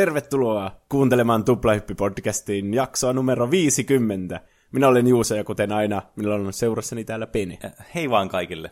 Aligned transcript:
Tervetuloa 0.00 0.80
kuuntelemaan 0.88 1.44
Tuplahyppi-podcastin 1.44 2.74
jaksoa 2.74 3.12
numero 3.12 3.50
50. 3.50 4.40
Minä 4.72 4.88
olen 4.88 5.06
Juuso 5.06 5.34
ja 5.34 5.44
kuten 5.44 5.72
aina, 5.72 6.02
minulla 6.16 6.36
on 6.36 6.52
seurassani 6.52 7.04
täällä 7.04 7.26
Pene. 7.26 7.58
Hei 7.94 8.10
vaan 8.10 8.28
kaikille. 8.28 8.70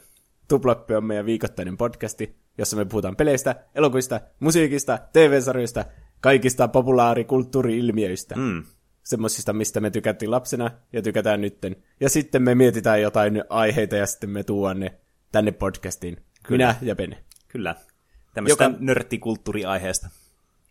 Tuplahyppi 0.49 0.95
on 0.95 1.05
meidän 1.05 1.27
viikoittainen 1.27 1.77
podcasti, 1.77 2.37
jossa 2.59 2.77
me 2.77 2.85
puhutaan 2.85 3.17
peleistä, 3.17 3.57
elokuvista, 3.75 4.21
musiikista, 4.41 4.99
TV-sarjoista, 5.13 5.85
kaikista 6.21 6.69
populaarikulttuuri-ilmiöistä. 6.69 8.35
Mm. 8.37 8.63
Semmoisista, 9.03 9.53
mistä 9.53 9.81
me 9.81 9.91
tykättiin 9.91 10.31
lapsena 10.31 10.71
ja 10.93 11.03
tykätään 11.03 11.41
nytten. 11.41 11.77
Ja 12.01 12.09
sitten 12.09 12.43
me 12.43 12.55
mietitään 12.55 13.03
jotain 13.03 13.45
aiheita 13.49 13.97
ja 13.97 14.07
sitten 14.07 14.31
me 14.31 14.45
tuon 14.45 14.81
ne 14.81 14.95
tänne 15.33 15.53
podcastiin. 15.53 16.17
Kyllä. 16.43 16.67
Minä 16.67 16.77
ja 16.83 16.97
Pene. 16.97 17.25
Kyllä. 17.49 17.75
Tämmöistä 18.35 18.65
Joka... 18.65 18.77
nörttikulttuuriaiheesta. 18.81 20.09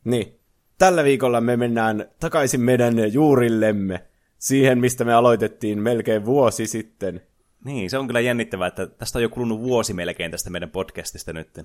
Niin. 0.03 0.39
Tällä 0.77 1.03
viikolla 1.03 1.41
me 1.41 1.57
mennään 1.57 2.05
takaisin 2.19 2.61
meidän 2.61 3.13
juurillemme, 3.13 4.03
siihen 4.37 4.79
mistä 4.79 5.03
me 5.05 5.13
aloitettiin 5.13 5.81
melkein 5.81 6.25
vuosi 6.25 6.67
sitten. 6.67 7.21
Niin, 7.65 7.89
se 7.89 7.97
on 7.97 8.07
kyllä 8.07 8.19
jännittävää, 8.19 8.67
että 8.67 8.87
tästä 8.87 9.19
on 9.19 9.23
jo 9.23 9.29
kulunut 9.29 9.61
vuosi 9.61 9.93
melkein 9.93 10.31
tästä 10.31 10.49
meidän 10.49 10.69
podcastista 10.69 11.33
nyt. 11.33 11.57
Ja 11.57 11.63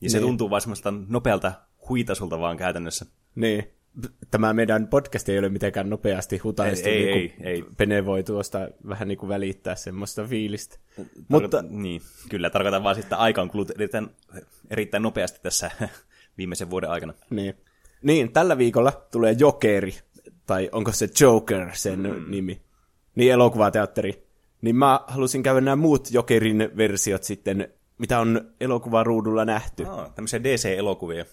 niin. 0.00 0.10
se 0.10 0.20
tuntuu 0.20 0.50
vaan 0.50 0.60
semmoista 0.60 0.92
nopealta 1.08 1.52
huitasulta 1.88 2.38
vaan 2.40 2.56
käytännössä. 2.56 3.06
Niin. 3.34 3.68
Tämä 4.30 4.52
meidän 4.52 4.88
podcast 4.88 5.28
ei 5.28 5.38
ole 5.38 5.48
mitenkään 5.48 5.90
nopeasti 5.90 6.38
hutaistu, 6.38 6.88
ei, 6.88 7.04
niin 7.04 7.14
ei, 7.14 7.34
ei. 7.40 7.64
Pene 7.76 8.06
voi 8.06 8.22
tuosta 8.22 8.68
vähän 8.88 9.08
niin 9.08 9.18
kuin 9.18 9.28
välittää 9.28 9.74
semmoista 9.74 10.24
fiilistä. 10.24 10.76
Tarkoit- 10.96 11.24
Mutta... 11.28 11.62
Niin, 11.68 12.00
kyllä, 12.28 12.50
tarkoitan 12.50 12.84
vaan 12.84 12.94
sitten 12.94 13.18
aika 13.18 13.42
on 13.42 13.50
kulut 13.50 13.70
erittäin, 13.70 14.08
erittäin 14.70 15.02
nopeasti 15.02 15.40
tässä 15.42 15.70
viimeisen 16.38 16.70
vuoden 16.70 16.90
aikana. 16.90 17.14
Niin. 17.30 17.54
Niin, 18.02 18.32
tällä 18.32 18.58
viikolla 18.58 18.92
tulee 19.10 19.36
Jokeri, 19.38 19.94
tai 20.46 20.68
onko 20.72 20.92
se 20.92 21.08
Joker 21.20 21.70
sen 21.72 22.00
mm. 22.00 22.30
nimi, 22.30 22.62
niin 23.14 23.32
elokuvateatteri. 23.32 24.28
Niin 24.62 24.76
mä 24.76 25.00
halusin 25.06 25.42
käydä 25.42 25.60
nämä 25.60 25.76
muut 25.76 26.10
Jokerin 26.10 26.70
versiot 26.76 27.24
sitten, 27.24 27.68
mitä 27.98 28.20
on 28.20 28.50
elokuvaruudulla 28.60 29.44
nähty. 29.44 29.82
Oh, 29.82 30.14
tämmöisiä 30.14 30.42
DC-elokuvia. 30.42 31.24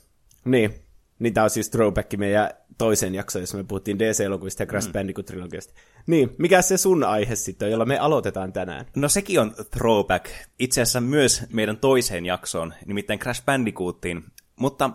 Niin, 0.45 0.75
niin 1.19 1.33
tää 1.33 1.43
on 1.43 1.49
siis 1.49 1.69
throwback 1.69 2.17
meidän 2.17 2.49
toisen 2.77 3.15
jakson, 3.15 3.41
jossa 3.41 3.57
me 3.57 3.63
puhuttiin 3.63 3.99
DC-elokuvista 3.99 4.63
ja 4.63 4.67
Crash 4.67 4.87
mm. 4.87 4.93
Bandicoot-trilogiasta. 4.93 5.73
Niin, 6.07 6.35
mikä 6.37 6.61
se 6.61 6.77
sun 6.77 7.03
aihe 7.03 7.35
sitten 7.35 7.65
on, 7.65 7.71
jolla 7.71 7.85
me 7.85 7.97
aloitetaan 7.97 8.53
tänään? 8.53 8.85
No 8.95 9.09
sekin 9.09 9.39
on 9.39 9.55
throwback, 9.71 10.25
itse 10.59 10.81
asiassa 10.81 11.01
myös 11.01 11.43
meidän 11.53 11.77
toiseen 11.77 12.25
jaksoon, 12.25 12.73
nimittäin 12.85 13.19
Crash 13.19 13.45
Bandicootiin. 13.45 14.23
Mutta 14.55 14.89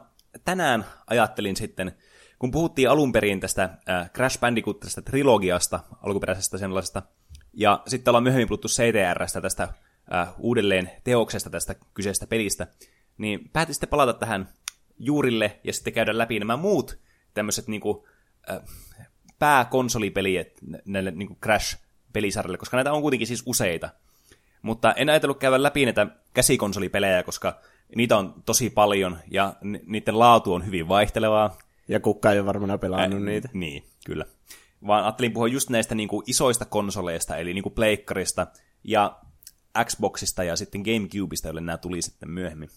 tänään 0.45 0.85
ajattelin 1.07 1.57
sitten, 1.57 1.93
kun 2.39 2.51
puhuttiin 2.51 2.91
alun 2.91 3.13
perin 3.13 3.41
tästä 3.41 3.63
äh, 3.89 4.11
Crash 4.11 4.41
Bandicoot 4.41 4.81
tästä 4.81 5.03
trilogiasta, 5.03 5.81
alkuperäisestä 6.03 6.59
sellaisesta, 6.59 7.03
ja 7.53 7.83
sitten 7.87 8.11
ollaan 8.11 8.23
myöhemmin 8.23 8.49
puhuttu 8.49 8.69
CTRstä 8.69 9.41
tästä 9.41 9.69
äh, 10.15 10.29
uudelleen 10.39 10.91
teoksesta 11.05 11.51
tästä 11.51 11.75
kyseisestä 11.95 12.27
pelistä, 12.27 12.67
niin 13.19 13.51
päätin 13.53 13.75
sitten 13.75 13.89
palata 13.89 14.13
tähän 14.13 14.49
juurille 14.99 15.61
ja 15.65 15.73
sitten 15.73 15.93
käydä 15.93 16.19
läpi 16.19 16.39
nämä 16.39 16.57
muut 16.57 16.99
tämmöiset 17.35 17.69
niinku, 17.69 18.09
äh, 18.51 18.59
pääkonsolipeliet 19.39 20.61
näille 20.85 21.11
niinku 21.11 21.39
Crash-pelisarjalle, 21.47 22.59
koska 22.59 22.77
näitä 22.77 22.93
on 22.93 23.03
kuitenkin 23.03 23.27
siis 23.27 23.43
useita. 23.47 23.89
Mutta 24.63 24.93
en 24.93 25.09
ajatellut 25.09 25.39
käydä 25.39 25.63
läpi 25.63 25.85
näitä 25.85 26.07
käsikonsolipelejä, 26.35 27.23
koska 27.23 27.61
niitä 27.97 28.17
on 28.17 28.43
tosi 28.47 28.71
paljon 28.71 29.19
ja 29.31 29.55
niiden 29.87 30.19
laatu 30.19 30.55
on 30.55 30.67
hyvin 30.67 30.89
vaihtelevaa. 30.89 31.59
Ja 31.89 32.01
kukka 32.01 32.33
ei 32.33 32.39
ole 32.39 32.47
varmaan 32.47 32.81
pelannut 32.81 33.23
Ä, 33.23 33.25
niitä. 33.25 33.49
Niin, 33.53 33.85
kyllä. 34.07 34.25
Vaan 34.87 35.05
ajattelin 35.05 35.33
puhua 35.33 35.49
just 35.49 35.71
näistä 35.71 35.95
niin 35.95 36.09
kuin 36.09 36.25
isoista 36.27 36.65
konsoleista, 36.65 37.37
eli 37.37 37.55
niin 37.55 37.63
kuin 37.63 37.75
Pleikkarista 37.75 38.47
ja 38.85 39.21
Xboxista 39.85 40.45
ja 40.45 40.57
sitten 40.57 40.81
Gamecubeista, 40.83 41.49
joille 41.49 41.61
nämä 41.61 41.79
tuli 41.79 42.03
sitten 42.03 42.31
myöhemmin. 42.31 42.69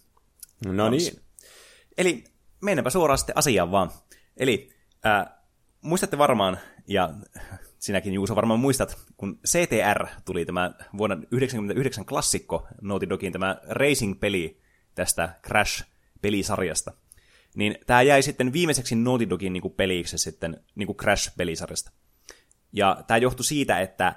No 0.66 0.90
niin. 0.90 1.20
Eli 1.98 2.24
mennäänpä 2.62 2.90
suoraan 2.90 3.18
sitten 3.18 3.38
asiaan 3.38 3.72
vaan. 3.72 3.92
Eli 4.38 4.70
äh, 5.06 5.26
muistatte 5.82 6.18
varmaan, 6.18 6.58
ja 6.88 7.14
sinäkin 7.80 8.14
Juuso 8.14 8.36
varmaan 8.36 8.60
muistat, 8.60 8.98
kun 9.18 9.40
CTR 9.48 10.08
tuli 10.26 10.46
tämä 10.46 10.72
vuonna 10.98 11.16
1999 11.16 12.06
klassikko 12.06 12.68
Naughty 12.82 13.10
Dogin 13.10 13.34
tämä 13.34 13.58
racing-peli, 13.70 14.62
tästä 14.96 15.36
Crash-pelisarjasta. 15.48 16.92
Niin 17.56 17.78
tämä 17.86 18.02
jäi 18.02 18.22
sitten 18.24 18.54
viimeiseksi 18.54 18.96
Naughty 18.96 19.30
Dogin 19.30 19.54
niinku 19.54 19.70
peliksi 19.70 20.18
sitten 20.18 20.64
niinku 20.76 20.98
Crash-pelisarjasta. 21.02 21.92
Ja 22.74 23.04
tämä 23.08 23.18
johtui 23.18 23.46
siitä, 23.46 23.80
että 23.80 24.16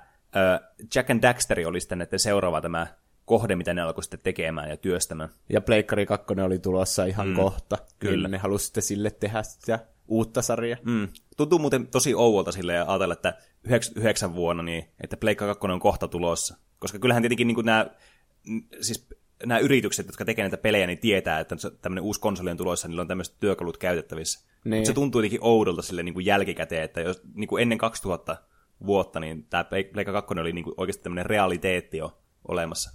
Jack 0.95 1.11
and 1.11 1.23
Daxter 1.23 1.69
oli 1.69 1.81
sitten 1.81 1.99
näiden 1.99 2.19
seuraava 2.19 2.61
tämä 2.61 2.87
kohde, 3.25 3.57
mitä 3.57 3.75
ne 3.75 3.83
alkoi 3.83 4.03
sitten 4.03 4.21
tekemään 4.23 4.71
ja 4.71 4.77
työstämään. 4.77 5.29
Ja 5.49 5.61
Pleikkari 5.61 6.07
2 6.07 6.27
oli 6.45 6.59
tulossa 6.59 7.05
ihan 7.05 7.29
mm, 7.29 7.35
kohta. 7.35 7.79
Kyllä. 7.99 8.13
kyllä. 8.13 8.29
ne 8.29 8.39
halusi 8.39 8.65
sitten 8.65 8.83
sille 8.83 9.11
tehdä 9.11 9.43
sitä 9.43 9.79
uutta 10.09 10.43
sarjaa. 10.43 10.79
Mm. 10.85 11.09
Tuntuu 11.37 11.59
muuten 11.59 11.87
tosi 11.87 12.15
ouvolta 12.15 12.53
sille 12.53 12.75
ja 12.75 12.85
ajatella, 12.89 13.13
että 13.13 13.35
99 13.65 14.35
vuonna, 14.35 14.63
niin, 14.63 14.89
että 15.01 15.17
Pleikka 15.17 15.47
2 15.47 15.67
on 15.67 15.81
kohta 15.81 16.09
tulossa. 16.09 16.57
Koska 16.79 16.99
kyllähän 16.99 17.23
tietenkin 17.23 17.47
niin 17.47 17.65
nämä, 17.65 17.87
siis 18.81 19.09
nämä 19.45 19.59
yritykset, 19.59 20.07
jotka 20.07 20.25
tekevät 20.25 20.45
näitä 20.45 20.63
pelejä, 20.63 20.87
niin 20.87 20.99
tietää, 20.99 21.41
että 21.41 21.57
tämmöinen 21.83 22.05
uusi 22.05 22.21
konsoli 22.21 22.51
on 22.51 22.57
tulossa, 22.57 22.89
niillä 22.89 23.01
on 23.01 23.09
tämmöiset 23.09 23.35
työkalut 23.41 23.77
käytettävissä. 23.77 24.49
Niin. 24.65 24.79
Mutta 24.79 24.87
se 24.87 24.95
tuntuu 24.95 25.21
jotenkin 25.21 25.39
oudolta 25.43 25.83
sille 25.83 26.03
niin 26.03 26.15
kuin 26.15 26.27
jälkikäteen, 26.27 26.83
että 26.83 27.01
jos 27.01 27.23
niin 27.35 27.49
kuin 27.49 27.63
ennen 27.63 27.79
2000 27.79 28.37
vuotta, 28.87 29.21
niin 29.21 29.47
tämä 29.51 29.65
Pleikka 29.65 30.13
2 30.13 30.35
oli 30.41 30.53
niin 30.53 30.65
kuin 30.65 30.75
oikeasti 30.77 31.03
tämmöinen 31.03 31.27
realiteetti 31.27 31.97
jo 31.97 32.19
olemassa. 32.49 32.91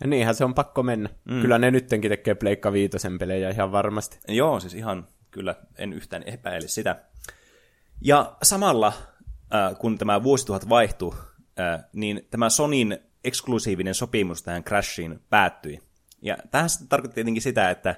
Ja 0.00 0.06
niinhän 0.06 0.34
se 0.34 0.44
on 0.44 0.54
pakko 0.54 0.82
mennä. 0.82 1.08
Mm. 1.24 1.40
Kyllä 1.40 1.58
ne 1.58 1.70
nyttenkin 1.70 2.08
tekee 2.08 2.34
Pleikka 2.34 2.72
Viitosen 2.72 3.18
pelejä 3.18 3.50
ihan 3.50 3.72
varmasti. 3.72 4.18
Joo, 4.28 4.60
siis 4.60 4.74
ihan 4.74 5.06
kyllä 5.30 5.54
en 5.78 5.92
yhtään 5.92 6.22
epäile 6.26 6.68
sitä. 6.68 7.04
Ja 8.00 8.36
samalla, 8.42 8.92
äh, 9.54 9.78
kun 9.78 9.98
tämä 9.98 10.22
vuosituhat 10.22 10.68
vaihtui, 10.68 11.14
äh, 11.60 11.84
niin 11.92 12.26
tämä 12.30 12.50
Sonin 12.50 12.98
eksklusiivinen 13.24 13.94
sopimus 13.94 14.42
tähän 14.42 14.64
Crashiin 14.64 15.20
päättyi. 15.30 15.80
Ja 16.22 16.36
tähän 16.50 16.68
tarkoitti 16.88 17.14
tietenkin 17.14 17.42
sitä, 17.42 17.70
että 17.70 17.94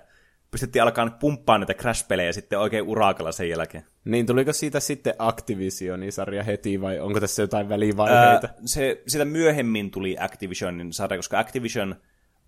pystyttiin 0.51 0.83
alkaa 0.83 1.11
pumppaa 1.11 1.59
näitä 1.59 1.75
Crash-pelejä 1.75 2.33
sitten 2.33 2.59
oikein 2.59 2.85
urakalla 2.85 3.33
sen 3.33 3.49
jälkeen. 3.49 3.85
Niin, 4.05 4.27
tuliko 4.27 4.53
siitä 4.53 4.81
sitten 4.81 5.15
Activisionin 5.19 6.13
sarja 6.13 6.43
heti 6.43 6.81
vai 6.81 7.01
onko 7.01 7.21
tässä 7.21 7.43
jotain 7.43 7.69
välivaiheita? 7.69 8.47
Ää, 8.47 8.55
se, 8.65 9.03
sitä 9.07 9.25
myöhemmin 9.25 9.91
tuli 9.91 10.17
Activisionin 10.21 10.93
sarja, 10.93 11.19
koska 11.19 11.39
Activision 11.39 11.97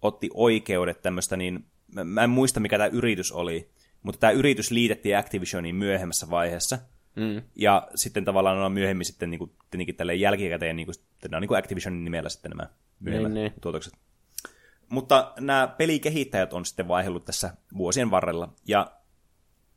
otti 0.03 0.31
oikeudet 0.35 1.03
tämmöistä, 1.03 1.37
niin 1.37 1.67
mä 2.05 2.25
en 2.25 2.31
muista 2.31 2.61
mikä 2.61 2.79
tämä 2.79 2.87
yritys 2.87 3.33
oli, 3.33 3.71
mutta 4.03 4.19
tämä 4.19 4.31
yritys 4.31 4.71
liitettiin 4.71 5.19
Activisioniin 5.19 5.77
myöhemmässä 5.77 6.31
vaiheessa. 6.31 6.79
Mm. 7.17 7.43
Ja 7.55 7.89
sitten 7.95 8.25
tavallaan 8.25 8.59
on 8.59 8.73
myöhemmin 8.73 9.05
sitten 9.05 9.31
niin 9.31 9.39
kuin, 9.39 9.51
tietenkin 9.71 9.97
tälleen 9.97 10.21
jälkikäteen, 10.21 10.77
niin 10.77 10.87
kuin, 10.87 10.95
nämä 11.23 11.37
on 11.37 11.41
niin 11.41 11.49
kuin 11.49 11.59
Activisionin 11.59 12.05
nimellä 12.05 12.29
sitten 12.29 12.51
nämä 12.51 12.69
myöhemmät 13.01 13.33
niin, 13.33 13.45
niin. 13.45 13.61
tuotokset. 13.61 13.95
Mutta 14.89 15.33
nämä 15.41 15.75
pelikehittäjät 15.79 16.53
on 16.53 16.65
sitten 16.65 16.89
vaihellut 16.89 17.25
tässä 17.25 17.55
vuosien 17.77 18.11
varrella. 18.11 18.53
Ja 18.65 18.93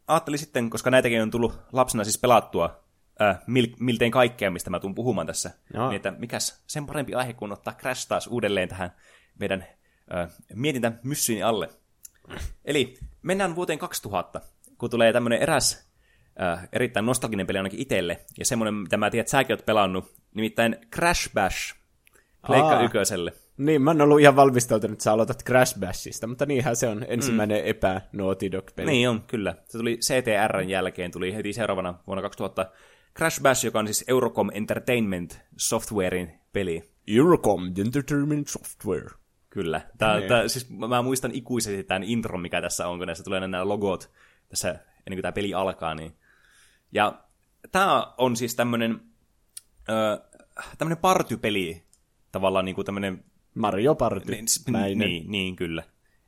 ajattelin 0.07 0.39
sitten, 0.39 0.69
koska 0.69 0.91
näitäkin 0.91 1.21
on 1.21 1.31
tullut 1.31 1.59
lapsena 1.71 2.03
siis 2.03 2.17
pelattua 2.17 2.83
äh, 3.21 3.39
mil, 3.47 3.67
miltein 3.79 4.11
kaikkea, 4.11 4.51
mistä 4.51 4.69
mä 4.69 4.79
tuun 4.79 4.95
puhumaan 4.95 5.27
tässä, 5.27 5.51
no. 5.73 5.89
niin 5.89 5.95
että 5.95 6.11
mikäs 6.11 6.63
sen 6.67 6.85
parempi 6.85 7.13
aihe 7.13 7.33
kuin 7.33 7.51
ottaa 7.51 7.73
Crash 7.73 8.07
taas 8.07 8.27
uudelleen 8.27 8.69
tähän 8.69 8.91
meidän 9.39 9.65
äh, 10.15 10.29
mietintä 10.53 10.91
myssyini 11.03 11.43
alle. 11.43 11.69
Eli 12.65 12.97
mennään 13.21 13.55
vuoteen 13.55 13.79
2000, 13.79 14.41
kun 14.77 14.89
tulee 14.89 15.13
tämmöinen 15.13 15.39
eräs 15.39 15.86
äh, 16.41 16.69
erittäin 16.73 17.05
nostalginen 17.05 17.47
peli 17.47 17.57
ainakin 17.57 17.79
itselle, 17.79 18.19
ja 18.39 18.45
semmoinen, 18.45 18.73
mitä 18.73 18.97
mä 18.97 19.09
tiedän, 19.09 19.21
että 19.21 19.31
säkin 19.31 19.53
oot 19.53 19.65
pelannut, 19.65 20.15
nimittäin 20.33 20.75
Crash 20.95 21.33
Bash, 21.33 21.75
Pleikka 22.47 22.81
ykköselle. 22.81 23.33
Niin, 23.57 23.81
mä 23.81 23.91
en 23.91 24.01
ollut 24.01 24.19
ihan 24.19 24.35
valmistautunut, 24.35 24.93
että 24.93 25.03
sä 25.03 25.13
aloitat 25.13 25.43
Crash 25.43 25.79
Bashista, 25.79 26.27
mutta 26.27 26.45
niinhän 26.45 26.75
se 26.75 26.87
on 26.87 27.05
ensimmäinen 27.07 27.61
mm. 27.61 27.69
epä 27.69 28.01
Naughty 28.11 28.51
Dog-peli. 28.51 28.91
Niin 28.91 29.09
on, 29.09 29.23
kyllä. 29.27 29.55
Se 29.65 29.77
tuli 29.77 29.97
CTRn 29.97 30.69
jälkeen, 30.69 31.11
tuli 31.11 31.35
heti 31.35 31.53
seuraavana 31.53 31.93
vuonna 32.07 32.21
2000 32.21 32.71
Crash 33.17 33.41
Bash, 33.41 33.65
joka 33.65 33.79
on 33.79 33.87
siis 33.87 34.03
Eurocom 34.07 34.49
Entertainment 34.53 35.39
Softwarein 35.57 36.31
peli. 36.53 36.89
Eurocom 37.07 37.71
Entertainment 37.85 38.47
Software. 38.47 39.09
Kyllä. 39.49 39.81
Tää, 39.97 40.17
niin. 40.17 40.29
tää, 40.29 40.47
siis 40.47 40.69
mä 40.69 41.01
muistan 41.01 41.31
ikuisesti 41.33 41.83
tämän 41.83 42.03
intro, 42.03 42.37
mikä 42.37 42.61
tässä 42.61 42.87
on, 42.87 42.97
kun 42.97 43.07
näissä 43.07 43.23
tulee 43.23 43.39
nämä 43.39 43.67
logot 43.67 44.11
tässä 44.49 44.69
ennen 44.69 45.17
kuin 45.17 45.21
tämä 45.21 45.31
peli 45.31 45.53
alkaa. 45.53 45.95
Niin. 45.95 46.13
Ja 46.91 47.23
tämä 47.71 48.13
on 48.17 48.35
siis 48.35 48.55
tämmöinen 48.55 49.01
tämmöinen 50.77 50.97
partypeli, 50.97 51.83
tavallaan 52.31 52.65
niin 52.65 52.75
kuin 52.75 52.85
tämmöinen 52.85 53.23
Mario 53.53 53.95
Party. 53.95 54.31
Niin, 54.31 54.97
niin, 54.97 55.31
niin, 55.31 55.55
kyllä. 55.55 55.83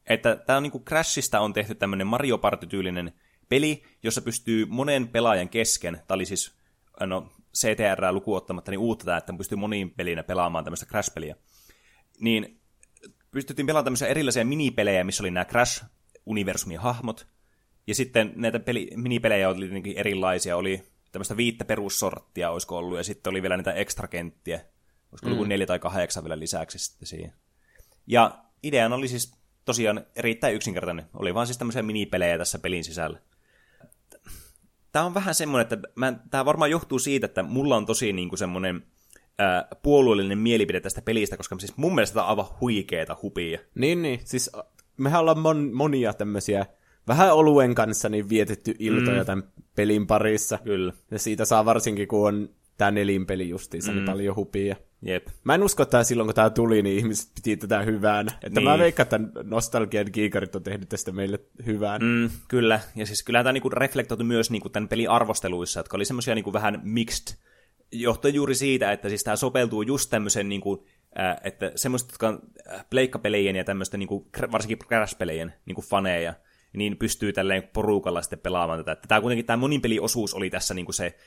Että 0.06 0.36
tämä 0.36 0.58
on 0.58 0.64
niin 0.64 0.72
kuin 0.72 0.86
Crashista 0.86 1.40
on 1.40 1.54
tehty 1.54 1.76
tämmöinen 1.76 2.08
Mario 2.08 2.38
Party-tyylinen 2.38 3.14
peli, 3.50 3.84
jossa 4.04 4.22
pystyy 4.22 4.66
monen 4.66 5.08
pelaajan 5.08 5.50
kesken, 5.50 6.02
tämä 6.08 6.16
oli 6.16 6.26
siis 6.26 6.60
no, 7.00 7.32
CTR 7.58 8.14
lukuottamatta, 8.14 8.72
niin 8.72 8.80
uutta 8.80 9.06
tämä, 9.06 9.18
että 9.18 9.34
pystyy 9.38 9.58
moniin 9.58 9.92
pelinä 9.92 10.24
pelaamaan 10.24 10.64
tämmöistä 10.64 10.86
Crash-peliä. 10.86 11.36
Niin 12.20 12.62
pystyttiin 13.32 13.66
pelaamaan 13.66 13.86
tämmöisiä 13.86 14.08
erilaisia 14.08 14.46
minipelejä, 14.46 15.04
missä 15.04 15.24
oli 15.24 15.32
nämä 15.32 15.46
Crash-universumin 15.46 16.80
hahmot, 16.80 17.28
ja 17.88 17.96
sitten 17.96 18.34
näitä 18.36 18.60
peli, 18.60 18.90
minipelejä 18.96 19.50
oli 19.50 19.94
erilaisia, 19.96 20.58
oli 20.58 20.82
tämmöistä 21.12 21.38
viittä 21.38 21.66
perussorttia 21.66 22.52
olisiko 22.52 22.78
ollut, 22.78 22.98
ja 22.98 23.04
sitten 23.04 23.32
oli 23.32 23.42
vielä 23.42 23.58
niitä 23.58 23.74
ekstrakenttiä, 23.74 24.62
olisiko 25.12 25.28
mm. 25.28 25.34
ollut 25.34 25.48
neljä 25.48 25.68
tai 25.68 25.80
kahdeksan 25.80 26.24
vielä 26.24 26.40
lisäksi 26.40 26.80
sitten 26.80 27.08
siihen. 27.08 27.34
Ja 28.08 28.44
ideana 28.64 28.96
oli 28.96 29.08
siis 29.08 29.40
tosiaan 29.66 30.06
erittäin 30.16 30.56
yksinkertainen. 30.56 31.06
Oli 31.14 31.34
vaan 31.34 31.48
siis 31.48 31.58
tämmöisiä 31.58 31.82
minipelejä 31.82 32.38
tässä 32.38 32.60
pelin 32.60 32.84
sisällä. 32.84 33.20
Tämä 34.92 35.06
on 35.06 35.14
vähän 35.14 35.36
semmoinen, 35.36 35.64
että 35.64 35.88
mä, 35.96 36.14
tämä 36.32 36.46
varmaan 36.46 36.72
johtuu 36.72 37.00
siitä, 37.00 37.26
että 37.26 37.44
mulla 37.44 37.76
on 37.78 37.86
tosi 37.86 38.14
niin 38.14 38.30
kuin 38.30 38.40
semmoinen 38.40 38.84
ää, 39.38 39.68
puolueellinen 39.84 40.38
mielipide 40.38 40.80
tästä 40.80 41.02
pelistä, 41.02 41.38
koska 41.38 41.60
siis 41.60 41.78
mun 41.78 41.96
mielestä 41.96 42.14
tämä 42.14 42.24
on 42.24 42.30
aivan 42.30 42.60
huikeeta 42.62 43.18
hupia. 43.22 43.60
Niin, 43.76 44.02
niin. 44.02 44.20
Siis 44.26 44.52
mehän 44.98 45.22
ollaan 45.22 45.40
mon, 45.40 45.74
monia 45.74 46.14
tämmöisiä 46.14 46.66
vähän 47.10 47.34
oluen 47.34 47.76
kanssa 47.76 48.10
niin 48.10 48.30
vietetty 48.30 48.76
iltoja 48.80 49.20
mm. 49.20 49.26
tämän 49.26 49.44
pelin 49.76 50.08
parissa. 50.08 50.60
Kyllä. 50.64 50.94
Ja 51.12 51.20
siitä 51.20 51.46
saa 51.46 51.66
varsinkin, 51.66 52.08
kun 52.08 52.28
on 52.28 52.50
tämä 52.78 52.92
nelinpeli 52.92 53.50
justiinsa, 53.50 53.92
niin 53.92 53.96
mm. 53.96 54.06
niin 54.06 54.12
paljon 54.14 54.36
hupia. 54.36 54.76
Jep. 55.02 55.28
Mä 55.44 55.56
en 55.56 55.64
usko, 55.64 55.84
että 55.84 56.04
silloin 56.04 56.28
kun 56.28 56.36
tämä 56.36 56.50
tuli, 56.50 56.82
niin 56.82 56.98
ihmiset 56.98 57.32
piti 57.36 57.58
tätä 57.58 57.82
hyvänä. 57.82 58.32
Että 58.44 58.60
niin. 58.60 58.70
mä 58.70 58.78
veikkaan, 58.78 59.04
että 59.04 59.20
nostalgian 59.44 60.12
kiikarit 60.12 60.56
on 60.56 60.64
tehnyt 60.64 60.90
tästä 60.90 61.12
meille 61.12 61.40
hyvän. 61.66 62.02
Mm, 62.02 62.30
kyllä, 62.48 62.80
ja 62.96 63.06
siis 63.06 63.24
kyllä 63.24 63.44
tämä 63.44 63.54
niinku 63.54 63.70
reflektoitu 63.70 64.24
myös 64.24 64.52
niinku 64.52 64.70
tämän 64.70 64.88
pelin 64.90 65.10
arvosteluissa, 65.10 65.80
jotka 65.80 65.98
oli 65.98 66.06
semmoisia 66.06 66.36
niinku 66.36 66.54
vähän 66.54 66.82
mixed, 66.84 67.38
johtuen 67.92 68.34
juuri 68.34 68.56
siitä, 68.56 68.92
että 68.92 69.10
siis 69.10 69.24
tämä 69.24 69.36
sopeltuu 69.36 69.82
just 69.82 70.10
tämmöisen, 70.10 70.50
niinku, 70.50 70.86
äh, 71.20 71.38
että 71.44 71.72
semmoiset, 71.76 72.10
jotka 72.10 72.28
on 72.28 72.40
pleikkapelien 72.90 73.56
ja 73.56 73.64
tämmöisten, 73.64 74.00
niinku, 74.00 74.28
varsinkin 74.52 74.80
Crash-pelejen 74.80 75.54
niinku 75.66 75.82
faneja, 75.82 76.34
niin 76.74 76.98
pystyy 76.98 77.34
tälleen 77.34 77.64
porukalla 77.74 78.22
sitten 78.22 78.40
pelaamaan 78.40 78.86
tätä. 78.86 79.08
Tämä 79.08 79.22
kuitenkin 79.22 79.46
tämä 79.46 79.58
monipeliosuus 79.58 80.34
oli 80.34 80.50
tässä 80.50 80.74
niinku 80.74 80.92
se 80.92 81.18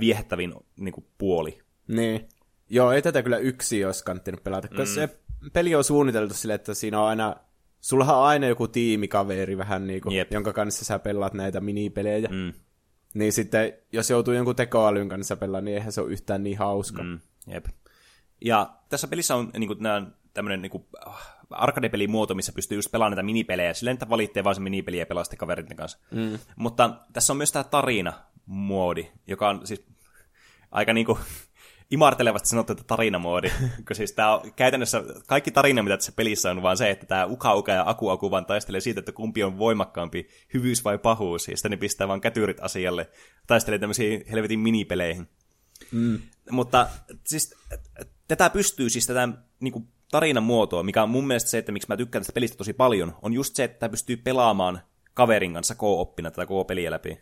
viehättävin 0.00 0.54
niinku 0.76 1.06
puoli. 1.18 1.58
Niin. 1.88 2.28
Joo, 2.68 2.92
ei 2.92 3.02
tätä 3.02 3.22
kyllä 3.22 3.38
yksi 3.38 3.84
olisi 3.84 4.04
kanttinut 4.04 4.44
pelata, 4.44 4.68
koska 4.68 4.82
mm. 4.82 4.94
se 4.94 5.18
peli 5.52 5.74
on 5.74 5.84
suunniteltu 5.84 6.34
sille, 6.34 6.54
että 6.54 6.74
siinä 6.74 7.00
on 7.00 7.08
aina, 7.08 7.36
sulla 7.80 8.04
on 8.04 8.24
aina 8.24 8.46
joku 8.46 8.68
tiimikaveri 8.68 9.58
vähän 9.58 9.86
niin 9.86 10.00
kuin, 10.00 10.26
jonka 10.30 10.52
kanssa 10.52 10.84
sä 10.84 10.98
pelaat 10.98 11.34
näitä 11.34 11.60
minipelejä. 11.60 12.28
Mm. 12.28 12.52
Niin 13.14 13.32
sitten, 13.32 13.72
jos 13.92 14.10
joutuu 14.10 14.34
jonkun 14.34 14.56
tekoälyn 14.56 15.08
kanssa 15.08 15.36
pelaamaan, 15.36 15.64
niin 15.64 15.76
eihän 15.76 15.92
se 15.92 16.00
ole 16.00 16.12
yhtään 16.12 16.42
niin 16.42 16.58
hauska. 16.58 17.02
Mm. 17.02 17.20
Jep. 17.46 17.66
Ja 18.44 18.76
tässä 18.88 19.08
pelissä 19.08 19.34
on 19.34 19.50
niin 19.58 19.68
kuin, 19.68 19.82
nämä, 19.82 20.06
tämmöinen 20.34 20.62
niin 20.62 20.70
kuin, 20.70 20.86
arcade 21.50 22.06
muoto, 22.08 22.34
missä 22.34 22.52
pystyy 22.52 22.78
just 22.78 22.90
pelaamaan 22.90 23.16
näitä 23.16 23.26
minipelejä. 23.26 23.74
Silleen, 23.74 23.94
että 23.94 24.08
valitsee 24.08 24.44
vaan 24.44 24.54
se 24.54 24.60
minipeli 24.60 24.98
ja 24.98 25.06
pelaa 25.06 25.24
sitten 25.24 25.38
kaveritten 25.38 25.76
kanssa. 25.76 25.98
Mm. 26.10 26.38
Mutta 26.56 26.90
tässä 27.12 27.32
on 27.32 27.36
myös 27.36 27.52
tämä 27.52 27.64
tarina-moodi, 27.64 29.08
joka 29.26 29.48
on 29.48 29.66
siis 29.66 29.86
aika 30.70 30.92
niinku 30.92 31.18
imartelevasti 31.90 32.48
sanottu, 32.48 32.72
että 32.72 32.84
tarinamoodi, 32.84 33.50
koska 33.76 33.94
siis 33.94 34.12
tää 34.12 34.36
on 34.36 34.52
käytännössä 34.52 35.02
kaikki 35.26 35.50
tarina, 35.50 35.82
mitä 35.82 35.96
tässä 35.96 36.12
pelissä 36.12 36.50
on, 36.50 36.62
vaan 36.62 36.76
se, 36.76 36.90
että 36.90 37.06
tämä 37.06 37.26
Uka 37.26 37.54
Uka 37.54 37.72
ja 37.72 37.84
Aku 37.86 38.08
Aku 38.08 38.30
vaan 38.30 38.46
taistelee 38.46 38.80
siitä, 38.80 38.98
että 39.00 39.12
kumpi 39.12 39.42
on 39.42 39.58
voimakkaampi, 39.58 40.28
hyvyys 40.54 40.84
vai 40.84 40.98
pahuus, 40.98 41.48
ja 41.48 41.56
sitten 41.56 41.70
ne 41.70 41.76
pistää 41.76 42.08
vaan 42.08 42.20
kätyrit 42.20 42.60
asialle, 42.60 43.10
taistelee 43.46 43.78
tämmöisiin 43.78 44.24
helvetin 44.30 44.60
minipeleihin. 44.60 45.28
Mm. 45.92 46.18
Mutta 46.50 46.88
siis 47.24 47.54
tätä 48.28 48.50
pystyy 48.50 48.90
siis 48.90 49.06
tätä 49.06 49.28
niin 49.60 49.72
kuin, 49.72 49.88
tarinan 50.10 50.42
muotoa, 50.42 50.82
mikä 50.82 51.02
on 51.02 51.10
mun 51.10 51.26
mielestä 51.26 51.50
se, 51.50 51.58
että 51.58 51.72
miksi 51.72 51.88
mä 51.88 51.96
tykkään 51.96 52.22
tästä 52.22 52.32
pelistä 52.32 52.56
tosi 52.56 52.72
paljon, 52.72 53.14
on 53.22 53.32
just 53.32 53.56
se, 53.56 53.64
että 53.64 53.88
pystyy 53.88 54.16
pelaamaan 54.16 54.80
kaverin 55.14 55.54
kanssa 55.54 55.74
co-oppina 55.74 56.30
tätä 56.30 56.46
koko-peliä 56.46 56.90
läpi. 56.90 57.20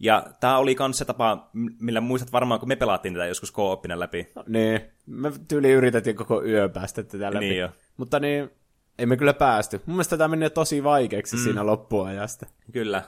Ja 0.00 0.26
tämä 0.40 0.58
oli 0.58 0.76
myös 0.78 0.98
se 0.98 1.04
tapa, 1.04 1.50
millä 1.80 2.00
muistat 2.00 2.32
varmaan, 2.32 2.60
kun 2.60 2.68
me 2.68 2.76
pelattiin 2.76 3.14
tätä 3.14 3.26
joskus 3.26 3.52
co-oppina 3.52 4.00
läpi. 4.00 4.28
No, 4.34 4.44
niin, 4.46 4.80
me 5.06 5.32
tyyli 5.48 5.70
yritettiin 5.70 6.16
koko 6.16 6.44
yö 6.44 6.68
päästä 6.68 7.02
tätä 7.02 7.34
läpi. 7.34 7.38
Niin 7.38 7.58
jo. 7.58 7.68
Mutta 7.96 8.20
niin, 8.20 8.50
ei 8.98 9.06
me 9.06 9.16
kyllä 9.16 9.34
päästy. 9.34 9.80
Mun 9.86 9.96
mielestä 9.96 10.16
tämä 10.16 10.36
meni 10.36 10.50
tosi 10.50 10.84
vaikeaksi 10.84 11.36
mm. 11.36 11.42
siinä 11.42 11.66
loppuajasta. 11.66 12.46
Kyllä. 12.72 13.02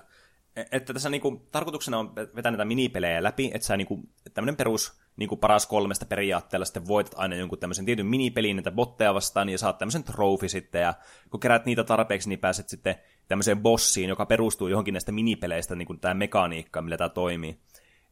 E, 0.57 0.63
että 0.73 0.93
tässä 0.93 1.11
niinku, 1.11 1.49
tarkoituksena 1.53 1.99
on 1.99 2.15
vetää 2.15 2.51
näitä 2.53 2.65
minipelejä 2.65 3.23
läpi, 3.23 3.51
että 3.55 3.67
sä 3.67 3.77
niinku, 3.77 4.01
tämmöinen 4.35 4.57
perus 4.57 5.01
niinku 5.17 5.37
paras 5.37 5.67
kolmesta 5.67 6.07
periaatteella 6.07 6.65
sitten 6.65 6.89
voitat 6.89 7.15
aina 7.17 7.37
jonkun 7.37 7.59
tämmöisen 7.59 7.85
tietyn 7.85 8.07
minipelin 8.07 8.57
näitä 8.57 8.71
botteja 8.71 9.15
vastaan 9.15 9.49
ja 9.49 9.59
saat 9.59 9.79
tämmöisen 9.79 10.05
trofi 10.05 10.49
sitten 10.49 10.83
ja 10.83 10.95
kun 11.31 11.41
kerät 11.41 11.67
niitä 11.67 11.85
tarpeeksi, 11.85 12.29
niin 12.29 12.39
pääset 12.39 12.69
sitten 12.69 12.95
tämmöiseen 13.29 13.61
bossiin, 13.61 14.09
joka 14.09 14.27
perustuu 14.27 14.69
johonkin 14.69 14.95
näistä 14.95 15.13
minipeleistä, 15.13 15.75
niin 15.75 16.01
tämä 16.01 16.15
mekaniikka, 16.15 16.83
millä 16.83 16.97
tämä 16.97 17.09
toimii. 17.09 17.61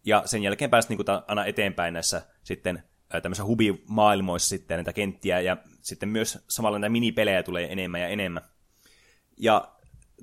Ja 0.04 0.22
sen 0.24 0.42
jälkeen 0.42 0.70
pääset 0.70 0.88
niin 0.88 0.96
kuin, 0.96 1.06
aina 1.28 1.44
eteenpäin 1.44 1.94
näissä 1.94 2.22
sitten 2.42 2.82
tämmöisissä 3.22 3.44
hubimaailmoissa 3.44 4.48
sitten 4.48 4.76
näitä 4.76 4.92
kenttiä, 4.92 5.40
ja 5.40 5.56
sitten 5.80 6.08
myös 6.08 6.44
samalla 6.48 6.78
näitä 6.78 6.92
minipelejä 6.92 7.42
tulee 7.42 7.72
enemmän 7.72 8.00
ja 8.00 8.08
enemmän. 8.08 8.42
Ja 9.36 9.77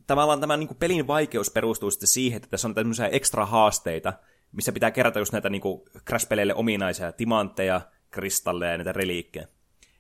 tavallaan 0.08 0.40
tämä 0.40 0.58
niin 0.58 0.68
kuin 0.68 0.78
pelin 0.78 1.08
vaikeus 1.08 1.50
perustuu 1.50 1.92
sitten 1.92 2.08
siihen, 2.08 2.38
että 2.38 2.50
tässä 2.50 2.68
on 2.68 2.76
tämmöisiä 2.76 3.08
ekstra 3.08 3.46
haasteita, 3.46 4.14
missä 4.52 4.72
pitää 4.72 4.92
kerätä 4.92 5.20
just 5.20 5.34
näitä 5.34 5.50
niin 5.50 5.62
kuin 5.62 5.82
Crash-peleille 6.10 6.54
ominaisia 6.56 7.12
timantteja, 7.12 7.82
kristalleja 8.12 8.72
ja 8.72 8.78
näitä 8.78 8.92
reliikkejä. 8.92 9.48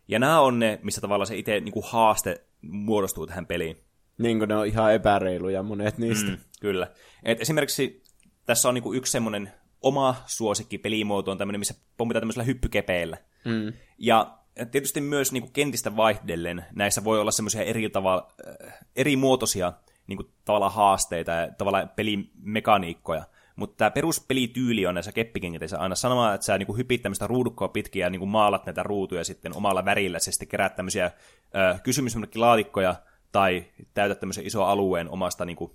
Ja 0.07 0.19
nämä 0.19 0.39
on 0.39 0.59
ne, 0.59 0.79
missä 0.83 1.01
tavallaan 1.01 1.27
se 1.27 1.37
itse 1.37 1.59
niin 1.59 1.73
kuin 1.73 1.85
haaste 1.87 2.45
muodostuu 2.61 3.27
tähän 3.27 3.47
peliin. 3.47 3.77
Niin 4.17 4.39
kuin 4.39 4.49
ne 4.49 4.55
on 4.55 4.67
ihan 4.67 4.93
epäreiluja 4.93 5.63
monet 5.63 5.97
niistä. 5.97 6.31
Mm, 6.31 6.37
kyllä. 6.59 6.87
Et 7.23 7.41
esimerkiksi 7.41 8.03
tässä 8.45 8.67
on 8.67 8.73
niinku 8.73 8.93
yksi 8.93 9.11
semmoinen 9.11 9.51
oma 9.81 10.15
suosikki 10.25 10.77
pelimuoto 10.77 11.31
on 11.31 11.37
tämmöinen, 11.37 11.59
missä 11.59 11.75
pommitaan 11.97 12.21
tämmöisellä 12.21 12.45
hyppykepeillä. 12.45 13.17
Mm. 13.45 13.73
Ja 13.97 14.37
tietysti 14.71 15.01
myös 15.01 15.31
niinku 15.31 15.49
kentistä 15.53 15.95
vaihdellen 15.95 16.65
näissä 16.75 17.03
voi 17.03 17.19
olla 17.19 17.31
semmoisia 17.31 17.63
eri, 17.63 17.85
äh, 17.85 18.73
eri 18.95 19.15
muotoisia 19.15 19.73
niinku, 20.07 20.23
tavallaan 20.45 20.73
haasteita 20.73 21.31
ja 21.31 21.51
tavallaan 21.57 21.89
pelimekaniikkoja. 21.89 23.23
Mutta 23.55 23.77
tämä 23.77 23.91
peruspelityyli 23.91 24.85
on 24.85 24.93
näissä 24.93 25.11
keppikengiteissä 25.11 25.79
aina 25.79 25.95
sanomaan, 25.95 26.35
että 26.35 26.45
sä 26.45 26.57
niinku 26.57 26.77
hypit 26.77 27.01
tämmöistä 27.01 27.27
ruudukkoa 27.27 27.67
pitkin 27.67 27.99
ja 27.99 28.09
niinku 28.09 28.25
maalat 28.25 28.65
näitä 28.65 28.83
ruutuja 28.83 29.23
sitten 29.23 29.55
omalla 29.55 29.85
värillä, 29.85 30.15
ja 30.15 30.19
sitten 30.19 30.47
kerät 30.47 30.75
tämmöisiä 30.75 31.05
äh, 31.05 31.81
kysymysmerkkilaatikkoja, 31.83 32.95
tai 33.31 33.65
täytät 33.93 34.19
tämmöisen 34.19 34.45
iso 34.45 34.63
alueen 34.63 35.09
omasta 35.09 35.45
niin 35.45 35.55
kuin, 35.55 35.71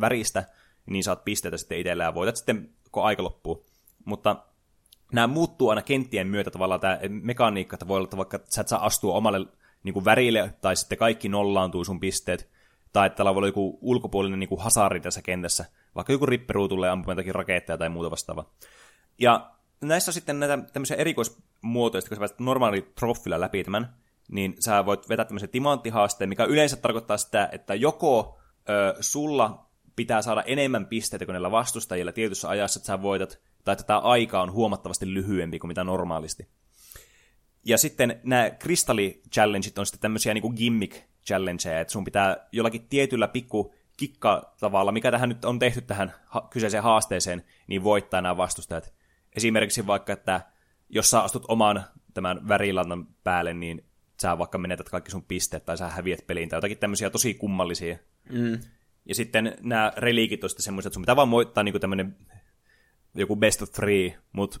väristä, 0.00 0.44
niin 0.86 1.04
saat 1.04 1.24
pisteitä 1.24 1.56
sitten 1.56 1.78
itsellä 1.78 2.04
ja 2.04 2.14
voitat 2.14 2.36
sitten, 2.36 2.70
kun 2.92 3.04
aika 3.04 3.22
loppuu. 3.22 3.66
Mutta 4.04 4.36
nämä 5.12 5.26
muuttuu 5.26 5.68
aina 5.68 5.82
kenttien 5.82 6.26
myötä 6.26 6.50
tavallaan 6.50 6.80
tämä 6.80 6.98
mekaniikka, 7.08 7.74
että 7.74 7.88
voi 7.88 7.96
olla, 7.96 8.04
että 8.04 8.16
vaikka 8.16 8.40
sä 8.48 8.60
et 8.60 8.68
saa 8.68 8.86
astua 8.86 9.14
omalle 9.14 9.46
niin 9.82 9.92
kuin 9.92 10.04
värille, 10.04 10.54
tai 10.60 10.76
sitten 10.76 10.98
kaikki 10.98 11.28
nollaantuu 11.28 11.84
sun 11.84 12.00
pisteet, 12.00 12.50
tai 12.92 13.06
että 13.06 13.16
täällä 13.16 13.34
voi 13.34 13.38
olla 13.38 13.48
joku 13.48 13.78
ulkopuolinen 13.80 14.40
niin 14.40 14.48
kuin 14.48 14.60
hasari 14.60 15.00
tässä 15.00 15.22
kentässä, 15.22 15.64
vaikka 15.94 16.12
joku 16.12 16.26
ripperuu 16.26 16.68
tulee 16.68 16.90
ampumaan 16.90 17.16
jotakin 17.16 17.34
raketteja 17.34 17.78
tai 17.78 17.88
muuta 17.88 18.10
vastaavaa. 18.10 18.50
Ja 19.18 19.50
näissä 19.80 20.10
on 20.10 20.14
sitten 20.14 20.40
näitä 20.40 20.58
tämmöisiä 20.72 20.96
erikoismuotoja, 20.96 22.02
kun 22.02 22.16
sä 22.16 22.20
pääset 22.20 22.40
normaali 22.40 22.92
trofilla 22.94 23.40
läpi 23.40 23.64
tämän, 23.64 23.94
niin 24.28 24.54
sä 24.58 24.86
voit 24.86 25.08
vetää 25.08 25.24
tämmöisen 25.24 25.48
timanttihaasteen, 25.48 26.28
mikä 26.28 26.44
yleensä 26.44 26.76
tarkoittaa 26.76 27.16
sitä, 27.16 27.48
että 27.52 27.74
joko 27.74 28.38
ö, 28.68 28.94
sulla 29.00 29.69
pitää 30.00 30.22
saada 30.22 30.42
enemmän 30.42 30.86
pisteitä 30.86 31.24
kuin 31.24 31.34
näillä 31.34 31.50
vastustajilla 31.50 32.12
tietyssä 32.12 32.48
ajassa, 32.48 32.78
että 32.78 32.86
sä 32.86 33.02
voitat, 33.02 33.40
tai 33.64 33.72
että 33.72 33.84
tämä 33.84 33.98
aika 33.98 34.42
on 34.42 34.52
huomattavasti 34.52 35.14
lyhyempi 35.14 35.58
kuin 35.58 35.68
mitä 35.68 35.84
normaalisti. 35.84 36.48
Ja 37.64 37.78
sitten 37.78 38.20
nämä 38.24 38.50
kristalli-challengeit 38.50 39.78
on 39.78 39.86
sitten 39.86 40.00
tämmöisiä 40.00 40.34
niin 40.34 40.54
gimmick-challengeja, 40.56 41.80
että 41.80 41.92
sun 41.92 42.04
pitää 42.04 42.48
jollakin 42.52 42.88
tietyllä 42.88 43.28
pikku 43.28 43.74
kikka 43.96 44.54
tavalla, 44.60 44.92
mikä 44.92 45.10
tähän 45.10 45.28
nyt 45.28 45.44
on 45.44 45.58
tehty 45.58 45.80
tähän 45.80 46.12
kyseiseen 46.50 46.82
haasteeseen, 46.82 47.44
niin 47.66 47.84
voittaa 47.84 48.20
nämä 48.20 48.36
vastustajat. 48.36 48.94
Esimerkiksi 49.36 49.86
vaikka, 49.86 50.12
että 50.12 50.40
jos 50.88 51.10
sä 51.10 51.20
astut 51.20 51.44
oman 51.48 51.84
tämän 52.14 52.48
värilannan 52.48 53.06
päälle, 53.24 53.54
niin 53.54 53.84
sä 54.22 54.38
vaikka 54.38 54.58
menetät 54.58 54.88
kaikki 54.88 55.10
sun 55.10 55.24
pisteet 55.24 55.64
tai 55.64 55.78
sä 55.78 55.88
häviät 55.88 56.26
peliin 56.26 56.48
tai 56.48 56.56
jotakin 56.56 56.78
tämmöisiä 56.78 57.10
tosi 57.10 57.34
kummallisia. 57.34 57.98
Mm. 58.30 58.58
Ja 59.10 59.14
sitten 59.14 59.56
nämä 59.60 59.92
reliikit 59.96 60.44
on 60.44 60.50
sitten 60.50 60.64
semmoisia, 60.64 60.88
että 60.88 60.94
sun 60.94 61.02
pitää 61.02 61.16
vaan 61.16 61.30
voittaa 61.30 61.64
niin 61.64 61.80
tämmöinen 61.80 62.16
joku 63.14 63.36
best 63.36 63.62
of 63.62 63.70
three, 63.70 64.18
mutta 64.32 64.60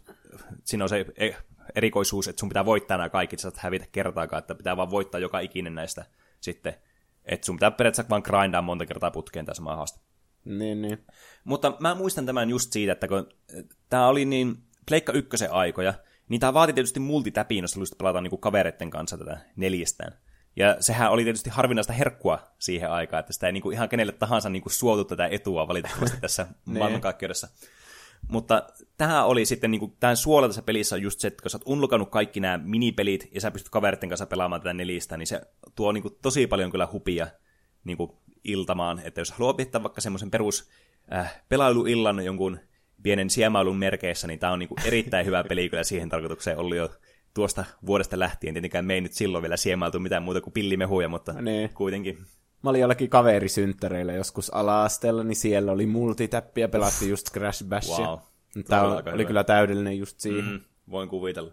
siinä 0.64 0.84
on 0.84 0.88
se 0.88 1.06
e- 1.16 1.36
erikoisuus, 1.74 2.28
että 2.28 2.40
sun 2.40 2.48
pitää 2.48 2.64
voittaa 2.64 2.96
nämä 2.96 3.08
kaikki, 3.08 3.34
että 3.34 3.42
sä 3.42 3.52
hävitä 3.56 3.86
kertaakaan, 3.92 4.38
että 4.38 4.54
pitää 4.54 4.76
vaan 4.76 4.90
voittaa 4.90 5.20
joka 5.20 5.40
ikinen 5.40 5.74
näistä 5.74 6.04
sitten. 6.40 6.74
Että 7.24 7.46
sun 7.46 7.56
pitää 7.56 7.70
periaatteessa 7.70 8.10
vaan 8.10 8.22
grindaa 8.24 8.62
monta 8.62 8.86
kertaa 8.86 9.10
putkeen 9.10 9.46
tämä 9.46 9.54
sama 9.54 9.76
haaste. 9.76 10.00
Niin, 10.44 10.82
niin. 10.82 11.06
Mutta 11.44 11.76
mä 11.80 11.94
muistan 11.94 12.26
tämän 12.26 12.50
just 12.50 12.72
siitä, 12.72 12.92
että 12.92 13.08
kun 13.08 13.28
tämä 13.88 14.08
oli 14.08 14.24
niin 14.24 14.56
Pleikka 14.88 15.12
ykkösen 15.12 15.52
aikoja, 15.52 15.94
niin 16.28 16.40
tämä 16.40 16.54
vaati 16.54 16.72
tietysti 16.72 17.00
multitäpiin, 17.00 17.62
jos 17.64 17.74
haluaisit 17.74 17.98
pelata 17.98 18.20
niin 18.20 18.40
kavereiden 18.40 18.90
kanssa 18.90 19.18
tätä 19.18 19.38
neljästään. 19.56 20.12
Ja 20.56 20.76
sehän 20.80 21.10
oli 21.10 21.24
tietysti 21.24 21.50
harvinaista 21.50 21.92
herkkua 21.92 22.38
siihen 22.58 22.90
aikaan, 22.90 23.20
että 23.20 23.32
sitä 23.32 23.46
ei 23.46 23.52
niin 23.52 23.62
kuin 23.62 23.74
ihan 23.74 23.88
kenelle 23.88 24.12
tahansa 24.12 24.48
niin 24.48 24.62
kuin 24.62 24.72
suotu 24.72 25.04
tätä 25.04 25.26
etua 25.26 25.68
valitettavasti 25.68 26.20
tässä 26.20 26.46
maailmankaikkeudessa. 26.64 27.48
Mutta 28.28 28.62
tämä 28.96 29.24
oli 29.24 29.46
sitten, 29.46 29.70
niin 29.70 29.78
kuin, 29.78 29.96
tämän 30.00 30.16
suola 30.16 30.46
tässä 30.46 30.62
pelissä 30.62 30.96
on 30.96 31.02
just 31.02 31.20
se, 31.20 31.28
että 31.28 31.42
kun 31.42 31.50
sä 31.50 31.56
oot 31.56 31.62
unlokannut 31.66 32.10
kaikki 32.10 32.40
nämä 32.40 32.58
minipelit 32.64 33.28
ja 33.32 33.40
sä 33.40 33.50
pystyt 33.50 33.70
kaveritten 33.70 34.08
kanssa 34.08 34.26
pelaamaan 34.26 34.60
tätä 34.60 34.74
nelistä, 34.74 35.16
niin 35.16 35.26
se 35.26 35.40
tuo 35.74 35.92
niin 35.92 36.02
kuin, 36.02 36.14
tosi 36.22 36.46
paljon 36.46 36.70
kyllä 36.70 36.88
hupia 36.92 37.26
niin 37.84 37.96
kuin, 37.96 38.10
iltamaan. 38.44 39.00
Että 39.04 39.20
jos 39.20 39.32
haluaa 39.32 39.54
pitää 39.54 39.82
vaikka 39.82 40.00
semmoisen 40.00 40.30
perus 40.30 40.70
äh, 41.12 41.42
pelailuillan 41.48 42.24
jonkun 42.24 42.58
pienen 43.02 43.30
siemailun 43.30 43.76
merkeissä, 43.76 44.26
niin 44.26 44.38
tämä 44.38 44.52
on 44.52 44.58
niin 44.58 44.68
kuin, 44.68 44.86
erittäin 44.86 45.26
hyvä 45.26 45.44
peli 45.44 45.68
kyllä 45.68 45.84
siihen 45.84 46.08
tarkoitukseen 46.08 46.58
ollut 46.58 46.76
jo 46.76 46.90
tuosta 47.34 47.64
vuodesta 47.86 48.18
lähtien. 48.18 48.54
Tietenkään 48.54 48.84
me 48.84 48.94
ei 48.94 49.00
nyt 49.00 49.12
silloin 49.12 49.42
vielä 49.42 49.56
siemailtu 49.56 49.98
mitään 49.98 50.22
muuta 50.22 50.40
kuin 50.40 50.52
pillimehuja, 50.52 51.08
mutta 51.08 51.32
niin. 51.32 51.70
kuitenkin. 51.74 52.18
Mä 52.62 52.70
olin 52.70 52.80
jollakin 52.80 53.10
kaverisynttäreillä 53.10 54.12
joskus 54.12 54.54
ala-asteella, 54.54 55.24
niin 55.24 55.36
siellä 55.36 55.72
oli 55.72 55.86
multitäppi 55.86 56.60
ja 56.60 56.68
pelattiin 56.68 57.10
just 57.10 57.30
Crash 57.32 57.64
Bashia. 57.64 58.06
Wow. 58.06 58.18
Tämä 58.68 58.82
oli, 58.82 59.12
oli 59.12 59.24
kyllä 59.24 59.44
täydellinen 59.44 59.98
just 59.98 60.20
siihen. 60.20 60.44
Mm, 60.44 60.60
voin 60.90 61.08
kuvitella. 61.08 61.52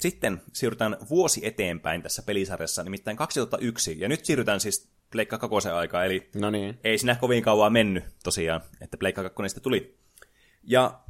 Sitten 0.00 0.42
siirrytään 0.52 0.96
vuosi 1.10 1.46
eteenpäin 1.46 2.02
tässä 2.02 2.22
pelisarjassa, 2.22 2.84
nimittäin 2.84 3.16
2001, 3.16 4.00
ja 4.00 4.08
nyt 4.08 4.24
siirrytään 4.24 4.60
siis 4.60 4.94
Pleikka 5.10 5.38
2 5.38 5.68
aikaa, 5.68 6.04
eli 6.04 6.30
no 6.34 6.50
niin. 6.50 6.78
ei 6.84 6.98
sinä 6.98 7.16
kovin 7.20 7.42
kauan 7.42 7.72
mennyt 7.72 8.04
tosiaan, 8.24 8.60
että 8.80 8.96
Pleikka 8.96 9.30
2 9.30 9.60
tuli. 9.60 9.98
Ja 10.62 11.00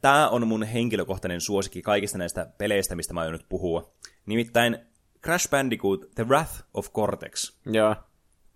tämä 0.00 0.28
on 0.28 0.46
mun 0.46 0.62
henkilökohtainen 0.62 1.40
suosikki 1.40 1.82
kaikista 1.82 2.18
näistä 2.18 2.46
peleistä, 2.58 2.96
mistä 2.96 3.14
mä 3.14 3.20
aion 3.20 3.32
nyt 3.32 3.46
puhua. 3.48 3.94
Nimittäin 4.26 4.78
Crash 5.22 5.50
Bandicoot 5.50 6.10
The 6.14 6.24
Wrath 6.24 6.64
of 6.74 6.92
Cortex. 6.92 7.56
Joo. 7.66 7.96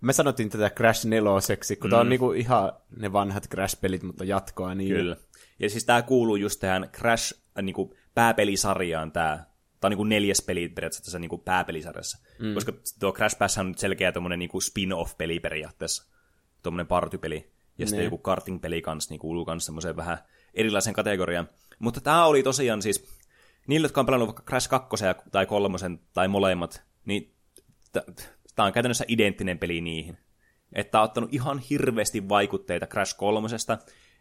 Me 0.01 0.13
sanottiin 0.13 0.49
tätä 0.49 0.69
Crash 0.69 1.05
neloseksi, 1.05 1.75
kun 1.75 1.87
mm. 1.87 1.89
tämä 1.89 1.99
on 1.99 2.09
niinku 2.09 2.31
ihan 2.31 2.73
ne 2.97 3.13
vanhat 3.13 3.47
Crash-pelit, 3.55 4.03
mutta 4.03 4.23
jatkoa 4.23 4.75
niin. 4.75 4.95
Kyllä. 4.95 5.17
Ja 5.59 5.69
siis 5.69 5.85
tämä 5.85 6.01
kuuluu 6.01 6.35
just 6.35 6.59
tähän 6.59 6.89
Crash 6.93 7.33
äh, 7.57 7.63
niinku, 7.63 7.95
pääpelisarjaan, 8.13 9.11
tämä 9.11 9.51
Tämä 9.81 9.89
on 9.89 9.91
niin 9.91 9.97
kuin 9.97 10.09
neljäs 10.09 10.41
peli 10.41 10.69
periaatteessa 10.69 11.03
tässä 11.03 11.19
niin 11.19 11.29
kuin 11.29 11.41
pääpelisarjassa. 11.41 12.17
Mm. 12.39 12.53
Koska 12.53 12.73
tuo 12.99 13.13
Crash 13.13 13.37
Bash 13.37 13.59
on 13.59 13.67
nyt 13.67 13.77
selkeä 13.77 14.11
tuommoinen 14.11 14.39
niin 14.39 14.49
kuin 14.49 14.61
spin-off-peli 14.61 15.39
periaatteessa. 15.39 16.11
Tuommoinen 16.63 16.87
partypeli. 16.87 17.51
Ja 17.77 17.87
sitten 17.87 18.03
joku 18.03 18.17
karting-peli 18.17 18.81
kanssa 18.81 19.11
niin 19.11 19.19
kuuluu 19.19 19.45
kanssa 19.45 19.65
semmoiseen 19.65 19.95
vähän 19.95 20.17
erilaisen 20.53 20.93
kategorian. 20.93 21.49
Mutta 21.79 22.01
tämä 22.01 22.25
oli 22.25 22.43
tosiaan 22.43 22.81
siis, 22.81 23.17
niille, 23.67 23.85
jotka 23.85 24.01
on 24.01 24.05
pelannut 24.05 24.27
vaikka 24.27 24.43
Crash 24.43 24.69
2 24.69 25.05
tai 25.31 25.45
3 25.45 25.77
tai 26.13 26.27
molemmat, 26.27 26.83
niin 27.05 27.33
tämä 28.55 28.65
on 28.67 28.73
käytännössä 28.73 29.05
identtinen 29.07 29.59
peli 29.59 29.81
niihin. 29.81 30.17
Että 30.73 30.99
on 30.99 31.05
ottanut 31.05 31.33
ihan 31.33 31.59
hirveästi 31.59 32.29
vaikutteita 32.29 32.87
Crash 32.87 33.17
3 33.17 33.47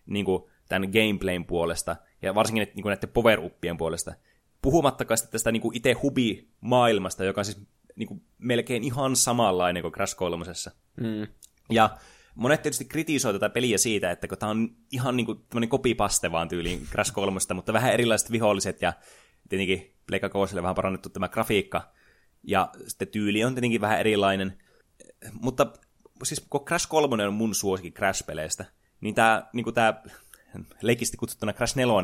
niin 0.07 0.25
kuin 0.25 0.43
tämän 0.69 0.91
gameplayn 0.91 1.45
puolesta, 1.45 1.97
ja 2.23 2.35
varsinkin 2.35 2.69
niin 2.75 2.83
kuin 2.83 2.91
näiden 2.91 3.09
power-uppien 3.09 3.77
puolesta. 3.77 4.15
Puhumattakaan 4.63 5.19
sitten 5.19 5.33
tästä 5.33 5.53
niin 5.53 5.61
kuin 5.61 5.77
itse 5.77 5.93
hubi-maailmasta, 5.93 7.25
joka 7.25 7.41
on 7.41 7.45
siis 7.45 7.61
niin 7.97 8.07
kuin 8.07 8.23
melkein 8.39 8.85
ihan 8.85 9.17
samanlainen 9.17 9.83
kuin 9.83 9.93
Crash 9.93 10.17
3. 10.17 10.45
Mm. 11.01 11.27
Ja 11.71 11.91
monet 12.35 12.63
tietysti 12.63 12.85
kritisoi 12.85 13.33
tätä 13.33 13.49
peliä 13.49 13.79
siitä, 13.79 14.11
että 14.11 14.29
kun 14.29 14.39
tämä 14.39 14.51
on 14.51 14.77
ihan 14.93 15.17
niin 15.17 15.27
kuin 15.27 15.69
kopipaste 15.69 16.33
vaan 16.33 16.49
tyyliin 16.49 16.87
Crash 16.91 17.13
3, 17.13 17.41
mutta 17.55 17.73
vähän 17.73 17.93
erilaiset 17.93 18.33
viholliset 18.33 18.83
ja 18.83 18.93
tietenkin 19.49 19.95
Pleikka 20.07 20.29
Koosille 20.29 20.63
vähän 20.63 20.75
parannettu 20.75 21.09
tämä 21.09 21.29
grafiikka. 21.29 21.93
Ja 22.43 22.71
sitten 22.87 23.09
tyyli 23.09 23.45
on 23.45 23.55
tietenkin 23.55 23.81
vähän 23.81 24.01
erilainen. 24.01 24.59
Mutta 25.33 25.67
siis 26.23 26.47
kun 26.51 26.65
Crash 26.65 26.89
3 26.89 27.27
on 27.27 27.35
mun 27.35 27.55
suosikki 27.55 28.01
Crash-peleistä, 28.01 28.65
niin 29.01 29.15
tämä, 29.15 29.47
niin 29.53 29.65
kuin 29.65 29.75
tämä 29.75 30.03
leikisti 30.83 31.17
kutsuttuna 31.17 31.53
Crash 31.53 31.77
4 31.77 31.95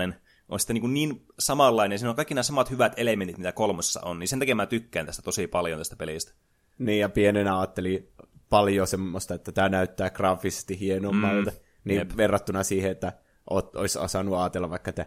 on 0.48 0.60
sitten 0.60 0.74
niin, 0.74 0.94
niin 0.94 1.26
samanlainen, 1.38 1.98
siinä 1.98 2.10
on 2.10 2.16
kaikki 2.16 2.34
nämä 2.34 2.42
samat 2.42 2.70
hyvät 2.70 2.92
elementit, 2.96 3.38
mitä 3.38 3.52
kolmosessa 3.52 4.00
on, 4.04 4.18
niin 4.18 4.28
sen 4.28 4.38
takia 4.38 4.54
mä 4.54 4.66
tykkään 4.66 5.06
tästä 5.06 5.22
tosi 5.22 5.46
paljon 5.46 5.78
tästä 5.78 5.96
pelistä. 5.96 6.32
Niin, 6.78 7.00
ja 7.00 7.08
pienenä 7.08 7.58
ajattelin 7.58 8.08
paljon 8.50 8.86
semmoista, 8.86 9.34
että 9.34 9.52
tämä 9.52 9.68
näyttää 9.68 10.10
graafisesti 10.10 10.80
hienommalta, 10.80 11.50
mm, 11.50 11.56
niin 11.84 11.98
jep. 11.98 12.16
verrattuna 12.16 12.62
siihen, 12.62 12.90
että 12.90 13.12
oot, 13.50 13.76
olisi 13.76 13.98
osannut 13.98 14.38
ajatella 14.38 14.70
vaikka, 14.70 14.88
että 14.88 15.06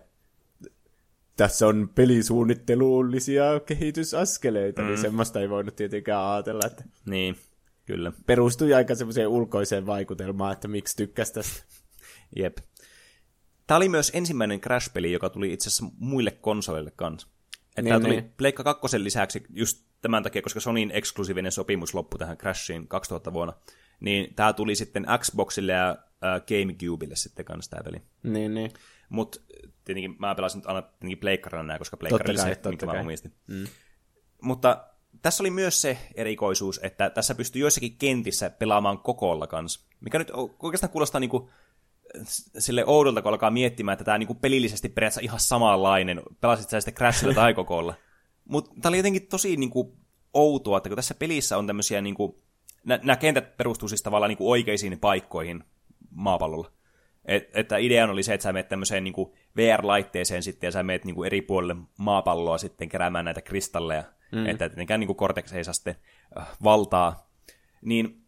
tässä 1.38 1.68
on 1.68 1.90
pelisuunnittelullisia 1.96 3.44
kehitysaskeleita, 3.66 4.82
niin 4.82 4.90
mm. 4.90 4.94
niin 4.94 5.02
semmoista 5.02 5.40
ei 5.40 5.50
voinut 5.50 5.76
tietenkään 5.76 6.26
ajatella, 6.26 6.64
että 6.66 6.84
niin, 7.06 7.36
kyllä. 7.86 8.12
perustui 8.26 8.74
aika 8.74 8.96
semmoiseen 8.96 9.28
ulkoiseen 9.28 9.86
vaikutelmaan, 9.86 10.54
että 10.54 10.68
miksi 10.68 10.98
tykkäsi 10.98 11.34
tästä. 11.34 11.64
Jep. 12.36 12.58
Tämä 13.68 13.76
oli 13.78 13.90
myös 13.90 14.12
ensimmäinen 14.14 14.62
Crash-peli, 14.62 15.12
joka 15.12 15.30
tuli 15.30 15.54
itse 15.54 15.70
asiassa 15.70 15.86
muille 15.98 16.32
konsoleille 16.32 16.92
kanssa. 16.96 17.28
Että 17.70 17.82
niin, 17.82 17.90
tämä 17.90 18.00
tuli 18.00 18.22
niin. 18.22 18.34
Pleikka 18.38 18.64
2 18.64 19.04
lisäksi 19.04 19.44
just 19.50 19.89
tämän 20.02 20.24
takia, 20.24 20.42
koska 20.42 20.60
Sonyin 20.60 20.92
eksklusiivinen 20.94 21.52
sopimus 21.52 21.94
loppui 21.94 22.20
tähän 22.20 22.38
Crashiin 22.38 22.88
2000 22.88 23.34
vuonna, 23.34 23.54
niin 24.00 24.34
tämä 24.36 24.54
tuli 24.54 24.76
sitten 24.76 25.06
Xboxille 25.20 25.72
ja 25.72 25.90
äh, 25.90 26.42
GameCubelle 26.48 27.16
sitten 27.16 27.46
kanssa 27.46 27.72
tämä 27.72 27.84
peli. 27.84 28.02
Niin, 28.24 28.54
niin. 28.54 28.72
Mutta 29.10 29.40
tietenkin 29.86 30.16
mä 30.20 30.36
pelasin 30.36 30.60
nyt 30.60 30.68
aina 30.68 30.82
tietenkin 30.82 31.18
pleikkarina 31.18 31.64
nämä, 31.64 31.80
koska 31.80 31.98
pleikkari 31.98 32.30
oli 32.30 32.38
se, 32.38 32.60
minkä 32.70 32.86
mä 32.86 32.92
omistin. 32.92 33.34
Mm. 33.48 33.68
Mutta 34.42 34.86
tässä 35.22 35.44
oli 35.44 35.52
myös 35.52 35.82
se 35.82 35.98
erikoisuus, 36.16 36.80
että 36.84 37.10
tässä 37.10 37.36
pystyy 37.36 37.62
joissakin 37.62 37.98
kentissä 37.98 38.50
pelaamaan 38.50 39.00
kokolla 39.00 39.48
kanssa. 39.48 39.82
Mikä 40.00 40.20
nyt 40.20 40.32
oikeastaan 40.60 40.92
kuulostaa 40.92 41.20
niinku 41.20 41.50
sille 42.58 42.86
oudolta, 42.86 43.22
kun 43.22 43.32
alkaa 43.32 43.52
miettimään, 43.52 43.94
että 43.94 44.06
tämä 44.06 44.18
niinku 44.18 44.36
pelillisesti 44.36 44.90
periaatteessa 44.90 45.26
ihan 45.26 45.40
samanlainen. 45.40 46.22
Pelasit 46.42 46.70
sä 46.70 46.82
sitten 46.82 46.94
Crashilla 46.94 47.34
tai 47.34 47.54
kokolla. 47.54 47.94
Mutta 48.50 48.72
tämä 48.82 48.90
oli 48.90 48.98
jotenkin 48.98 49.28
tosi 49.28 49.58
niinku 49.58 49.98
outoa, 50.34 50.78
että 50.78 50.90
kun 50.90 50.96
tässä 50.96 51.16
pelissä 51.16 51.58
on 51.58 51.68
tämmöisiä, 51.68 52.02
niinku, 52.02 52.42
nämä 52.84 53.16
kentät 53.16 53.58
perustuu 53.58 53.90
siis 53.90 54.02
tavallaan 54.02 54.30
niinku 54.30 54.52
oikeisiin 54.52 55.00
paikkoihin 55.00 55.64
maapallolla. 56.12 56.72
Et, 57.26 57.50
että 57.54 57.78
ideana 57.78 58.14
oli 58.14 58.24
se, 58.24 58.34
että 58.34 58.44
sä 58.44 58.54
menet 58.54 58.70
tämmöiseen 58.70 59.04
niin 59.04 59.14
VR-laitteeseen 59.58 60.44
sitten 60.44 60.68
ja 60.68 60.72
sä 60.72 60.84
menet 60.84 61.06
niin 61.06 61.26
eri 61.26 61.42
puolille 61.42 61.76
maapalloa 61.98 62.58
sitten 62.58 62.90
keräämään 62.90 63.26
näitä 63.26 63.42
kristalleja, 63.42 64.04
mm. 64.32 64.46
että 64.46 64.70
tietenkään 64.70 65.00
niin 65.00 65.16
Cortex 65.16 65.54
ei 65.54 65.64
saa 65.64 65.74
sitten 65.74 65.96
äh, 66.40 66.48
valtaa. 66.64 67.30
Niin 67.82 68.26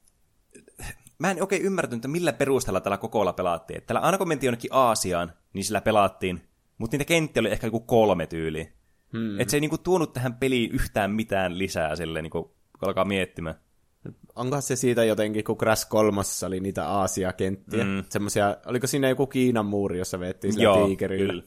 mä 1.20 1.32
en 1.32 1.42
oikein 1.42 1.62
ymmärtänyt, 1.62 2.00
että 2.00 2.08
millä 2.08 2.34
perusteella 2.34 2.82
tällä 2.82 2.98
kokolla 2.98 3.34
pelaattiin. 3.34 3.78
Että 3.78 4.00
aina 4.00 4.18
kun 4.18 4.28
mentiin 4.28 4.48
jonnekin 4.48 4.74
Aasiaan, 4.74 5.34
niin 5.54 5.64
sillä 5.64 5.82
pelattiin, 5.82 6.42
mutta 6.78 6.94
niitä 6.94 7.08
kenttiä 7.08 7.42
oli 7.42 7.52
ehkä 7.52 7.68
joku 7.68 7.80
kolme 7.80 8.28
tyyliä. 8.28 8.81
Hmm. 9.14 9.40
Että 9.40 9.52
se 9.52 9.58
ei 9.58 9.62
niinku 9.62 9.78
tuonut 9.78 10.14
tähän 10.14 10.34
peliin 10.34 10.72
yhtään 10.72 11.12
mitään 11.12 11.58
lisää 11.58 11.96
silleen, 11.96 12.24
niinku, 12.24 12.44
kun 12.80 12.88
alkaa 12.88 13.06
miettimään 13.06 13.56
onko 14.36 14.62
se 14.62 14.76
siitä 14.76 15.04
jotenkin, 15.04 15.44
kun 15.44 15.58
Crash 15.58 15.88
3 15.90 16.22
oli 16.46 16.60
niitä 16.60 16.88
Aasia-kenttiä, 16.88 17.84
mm. 17.84 18.04
semmosia, 18.10 18.58
oliko 18.66 18.88
siinä 18.88 19.10
joku 19.10 19.28
Kiinan 19.28 19.66
muuri, 19.66 19.98
jossa 19.98 20.20
vettiin 20.20 20.54
sillä 20.54 20.64
Joo, 20.64 20.88
tiikerillä? 20.88 21.34
Kyllä. 21.34 21.44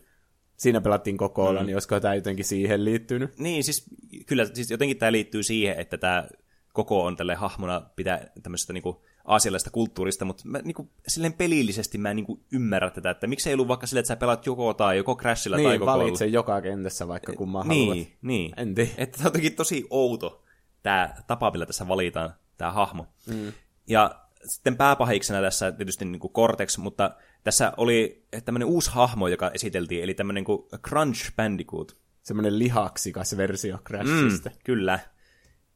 Siinä 0.56 0.80
pelattiin 0.80 1.16
kokoilla, 1.16 1.61
mm. 1.61 1.66
niin 1.66 1.76
olisiko 1.76 2.00
tämä 2.00 2.14
jotenkin 2.14 2.44
siihen 2.44 2.85
liittynyt? 2.85 3.38
Niin, 3.38 3.64
siis 3.64 3.85
kyllä 4.26 4.44
siis 4.44 4.71
jotenkin 4.71 4.99
tämä 4.99 5.12
liittyy 5.12 5.42
siihen, 5.42 5.78
että 5.78 5.99
tämä 5.99 6.28
koko 6.73 7.04
on 7.04 7.16
tälle 7.16 7.35
hahmona 7.35 7.80
pitää 7.97 8.26
tämmöisestä 8.42 8.73
niinku 8.73 9.04
aasialaista 9.25 9.71
kulttuurista, 9.71 10.25
mutta 10.25 10.43
mä, 10.47 10.59
niinku, 10.59 10.90
silleen 11.09 11.33
pelillisesti 11.33 11.99
mä 11.99 12.11
en 12.11 12.16
niinku 12.16 12.40
ymmärrä 12.52 12.90
tätä, 12.90 13.11
että 13.11 13.26
miksi 13.26 13.49
ei 13.49 13.54
ollut 13.54 13.69
vaikka 13.69 13.87
silleen, 13.87 14.00
että 14.00 14.09
sä 14.09 14.16
pelaat 14.16 14.47
joko 14.47 14.75
tai 14.75 14.97
joko 14.97 15.16
Crashilla 15.16 15.57
niin, 15.57 15.69
tai 15.69 15.78
koko 15.78 15.99
valitse 15.99 16.26
joka 16.26 16.61
kentässä 16.61 17.09
vaikka 17.09 17.33
kumman 17.33 17.69
niin, 17.69 17.88
haluat. 17.88 18.09
Niin, 18.23 18.52
En 18.57 18.75
tiedä. 18.75 18.90
Että 18.97 19.16
tämä 19.16 19.26
on 19.26 19.28
jotenkin 19.28 19.57
tosi 19.57 19.87
outo 19.90 20.43
tämä 20.83 21.14
tapa, 21.26 21.50
millä 21.50 21.66
tässä 21.66 21.88
valitaan 21.88 22.35
tämä 22.57 22.71
hahmo. 22.71 23.07
Mm. 23.26 23.52
Ja 23.87 24.25
sitten 24.45 24.76
pääpahiksena 24.76 25.40
tässä 25.40 25.73
tietysti 25.73 26.04
niin 26.04 26.21
kuin 26.21 26.33
Cortex, 26.33 26.78
mutta 26.78 27.11
tässä 27.45 27.73
oli 27.76 28.26
tämmöinen 28.45 28.69
uusi 28.69 28.90
hahmo, 28.90 29.28
joka 29.28 29.50
esiteltiin, 29.50 30.02
eli 30.02 30.14
tämmöinen 30.14 30.45
kuin 30.45 30.69
Crunch 30.88 31.37
Bandicoot. 31.37 31.97
Semmoinen 32.23 32.59
lihaksikas 32.59 33.37
versio 33.37 33.78
Crashista. 33.87 34.50
Mm, 34.50 34.57
kyllä. 34.64 34.99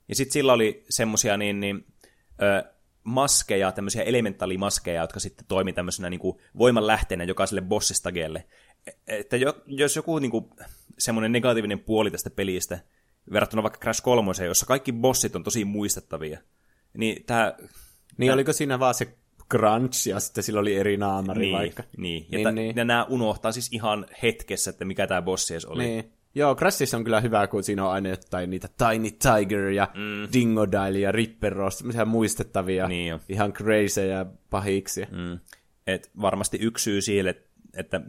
Ja 0.08 0.14
sitten 0.14 0.32
sillä 0.32 0.52
oli 0.52 0.84
semmoisia 0.90 1.36
niin, 1.36 1.60
niin, 1.60 1.86
ö, 2.42 2.77
maskeja, 3.08 3.72
tämmöisiä 3.72 4.02
elementaalimaskeja, 4.02 5.02
jotka 5.02 5.20
sitten 5.20 5.46
toimi 5.48 5.72
tämmöisenä 5.72 6.10
niin 6.10 6.20
kuin 6.20 6.38
voimanlähteenä 6.58 7.24
jokaiselle 7.24 7.60
bossistageelle. 7.60 8.44
E, 8.86 8.92
että 9.06 9.36
jos 9.66 9.96
joku 9.96 10.18
niin 10.18 10.30
kuin, 10.30 10.50
semmoinen 10.98 11.32
negatiivinen 11.32 11.78
puoli 11.78 12.10
tästä 12.10 12.30
pelistä, 12.30 12.78
verrattuna 13.32 13.62
vaikka 13.62 13.80
Crash 13.80 14.02
3, 14.02 14.32
jossa 14.44 14.66
kaikki 14.66 14.92
bossit 14.92 15.36
on 15.36 15.44
tosi 15.44 15.64
muistettavia, 15.64 16.38
niin 16.96 17.24
tämä... 17.24 17.54
Niin 18.16 18.28
tää... 18.28 18.34
oliko 18.34 18.52
siinä 18.52 18.78
vaan 18.78 18.94
se 18.94 19.16
Crunch, 19.50 20.08
ja 20.08 20.20
sitten 20.20 20.44
sillä 20.44 20.60
oli 20.60 20.76
eri 20.76 20.96
naamari 20.96 21.40
niin, 21.40 21.56
vaikka. 21.56 21.82
Niin, 21.96 22.26
ja, 22.30 22.36
Niin, 22.36 22.44
ta, 22.44 22.52
niin. 22.52 22.76
ja 22.76 22.84
nämä 22.84 23.04
unohtaa 23.04 23.52
siis 23.52 23.68
ihan 23.72 24.06
hetkessä, 24.22 24.70
että 24.70 24.84
mikä 24.84 25.06
tämä 25.06 25.22
bossi 25.22 25.54
edes 25.54 25.64
oli. 25.64 25.84
Niin. 25.84 26.12
Joo, 26.38 26.54
Crashissa 26.54 26.96
on 26.96 27.04
kyllä 27.04 27.20
hyvä, 27.20 27.46
kun 27.46 27.64
siinä 27.64 27.84
on 27.86 27.92
aina 27.92 28.08
jotain 28.08 28.50
niitä 28.50 28.68
Tiny 28.68 29.10
Tiger 29.10 29.68
ja 29.68 29.88
mm. 29.94 30.32
Dingodile 30.32 30.98
ja 30.98 31.12
Ripper 31.12 31.52
Ross, 31.52 31.84
muistettavia, 32.06 32.88
Niin 32.88 33.08
jo. 33.08 33.20
ihan 33.28 33.52
crazyjä 33.52 34.26
pahiksi. 34.50 35.06
Mm. 35.10 35.38
Et 35.86 36.10
varmasti 36.20 36.58
yksi 36.60 36.82
syy 36.82 37.00
siihen, 37.00 37.26
että, 37.26 37.48
että 37.76 38.00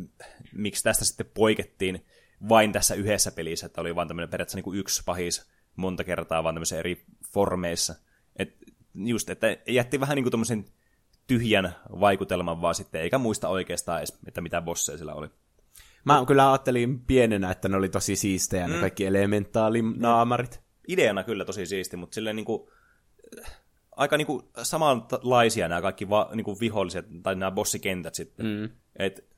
miksi 0.54 0.84
tästä 0.84 1.06
sitten 1.06 1.26
poikettiin 1.34 2.06
vain 2.50 2.72
tässä 2.72 2.96
yhdessä 2.96 3.32
pelissä, 3.32 3.66
että 3.66 3.82
oli 3.82 3.96
vain 3.96 4.08
tämmöinen 4.08 4.30
periaatteessa 4.30 4.58
niin 4.58 4.64
kuin 4.64 4.80
yksi 4.80 5.02
pahis 5.06 5.50
monta 5.76 6.04
kertaa 6.04 6.44
vaan 6.44 6.56
tämmöisissä 6.56 6.80
eri 6.80 7.06
formeissa. 7.34 7.96
Et 8.36 8.58
just, 8.96 9.30
että 9.30 9.58
jätti 9.68 10.00
vähän 10.00 10.16
niin 10.16 10.32
kuin 10.32 10.66
tyhjän 11.28 11.76
vaikutelman 12.00 12.62
vaan 12.62 12.76
sitten, 12.76 13.02
eikä 13.02 13.18
muista 13.18 13.50
oikeastaan 13.50 14.00
edes, 14.00 14.20
että 14.28 14.42
mitä 14.42 14.62
bosseja 14.62 14.98
sillä 14.98 15.14
oli. 15.14 15.28
Mä 16.06 16.24
kyllä 16.28 16.52
ajattelin 16.52 17.00
pienenä, 17.00 17.52
että 17.52 17.70
ne 17.70 17.78
oli 17.78 17.90
tosi 17.90 18.16
siistejä, 18.16 18.68
mm. 18.68 18.74
ne 18.74 18.80
kaikki 18.80 19.06
elementaali-naamarit. 19.06 20.62
Ideana 20.88 21.24
kyllä 21.24 21.46
tosi 21.46 21.66
siisti, 21.66 21.98
mutta 21.98 22.16
silleen 22.16 22.36
niin 22.36 22.46
kuin, 22.46 22.70
aika 23.92 24.18
niin 24.18 24.28
kuin 24.28 24.44
samanlaisia 24.64 25.68
nämä 25.68 25.82
kaikki 25.82 26.10
va, 26.10 26.30
niin 26.34 26.46
kuin 26.46 26.60
viholliset 26.60 27.06
tai 27.24 27.36
nämä 27.36 27.52
bossikentät 27.52 28.16
sitten. 28.16 28.46
Mm. 28.46 28.70
Et, 28.96 29.30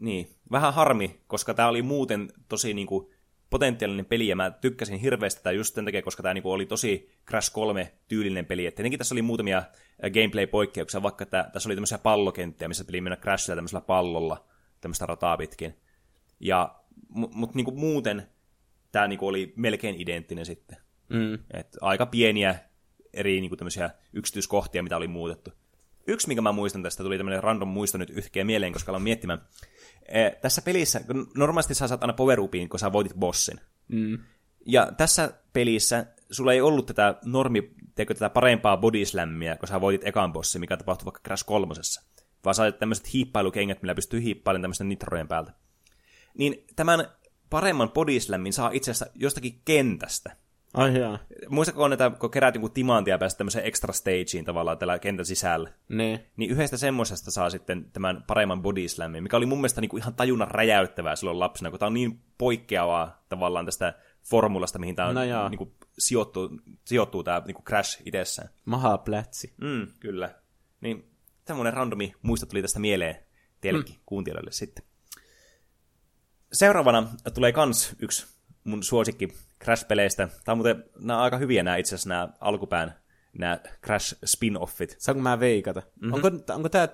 niin, 0.00 0.36
vähän 0.50 0.74
harmi, 0.74 1.20
koska 1.26 1.54
tämä 1.54 1.68
oli 1.68 1.82
muuten 1.82 2.32
tosi 2.48 2.74
niin 2.74 2.86
kuin, 2.86 3.14
potentiaalinen 3.50 4.06
peli, 4.06 4.28
ja 4.28 4.36
mä 4.36 4.50
tykkäsin 4.50 4.98
hirveästi 4.98 5.38
tätä 5.38 5.52
just 5.52 5.74
sen 5.74 5.84
takia, 5.84 6.02
koska 6.02 6.22
tämä 6.22 6.34
niinku 6.34 6.52
oli 6.52 6.66
tosi 6.66 7.10
Crash 7.28 7.52
3-tyylinen 7.52 8.46
peli. 8.46 8.66
Et 8.66 8.74
tietenkin 8.74 8.98
tässä 8.98 9.14
oli 9.14 9.22
muutamia 9.22 9.58
äh, 9.58 9.64
gameplay-poikkeuksia, 10.10 11.02
vaikka 11.02 11.26
tässä 11.26 11.68
oli 11.68 11.76
tämmöisiä 11.76 11.98
pallokenttiä, 11.98 12.68
missä 12.68 12.84
peli 12.84 13.00
mennä 13.00 13.16
Crashilla 13.16 13.56
tämmöisellä 13.56 13.80
pallolla, 13.80 14.44
tämmöistä 14.84 15.06
rataa 15.06 15.36
pitkin. 15.36 15.74
Ja, 16.40 16.74
Mutta 17.08 17.36
mut 17.36 17.54
niinku 17.54 17.70
muuten 17.70 18.28
tämä 18.92 19.08
niinku 19.08 19.26
oli 19.26 19.52
melkein 19.56 20.00
identtinen 20.00 20.46
sitten. 20.46 20.76
Mm. 21.08 21.34
Et 21.34 21.76
aika 21.80 22.06
pieniä 22.06 22.58
eri 23.12 23.40
niinku 23.40 23.56
tämmöisiä 23.56 23.90
yksityiskohtia, 24.12 24.82
mitä 24.82 24.96
oli 24.96 25.08
muutettu. 25.08 25.50
Yksi, 26.06 26.28
minkä 26.28 26.42
mä 26.42 26.52
muistan 26.52 26.82
tästä, 26.82 27.02
tuli 27.02 27.16
tämmöinen 27.16 27.42
random 27.42 27.68
muisto 27.68 27.98
nyt 27.98 28.10
yhtäkkiä 28.10 28.44
mieleen, 28.44 28.72
koska 28.72 28.92
aloin 28.92 29.02
miettimään. 29.02 29.42
E, 30.08 30.30
tässä 30.30 30.62
pelissä, 30.62 31.00
kun 31.00 31.30
normaalisti 31.36 31.74
sä 31.74 31.88
saat 31.88 32.02
aina 32.02 32.12
power 32.12 32.40
upiin, 32.40 32.68
kun 32.68 32.78
sä 32.78 32.92
voitit 32.92 33.14
bossin. 33.14 33.60
Mm. 33.88 34.18
Ja 34.66 34.92
tässä 34.96 35.32
pelissä 35.52 36.06
sulla 36.30 36.52
ei 36.52 36.60
ollut 36.60 36.86
tätä 36.86 37.14
normi, 37.24 37.70
teekö 37.94 38.14
tätä 38.14 38.30
parempaa 38.30 38.76
body 38.76 39.04
slammia, 39.04 39.56
kun 39.56 39.68
sä 39.68 39.80
voitit 39.80 40.06
ekan 40.06 40.32
bossin, 40.32 40.60
mikä 40.60 40.76
tapahtui 40.76 41.04
vaikka 41.04 41.20
Crash 41.24 41.44
kolmosessa. 41.46 42.02
Vaan 42.44 42.54
sait 42.54 42.78
tämmöiset 42.78 43.12
hiippailukengät, 43.12 43.82
millä 43.82 43.94
pystyy 43.94 44.22
hiippailemaan 44.22 44.62
tämmöisten 44.62 44.88
nitrojen 44.88 45.28
päältä. 45.28 45.52
Niin 46.38 46.64
tämän 46.76 47.08
paremman 47.50 47.90
body 47.90 48.20
slammin 48.20 48.52
saa 48.52 48.70
itse 48.72 48.90
asiassa 48.90 49.06
jostakin 49.14 49.60
kentästä. 49.64 50.36
Ai 50.74 51.00
jaa. 51.00 51.18
Muistatko, 51.48 51.92
että 51.92 52.10
kun 52.10 52.30
keräät 52.30 52.54
jonkun 52.54 52.72
timantia 52.72 53.14
ja 53.14 53.18
pääset 53.18 53.38
tämmöiseen 53.38 53.64
extra 53.64 53.92
stageen 53.92 54.44
tavallaan 54.44 54.78
tällä 54.78 54.98
kentän 54.98 55.26
sisällä? 55.26 55.70
Ne. 55.88 56.26
Niin 56.36 56.50
yhdestä 56.50 56.76
semmoisesta 56.76 57.30
saa 57.30 57.50
sitten 57.50 57.90
tämän 57.92 58.24
paremman 58.26 58.62
body 58.62 58.88
slamin, 58.88 59.22
mikä 59.22 59.36
oli 59.36 59.46
mun 59.46 59.58
mielestä 59.58 59.80
niinku 59.80 59.96
ihan 59.96 60.14
tajunnan 60.14 60.50
räjäyttävää 60.50 61.16
silloin 61.16 61.40
lapsena, 61.40 61.70
kun 61.70 61.78
tämä 61.78 61.86
on 61.86 61.94
niin 61.94 62.20
poikkeavaa 62.38 63.24
tavallaan 63.28 63.64
tästä 63.64 63.94
formulasta, 64.30 64.78
mihin 64.78 64.96
tämä 64.96 65.12
No 65.12 65.48
niinku, 65.48 65.74
sijoittuu, 65.98 66.50
sijoittuu 66.84 67.22
tämä 67.22 67.42
niinku 67.46 67.62
Crash 67.62 68.02
itsessään. 68.04 68.48
Maha 68.64 68.98
plätsi. 68.98 69.54
Mm, 69.60 69.86
kyllä. 70.00 70.34
Niin 70.80 71.13
tämmöinen 71.44 71.72
randomi 71.72 72.14
muisto 72.22 72.46
tuli 72.46 72.62
tästä 72.62 72.78
mieleen 72.78 73.16
teillekin 73.60 73.94
mm. 73.94 74.00
kuuntelijoille 74.06 74.52
sitten. 74.52 74.84
Seuraavana 76.52 77.08
tulee 77.34 77.52
kans 77.52 77.96
yksi 77.98 78.26
mun 78.64 78.82
suosikki 78.82 79.28
Crash-peleistä. 79.64 80.28
Tämä 80.44 80.52
on 80.52 80.58
muuten, 80.58 80.84
nämä 80.98 81.16
on 81.16 81.24
aika 81.24 81.38
hyviä 81.38 81.62
nämä 81.62 81.76
itse 81.76 81.94
asiassa 81.94 82.08
nämä 82.08 82.28
alkupään 82.40 82.94
nämä 83.38 83.60
Crash 83.84 84.14
spin-offit. 84.26 84.94
Saanko 84.98 85.22
mä 85.22 85.40
veikata? 85.40 85.80
Mm-hmm. 85.80 86.12
Onko, 86.12 86.30
onko 86.54 86.68
tää, 86.68 86.88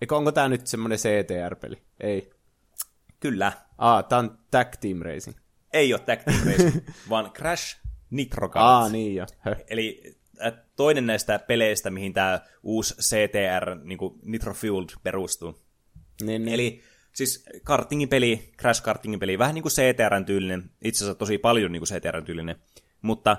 eikö, 0.00 0.16
onko 0.16 0.32
tää 0.32 0.48
nyt 0.48 0.66
semmonen 0.66 0.98
CTR-peli? 0.98 1.82
Ei. 2.00 2.30
Kyllä. 3.20 3.52
Aa, 3.78 4.02
tää 4.02 4.18
on 4.18 4.38
Tag 4.50 4.68
Team 4.80 4.98
Racing. 4.98 5.36
Ei 5.72 5.94
ole 5.94 6.00
Tag 6.00 6.22
Team 6.22 6.46
Racing, 6.46 6.88
vaan 7.10 7.32
Crash 7.32 7.80
Nitro 8.10 8.48
Kart. 8.48 8.64
Aa, 8.64 8.88
niin 8.88 9.14
jo. 9.14 9.26
Höh. 9.38 9.56
Eli 9.68 10.16
toinen 10.76 11.06
näistä 11.06 11.38
peleistä, 11.38 11.90
mihin 11.90 12.12
tämä 12.12 12.40
uusi 12.62 12.94
CTR, 12.94 13.74
niin 13.84 13.98
kuin 13.98 14.14
Nitro 14.22 14.54
Fueled, 14.54 14.88
perustuu. 15.02 15.58
Niin, 16.22 16.44
niin. 16.44 16.54
Eli 16.54 16.82
siis 17.12 17.44
kartingin 17.64 18.08
peli, 18.08 18.52
Crash 18.58 18.82
kartingin 18.82 19.20
peli, 19.20 19.38
vähän 19.38 19.54
niin 19.54 19.62
kuin 19.62 19.72
CTRn 19.72 20.24
tyylinen, 20.24 20.70
itse 20.84 21.04
asiassa 21.04 21.18
tosi 21.18 21.38
paljon 21.38 21.72
niin 21.72 21.80
kuin 21.80 21.88
CTRn 21.88 22.24
tyylinen, 22.24 22.56
mutta 23.02 23.36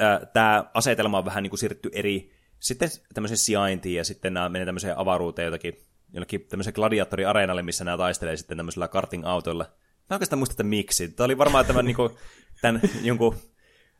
äh, 0.00 0.20
tämä 0.32 0.70
asetelma 0.74 1.18
on 1.18 1.24
vähän 1.24 1.42
niin 1.42 1.50
kuin 1.50 1.58
siirretty 1.58 1.90
eri, 1.92 2.32
sitten 2.58 2.88
tämmöiseen 3.14 3.38
sijaintiin 3.38 3.96
ja 3.96 4.04
sitten 4.04 4.34
nämä 4.34 4.48
menee 4.48 4.66
tämmöiseen 4.66 4.98
avaruuteen 4.98 5.46
jotakin, 5.46 5.74
jollekin 6.12 6.46
tämmöiseen 6.48 6.74
gladiatoriareenalle, 6.74 7.62
missä 7.62 7.84
nämä 7.84 7.96
taistelee 7.96 8.36
sitten 8.36 8.56
tämmöisellä 8.56 8.88
karting-autoilla. 8.88 9.64
Mä 10.10 10.14
oikeastaan 10.14 10.38
muista, 10.38 10.52
että 10.52 10.62
miksi. 10.62 11.08
Tämä 11.08 11.24
oli 11.24 11.38
varmaan 11.38 11.66
tämän, 11.66 11.84
niin 11.84 11.96
kuin, 11.96 12.10
tämän 12.60 12.80
jonkun 13.02 13.36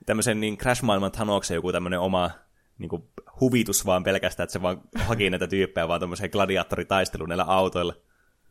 tämmöisen 0.07 0.41
niin 0.41 0.59
Crash-maailman 0.59 1.13
Thanoksen 1.13 1.55
joku 1.55 1.73
tämmöinen 1.73 2.01
oma 2.01 2.31
niin 2.79 2.89
kuin, 2.89 3.03
huvitus 3.41 3.87
vaan 3.87 4.05
pelkästään, 4.05 4.45
että 4.45 4.53
se 4.53 4.63
vaan 4.63 4.81
haki 4.99 5.31
näitä 5.31 5.47
tyyppejä 5.47 5.89
vaan 5.89 6.01
tämmöiseen 6.01 6.31
gladiaattoritaisteluun 6.33 7.29
näillä 7.29 7.45
autoilla. 7.45 7.95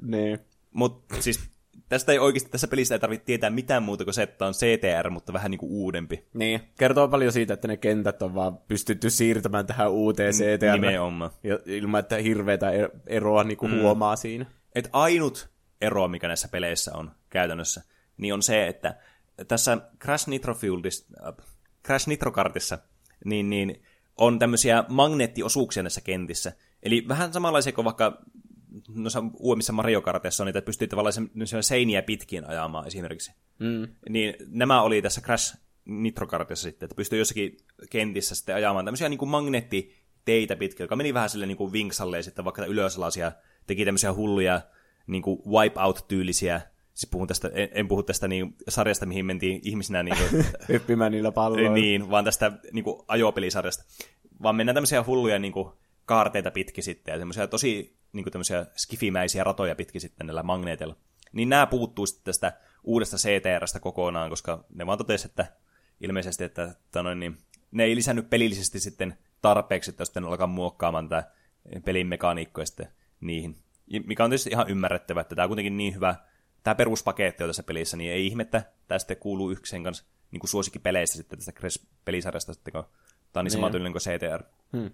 niin. 0.02 0.40
Mutta 0.74 1.22
siis 1.22 1.54
tästä 1.90 2.12
ei 2.12 2.20
oikeasti, 2.20 2.50
tässä 2.50 2.68
pelissä 2.68 2.96
ei 2.96 3.00
tarvitse 3.00 3.26
tietää 3.26 3.50
mitään 3.50 3.84
muuta 3.84 4.04
kuin 4.04 4.14
se, 4.14 4.24
että 4.24 4.46
on 4.46 4.54
CTR, 4.54 5.10
mutta 5.10 5.34
vähän 5.34 5.52
niin 5.52 5.60
kuin 5.60 5.72
uudempi. 5.72 6.26
Niin. 6.34 6.62
Kertoo 6.80 7.08
paljon 7.08 7.32
siitä, 7.32 7.54
että 7.54 7.68
ne 7.68 7.78
kentät 7.78 8.22
on 8.22 8.36
vaan 8.36 8.58
pystytty 8.58 9.10
siirtämään 9.10 9.68
tähän 9.68 9.92
uuteen 9.92 10.34
CTR. 10.34 10.74
Nimenomaan. 10.74 11.32
Ja 11.44 11.60
ilman, 11.66 12.00
että 12.00 12.18
hirveätä 12.18 12.72
er- 12.72 13.00
eroa 13.08 13.44
niin 13.44 13.58
mm. 13.62 13.82
huomaa 13.82 14.16
siinä. 14.16 14.46
Et 14.76 14.90
ainut 14.94 15.50
ero, 15.82 16.08
mikä 16.08 16.28
näissä 16.28 16.48
peleissä 16.48 16.92
on 16.96 17.12
käytännössä, 17.30 17.82
niin 18.18 18.34
on 18.34 18.44
se, 18.44 18.68
että 18.68 18.96
tässä 19.48 19.78
Crash 20.00 20.28
Nitro 20.28 20.54
äh, 20.54 21.34
Crash 21.86 22.08
Nitro 22.08 22.32
Kartissa, 22.32 22.78
niin, 23.26 23.50
niin 23.50 23.84
on 24.18 24.40
tämmöisiä 24.40 24.84
magneettiosuuksia 24.90 25.84
näissä 25.84 26.02
kentissä. 26.02 26.54
Eli 26.84 27.08
vähän 27.08 27.34
samanlaisia 27.34 27.74
kuin 27.74 27.86
vaikka 27.86 28.22
noissa 28.90 29.24
uudemmissa 29.40 29.74
Mario 29.74 30.02
Karteissa 30.02 30.44
on 30.44 30.46
niitä, 30.46 30.60
että 30.60 30.66
pystyy 30.66 30.88
tavallaan 30.88 31.30
seiniä 31.62 32.02
pitkin 32.02 32.50
ajamaan 32.50 32.88
esimerkiksi. 32.88 33.32
Mm. 33.60 33.88
Niin 34.10 34.36
nämä 34.48 34.82
oli 34.82 35.02
tässä 35.02 35.22
Crash 35.22 35.58
Nitro 35.86 36.28
Kartissa 36.28 36.64
sitten, 36.64 36.86
että 36.86 36.96
pystyy 36.96 37.20
jossakin 37.20 37.58
kentissä 37.90 38.36
sitten 38.36 38.56
ajamaan 38.56 38.86
tämmöisiä 38.86 39.10
niin 39.10 39.18
kuin 39.18 39.30
magneettiteitä 39.30 40.56
pitkin, 40.56 40.84
joka 40.84 40.96
meni 40.96 41.14
vähän 41.14 41.30
sille 41.30 41.46
niin 41.46 41.58
kuin 41.58 41.74
vinksalle 41.74 42.18
ja 42.18 42.24
sitten 42.24 42.46
vaikka 42.46 42.66
ylöslasia, 42.66 43.32
teki 43.68 43.86
tämmöisiä 43.86 44.14
hulluja 44.14 44.62
niin 45.08 45.24
kuin 45.24 45.40
wipeout-tyylisiä 45.48 46.62
Siis 46.94 47.10
puhun 47.12 47.28
tästä, 47.28 47.50
en, 47.54 47.70
en 47.72 47.88
puhu 47.88 48.04
tästä 48.04 48.28
niin, 48.28 48.56
sarjasta, 48.70 49.06
mihin 49.06 49.26
mentiin 49.26 49.62
ihmisinä 49.64 50.04
niin 50.04 50.18
kuin, 50.18 50.46
Hyppimään 50.70 51.12
niillä 51.12 51.32
palloilla. 51.32 51.74
niin, 51.74 52.10
vaan 52.10 52.26
tästä 52.26 52.52
niin 52.72 52.84
kuin, 52.84 53.02
ajopelisarjasta. 53.08 53.84
Vaan 54.44 54.56
mennään 54.56 54.76
tämmöisiä 54.76 55.04
hulluja 55.08 55.40
niin 55.40 55.54
kuin, 55.54 55.70
kaarteita 56.06 56.52
pitki 56.52 56.82
sitten 56.82 57.12
ja 57.12 57.18
semmoisia 57.18 57.48
tosi 57.48 57.98
niin 58.14 58.24
kuin, 58.24 58.32
tämmöisiä 58.32 58.66
skifimäisiä 58.76 59.44
ratoja 59.44 59.76
pitki 59.76 60.00
sitten 60.00 60.28
näillä 60.28 60.44
magneeteilla. 60.44 60.96
Niin 61.32 61.50
nämä 61.50 61.68
puuttuu 61.68 62.06
sitten 62.06 62.26
tästä 62.26 62.54
uudesta 62.84 63.18
CTRstä 63.18 63.80
kokonaan, 63.80 64.30
koska 64.30 64.66
ne 64.76 64.86
vaan 64.86 64.98
totesi, 64.98 65.28
että 65.28 65.46
ilmeisesti, 66.02 66.44
että, 66.44 66.64
että 66.64 67.04
noin, 67.04 67.20
niin, 67.20 67.38
ne 67.72 67.84
ei 67.84 67.96
lisännyt 67.96 68.30
pelillisesti 68.30 68.80
sitten 68.80 69.18
tarpeeksi, 69.42 69.90
että 69.90 70.06
sitten 70.06 70.24
alkaa 70.26 70.48
muokkaamaan 70.48 71.10
tätä 71.10 71.32
pelin 71.86 72.08
mekaniikkoja 72.08 72.66
sitten 72.66 72.88
niihin. 73.22 73.56
Mikä 74.06 74.24
on 74.24 74.30
tietysti 74.30 74.50
ihan 74.50 74.70
ymmärrettävä, 74.70 75.22
että 75.22 75.36
tämä 75.36 75.44
on 75.44 75.50
kuitenkin 75.50 75.78
niin 75.78 75.96
hyvä, 75.96 76.16
tämä 76.64 76.76
peruspaketti 76.76 77.44
on 77.44 77.50
tässä 77.50 77.64
pelissä, 77.64 77.98
niin 77.98 78.12
ei 78.12 78.28
ihmettä, 78.28 78.64
tämä 78.88 79.00
sitten 79.00 79.18
kuuluu 79.18 79.52
yksen 79.52 79.84
kanssa 79.84 80.06
niin 80.32 80.40
kuin 80.40 80.50
suosikkipeleissä 80.50 81.18
sitten 81.18 81.40
tästä 81.40 81.52
Crash-pelisarjasta, 81.52 82.54
sitten, 82.54 82.72
kun 82.72 82.84
tämä 83.34 83.42
on 83.42 83.46
niin 83.46 83.52
sama 83.52 83.70
tyylinen 83.70 83.92
kuin 83.92 84.02
CTR. 84.02 84.44
Hmm. 84.78 84.92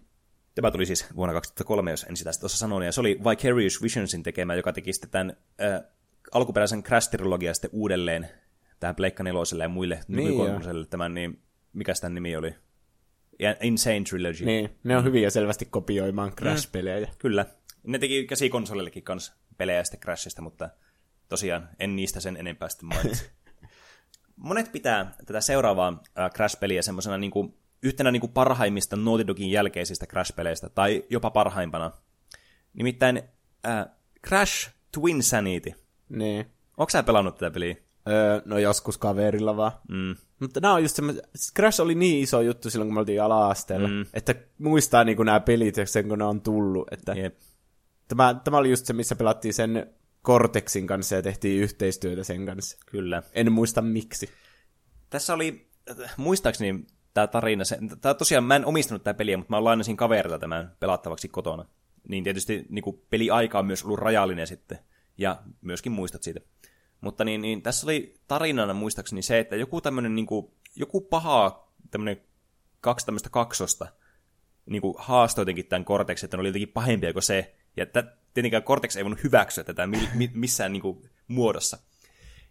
Tämä 0.55 0.71
tuli 0.71 0.85
siis 0.85 1.15
vuonna 1.15 1.33
2003, 1.33 1.91
jos 1.91 2.03
en 2.09 2.17
sitä 2.17 2.31
tuossa 2.39 2.57
sanonut, 2.57 2.85
ja 2.85 2.91
se 2.91 3.01
oli 3.01 3.19
Vicarious 3.29 3.83
Visionsin 3.83 4.23
tekemä, 4.23 4.55
joka 4.55 4.73
teki 4.73 4.93
sitten 4.93 5.09
tämän 5.09 5.37
äh, 5.61 5.81
alkuperäisen 6.31 6.83
Crash-trilogian 6.83 7.53
sitten 7.53 7.69
uudelleen 7.73 8.29
tähän 8.79 8.95
Pleikka 8.95 9.23
neloselle 9.23 9.63
ja 9.63 9.69
muille 9.69 9.99
Niin 10.07 10.23
nykykonsoleille 10.23 10.85
tämän, 10.85 11.13
niin 11.13 11.41
mikä 11.73 11.93
tämän 12.01 12.15
nimi 12.15 12.35
oli? 12.35 12.55
Insane 13.61 14.01
Trilogy. 14.09 14.45
Niin, 14.45 14.69
ne 14.83 14.97
on 14.97 15.03
hyviä 15.03 15.29
selvästi 15.29 15.65
kopioimaan 15.65 16.31
Crash-pelejä. 16.31 17.07
Kyllä. 17.17 17.45
Ne 17.83 17.99
teki 17.99 18.27
käsikonsolillekin 18.27 19.03
kanssa 19.03 19.33
pelejä 19.57 19.83
sitten 19.83 19.99
Crashista, 19.99 20.41
mutta 20.41 20.69
tosiaan 21.29 21.69
en 21.79 21.95
niistä 21.95 22.19
sen 22.19 22.37
enempää 22.37 22.69
sitten 22.69 22.89
mainitsi. 22.89 23.29
Monet 24.35 24.71
pitää 24.71 25.15
tätä 25.25 25.41
seuraavaa 25.41 26.03
Crash-peliä 26.33 26.81
semmoisena 26.81 27.17
niin 27.17 27.31
kuin, 27.31 27.53
yhtenä 27.83 28.11
niin 28.11 28.21
kuin 28.21 28.31
parhaimmista 28.31 28.95
Naughty 28.95 29.27
Dogin 29.27 29.51
jälkeisistä 29.51 30.05
Crash-peleistä, 30.05 30.69
tai 30.75 31.03
jopa 31.09 31.31
parhaimpana. 31.31 31.91
Nimittäin 32.73 33.21
äh, 33.67 33.85
Crash 34.27 34.69
Twin 34.91 35.23
Sanity. 35.23 35.73
Niin. 36.09 36.45
Onko 36.77 36.89
sä 36.89 37.03
pelannut 37.03 37.35
tätä 37.37 37.51
peliä? 37.51 37.75
Öö, 38.07 38.41
no 38.45 38.57
joskus 38.57 38.97
kaverilla 38.97 39.57
vaan. 39.57 39.71
Mm. 39.89 40.15
Mutta 40.39 40.59
nämä 40.59 40.73
on 40.73 40.83
just 40.83 40.95
semmoisia, 40.95 41.21
Crash 41.55 41.81
oli 41.81 41.95
niin 41.95 42.23
iso 42.23 42.41
juttu 42.41 42.69
silloin, 42.69 42.87
kun 42.87 42.93
me 42.93 42.99
oltiin 42.99 43.23
ala-asteella, 43.23 43.87
Mm. 43.87 44.05
että 44.13 44.35
muistaa 44.57 45.03
niin 45.03 45.17
nämä 45.25 45.39
pelit 45.39 45.77
ja 45.77 45.85
sen, 45.85 46.07
kun 46.09 46.17
ne 46.17 46.23
on 46.23 46.41
tullut. 46.41 46.87
Että 46.93 47.13
Jep. 47.13 47.37
tämä, 48.07 48.35
tämä 48.43 48.57
oli 48.57 48.69
just 48.69 48.85
se, 48.85 48.93
missä 48.93 49.15
pelattiin 49.15 49.53
sen 49.53 49.93
Cortexin 50.23 50.87
kanssa 50.87 51.15
ja 51.15 51.21
tehtiin 51.21 51.61
yhteistyötä 51.61 52.23
sen 52.23 52.45
kanssa. 52.45 52.77
Kyllä. 52.85 53.23
En 53.33 53.51
muista 53.51 53.81
miksi. 53.81 54.29
Tässä 55.09 55.33
oli, 55.33 55.69
muistaakseni 56.17 56.85
tämä 57.13 57.27
tarina, 57.27 57.63
se, 57.63 57.77
tää, 58.01 58.13
tosiaan 58.13 58.43
mä 58.43 58.55
en 58.55 58.65
omistanut 58.65 59.03
tätä 59.03 59.17
peliä, 59.17 59.37
mutta 59.37 59.53
mä 59.53 59.63
lainasin 59.63 59.97
kaverilta 59.97 60.39
tämän 60.39 60.75
pelattavaksi 60.79 61.27
kotona. 61.27 61.65
Niin 62.07 62.23
tietysti 62.23 62.65
niin 62.69 62.83
kuin 62.83 63.01
peliaika 63.09 63.59
on 63.59 63.65
myös 63.65 63.83
ollut 63.83 63.99
rajallinen 63.99 64.47
sitten, 64.47 64.79
ja 65.17 65.41
myöskin 65.61 65.91
muistat 65.91 66.23
siitä. 66.23 66.39
Mutta 67.01 67.25
niin, 67.25 67.41
niin 67.41 67.61
tässä 67.61 67.85
oli 67.85 68.13
tarinana 68.27 68.73
muistaakseni 68.73 69.21
se, 69.21 69.39
että 69.39 69.55
joku 69.55 69.81
tämmöinen, 69.81 70.15
niin 70.15 70.25
kuin, 70.25 70.51
joku 70.75 71.01
paha 71.01 71.69
tämmöinen 71.91 72.21
kaksi 72.81 73.05
tämmöistä 73.05 73.29
kaksosta 73.29 73.87
niin 74.65 74.81
kuin 74.81 74.95
haastoi 74.97 75.41
jotenkin 75.41 75.65
tämän 75.65 75.85
Cortex, 75.85 76.23
että 76.23 76.37
ne 76.37 76.41
oli 76.41 76.49
jotenkin 76.49 76.73
pahempia 76.73 77.13
kuin 77.13 77.23
se. 77.23 77.55
Ja 77.77 77.85
tä, 77.85 78.17
tietenkään 78.33 78.63
Cortex 78.63 78.95
ei 78.95 79.03
voinut 79.03 79.23
hyväksyä 79.23 79.63
tätä 79.63 79.87
mi, 79.87 80.09
mi, 80.13 80.31
missään 80.33 80.73
niin 80.73 80.81
kuin, 80.81 81.09
muodossa. 81.27 81.77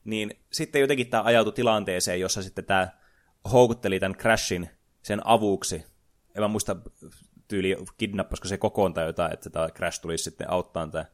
Niin 0.05 0.31
sitten 0.53 0.81
jotenkin 0.81 1.11
tämä 1.11 1.23
ajautui 1.23 1.53
tilanteeseen, 1.53 2.21
jossa 2.21 2.43
sitten 2.43 2.65
tämä 2.65 2.89
houkutteli 3.53 4.01
tämän 4.01 4.17
Crashin 4.19 4.71
sen 5.03 5.21
avuksi. 5.25 5.77
En 6.35 6.43
mä 6.43 6.49
muista 6.49 6.77
tyyli, 7.49 7.77
kidnappasiko 7.99 8.49
se 8.49 8.57
kokoon 8.59 8.95
tai 8.95 9.07
jotain, 9.07 9.33
että 9.33 9.51
tämä 9.51 9.69
Crash 9.69 10.01
tulisi 10.01 10.25
sitten 10.25 10.51
auttaa 10.51 10.87
tämä, 10.87 11.05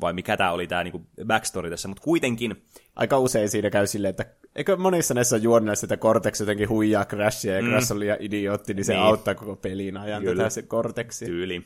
vai 0.00 0.12
mikä 0.12 0.36
tämä 0.36 0.52
oli 0.52 0.66
tämä 0.66 0.84
niinku 0.84 1.06
backstory 1.26 1.70
tässä, 1.70 1.88
mutta 1.88 2.02
kuitenkin, 2.02 2.64
Aika 2.96 3.18
usein 3.18 3.48
siinä 3.48 3.70
käy 3.70 3.86
silleen, 3.86 4.10
että 4.10 4.26
eikö 4.54 4.76
monissa 4.76 5.14
näissä 5.14 5.36
juonnoissa, 5.36 5.84
että 5.84 5.96
Cortex 5.96 6.40
jotenkin 6.40 6.68
huijaa 6.68 7.04
Crashia 7.04 7.54
ja 7.54 7.62
Crash 7.62 7.92
on 7.92 8.00
liian 8.00 8.16
idiootti, 8.20 8.74
niin 8.74 8.84
se 8.84 8.92
Niin. 8.92 9.02
auttaa 9.02 9.34
koko 9.34 9.56
pelin 9.56 9.96
ajan 9.96 10.22
Kyllä. 10.22 10.42
tätä 10.42 10.50
se 10.50 10.62
Cortexi. 10.62 11.26
tyyli. 11.26 11.64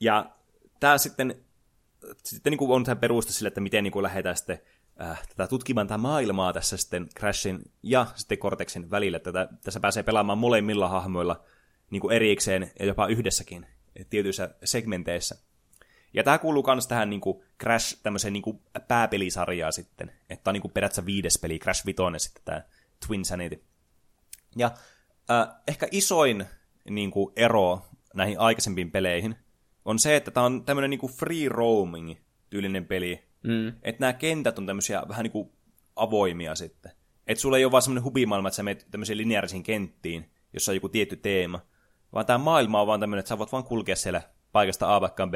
Ja 0.00 0.30
tämä 0.84 0.98
sitten, 0.98 1.44
sitten 2.24 2.50
niin 2.50 2.58
kuin 2.58 2.70
on 2.70 2.84
tämä 2.84 2.96
peruste 2.96 3.32
sille, 3.32 3.48
että 3.48 3.60
miten 3.60 3.84
niin 3.84 3.92
kuin 3.92 4.02
lähdetään 4.02 4.36
sitten 4.36 4.58
äh, 5.02 5.28
tätä 5.28 5.46
tutkimaan 5.46 5.86
tätä 5.86 5.98
maailmaa 5.98 6.52
tässä 6.52 6.76
sitten 6.76 7.08
Crashin 7.18 7.62
ja 7.82 8.06
sitten 8.14 8.38
Cortexin 8.38 8.90
välillä. 8.90 9.18
Tätä, 9.18 9.48
tässä 9.64 9.80
pääsee 9.80 10.02
pelaamaan 10.02 10.38
molemmilla 10.38 10.88
hahmoilla 10.88 11.44
niin 11.90 12.00
kuin 12.00 12.16
erikseen 12.16 12.70
ja 12.78 12.86
jopa 12.86 13.06
yhdessäkin 13.06 13.66
tietyissä 14.10 14.54
segmenteissä. 14.64 15.36
Ja 16.14 16.22
tämä 16.22 16.38
kuuluu 16.38 16.64
myös 16.66 16.86
tähän 16.86 17.10
niin 17.10 17.20
kuin 17.20 17.44
Crash 17.62 18.02
tämmöiseen 18.02 18.32
niin 18.32 18.42
kuin 18.42 18.60
pääpelisarjaan 18.88 19.72
sitten. 19.72 20.12
Että 20.30 20.50
on 20.50 20.54
niin 20.54 20.62
kuin 20.62 20.72
periaatteessa 20.72 21.06
viides 21.06 21.38
peli, 21.38 21.58
Crash 21.58 21.86
Vitoinen 21.86 22.20
sitten 22.20 22.42
tämä 22.44 22.62
Twin 23.06 23.24
Sanity. 23.24 23.64
Ja 24.56 24.70
äh, 25.30 25.48
ehkä 25.68 25.88
isoin 25.90 26.46
niin 26.90 27.10
kuin, 27.10 27.32
ero 27.36 27.82
näihin 28.14 28.38
aikaisempiin 28.38 28.90
peleihin 28.90 29.43
on 29.84 29.98
se, 29.98 30.16
että 30.16 30.30
tämä 30.30 30.46
on 30.46 30.64
tämmöinen 30.64 30.90
niin 30.90 31.00
kuin 31.00 31.12
free 31.12 31.48
roaming 31.48 32.14
tyylinen 32.50 32.86
peli. 32.86 33.24
Mm. 33.42 33.68
Että 33.68 34.00
nämä 34.00 34.12
kentät 34.12 34.58
on 34.58 34.66
tämmöisiä 34.66 35.02
vähän 35.08 35.22
niin 35.22 35.32
kuin 35.32 35.52
avoimia 35.96 36.54
sitten. 36.54 36.92
Että 37.26 37.42
sulla 37.42 37.58
ei 37.58 37.64
ole 37.64 37.72
vaan 37.72 37.82
semmoinen 37.82 38.04
hubimaailma, 38.04 38.48
että 38.48 38.56
sä 38.56 38.62
menet 38.62 38.86
tämmöisiin 38.90 39.18
lineaarisiin 39.18 39.62
kenttiin, 39.62 40.30
jossa 40.52 40.72
on 40.72 40.76
joku 40.76 40.88
tietty 40.88 41.16
teema. 41.16 41.60
Vaan 42.12 42.26
tämä 42.26 42.38
maailma 42.38 42.80
on 42.80 42.86
vaan 42.86 43.00
tämmöinen, 43.00 43.20
että 43.20 43.28
sä 43.28 43.38
voit 43.38 43.52
vaan 43.52 43.64
kulkea 43.64 43.96
siellä 43.96 44.22
paikasta 44.52 44.96
A 44.96 45.00
paikkaan 45.00 45.30
B. 45.30 45.34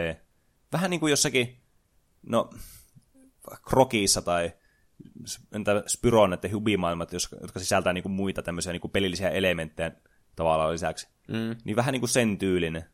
Vähän 0.73 0.91
niin 0.91 1.01
kuin 1.01 1.11
jossakin, 1.11 1.63
no, 2.23 2.51
Krokissa 3.69 4.23
tai 4.23 4.53
entä 5.53 5.83
Spyron, 5.87 6.31
näiden 6.31 6.53
hubimaailmat, 6.53 7.13
jotka 7.13 7.59
sisältää 7.61 7.93
niinku 7.93 8.09
muita 8.09 8.43
tämmöisiä 8.43 8.73
niinku 8.73 8.89
pelillisiä 8.89 9.31
elementtejä 9.31 9.93
tavallaan 10.37 10.73
lisäksi. 10.73 11.09
Mm. 11.29 11.57
Niin 11.65 11.77
vähän 11.77 11.93
niinku 11.93 12.07
sen 12.07 12.39
tyylinen. 12.39 12.85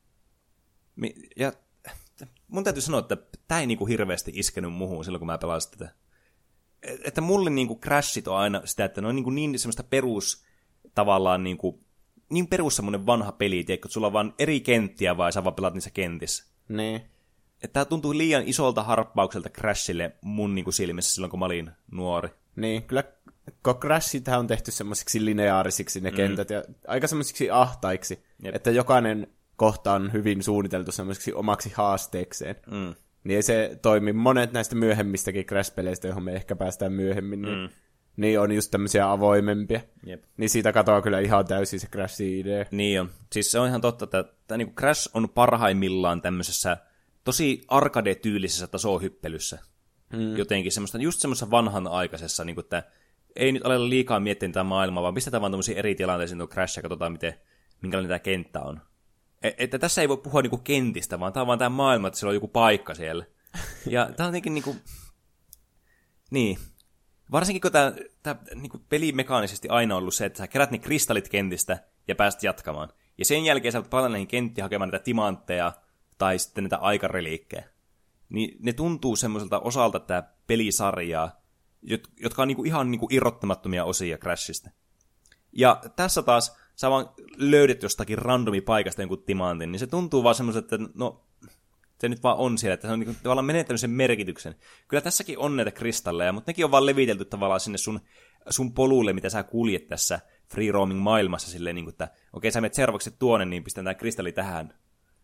Ja 1.36 1.52
mun 2.48 2.64
täytyy 2.64 2.82
sanoa, 2.82 3.00
että 3.00 3.16
tämä 3.48 3.60
ei 3.60 3.66
niinku 3.66 3.86
hirveästi 3.86 4.32
iskenyt 4.34 4.72
muhun 4.72 5.04
silloin, 5.04 5.20
kun 5.20 5.26
mä 5.26 5.38
pelasin 5.38 5.70
tätä. 5.70 5.94
Et- 6.82 7.00
Että 7.06 7.20
mulle 7.20 7.50
niinku 7.50 7.78
crashit 7.80 8.28
on 8.28 8.36
aina 8.36 8.62
sitä, 8.64 8.84
että 8.84 9.00
ne 9.00 9.08
on 9.08 9.14
niinku 9.16 9.30
niin 9.30 9.58
semmoista 9.58 9.82
perus 9.84 10.44
tavallaan 10.94 11.44
niinku, 11.44 11.80
niin 12.30 12.46
perus 12.48 12.76
semmoinen 12.76 13.06
vanha 13.06 13.32
peli, 13.32 13.64
tiedätkö, 13.64 13.86
että 13.86 13.92
sulla 13.92 14.06
on 14.06 14.12
vaan 14.12 14.34
eri 14.38 14.60
kenttiä 14.60 15.16
vai 15.16 15.32
sä 15.32 15.44
vaan 15.44 15.54
pelaat 15.54 15.74
niissä 15.74 15.90
kentissä. 15.90 16.44
Niin. 16.68 16.96
Että 17.62 17.72
tämä 17.72 17.84
tuntui 17.84 18.16
liian 18.18 18.42
isolta 18.46 18.82
harppaukselta 18.82 19.48
Crashille 19.48 20.12
mun 20.22 20.54
niinku 20.54 20.72
silmissä 20.72 21.12
silloin, 21.12 21.30
kun 21.30 21.38
mä 21.38 21.44
olin 21.46 21.70
nuori. 21.92 22.28
Niin, 22.56 22.82
kyllä 22.82 23.04
kun 23.62 23.74
Crashithän 23.80 24.38
on 24.38 24.46
tehty 24.46 24.70
semmoisiksi 24.70 25.24
lineaarisiksi 25.24 26.00
ne 26.00 26.10
mm. 26.10 26.16
kentät 26.16 26.50
ja 26.50 26.64
aika 26.86 27.06
semmoisiksi 27.06 27.50
ahtaiksi. 27.50 28.24
Jep. 28.42 28.54
että 28.54 28.70
jokainen 28.70 29.33
kohta 29.56 29.92
on 29.92 30.12
hyvin 30.12 30.42
suunniteltu 30.42 30.92
semmoisiksi 30.92 31.32
omaksi 31.32 31.72
haasteekseen. 31.76 32.56
Mm. 32.70 32.94
Niin 33.24 33.42
se 33.42 33.78
toimi. 33.82 34.12
Monet 34.12 34.52
näistä 34.52 34.74
myöhemmistäkin 34.74 35.46
Crash-peleistä, 35.46 36.06
johon 36.06 36.22
me 36.22 36.32
ehkä 36.32 36.56
päästään 36.56 36.92
myöhemmin, 36.92 37.42
niin, 37.42 37.58
mm. 37.58 37.68
niin 38.16 38.40
on 38.40 38.52
just 38.52 38.70
tämmöisiä 38.70 39.10
avoimempia. 39.10 39.80
Jep. 40.06 40.24
Niin 40.36 40.50
siitä 40.50 40.72
katoaa 40.72 41.02
kyllä 41.02 41.20
ihan 41.20 41.46
täysin 41.46 41.80
se 41.80 41.86
Crashin 41.86 42.40
idea. 42.40 42.64
Niin 42.70 43.00
on. 43.00 43.10
Siis 43.32 43.50
se 43.50 43.58
on 43.58 43.68
ihan 43.68 43.80
totta, 43.80 44.04
että 44.04 44.24
tämä 44.46 44.58
niinku 44.58 44.74
Crash 44.74 45.10
on 45.14 45.28
parhaimmillaan 45.28 46.22
tämmöisessä 46.22 46.76
tosi 47.24 47.64
arcade-tyylisessä 47.68 48.66
tasohyppelyssä. 48.66 49.58
Mm. 50.12 50.36
Jotenkin 50.36 50.72
semmoista, 50.72 50.98
just 50.98 51.20
semmoisessa 51.20 51.50
vanhanaikaisessa, 51.50 52.44
niin 52.44 52.54
kuin, 52.54 52.64
että 52.64 52.82
ei 53.36 53.52
nyt 53.52 53.66
aleta 53.66 53.88
liikaa 53.88 54.20
miettiä 54.20 54.48
tätä 54.48 54.64
maailmaa, 54.64 55.02
vaan 55.02 55.14
pistetään 55.14 55.40
vaan 55.40 55.52
tämmöisiä 55.52 55.78
eri 55.78 55.94
tilanteisiin 55.94 56.38
tuon 56.38 56.48
Crash 56.48 56.78
ja 56.78 56.82
katsotaan, 56.82 57.12
miten, 57.12 57.34
minkälainen 57.82 58.08
tämä 58.08 58.18
kenttä 58.18 58.60
on. 58.60 58.80
E- 59.44 59.54
että 59.58 59.78
tässä 59.78 60.00
ei 60.00 60.08
voi 60.08 60.16
puhua 60.16 60.42
niinku 60.42 60.58
kentistä, 60.58 61.20
vaan 61.20 61.32
tämä 61.32 61.42
on 61.42 61.46
vaan 61.46 61.58
tämä 61.58 61.68
maailma, 61.68 62.08
että 62.08 62.20
siellä 62.20 62.30
on 62.30 62.34
joku 62.34 62.48
paikka 62.48 62.94
siellä. 62.94 63.24
Ja 63.86 64.04
tämä 64.16 64.26
on 64.26 64.28
jotenkin 64.28 64.54
niinku... 64.54 64.76
Niin. 66.30 66.58
Varsinkin 67.32 67.60
kun 67.60 67.72
tämä, 68.22 68.36
niinku 68.54 68.78
peli 68.88 69.12
mekaanisesti 69.12 69.68
aina 69.68 69.96
ollut 69.96 70.14
se, 70.14 70.26
että 70.26 70.36
sä 70.36 70.46
kerät 70.46 70.70
ne 70.70 70.78
kristallit 70.78 71.28
kentistä 71.28 71.78
ja 72.08 72.14
pääset 72.14 72.42
jatkamaan. 72.42 72.88
Ja 73.18 73.24
sen 73.24 73.44
jälkeen 73.44 73.72
sä 73.72 73.78
voit 73.78 73.90
palata 73.90 74.08
näihin 74.08 74.28
kenttiin 74.28 74.62
hakemaan 74.62 74.90
näitä 74.90 75.04
timantteja 75.04 75.72
tai 76.18 76.38
sitten 76.38 76.64
näitä 76.64 76.76
aikareliikkejä. 76.76 77.64
Niin 78.28 78.56
ne 78.60 78.72
tuntuu 78.72 79.16
semmoiselta 79.16 79.58
osalta 79.58 80.00
tämä 80.00 80.22
pelisarjaa, 80.46 81.40
jot- 81.86 82.12
jotka 82.20 82.42
on 82.42 82.48
niinku 82.48 82.64
ihan 82.64 82.90
niinku 82.90 83.08
irrottamattomia 83.10 83.84
osia 83.84 84.18
Crashista. 84.18 84.70
Ja 85.52 85.82
tässä 85.96 86.22
taas 86.22 86.56
sä 86.76 86.90
vaan 86.90 87.10
löydät 87.36 87.82
jostakin 87.82 88.18
randomi 88.18 88.60
paikasta 88.60 89.02
jonkun 89.02 89.22
timantin, 89.22 89.72
niin 89.72 89.80
se 89.80 89.86
tuntuu 89.86 90.24
vaan 90.24 90.34
semmoiselta, 90.34 90.74
että 90.74 90.88
no, 90.94 91.24
se 91.98 92.08
nyt 92.08 92.22
vaan 92.22 92.36
on 92.36 92.58
siellä, 92.58 92.74
että 92.74 92.88
se 92.88 92.92
on 92.92 93.00
niinku 93.00 93.14
tavallaan 93.22 93.44
menettänyt 93.44 93.80
sen 93.80 93.90
merkityksen. 93.90 94.54
Kyllä 94.88 95.00
tässäkin 95.00 95.38
on 95.38 95.56
näitä 95.56 95.70
kristalleja, 95.70 96.32
mutta 96.32 96.50
nekin 96.50 96.64
on 96.64 96.70
vaan 96.70 96.86
levitelty 96.86 97.24
tavallaan 97.24 97.60
sinne 97.60 97.78
sun, 97.78 98.00
sun 98.50 98.74
polulle, 98.74 99.12
mitä 99.12 99.30
sä 99.30 99.42
kuljet 99.42 99.88
tässä 99.88 100.20
free 100.48 100.72
roaming 100.72 101.00
maailmassa 101.00 101.50
silleen, 101.50 101.74
niin 101.74 101.84
kuin, 101.84 101.92
että 101.92 102.08
okei, 102.32 102.50
sä 102.50 102.60
menet 102.60 102.74
seuraavaksi 102.74 103.10
tuonne, 103.18 103.44
niin 103.44 103.64
pistän 103.64 103.84
tämä 103.84 103.94
kristalli 103.94 104.32
tähän. 104.32 104.74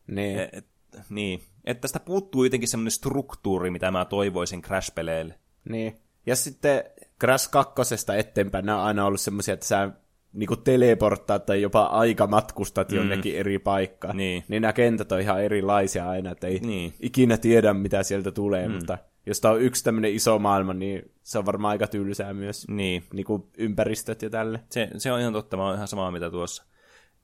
Niin. 0.07 0.39
Et, 0.39 0.55
et, 0.55 0.67
niin. 1.11 1.43
Että 1.65 1.81
tästä 1.81 2.01
puuttuu 2.01 2.45
jotenkin 2.45 2.69
semmoinen 2.69 2.91
struktuuri, 2.91 3.71
mitä 3.71 3.91
mä 3.91 4.05
toivoisin 4.05 4.63
Crash-peleille. 4.63 5.35
Niin. 5.69 5.97
Ja 6.27 6.37
sitten 6.37 6.85
Crash 7.21 7.51
2 7.51 7.95
eteenpäin 8.19 8.67
nämä 8.67 8.79
on 8.79 8.85
aina 8.85 9.07
ollut 9.07 9.21
semmoisia, 9.21 9.55
että 9.55 9.67
sä 9.67 9.91
niinku 10.33 10.57
teleporttaat 10.57 11.47
tai 11.47 11.63
jopa 11.63 11.83
aikamatkustat 11.83 12.93
jonnekin 12.93 13.37
eri 13.37 13.59
paikkaan. 13.59 14.17
Niin. 14.17 14.45
niin 14.49 14.63
nämä 14.63 14.73
kentät 14.73 15.13
on 15.13 15.21
ihan 15.21 15.43
erilaisia 15.43 16.11
aina, 16.11 16.31
että 16.31 16.47
ei 16.47 16.59
Niin. 16.59 16.95
ikinä 17.01 17.37
tiedä, 17.37 17.75
mitä 17.75 18.03
sieltä 18.03 18.31
tulee, 18.31 18.69
mm. 18.69 18.75
mutta 18.75 18.99
jos 19.27 19.41
tää 19.41 19.51
on 19.51 19.63
yksi 19.63 19.85
tämmöinen 19.85 20.15
iso 20.15 20.39
maailma, 20.39 20.75
niin 20.75 21.11
se 21.23 21.39
on 21.39 21.47
varmaan 21.47 21.71
aika 21.73 21.87
tylsää 21.87 22.35
myös. 22.35 22.69
Niin. 22.69 23.05
Niinku 23.13 23.51
ympäristöt 23.59 24.23
ja 24.23 24.31
tälle. 24.31 24.61
Se, 24.71 24.89
se 24.99 25.13
on 25.13 25.21
ihan 25.21 25.33
totta, 25.33 25.57
mä 25.57 25.67
oon 25.67 25.75
ihan 25.75 25.89
samaa 25.89 26.11
mitä 26.11 26.31
tuossa. 26.31 26.65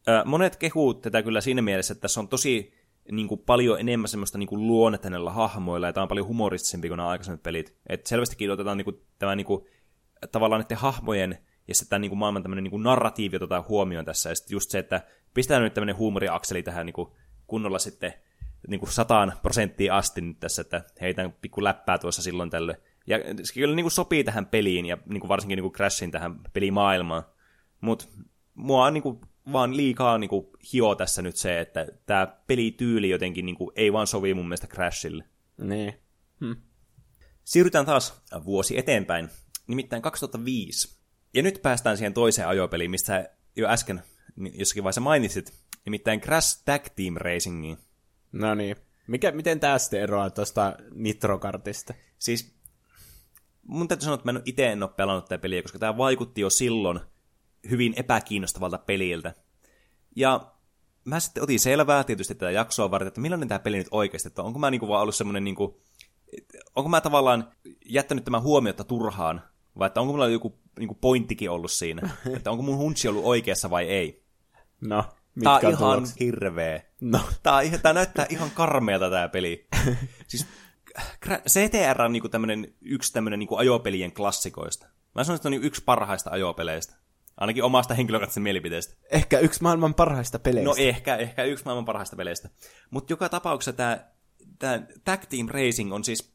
Ö, 0.08 0.24
monet 0.24 0.56
kehuu 0.56 0.94
tätä 0.94 1.22
kyllä 1.22 1.40
siinä 1.40 1.62
mielessä, 1.62 1.92
että 1.92 2.02
tässä 2.02 2.20
on 2.20 2.28
tosi 2.28 2.72
niin 3.12 3.28
kuin, 3.28 3.40
paljon 3.46 3.80
enemmän 3.80 4.08
semmoista 4.08 4.38
niin 4.38 4.48
kuin, 4.48 4.66
luonnetta 4.66 5.10
näillä 5.10 5.30
hahmoilla, 5.30 5.86
ja 5.86 5.92
tämä 5.92 6.02
on 6.02 6.08
paljon 6.08 6.26
humoristisempi 6.26 6.88
kuin 6.88 6.96
nämä 6.96 7.08
aikaisemmat 7.08 7.42
pelit. 7.42 7.76
Et 7.88 8.06
selvästikin 8.06 8.50
otetaan 8.50 8.76
niin 8.76 8.84
kuin, 8.84 9.00
tämä 9.18 9.36
niin 9.36 9.46
kuin, 9.46 9.64
tavallaan 10.32 10.60
näiden 10.60 10.76
hahmojen 10.76 11.38
ja 11.68 11.74
sitten 11.74 11.90
tämän 11.90 12.00
niin 12.00 12.10
kuin, 12.10 12.18
maailman 12.18 12.42
tämmöinen 12.42 12.64
niin 12.64 12.70
kuin, 12.70 12.82
narratiivi 12.82 13.36
otetaan 13.36 13.64
huomioon 13.68 14.04
tässä, 14.04 14.28
ja 14.28 14.34
sitten 14.34 14.54
just 14.54 14.70
se, 14.70 14.78
että 14.78 15.00
pistetään 15.34 15.62
nyt 15.62 15.74
tämmöinen 15.74 15.96
huumoriakseli 15.96 16.62
tähän 16.62 16.86
niin 16.86 16.94
kuin, 16.94 17.08
kunnolla 17.46 17.78
sitten 17.78 18.14
niin 18.68 18.80
kuin 18.80 18.92
sataan 18.92 19.32
prosenttia 19.42 19.96
asti 19.96 20.20
nyt 20.20 20.40
tässä, 20.40 20.62
että 20.62 20.84
heitän 21.00 21.32
pikku 21.32 21.64
läppää 21.64 21.98
tuossa 21.98 22.22
silloin 22.22 22.50
tällöin. 22.50 22.78
Ja 23.06 23.18
se 23.42 23.54
kyllä 23.54 23.74
niin 23.74 23.84
kuin 23.84 23.92
sopii 23.92 24.24
tähän 24.24 24.46
peliin, 24.46 24.86
ja 24.86 24.98
niin 25.06 25.20
kuin 25.20 25.28
varsinkin 25.28 25.56
niin 25.56 25.62
kuin 25.62 25.72
Crashin 25.72 26.10
tähän 26.10 26.40
pelimaailmaan. 26.52 27.22
Mutta 27.80 28.06
mua 28.54 28.90
niin 28.90 29.02
kuin, 29.02 29.20
vaan 29.52 29.76
liikaa 29.76 30.18
niin 30.18 30.28
kuin, 30.30 30.46
hio 30.72 30.94
tässä 30.94 31.22
nyt 31.22 31.36
se, 31.36 31.60
että 31.60 31.86
tämä 32.06 32.26
pelityyli 32.46 33.10
jotenkin 33.10 33.46
niin 33.46 33.56
kuin, 33.56 33.70
ei 33.76 33.92
vaan 33.92 34.06
sovi 34.06 34.34
mun 34.34 34.48
mielestä 34.48 34.66
Crashille. 34.66 35.24
Niin. 35.58 35.94
Siirrytään 37.44 37.86
taas 37.86 38.22
vuosi 38.44 38.78
eteenpäin, 38.78 39.28
nimittäin 39.66 40.02
2005. 40.02 40.95
Ja 41.36 41.42
nyt 41.42 41.62
päästään 41.62 41.96
siihen 41.96 42.14
toiseen 42.14 42.48
ajopeliin, 42.48 42.90
mistä 42.90 43.06
sä 43.06 43.30
jo 43.56 43.68
äsken 43.68 44.02
ni- 44.36 44.52
jossakin 44.54 44.84
vaiheessa 44.84 45.00
mainitsit, 45.00 45.52
nimittäin 45.84 46.20
Crash 46.20 46.62
Tag 46.64 46.82
Team 46.96 47.14
Racingiin. 47.16 47.78
No 48.32 48.54
niin. 48.54 48.76
Mikä, 49.06 49.32
miten 49.32 49.60
tää 49.60 49.78
sitten 49.78 50.00
eroaa 50.00 50.30
tuosta 50.30 50.76
Nitrokartista? 50.94 51.94
Siis 52.18 52.54
mun 53.62 53.88
täytyy 53.88 54.04
sanoa, 54.04 54.14
että 54.14 54.32
mä 54.32 54.38
en 54.38 54.42
itse 54.44 54.66
en 54.66 54.82
ole 54.82 54.90
pelannut 54.96 55.24
tätä 55.24 55.42
peliä, 55.42 55.62
koska 55.62 55.78
tämä 55.78 55.96
vaikutti 55.96 56.40
jo 56.40 56.50
silloin 56.50 57.00
hyvin 57.70 57.94
epäkiinnostavalta 57.96 58.78
peliltä. 58.78 59.34
Ja 60.16 60.52
mä 61.04 61.20
sitten 61.20 61.42
otin 61.42 61.60
selvää 61.60 62.04
tietysti 62.04 62.34
tätä 62.34 62.50
jaksoa 62.50 62.90
varten, 62.90 63.08
että 63.08 63.20
millainen 63.20 63.48
tämä 63.48 63.58
peli 63.58 63.76
nyt 63.76 63.88
oikeasti, 63.90 64.28
että 64.28 64.42
onko 64.42 64.58
mä 64.58 64.70
niinku 64.70 64.88
vaan 64.88 65.02
ollut 65.02 65.14
semmoinen, 65.14 65.44
niinku, 65.44 65.80
onko 66.76 66.88
mä 66.88 67.00
tavallaan 67.00 67.52
jättänyt 67.86 68.24
tämän 68.24 68.42
huomiota 68.42 68.84
turhaan, 68.84 69.42
vai 69.78 69.86
että 69.86 70.00
onko 70.00 70.12
mulla 70.12 70.28
joku 70.28 70.58
niinku 70.78 70.94
pointtikin 70.94 71.50
ollut 71.50 71.70
siinä, 71.70 72.10
että 72.36 72.50
onko 72.50 72.62
mun 72.62 72.76
hunchi 72.76 73.08
ollut 73.08 73.24
oikeassa 73.24 73.70
vai 73.70 73.88
ei. 73.88 74.24
No, 74.80 75.02
Tää 75.02 75.54
mitkä 75.54 75.68
on 75.68 75.74
on 75.74 75.78
ihan 75.78 75.92
tulokset? 75.94 76.20
hirveä. 76.20 76.82
No, 77.00 77.20
Tää, 77.42 77.54
on 77.54 77.80
tää 77.82 77.92
näyttää 77.92 78.26
ihan 78.30 78.50
karmeelta 78.50 79.10
tää 79.10 79.28
peli. 79.28 79.66
siis 80.28 80.46
CTR 81.48 82.02
on 82.02 82.12
niinku 82.12 82.28
tämmönen, 82.28 82.74
yksi 82.80 83.12
tämmönen 83.12 83.38
niinku 83.38 83.56
ajopelien 83.56 84.12
klassikoista. 84.12 84.86
Mä 85.14 85.24
sanoin, 85.24 85.36
että 85.36 85.48
on 85.48 85.50
niinku 85.50 85.66
yksi 85.66 85.82
parhaista 85.84 86.30
ajopeleistä. 86.30 86.94
Ainakin 87.36 87.64
omasta 87.64 87.94
henkilökohtaisesta 87.94 88.40
mielipiteestä. 88.40 88.96
ehkä 89.10 89.38
yksi 89.38 89.62
maailman 89.62 89.94
parhaista 89.94 90.38
peleistä. 90.38 90.68
No 90.68 90.74
ehkä, 90.78 91.16
ehkä 91.16 91.44
yksi 91.44 91.64
maailman 91.64 91.84
parhaista 91.84 92.16
peleistä. 92.16 92.48
Mutta 92.90 93.12
joka 93.12 93.28
tapauksessa 93.28 93.72
tämä 93.72 93.98
tää 94.58 94.86
Tag 95.04 95.20
Team 95.28 95.48
Racing 95.50 95.94
on 95.94 96.04
siis, 96.04 96.34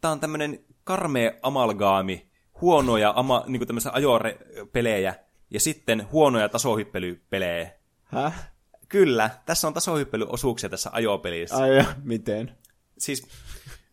tää 0.00 0.10
on 0.10 0.20
tämmönen 0.20 0.64
karmea 0.84 1.32
amalgaami, 1.42 2.31
huonoja 2.62 3.12
ama, 3.16 3.44
niinku 3.46 3.66
tämmöisiä 3.66 3.92
ajopelejä 3.94 5.14
ja 5.50 5.60
sitten 5.60 6.06
huonoja 6.12 6.48
tasohyppelypelejä. 6.48 7.70
Häh? 8.04 8.52
Kyllä, 8.88 9.30
tässä 9.46 9.66
on 9.66 9.74
tasohyppelyosuuksia 9.74 10.70
tässä 10.70 10.90
ajopelissä. 10.92 11.56
Ai 11.56 11.76
ja, 11.76 11.84
miten? 12.02 12.56
Siis, 12.98 13.26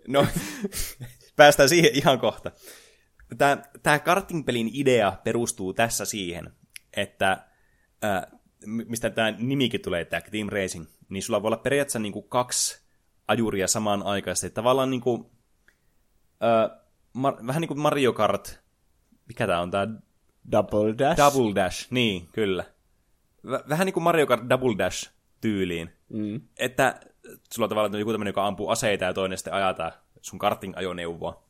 no, 0.08 0.28
päästään 1.36 1.70
siihen 1.70 1.92
ihan 1.94 2.20
kohta. 2.20 2.52
Tämä, 3.38 3.58
tämä 3.84 4.00
karting-pelin 4.00 4.70
idea 4.74 5.14
perustuu 5.24 5.74
tässä 5.74 6.06
siihen, 6.06 6.54
että 6.94 7.46
ää, 8.02 8.32
mistä 8.66 9.10
tämä 9.10 9.32
nimikin 9.32 9.82
tulee, 9.82 10.06
Tag 10.06 10.26
Team 10.32 10.48
Racing, 10.50 10.86
niin 11.10 11.24
sulla 11.24 11.42
voi 11.42 11.48
olla 11.48 11.58
periaatteessa 11.58 12.00
niin 12.00 12.14
kuin 12.14 12.30
kaksi 12.30 12.82
ajuria 13.28 13.68
samaan 13.68 14.04
aikaisesti. 14.04 14.50
Tavallaan 14.50 14.90
niin 14.90 15.02
kuin, 15.02 15.26
ää, 16.40 16.80
mar, 17.14 17.48
vähän 17.48 17.62
niin 17.62 17.68
kuin 17.68 17.80
Mario 17.80 18.14
Kart, 18.14 18.60
mikä 19.28 19.48
tämä 19.48 19.62
on, 19.62 19.72
tämä 19.72 19.88
Double 20.52 20.96
Dash? 20.98 21.18
Double 21.18 21.56
Dash, 21.56 21.88
niin, 21.92 22.28
kyllä. 22.32 22.64
Vä- 23.48 23.70
Vähän 23.70 23.86
niin 23.86 23.94
kuin 23.94 24.04
Mario 24.04 24.28
Kart 24.28 24.50
Double 24.50 24.78
Dash 24.78 25.12
tyyliin. 25.42 25.90
Mm. 26.10 26.42
Että 26.58 27.00
sulla 27.54 27.66
on 27.66 27.70
tavallaan 27.70 28.00
joku 28.00 28.12
tämmöinen, 28.12 28.30
joka 28.30 28.48
ampuu 28.48 28.70
aseita 28.70 29.06
ja 29.06 29.14
toinen 29.14 29.38
sitten 29.38 29.54
ajataan 29.54 29.92
sun 30.22 30.40
karting-ajoneuvoa. 30.40 31.44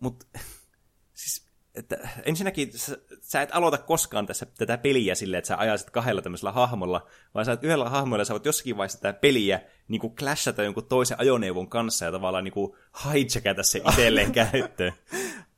Mutta 0.00 0.26
siis, 1.20 1.47
että 1.78 2.08
ensinnäkin 2.24 2.78
sä, 2.78 2.98
sä 3.20 3.42
et 3.42 3.50
aloita 3.52 3.78
koskaan 3.78 4.26
tässä 4.26 4.46
tätä 4.58 4.78
peliä 4.78 5.14
silleen, 5.14 5.38
että 5.38 5.48
sä 5.48 5.58
ajasit 5.58 5.90
kahdella 5.90 6.22
tämmöisellä 6.22 6.52
hahmolla, 6.52 7.06
vaan 7.34 7.44
sä 7.44 7.52
oot 7.52 7.64
yhdellä 7.64 7.88
hahmolla 7.88 8.20
ja 8.20 8.24
sä 8.24 8.34
voit 8.34 8.44
jossakin 8.44 8.76
vaiheessa 8.76 9.00
tätä 9.00 9.18
peliä 9.20 9.60
niin 9.88 10.00
kuin 10.00 10.14
clashata 10.14 10.62
jonkun 10.62 10.86
toisen 10.86 11.20
ajoneuvon 11.20 11.68
kanssa 11.68 12.04
ja 12.04 12.12
tavallaan 12.12 12.44
niin 12.44 12.52
kuin 12.52 12.72
hijackata 13.04 13.62
se 13.62 13.82
itselleen 13.88 14.32
käyttöön. 14.52 14.92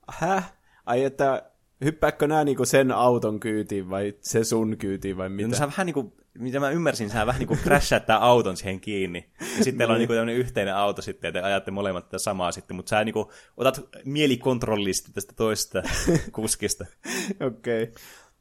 Häh? 0.08 0.52
Ai 0.86 1.04
että 1.04 1.50
hyppääkö 1.84 2.26
nää 2.26 2.44
niinku 2.44 2.64
sen 2.64 2.92
auton 2.92 3.40
kyytiin 3.40 3.90
vai 3.90 4.14
se 4.20 4.44
sun 4.44 4.76
kyytiin 4.76 5.16
vai 5.16 5.28
mitä? 5.28 5.48
No 5.48 5.54
sä 5.54 5.66
vähän 5.66 5.86
niinku, 5.86 6.16
mitä 6.38 6.60
mä 6.60 6.70
ymmärsin, 6.70 7.10
sä 7.10 7.26
vähän 7.26 7.38
niinku 7.38 7.56
crashaat 7.56 8.06
tää 8.06 8.18
auton 8.18 8.56
siihen 8.56 8.80
kiinni. 8.80 9.30
Ja 9.40 9.64
sitten 9.64 9.78
teillä 9.78 9.92
on 9.92 9.98
niinku 9.98 10.14
tämmönen 10.14 10.36
yhteinen 10.36 10.76
auto 10.76 11.02
sitten, 11.02 11.28
ja 11.28 11.32
te 11.32 11.40
ajatte 11.40 11.70
molemmat 11.70 12.04
tätä 12.04 12.18
samaa 12.18 12.52
sitten, 12.52 12.76
mutta 12.76 12.90
sä 12.90 13.04
niinku 13.04 13.32
otat 13.56 13.80
mielikontrollista 14.04 15.12
tästä 15.12 15.32
toista 15.36 15.82
kuskista. 16.32 16.86
Okei. 17.40 17.82
Okay. 17.82 17.94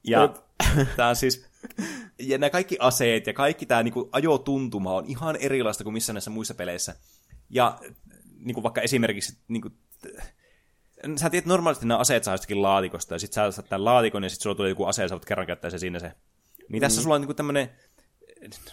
Ja 0.04 0.34
tää 0.97 1.10
on 1.10 1.15
siis, 1.15 1.45
ja 2.19 2.38
nämä 2.38 2.49
kaikki 2.49 2.78
aseet 2.80 3.28
ja 3.28 3.34
kaikki 3.34 3.65
tää 3.65 3.84
niinku 3.84 4.10
ajotuntuma 4.12 4.93
on 4.93 5.06
ihan 5.06 5.36
erilaista 5.36 5.84
kuin 5.84 5.93
missä 5.93 6.13
näissä 6.13 6.30
muissa 6.30 6.54
peleissä. 6.54 6.95
Ja 7.49 7.80
niinku 8.39 8.63
vaikka 8.63 8.82
esimerkiksi, 8.82 9.38
niinku, 9.47 9.69
sä 11.15 11.30
tiedät 11.30 11.45
normaalisti 11.45 11.86
nämä 11.86 11.99
aseet 11.99 12.23
saa 12.23 12.34
jostakin 12.34 12.62
laatikosta, 12.62 13.15
ja 13.15 13.19
sit 13.19 13.34
sä 13.34 13.52
saat 13.52 13.69
tämän 13.69 13.86
laatikon, 13.86 14.23
ja 14.23 14.30
sit 14.30 14.41
sulla 14.41 14.56
tulee 14.56 14.69
joku 14.69 14.86
ase, 14.86 15.02
ja 15.02 15.08
sä 15.08 15.15
voit 15.15 15.25
kerran 15.25 15.47
käyttää 15.47 15.69
se 15.69 15.78
siinä 15.78 15.99
se. 15.99 16.12
Niin 16.70 16.82
tässä 16.82 17.02
sulla 17.02 17.16
on 17.16 17.22
niinku 17.22 17.34
tämmönen, 17.34 17.70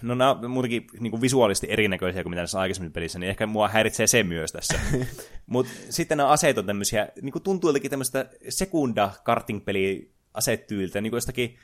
no 0.02 0.14
nämä 0.14 0.30
on 0.30 0.50
muutenkin 0.50 0.86
niinku 1.00 1.20
visuaalisesti 1.20 1.66
erinäköisiä 1.70 2.22
kuin 2.22 2.30
mitä 2.30 2.40
näissä 2.40 2.60
aikaisemmissa 2.60 2.94
pelissä, 2.94 3.18
niin 3.18 3.30
ehkä 3.30 3.46
mua 3.46 3.68
häiritsee 3.68 4.06
se 4.06 4.22
myös 4.22 4.52
tässä. 4.52 4.80
Mutta 5.46 5.72
sitten 5.90 6.18
nämä 6.18 6.30
aseet 6.30 6.58
on 6.58 6.66
tämmöisiä, 6.66 7.08
niinku 7.22 7.40
tuntuu 7.40 7.70
jotenkin 7.70 7.90
tämmöistä 7.90 8.30
sekunda 8.48 9.10
karting 9.24 9.64
peli 9.64 10.12
asetyyltä, 10.34 11.00
niinku 11.00 11.16
jostakin 11.16 11.58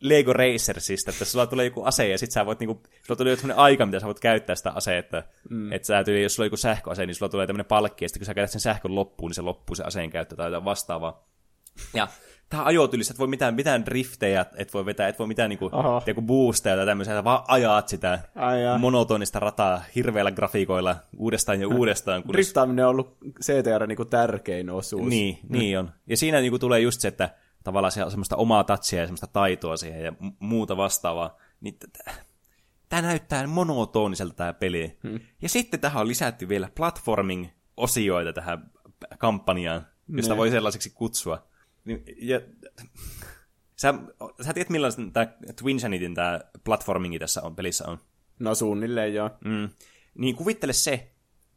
Lego 0.00 0.32
Racersista, 0.32 1.10
että 1.10 1.24
sulla 1.24 1.46
tulee 1.46 1.64
joku 1.64 1.84
ase 1.84 2.08
ja 2.08 2.18
sit 2.18 2.30
sä 2.30 2.46
voit 2.46 2.60
niinku, 2.60 2.82
sulla 3.02 3.18
tulee 3.18 3.32
joku 3.32 3.46
aika, 3.56 3.86
mitä 3.86 4.00
sä 4.00 4.06
voit 4.06 4.20
käyttää 4.20 4.56
sitä 4.56 4.70
asetta. 4.70 5.22
Mm. 5.50 5.72
Että 5.72 5.86
sä 5.86 6.04
jos 6.22 6.34
sulla 6.34 6.44
on 6.44 6.46
joku 6.46 6.56
sähköase, 6.56 7.06
niin 7.06 7.14
sulla 7.14 7.30
tulee 7.30 7.46
tämmöinen 7.46 7.66
palkki, 7.66 8.04
ja 8.04 8.08
sitten 8.08 8.20
kun 8.20 8.26
sä 8.26 8.34
käytät 8.34 8.50
sen 8.50 8.60
sähkön 8.60 8.94
loppuun, 8.94 9.28
niin 9.28 9.34
se 9.34 9.42
loppuu 9.42 9.76
se 9.76 9.84
aseen 9.84 10.10
käyttö 10.10 10.36
tai 10.36 10.46
jotain 10.46 10.64
vastaavaa. 10.64 11.28
Ja 11.94 12.08
tähän 12.48 12.66
ajotyylissä, 12.66 13.12
et 13.14 13.18
voi 13.18 13.26
mitään, 13.26 13.54
mitään 13.54 13.86
driftejä, 13.86 14.46
et 14.56 14.74
voi 14.74 14.86
vetää, 14.86 15.08
et 15.08 15.18
voi 15.18 15.26
mitään 15.26 15.48
niinku, 15.50 15.70
joku 16.06 16.22
boosteja 16.22 16.76
tai 16.76 16.86
tämmöisiä, 16.86 17.24
vaan 17.24 17.44
ajaat 17.48 17.88
sitä 17.88 18.18
Ai 18.34 18.62
jaa. 18.62 18.78
monotonista 18.78 19.40
rataa 19.40 19.82
hirveillä 19.94 20.32
grafiikoilla 20.32 20.96
uudestaan 21.16 21.60
ja 21.60 21.68
uudestaan. 21.78 22.22
Kunnes... 22.22 22.32
Driftaaminen 22.32 22.84
on 22.84 22.90
ollut 22.90 23.16
CTR 23.42 23.86
niinku 23.86 24.04
tärkein 24.04 24.70
osuus. 24.70 25.08
Niin, 25.08 25.38
niin 25.48 25.78
on. 25.78 25.90
Ja 26.06 26.16
siinä 26.16 26.40
niinku 26.40 26.58
tulee 26.58 26.80
just 26.80 27.00
se, 27.00 27.08
että 27.08 27.30
tavallaan 27.64 27.92
se 27.92 28.04
on 28.04 28.10
semmoista 28.10 28.36
omaa 28.36 28.64
tatsia 28.64 29.00
ja 29.00 29.06
semmoista 29.06 29.26
taitoa 29.26 29.76
siihen 29.76 30.02
ja 30.04 30.12
muuta 30.38 30.76
vastaavaa. 30.76 31.36
Niin 31.60 31.78
tämä 32.88 33.02
näyttää 33.02 33.46
monotoniselta 33.46 34.34
tämä 34.34 34.52
peli. 34.52 34.98
Hmm. 35.02 35.20
Ja 35.42 35.48
sitten 35.48 35.80
tähän 35.80 36.00
on 36.00 36.08
lisätty 36.08 36.48
vielä 36.48 36.68
platforming-osioita 36.76 38.32
tähän 38.32 38.70
kampanjaan, 39.18 39.86
josta 40.08 40.32
Ne. 40.34 40.38
voi 40.38 40.50
sellaiseksi 40.50 40.90
kutsua. 40.90 41.46
Niin- 41.86 42.04
Ja, 42.16 42.40
sä, 43.82 43.94
sä 44.46 44.52
tiedät 44.54 44.70
millainen 44.70 45.12
tämä 45.12 45.26
Twin 45.60 45.80
Sanitin 45.80 46.14
tämä 46.14 46.40
platformingi 46.64 47.18
tässä 47.18 47.42
on, 47.42 47.56
pelissä 47.56 47.88
on. 47.88 47.98
No 48.38 48.54
suunnilleen 48.54 49.14
joo. 49.14 49.30
Mm. 49.44 49.68
Niin 50.18 50.36
kuvittele 50.36 50.72
se, 50.72 51.10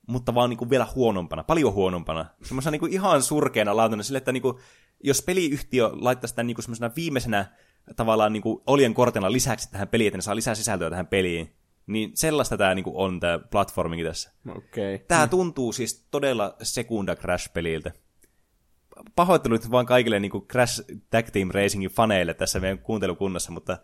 mutta 0.07 0.35
vaan 0.35 0.49
niinku 0.49 0.69
vielä 0.69 0.87
huonompana, 0.95 1.43
paljon 1.43 1.73
huonompana. 1.73 2.25
Semmoisena 2.43 2.71
niinku 2.71 2.85
ihan 2.85 3.23
surkeana 3.23 3.75
laatuna 3.75 4.03
sille, 4.03 4.17
että 4.17 4.31
niinku, 4.31 4.59
jos 5.03 5.21
peliyhtiö 5.21 5.89
laittaisi 5.93 6.35
tämän 6.35 6.47
niinku 6.47 6.61
semmoisena 6.61 6.91
viimeisenä 6.95 7.45
tavallaan 7.95 8.33
niinku 8.33 8.63
oljen 8.67 8.93
kortena 8.93 9.31
lisäksi 9.31 9.71
tähän 9.71 9.87
peliin, 9.87 10.07
että 10.07 10.17
ne 10.17 10.21
saa 10.21 10.35
lisää 10.35 10.55
sisältöä 10.55 10.89
tähän 10.89 11.07
peliin, 11.07 11.55
niin 11.87 12.11
sellaista 12.13 12.57
tämä 12.57 12.75
niinku 12.75 13.01
on 13.01 13.19
tämä 13.19 13.39
platformingi 13.39 14.03
tässä. 14.03 14.31
Okei. 14.49 14.95
Okay. 14.95 15.05
Tämä 15.07 15.27
tuntuu 15.27 15.73
siis 15.73 16.07
todella 16.11 16.55
sekunda 16.61 17.15
Crash-peliltä. 17.15 17.91
Pahoittelut 19.15 19.71
vaan 19.71 19.85
kaikille 19.85 20.19
niinku 20.19 20.45
Crash 20.51 20.81
Tag 21.09 21.27
Team 21.33 21.49
Racingin 21.53 21.89
faneille 21.89 22.33
tässä 22.33 22.59
meidän 22.59 22.79
kuuntelukunnassa, 22.79 23.51
mutta 23.51 23.77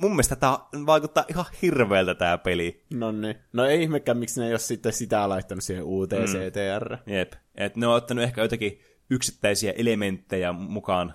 mun 0.00 0.10
mielestä 0.10 0.36
tämä 0.36 0.58
vaikuttaa 0.86 1.24
ihan 1.28 1.46
hirveältä 1.62 2.14
tämä 2.14 2.38
peli. 2.38 2.84
No 2.94 3.12
niin. 3.12 3.36
No 3.52 3.66
ei 3.66 3.82
ihmekään, 3.82 4.18
miksi 4.18 4.40
ne 4.40 4.46
ei 4.46 4.52
ole 4.52 4.58
sitten 4.58 4.92
sitä 4.92 5.28
laittanut 5.28 5.64
siihen 5.64 5.84
uuteen 5.84 6.22
mm. 6.22 6.28
CTR. 6.28 6.96
Jep. 7.06 7.32
Et 7.54 7.76
ne 7.76 7.86
on 7.86 7.94
ottanut 7.94 8.24
ehkä 8.24 8.42
jotakin 8.42 8.80
yksittäisiä 9.10 9.72
elementtejä 9.76 10.52
mukaan, 10.52 11.14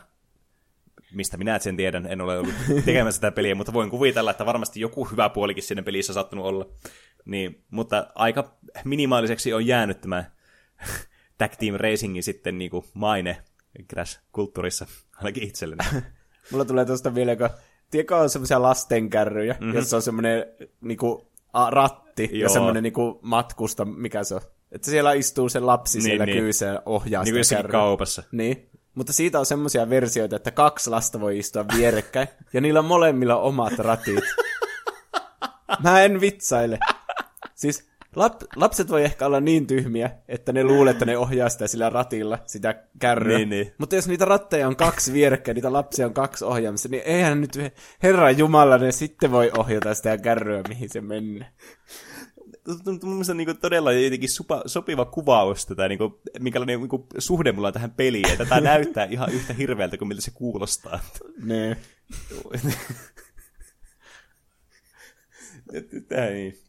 mistä 1.13 1.37
minä 1.37 1.59
sen 1.59 1.77
tiedän, 1.77 2.07
en 2.07 2.21
ole 2.21 2.39
ollut 2.39 2.53
tekemässä 2.85 3.17
sitä 3.17 3.31
peliä, 3.31 3.55
mutta 3.55 3.73
voin 3.73 3.89
kuvitella, 3.89 4.31
että 4.31 4.45
varmasti 4.45 4.79
joku 4.79 5.05
hyvä 5.05 5.29
puolikin 5.29 5.63
siinä 5.63 5.83
pelissä 5.83 6.11
on 6.11 6.15
sattunut 6.15 6.45
olla. 6.45 6.69
Niin, 7.25 7.63
mutta 7.71 8.07
aika 8.15 8.57
minimaaliseksi 8.85 9.53
on 9.53 9.67
jäänyt 9.67 10.01
tämä 10.01 10.23
Tag 11.37 11.51
Team 11.59 11.75
Racingin 11.75 12.23
sitten 12.23 12.57
niin 12.57 12.71
kuin 12.71 12.85
maine 12.93 13.37
Crash-kulttuurissa, 13.93 14.85
ainakin 15.17 15.43
itselleni. 15.43 15.83
Mulla 16.51 16.65
tulee 16.65 16.85
tuosta 16.85 17.15
vielä, 17.15 17.35
kun 17.35 17.49
tiedätkö 17.91 18.17
on 18.17 18.29
semmoisia 18.29 18.61
lastenkärryjä, 18.61 19.53
mm-hmm. 19.53 19.75
jossa 19.75 19.95
on 19.95 20.01
semmoinen 20.01 20.45
niinku, 20.81 21.31
a, 21.53 21.69
ratti 21.69 22.29
Joo. 22.31 22.41
ja 22.41 22.49
semmoinen 22.49 22.83
niinku, 22.83 23.19
matkusta, 23.21 23.85
mikä 23.85 24.23
se 24.23 24.35
on. 24.35 24.41
Että 24.71 24.91
siellä 24.91 25.13
istuu 25.13 25.49
se 25.49 25.59
lapsi 25.59 25.97
niin, 25.97 26.03
siellä 26.03 26.25
niin. 26.25 26.37
kyyssä 26.37 26.65
ja 26.65 26.81
ohjaa 26.85 27.23
niin 27.23 27.45
sitä 27.45 27.55
kärryä. 27.55 27.71
kaupassa. 27.71 28.23
Niin. 28.31 28.69
Mutta 28.95 29.13
siitä 29.13 29.39
on 29.39 29.45
semmoisia 29.45 29.89
versioita, 29.89 30.35
että 30.35 30.51
kaksi 30.51 30.89
lasta 30.89 31.19
voi 31.19 31.37
istua 31.37 31.65
vierekkäin, 31.77 32.27
ja 32.53 32.61
niillä 32.61 32.79
on 32.79 32.85
molemmilla 32.85 33.35
omat 33.35 33.73
ratit. 33.79 34.23
Mä 35.83 36.03
en 36.03 36.21
vitsaile. 36.21 36.79
Siis 37.55 37.89
lap, 38.15 38.41
lapset 38.55 38.89
voi 38.89 39.03
ehkä 39.03 39.25
olla 39.25 39.39
niin 39.39 39.67
tyhmiä, 39.67 40.11
että 40.27 40.53
ne 40.53 40.63
luulee, 40.63 40.91
että 40.91 41.05
ne 41.05 41.17
ohjaa 41.17 41.49
sitä 41.49 41.67
sillä 41.67 41.89
ratilla, 41.89 42.39
sitä 42.45 42.83
kärryä. 42.99 43.37
Niin, 43.37 43.49
niin. 43.49 43.73
Mutta 43.77 43.95
jos 43.95 44.07
niitä 44.07 44.25
ratteja 44.25 44.67
on 44.67 44.75
kaksi 44.75 45.13
vierekkäin, 45.13 45.55
niitä 45.55 45.73
lapsia 45.73 46.05
on 46.05 46.13
kaksi 46.13 46.45
ohjaamassa, 46.45 46.89
niin 46.89 47.03
eihän 47.05 47.41
nyt 47.41 47.57
Herra 48.03 48.31
Jumala, 48.31 48.77
ne 48.77 48.91
sitten 48.91 49.31
voi 49.31 49.51
ohjata 49.57 49.93
sitä 49.93 50.17
kärryä, 50.17 50.63
mihin 50.67 50.89
se 50.89 51.01
menee. 51.01 51.47
Mun 52.85 52.99
mielestä 53.03 53.33
niin 53.33 53.57
todella 53.57 53.91
jotenkin 53.91 54.29
supa, 54.29 54.63
sopiva 54.65 55.05
kuvaus 55.05 55.65
tätä, 55.65 55.87
niin 55.87 55.97
kuin, 55.97 56.13
minkälainen 56.39 56.79
niin 56.79 56.89
kuin, 56.89 57.03
suhde 57.17 57.51
mulla 57.51 57.67
on 57.67 57.73
tähän 57.73 57.91
peliin. 57.91 58.29
Ja 58.29 58.37
tätä 58.37 58.61
näyttää 58.61 59.05
ihan 59.05 59.31
yhtä 59.31 59.53
hirveältä 59.53 59.97
kuin 59.97 60.07
miltä 60.07 60.21
se 60.21 60.31
kuulostaa. 60.31 60.99
Ne. 61.43 61.77
Tämä 66.09 66.25
niin. 66.25 66.59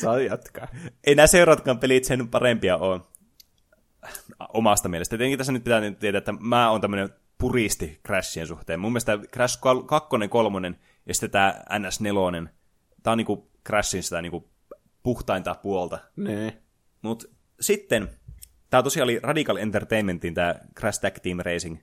Saa 0.00 0.20
jatkaa. 0.20 0.68
Ei 1.04 1.14
nämä 1.14 1.26
seuraatkaan 1.26 1.78
pelit 1.78 2.04
sen 2.04 2.28
parempia 2.28 2.76
ole 2.76 3.00
omasta 4.54 4.88
mielestä. 4.88 5.16
Tietenkin 5.16 5.38
tässä 5.38 5.52
nyt 5.52 5.64
pitää 5.64 5.90
tietää, 5.90 6.18
että 6.18 6.32
mä 6.32 6.70
oon 6.70 6.80
tämmöinen 6.80 7.08
puristi 7.38 8.00
Crashien 8.06 8.46
suhteen. 8.46 8.80
Mun 8.80 8.92
mielestä 8.92 9.18
Crash 9.32 9.60
2, 9.86 10.08
3 10.28 10.74
ja 11.06 11.14
sitten 11.14 11.30
tämä 11.30 11.54
NS4, 11.70 12.48
tää 13.02 13.12
on 13.12 13.18
niinku 13.18 13.50
Crashin 13.66 14.02
sitä 14.02 14.22
niinku 14.22 14.50
puhtainta 15.02 15.54
puolta. 15.54 15.98
Ne. 16.16 16.62
Mut 17.02 17.34
sitten, 17.60 18.08
tää 18.70 18.82
tosiaan 18.82 19.04
oli 19.04 19.20
Radical 19.22 19.56
Entertainmentin 19.56 20.34
tää 20.34 20.66
Crash 20.78 21.00
Tag 21.00 21.14
Team 21.22 21.38
Racing, 21.38 21.78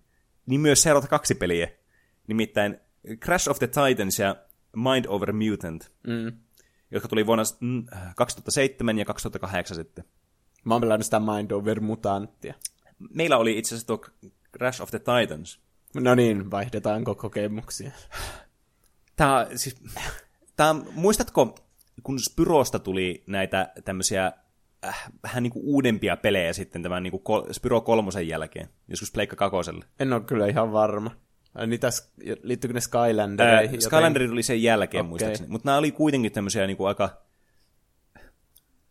niin 0.45 0.61
myös 0.61 0.81
seurata 0.81 1.07
kaksi 1.07 1.35
peliä. 1.35 1.67
Nimittäin 2.27 2.79
Crash 3.25 3.49
of 3.49 3.59
the 3.59 3.67
Titans 3.67 4.19
ja 4.19 4.35
Mind 4.75 5.05
Over 5.07 5.33
Mutant, 5.33 5.91
Mm. 6.07 6.31
Jotka 6.91 7.07
tuli 7.07 7.25
vuonna 7.25 7.43
mm, 7.59 7.85
2007 8.15 8.99
ja 8.99 9.05
2008 9.05 9.75
sitten. 9.75 10.03
Mä 10.63 10.73
oon 10.73 10.81
pelannut 10.81 11.05
sitä 11.05 11.19
Mind 11.19 11.51
Over 11.51 11.79
Mutanttia. 11.79 12.53
Meillä 13.13 13.37
oli 13.37 13.57
itse 13.57 13.75
asiassa 13.75 13.87
tuo 13.87 14.01
Crash 14.57 14.81
of 14.81 14.89
the 14.89 14.99
Titans. 14.99 15.59
No 15.95 16.15
niin, 16.15 16.51
vaihdetaanko 16.51 17.15
kokemuksia? 17.15 17.91
Tää, 19.15 19.47
siis, 19.55 19.83
tää, 20.55 20.75
muistatko, 20.91 21.55
kun 22.03 22.19
Spyrosta 22.19 22.79
tuli 22.79 23.23
näitä 23.27 23.73
tämmöisiä 23.85 24.31
äh, 24.85 25.11
vähän 25.23 25.43
niinku 25.43 25.61
uudempia 25.63 26.17
pelejä 26.17 26.53
sitten 26.53 26.83
tämän 26.83 27.03
niinku 27.03 27.19
kol- 27.19 27.53
Spyro 27.53 27.81
kolmosen 27.81 28.27
jälkeen, 28.27 28.69
joskus 28.87 29.11
Pleikka 29.11 29.35
kakoselle. 29.35 29.85
En 29.99 30.13
ole 30.13 30.21
kyllä 30.21 30.47
ihan 30.47 30.71
varma. 30.71 31.11
Ai 31.55 31.67
Niitä, 31.67 31.89
liittyykö 32.43 32.73
ne 32.73 32.81
Skylandereihin? 32.81 33.75
Ää, 33.75 33.81
Skylander 33.81 34.27
tuli 34.27 34.43
sen 34.43 34.63
jälkeen 34.63 35.01
Okei. 35.01 35.09
muistaakseni, 35.09 35.49
mutta 35.49 35.67
nämä 35.69 35.77
oli 35.77 35.91
kuitenkin 35.91 36.31
tämmöisiä 36.31 36.67
niinku 36.67 36.85
aika... 36.85 37.21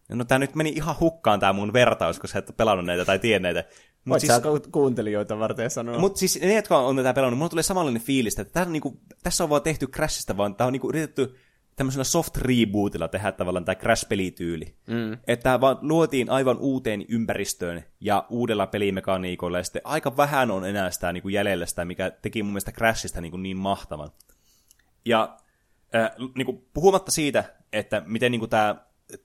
No 0.09 0.25
tää 0.25 0.39
nyt 0.39 0.55
meni 0.55 0.71
ihan 0.71 0.95
hukkaan 1.01 1.41
tää 1.41 1.53
mun 1.53 1.73
vertaus, 1.73 2.17
koska 2.17 2.29
sä 2.29 2.39
et 2.39 2.57
pelannut 2.57 2.87
näitä 2.87 3.05
tai. 3.05 3.21
Voit 3.23 3.65
Mut 4.05 4.21
siis... 4.21 4.33
sä 4.33 4.43
kuuntelijoita 4.73 5.39
varten 5.39 5.71
sanoa. 5.71 5.99
Mutta 5.99 6.19
siis 6.19 6.41
ne, 6.41 6.55
jotka 6.55 6.79
on 6.79 6.97
tätä 6.97 7.15
pelannut, 7.15 7.39
mulla 7.39 7.49
tulee 7.49 7.63
samanlainen 7.63 8.03
fiilis, 8.03 8.39
että 8.39 8.53
tää 8.53 8.63
on 8.67 8.73
niinku, 8.73 9.01
tässä 9.23 9.45
on 9.45 9.51
vaan 9.51 9.63
tehty 9.63 9.87
Crashista, 9.87 10.37
vaan 10.37 10.55
tää 10.55 10.67
on 10.67 10.73
niinku 10.73 10.89
yritetty 10.89 11.35
tämmöisellä 11.77 12.05
soft 12.05 12.37
rebootilla 12.37 13.09
tehdä 13.09 13.33
tavallaan 13.33 13.65
tämä 13.65 13.75
Crash-pelityyli. 13.75 14.75
Mm. 14.87 15.19
Että 15.27 15.61
vaan 15.61 15.79
luotiin 15.81 16.31
aivan 16.31 16.59
uuteen 16.59 17.05
ympäristöön 17.09 17.85
ja 18.01 18.27
uudella 18.29 18.67
pelimekaniikolla, 18.67 19.59
ja 19.59 19.65
sitten 19.65 19.83
aika 19.85 20.17
vähän 20.17 20.51
on 20.51 20.65
enää 20.65 20.91
sitä 20.91 21.13
niinku 21.13 21.29
jäljellä 21.29 21.67
sitä, 21.67 21.85
mikä 21.85 22.11
teki 22.11 22.43
mun 22.43 22.53
mielestä 22.53 22.73
Crashista 22.73 23.21
niinku 23.21 23.37
niin 23.37 23.57
mahtavan. 23.57 24.11
Ja 25.05 25.39
äh, 25.95 26.11
niinku, 26.35 26.69
puhumatta 26.75 27.11
siitä, 27.11 27.45
että 27.73 28.03
miten 28.07 28.33
niinku 28.33 28.47
tämä 28.47 28.77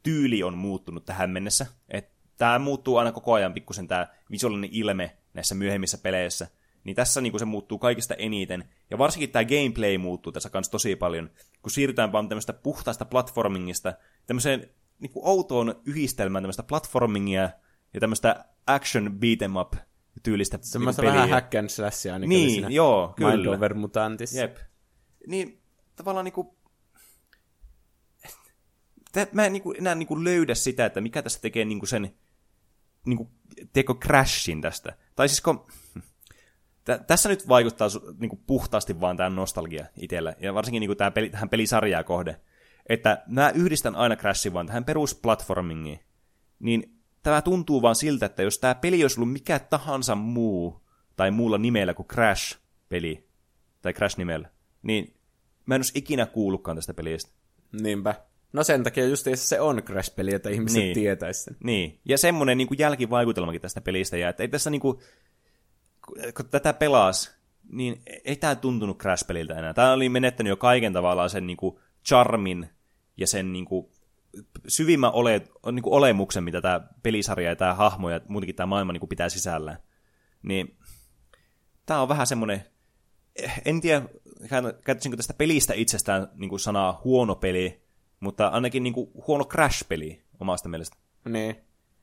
tyyli 0.03 0.43
on 0.43 0.57
muuttunut 0.57 1.05
tähän 1.05 1.29
mennessä, 1.29 1.65
että 1.89 2.15
tämä 2.37 2.59
muuttuu 2.59 2.97
aina 2.97 3.11
koko 3.11 3.33
ajan 3.33 3.53
pikkusen 3.53 3.87
tämä 3.87 4.07
visuaalinen 4.31 4.69
ilme 4.73 5.17
näissä 5.33 5.55
myöhemmissä 5.55 5.97
peleissä, 5.97 6.47
niin 6.85 6.95
tässä 6.95 7.21
niinku 7.21 7.39
se 7.39 7.45
muuttuu 7.45 7.79
kaikista 7.79 8.13
eniten. 8.13 8.69
Ja 8.89 8.97
varsinkin 8.97 9.29
tämä 9.29 9.45
gameplay 9.45 9.97
muuttuu 9.97 10.31
tässä 10.31 10.49
kanssa 10.49 10.71
tosi 10.71 10.95
paljon, 10.95 11.29
kun 11.61 11.71
siirrytään 11.71 12.11
vaan 12.11 12.29
tämmöistä 12.29 12.53
puhtaasta 12.53 13.05
platformingista 13.05 13.93
tämmöiseen 14.27 14.69
niinku 14.99 15.21
outoon 15.23 15.81
yhdistelmään 15.85 16.43
tämmöistä 16.43 16.63
platformingia 16.63 17.49
ja 17.93 17.99
tämmöistä 17.99 18.45
action 18.67 19.07
beat'em 19.07 19.61
up 19.61 19.73
tyylistä 20.23 20.59
Semmoista 20.61 21.01
niinku 21.01 21.13
vähän 21.13 21.29
peliä. 21.29 21.35
hack 21.35 21.55
and 21.55 21.69
slashia 21.69 22.19
Niin, 22.19 22.43
oli 22.43 22.51
siinä 22.51 22.69
joo, 22.69 23.13
Mind 23.19 23.31
kyllä. 23.31 23.55
Over 23.57 23.73
Mutantissa. 23.73 24.39
Jep. 24.39 24.57
Niin 25.27 25.61
tavallaan 25.95 26.23
niinku... 26.25 26.55
Mä 29.31 29.45
en 29.45 29.53
niinku 29.53 29.73
enää 29.77 29.95
niinku 29.95 30.23
löydä 30.23 30.55
sitä, 30.55 30.85
että 30.85 31.01
mikä 31.01 31.21
tässä 31.21 31.41
tekee 31.41 31.65
niinku 31.65 31.85
sen 31.85 32.15
niinku, 33.05 33.31
teko 33.73 33.95
crashin 33.95 34.61
tästä. 34.61 34.97
Tai 35.15 35.29
siis 35.29 35.41
kun... 35.41 35.67
Tä, 36.85 36.97
tässä 36.97 37.29
nyt 37.29 37.47
vaikuttaa 37.47 37.87
su- 37.87 38.15
niinku 38.19 38.39
puhtaasti 38.47 39.01
vaan 39.01 39.17
tämä 39.17 39.29
nostalgia 39.29 39.85
itsellä, 39.97 40.35
ja 40.39 40.53
varsinkin 40.53 40.79
niinku 40.79 40.95
tää 40.95 41.11
peli, 41.11 41.29
tähän 41.29 41.49
pelisarjaa 41.49 42.03
kohde. 42.03 42.35
Että 42.89 43.23
mä 43.27 43.49
yhdistän 43.49 43.95
aina 43.95 44.15
Crashin 44.15 44.53
vaan 44.53 44.67
tähän 44.67 44.85
perusplatformingiin. 44.85 45.99
Niin 46.59 46.99
tämä 47.23 47.41
tuntuu 47.41 47.81
vaan 47.81 47.95
siltä, 47.95 48.25
että 48.25 48.43
jos 48.43 48.59
tämä 48.59 48.75
peli 48.75 49.03
olisi 49.03 49.19
ollut 49.19 49.33
mikä 49.33 49.59
tahansa 49.59 50.15
muu, 50.15 50.81
tai 51.15 51.31
muulla 51.31 51.57
nimellä 51.57 51.93
kuin 51.93 52.07
Crash-peli, 52.07 53.27
tai 53.81 53.93
Crash-nimellä, 53.93 54.49
niin 54.83 55.13
mä 55.65 55.75
en 55.75 55.79
olisi 55.79 55.91
ikinä 55.95 56.25
kuullutkaan 56.25 56.77
tästä 56.77 56.93
pelistä. 56.93 57.31
Niinpä. 57.81 58.15
No 58.53 58.63
sen 58.63 58.83
takia 58.83 59.05
just 59.05 59.27
se 59.35 59.61
on 59.61 59.83
Crash-peli, 59.83 60.33
että 60.33 60.49
ihmiset 60.49 60.75
Niin. 60.77 60.83
niin. 60.85 60.93
tietäisi 60.93 61.43
sen. 61.43 61.57
Niin, 61.63 61.99
ja 62.05 62.17
semmoinen 62.17 62.57
niin 62.57 62.67
kuin 62.67 62.79
jälkivaikutelmakin 62.79 63.61
tästä 63.61 63.81
pelistä, 63.81 64.17
ja 64.17 64.29
että 64.29 64.43
ei 64.43 64.47
tässä 64.49 64.69
niin 64.69 64.81
kuin, 64.81 64.99
kun 66.37 66.49
tätä 66.51 66.73
pelas, 66.73 67.35
niin 67.71 68.01
ei 68.25 68.35
tämä 68.35 68.55
tuntunut 68.55 68.97
Crash-peliltä 68.97 69.53
enää. 69.59 69.73
Tämä 69.73 69.93
oli 69.93 70.09
menettänyt 70.09 70.49
jo 70.49 70.57
kaiken 70.57 70.93
tavallaan 70.93 71.29
sen 71.29 71.47
niin 71.47 71.57
kuin 71.57 71.79
charmin 72.05 72.69
ja 73.17 73.27
sen 73.27 73.53
niin 73.53 73.65
kuin 73.65 73.87
syvimmän 74.67 75.11
ole, 75.13 75.41
niin 75.71 75.83
kuin 75.83 75.93
olemuksen, 75.93 76.43
mitä 76.43 76.61
tämä 76.61 76.81
pelisarja 77.03 77.49
ja 77.49 77.55
tämä 77.55 77.73
hahmo 77.73 78.09
ja 78.09 78.21
muutenkin 78.27 78.55
tämä 78.55 78.67
maailma 78.67 78.93
niin 78.93 78.99
kuin 78.99 79.09
pitää 79.09 79.29
sisällään. 79.29 79.77
Niin 80.43 80.77
tämä 81.85 82.01
on 82.01 82.09
vähän 82.09 82.27
semmoinen, 82.27 82.63
en 83.65 83.81
tiedä, 83.81 84.05
käyttäisinkö 84.83 85.17
tästä 85.17 85.33
pelistä 85.33 85.73
itsestään 85.73 86.27
niin 86.33 86.49
kuin 86.49 86.59
sanaa 86.59 87.01
huono 87.03 87.35
peli, 87.35 87.83
mutta 88.19 88.47
ainakin 88.47 88.83
niin 88.83 88.93
kuin 88.93 89.11
huono 89.27 89.45
Crash-peli 89.45 90.25
omasta 90.39 90.69
mielestä. 90.69 90.97
Niin. 91.29 91.55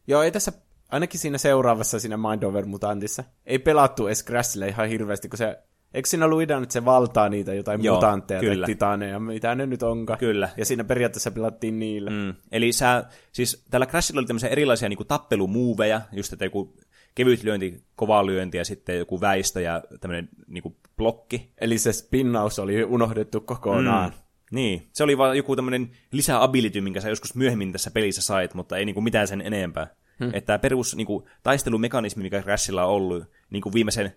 Joo, 0.06 0.22
ei 0.22 0.32
tässä, 0.32 0.52
ainakin 0.92 1.20
siinä 1.20 1.38
seuraavassa 1.38 2.00
siinä 2.00 2.16
Mind 2.16 2.42
Over 2.42 2.66
Mutantissa, 2.66 3.24
ei 3.46 3.58
pelattu 3.58 4.06
edes 4.06 4.24
Crashille 4.24 4.68
ihan 4.68 4.88
hirveästi, 4.88 5.28
kun 5.28 5.38
se, 5.38 5.58
eikö 5.94 6.08
siinä 6.08 6.24
ollut 6.24 6.42
idea, 6.42 6.58
että 6.58 6.72
se 6.72 6.84
valtaa 6.84 7.28
niitä 7.28 7.54
jotain 7.54 7.84
Joo, 7.84 7.94
mutantteja 7.94 8.40
kyllä. 8.40 8.66
tai 8.66 8.74
titaaneja, 8.74 9.20
mitä 9.20 9.54
ne 9.54 9.66
nyt 9.66 9.82
onkaan. 9.82 10.18
Kyllä. 10.18 10.48
Ja 10.56 10.64
siinä 10.64 10.84
periaatteessa 10.84 11.30
pelattiin 11.30 11.78
niillä. 11.78 12.10
Mm. 12.10 12.16
Mm. 12.16 12.34
Eli 12.52 12.72
sä, 12.72 13.04
siis 13.32 13.64
tällä 13.70 13.86
Crashilla 13.86 14.18
oli 14.18 14.26
tämmöisiä 14.26 14.50
erilaisia 14.50 14.88
niin 14.88 15.06
tappelumuuveja, 15.08 16.00
just 16.12 16.32
että 16.32 16.44
joku 16.44 16.76
kevyt 17.14 17.42
lyönti, 17.42 17.84
kova 17.96 18.26
lyönti 18.26 18.58
ja 18.58 18.64
sitten 18.64 18.98
joku 18.98 19.20
väistö 19.20 19.60
ja 19.60 19.82
tämmöinen 20.00 20.28
niin 20.46 20.76
blokki. 20.96 21.52
Eli 21.60 21.78
se 21.78 21.92
spinnaus 21.92 22.58
oli 22.58 22.84
unohdettu 22.84 23.40
kokonaan. 23.40 24.10
Mm. 24.10 24.16
Niin, 24.52 24.88
se 24.92 25.04
oli 25.04 25.18
vaan 25.18 25.36
joku 25.36 25.56
tämmöinen 25.56 25.90
lisäability, 26.10 26.80
minkä 26.80 27.00
sä 27.00 27.08
joskus 27.08 27.34
myöhemmin 27.34 27.72
tässä 27.72 27.90
pelissä 27.90 28.22
sait, 28.22 28.54
mutta 28.54 28.76
ei 28.76 28.84
niinku 28.84 29.00
mitään 29.00 29.28
sen 29.28 29.40
enempää. 29.40 29.86
Hmm. 30.22 30.30
Että 30.34 30.46
tämä 30.46 30.58
perus 30.58 30.96
niinku, 30.96 31.28
taistelumekanismi, 31.42 32.22
mikä 32.22 32.42
Crashilla 32.42 32.84
on 32.84 32.92
ollut 32.92 33.24
niinku 33.50 33.72
viimeisen 33.72 34.12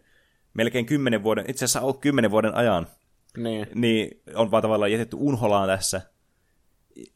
melkein 0.54 0.86
kymmenen 0.86 1.24
vuoden, 1.24 1.46
itse 1.48 1.66
asiassa 1.66 1.82
ollut 1.82 2.02
kymmenen 2.02 2.32
vuoden 2.32 2.56
ajan, 2.56 2.88
Niin. 3.38 3.68
niin 3.76 4.22
on 4.36 4.52
vaan 4.52 4.62
tavallaan 4.62 4.92
jätetty 4.92 5.18
unholaan 5.20 5.68
tässä. 5.68 6.02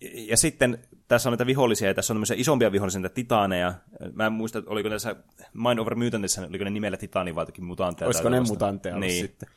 Ja 0.02 0.38
sitten 0.38 0.80
tässä 1.08 1.30
on 1.30 1.32
näitä 1.32 1.46
vihollisia, 1.46 1.88
ja 1.88 1.94
tässä 1.94 2.14
on 2.14 2.16
tämmöisiä 2.16 2.36
isompia 2.40 2.72
vihollisia, 2.72 3.02
näitä 3.02 3.14
titaaneja. 3.14 3.74
Mä 4.14 4.26
en 4.26 4.34
muista, 4.34 4.64
oliko 4.66 4.90
tässä 4.90 5.16
Mind 5.54 5.80
Over 5.80 5.96
Mutantissa, 5.96 6.42
oliko 6.42 6.64
ne 6.64 6.70
nimellä 6.70 6.98
titaani 6.98 7.36
vai 7.36 7.42
jotakin 7.42 7.66
mutantteja. 7.66 8.08
Olisiko 8.08 8.30
ne 8.30 8.38
ollut 8.38 9.00
niin. 9.00 9.12
sitten? 9.12 9.50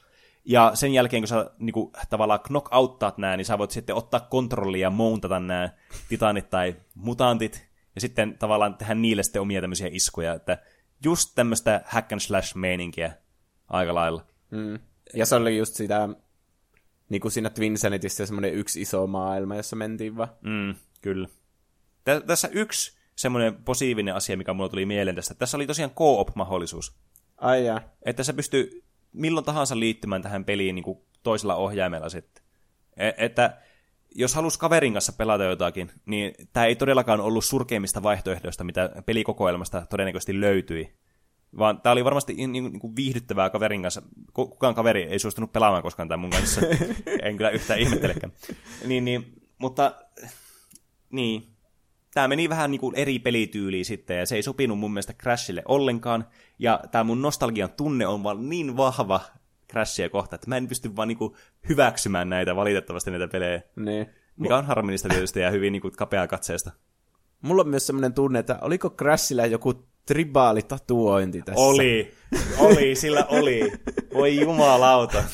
Ja 0.45 0.71
sen 0.75 0.93
jälkeen, 0.93 1.23
kun 1.23 1.29
sä 1.29 1.51
niinku, 1.59 1.93
tavallaan 2.11 2.41
knockouttaat 2.41 3.19
nämä, 3.19 3.37
niin 3.37 3.45
sä 3.45 3.59
voit 3.59 3.71
sitten 3.71 3.97
ottaa 3.97 4.21
kontrollia 4.21 4.87
ja 4.87 4.91
mountata 4.91 5.41
nämä 5.41 5.71
titanit 6.09 6.51
tai 6.51 6.77
mutantit, 6.95 7.72
ja 7.95 8.01
sitten 8.01 8.39
tavallaan 8.39 8.75
tehdä 8.75 8.95
niille 8.95 9.23
sitten 9.23 9.43
omia 9.43 9.61
tämmöisiä 9.61 9.89
iskuja, 9.91 10.35
että 10.35 10.59
just 11.05 11.33
tämmöistä 11.35 11.83
hack 11.87 12.13
and 12.13 12.21
slash 12.21 12.57
meininkiä 12.57 13.13
aika 13.69 13.95
lailla. 13.95 14.27
Mm. 14.51 14.79
Ja 15.15 15.27
se 15.27 15.35
oli 15.35 15.59
just 15.59 15.75
sitä, 15.75 16.09
niin 17.09 17.21
kuin 17.21 17.33
siinä 17.33 17.51
Twinsanitissä 17.51 18.27
semmoinen 18.27 18.55
yksi 18.55 18.81
iso 18.81 19.07
maailma, 19.07 19.57
jossa 19.57 19.77
mentiin 19.77 20.17
vaan. 20.17 20.29
Mm, 20.41 20.75
kyllä. 21.01 21.29
Tä- 22.05 22.21
tässä 22.21 22.49
yksi 22.53 22.99
semmoinen 23.17 23.55
positiivinen 23.65 24.15
asia, 24.15 24.37
mikä 24.37 24.53
mulla 24.53 24.69
tuli 24.69 24.87
mieleen 24.87 25.17
tästä. 25.17 25.35
Tässä 25.35 25.57
oli 25.57 25.67
tosiaan 25.67 25.91
co-op-mahdollisuus. 25.91 26.97
Ai 27.39 27.67
jaa. 27.67 27.81
Että 28.03 28.23
se 28.23 28.33
pystyy 28.33 28.83
milloin 29.13 29.47
tahansa 29.47 29.79
liittymään 29.79 30.23
tähän 30.23 30.45
peliin 30.45 30.75
niin 30.75 30.85
kuin 30.85 30.99
toisella 31.23 31.55
ohjaimella 31.55 32.09
sitten. 32.09 32.45
E- 32.97 33.13
että 33.17 33.57
jos 34.15 34.35
halus 34.35 34.59
kaverin 34.59 34.93
kanssa 34.93 35.13
pelata 35.13 35.45
jotakin, 35.45 35.91
niin 36.07 36.35
tämä 36.53 36.67
ei 36.67 36.77
todellakaan 36.77 37.21
ollut 37.21 37.45
surkeimmista 37.45 38.03
vaihtoehdoista, 38.03 38.65
mitä 38.65 38.91
pelikokoelmasta 39.07 39.87
todennäköisesti 39.91 40.41
löytyi. 40.41 40.93
Vaan 41.59 41.81
tämä 41.81 41.93
oli 41.93 42.05
varmasti 42.05 42.35
niin, 42.35 42.53
niin, 42.53 42.65
niin 42.65 42.97
viihdyttävää 42.97 43.51
kaverin 43.51 43.83
kanssa. 43.83 44.03
Kukaan 44.33 44.75
kaveri 44.75 45.03
ei 45.03 45.19
suostunut 45.19 45.53
pelaamaan 45.53 45.83
koskaan 45.83 46.09
tämän 46.09 46.21
mun 46.21 46.31
kanssa. 46.31 46.61
en 47.23 47.37
kyllä 47.37 47.51
yhtään 47.51 47.81
ihmettelekään. 47.81 48.33
Niin, 48.87 49.05
niin, 49.05 49.43
mutta 49.59 49.95
niin, 51.11 51.47
tämä 52.15 52.29
meni 52.29 52.49
vähän 52.49 52.71
niin 52.71 52.81
kuin 52.81 52.95
eri 52.95 53.19
pelityyliin 53.19 53.85
sitten, 53.85 54.19
ja 54.19 54.27
se 54.27 54.37
ei 54.37 54.43
sopinut 54.43 54.79
mun 54.79 54.93
mielestä 54.93 55.13
Crashille 55.13 55.63
ollenkaan, 55.69 56.27
ja 56.59 56.81
tämä 56.91 57.05
mun 57.05 57.23
nostalgian 57.23 57.71
tunne 57.71 58.07
on 58.07 58.23
vaan 58.23 58.49
niin 58.49 58.77
vahva 58.77 59.21
Crashia 59.73 60.09
kohta, 60.09 60.35
että 60.35 60.49
mä 60.49 60.57
en 60.57 60.69
pysty 60.69 60.97
vaan 60.97 61.09
niin 61.09 61.19
kuin 61.19 61.35
hyväksymään 61.69 62.29
näitä 62.29 62.57
valitettavasti 62.57 63.11
näitä 63.11 63.29
pelejä. 63.29 63.63
Niin. 63.77 64.07
Mikä 64.37 64.57
on 64.57 64.67
harmillista 64.67 65.09
tietysti 65.09 65.41
ja 65.41 65.51
hyvin 65.51 65.73
niin 65.73 65.83
kuin 65.83 65.97
kapea 65.97 66.27
katseesta. 66.27 66.71
Mulla 67.43 67.63
on 67.63 67.69
myös 67.69 67.87
semmoinen 67.87 68.15
tunne, 68.15 68.39
että 68.39 68.59
oliko 68.61 68.91
Crashilla 68.91 69.47
joku 69.47 69.75
tribaalitatuointi 70.07 71.43
tässä? 71.43 71.61
Oli, 71.61 72.15
oli, 72.59 72.95
sillä 72.95 73.25
oli. 73.29 73.73
Voi 74.15 74.41
jumalauta. 74.41 75.25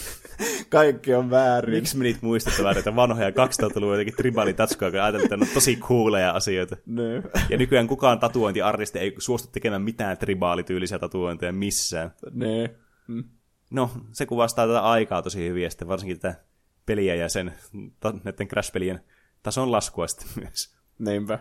Kaikki 0.68 1.14
on 1.14 1.30
väärin. 1.30 1.74
Miksi 1.74 1.96
me 1.96 2.04
niitä 2.04 2.18
muistettavaa 2.22 2.72
näitä 2.72 2.96
vanhoja 2.96 3.30
2000-luvun 3.30 3.92
jotenkin 3.92 4.16
tribaalitatskoja, 4.16 4.90
kun 4.90 5.20
että 5.20 5.36
ne 5.36 5.42
on 5.42 5.54
tosi 5.54 5.76
cooleja 5.76 6.30
asioita. 6.30 6.76
No. 6.86 7.02
Ja 7.48 7.58
nykyään 7.58 7.86
kukaan 7.86 8.18
tatuointiartisti 8.18 8.98
ei 8.98 9.14
suostu 9.18 9.48
tekemään 9.52 9.82
mitään 9.82 10.18
tribaalityylisiä 10.18 10.98
tatuointeja 10.98 11.52
missään. 11.52 12.10
Ne. 12.32 12.74
Mm. 13.08 13.24
No, 13.70 13.90
se 14.12 14.26
kuvastaa 14.26 14.66
tätä 14.66 14.80
aikaa 14.80 15.22
tosi 15.22 15.48
hyvin, 15.48 15.62
ja 15.62 15.70
sitten 15.70 15.88
varsinkin 15.88 16.20
tätä 16.20 16.44
peliä 16.86 17.14
ja 17.14 17.28
sen, 17.28 17.54
ta, 18.00 18.14
näiden 18.24 18.48
Crash-pelien 18.48 19.00
tason 19.42 19.72
laskua 19.72 20.06
sitten 20.06 20.28
myös. 20.42 20.76
Niinpä. 20.98 21.38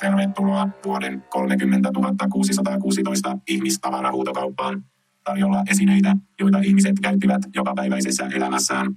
Tervetuloa 0.00 0.68
vuoden 0.84 1.22
30 1.30 1.90
616 2.32 3.38
ihmistavarahuutokauppaan. 3.48 4.84
Tarjolla 5.24 5.62
esineitä, 5.70 6.16
joita 6.40 6.58
ihmiset 6.58 7.00
käyttivät 7.02 7.42
jokapäiväisessä 7.54 8.28
elämässään. 8.34 8.96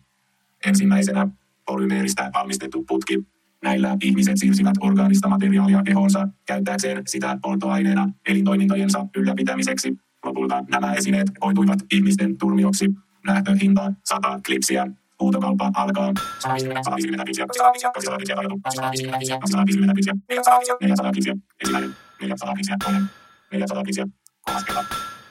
Ensimmäisenä 0.66 1.28
polymeeristä 1.66 2.32
valmistettu 2.34 2.84
putki. 2.84 3.37
Näillä 3.64 3.98
ihmiset 4.02 4.38
siirsivät 4.38 4.76
orgaanista 4.82 5.30
materiaalia 5.30 5.84
kehoonsa 5.84 6.28
käyttääkseen 6.46 7.04
sitä 7.08 7.38
polttoaineena 7.42 8.10
elintoimintojensa 8.28 9.06
ylläpitämiseksi. 9.18 9.94
Lopulta 10.26 10.64
nämä 10.70 10.94
esineet 10.94 11.28
koituivat 11.40 11.80
ihmisten 11.92 12.38
turmioksi. 12.38 12.86
Lähtöhinta 13.28 13.94
100 14.06 14.40
klipsiä. 14.46 14.88
Huutokauppa 15.20 15.72
alkaa. 15.74 16.14
150 16.40 17.26
klipsiä, 17.26 17.48
200 17.48 18.18
klipsiä 18.18 18.36
tarjottu, 18.36 18.60
250 18.64 19.94
klipsiä, 19.94 20.14
400 20.30 21.12
klipsiä, 21.12 21.36
ensimmäinen, 21.62 21.96
400 22.22 22.54
klipsiä, 22.54 22.76
toinen, 22.84 23.04
400 23.52 23.84
klipsiä. 23.84 24.08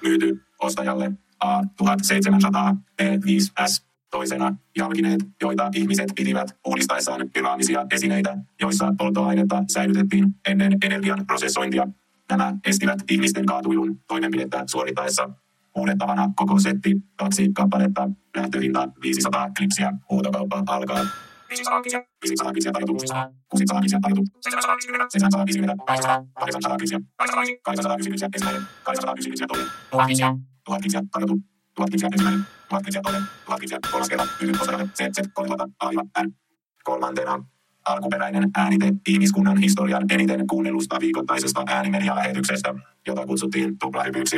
Myyty 0.03 0.43
ostajalle 0.59 1.13
A1700 1.45 2.77
P5S 3.03 3.86
toisena 4.11 4.57
jalkineet, 4.77 5.21
joita 5.43 5.71
ihmiset 5.75 6.13
pitivät 6.17 6.57
uudistaessaan 6.67 7.31
dynaamisia 7.35 7.87
esineitä, 7.91 8.39
joissa 8.61 8.95
polttoainetta 8.99 9.65
säilytettiin 9.73 10.27
ennen 10.49 10.77
energian 10.85 11.27
prosessointia. 11.27 11.89
Nämä 12.31 12.55
estivät 12.65 12.99
ihmisten 13.11 13.47
kaatuilun 13.47 14.01
toimenpidettä 14.09 14.65
suorittaessa. 14.67 15.31
Huudettavana 15.77 16.31
koko 16.37 16.61
setti, 16.61 16.97
kaksi 17.17 17.53
kappaletta, 17.53 18.11
lähtöhinta 18.37 18.89
500 19.03 19.51
klipsiä, 19.59 19.93
huutokauppa 20.11 20.63
alkaa. 20.67 21.07
500 21.49 21.83
klipsiä, 21.83 22.05
500 22.23 22.53
klipsiä 22.53 22.73
tarjottu, 22.73 22.95
600 23.49 23.81
klipsiä 23.81 23.99
tarjottu, 24.03 24.25
750, 24.41 25.07
750, 25.11 25.85
800 25.87 26.77
klipsiä, 26.77 27.01
890 27.17 28.09
klipsiä, 28.11 28.29
ensimmäinen, 28.35 28.63
890 28.83 29.29
klipsiä 29.29 29.47
toinen, 29.47 29.69
1000 29.91 30.07
klipsiä, 30.07 30.29
1000 30.65 30.81
klipsiä 30.83 31.03
tarjottu, 31.13 31.37
1000 31.75 31.91
klipsiä 31.91 32.09
ensimmäinen, 32.13 32.43
1000 32.69 32.83
klipsiä 32.83 33.01
toinen, 33.03 33.23
1000 33.47 33.59
klipsiä 33.61 33.79
kolmas 33.91 34.09
kerta, 34.09 34.27
yhden 34.41 34.61
osakäytön, 34.63 34.91
Z, 34.97 35.33
3000, 35.35 35.69
aiva, 35.81 36.03
N. 36.27 36.33
Kolmantena, 36.85 37.45
alkuperäinen 37.85 38.51
äänite 38.57 38.93
ihmiskunnan 39.09 39.59
historian 39.59 40.05
eniten 40.11 40.47
kuunnellusta 40.47 41.01
viikoittaisesta 41.01 41.63
äänimedialähetyksestä, 41.67 42.75
jota 43.07 43.27
kutsuttiin 43.27 43.79
tuplahypyksi. 43.79 44.37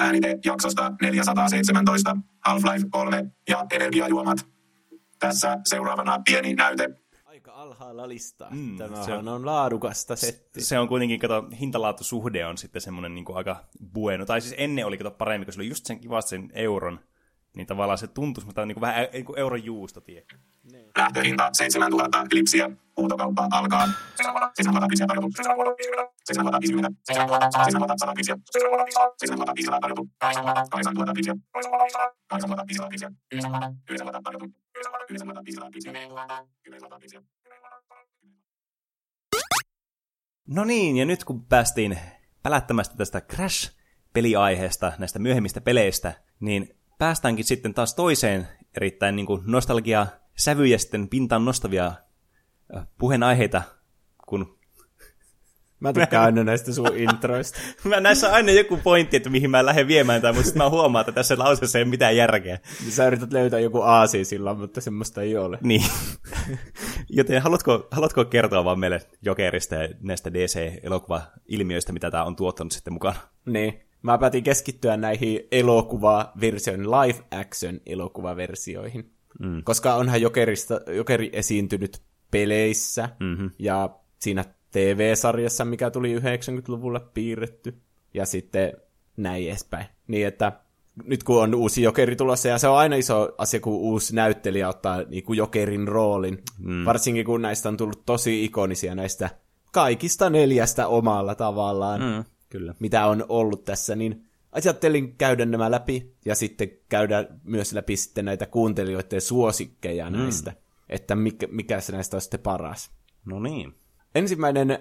Äänite 0.00 0.38
jaksosta 0.44 0.92
417, 1.02 2.16
Half-Life 2.48 2.88
3 2.90 3.24
ja 3.48 3.66
energiajuomat. 3.72 4.38
Tässä 5.18 5.58
seuraavana 5.68 6.18
pieni 6.24 6.54
näyte. 6.54 6.88
Aika 7.24 7.52
alhaalla 7.52 8.08
listaa. 8.08 8.50
Mm, 8.50 8.56
Mm, 8.58 8.76
Tämähän 8.76 9.04
se 9.04 9.12
on- 9.14 9.28
on 9.28 9.46
laadukasta 9.46 10.16
settiä. 10.16 10.62
Se 10.64 10.78
on 10.78 10.88
kuitenkin, 10.88 11.20
kato, 11.20 11.48
hintalaatusuhde 11.60 12.46
on 12.46 12.58
sitten 12.58 12.82
semmoinen 12.82 13.14
niin 13.14 13.24
aika 13.34 13.64
bueno. 13.94 14.26
Tai 14.26 14.40
siis 14.40 14.54
ennen 14.58 14.86
oli, 14.86 14.98
kato, 14.98 15.10
paremmin, 15.10 15.46
kun 15.46 15.52
se 15.54 15.60
oli 15.60 15.68
just 15.68 15.86
sen 15.86 16.00
kivasti 16.00 16.28
sen 16.30 16.50
euron. 16.54 17.00
Niin 17.56 17.66
tavallaan 17.66 17.98
se 17.98 18.06
tuntuisi, 18.06 18.46
mutta 18.46 18.66
niin 18.66 18.74
kuin 18.74 18.80
vähän 18.80 19.08
niin 19.12 19.24
kuin 19.24 19.38
euron 19.38 19.64
juusto, 19.64 20.00
tiedätkö? 20.00 20.36
Lähtöhinta 20.96 21.50
7000 21.52 22.24
klipsiä. 22.30 22.70
Huutokauppa 22.96 23.48
alkaa. 23.50 23.88
700 24.54 24.88
klipsiä 24.88 25.06
tarjottu. 25.06 25.30
750. 26.24 26.90
700 27.04 28.14
klipsiä. 28.14 28.36
7500 28.50 29.80
tarjottu. 29.80 30.08
8000 30.18 31.12
klipsiä. 31.12 31.34
8500 32.28 32.88
klipsiä. 32.88 33.10
900 33.88 34.22
tarjottu. 34.22 34.48
9500 35.08 35.70
klipsiä. 35.70 35.92
10 36.62 36.90
klipsiä. 36.98 37.22
No 40.48 40.64
niin, 40.64 40.96
ja 40.96 41.04
nyt 41.04 41.24
kun 41.24 41.46
päästiin 41.46 41.98
pälättämästä 42.42 42.96
tästä 42.96 43.20
Crash-peliaiheesta, 43.20 44.92
näistä 44.98 45.18
myöhemmistä 45.18 45.60
peleistä, 45.60 46.12
niin 46.40 46.79
päästäänkin 47.00 47.44
sitten 47.44 47.74
taas 47.74 47.94
toiseen 47.94 48.48
erittäin 48.76 49.16
niin 49.16 49.26
kuin 49.26 49.42
nostalgia 49.46 50.06
sävyjä 50.36 50.78
sitten 50.78 51.08
pintaan 51.08 51.44
nostavia 51.44 51.92
puheenaiheita, 52.98 53.62
kun 54.26 54.60
Mä 55.80 55.92
tykkään 55.92 56.24
aina 56.26 56.44
näistä 56.44 56.72
sun 56.72 56.96
introista. 56.96 57.58
mä 57.88 58.00
näissä 58.00 58.28
on 58.28 58.34
aina 58.34 58.52
joku 58.52 58.76
pointti, 58.76 59.16
että 59.16 59.30
mihin 59.30 59.50
mä 59.50 59.66
lähden 59.66 59.88
viemään 59.88 60.20
tämän, 60.20 60.36
mutta 60.36 60.58
mä 60.58 60.70
huomaan, 60.70 61.00
että 61.00 61.12
tässä 61.12 61.38
lauseessa 61.38 61.78
ei 61.78 61.82
ole 61.82 61.90
mitään 61.90 62.16
järkeä. 62.16 62.58
Niin 62.80 62.92
Sä 62.92 63.06
yrität 63.06 63.32
löytää 63.32 63.60
joku 63.60 63.80
aasi 63.80 64.24
sillä, 64.24 64.54
mutta 64.54 64.80
semmoista 64.80 65.22
ei 65.22 65.36
ole. 65.36 65.58
Niin. 65.62 65.84
Joten 67.18 67.42
haluatko, 67.42 67.88
haluatko 67.90 68.24
kertoa 68.24 68.64
vaan 68.64 68.80
meille 68.80 69.00
Jokerista 69.22 69.74
ja 69.74 69.88
näistä 70.00 70.32
DC-elokuva-ilmiöistä, 70.32 71.92
mitä 71.92 72.10
tämä 72.10 72.24
on 72.24 72.36
tuottanut 72.36 72.72
sitten 72.72 72.92
mukaan? 72.92 73.16
Niin. 73.46 73.89
Mä 74.02 74.18
päätin 74.18 74.44
keskittyä 74.44 74.96
näihin 74.96 75.40
elokuvaversioihin, 75.52 76.90
live-action 76.90 77.80
elokuvaversioihin. 77.86 79.10
Mm. 79.38 79.62
Koska 79.64 79.94
onhan 79.94 80.20
Jokerista, 80.20 80.80
Jokeri 80.96 81.30
esiintynyt 81.32 82.02
peleissä 82.30 83.08
mm-hmm. 83.20 83.50
ja 83.58 83.90
siinä 84.18 84.44
TV-sarjassa, 84.70 85.64
mikä 85.64 85.90
tuli 85.90 86.18
90-luvulla 86.18 87.00
piirretty. 87.00 87.74
Ja 88.14 88.26
sitten 88.26 88.72
näin 89.16 89.48
edespäin. 89.48 89.86
Niin 90.06 90.26
että 90.26 90.52
nyt 91.04 91.22
kun 91.22 91.42
on 91.42 91.54
uusi 91.54 91.82
Jokeri 91.82 92.16
tulossa, 92.16 92.48
ja 92.48 92.58
se 92.58 92.68
on 92.68 92.78
aina 92.78 92.96
iso 92.96 93.34
asia, 93.38 93.60
kun 93.60 93.72
uusi 93.72 94.14
näyttelijä 94.14 94.68
ottaa 94.68 95.02
niin 95.02 95.24
kuin 95.24 95.36
Jokerin 95.36 95.88
roolin. 95.88 96.42
Mm. 96.58 96.84
Varsinkin 96.84 97.24
kun 97.24 97.42
näistä 97.42 97.68
on 97.68 97.76
tullut 97.76 98.02
tosi 98.06 98.44
ikonisia 98.44 98.94
näistä 98.94 99.30
kaikista 99.72 100.30
neljästä 100.30 100.86
omalla 100.86 101.34
tavallaan, 101.34 102.00
mm. 102.00 102.24
Kyllä. 102.50 102.74
mitä 102.80 103.06
on 103.06 103.24
ollut 103.28 103.64
tässä, 103.64 103.96
niin 103.96 104.30
ajattelin 104.52 105.16
käydä 105.16 105.46
nämä 105.46 105.70
läpi, 105.70 106.14
ja 106.24 106.34
sitten 106.34 106.70
käydä 106.88 107.26
myös 107.44 107.72
läpi 107.72 107.96
sitten 107.96 108.24
näitä 108.24 108.46
kuuntelijoiden 108.46 109.20
suosikkeja 109.20 110.10
mm. 110.10 110.16
näistä, 110.16 110.52
että 110.88 111.16
mikä, 111.16 111.46
mikä 111.50 111.80
se 111.80 111.92
näistä 111.92 112.16
on 112.16 112.20
sitten 112.20 112.40
paras. 112.40 112.90
No 113.24 113.40
niin. 113.40 113.74
Ensimmäinen, 114.14 114.78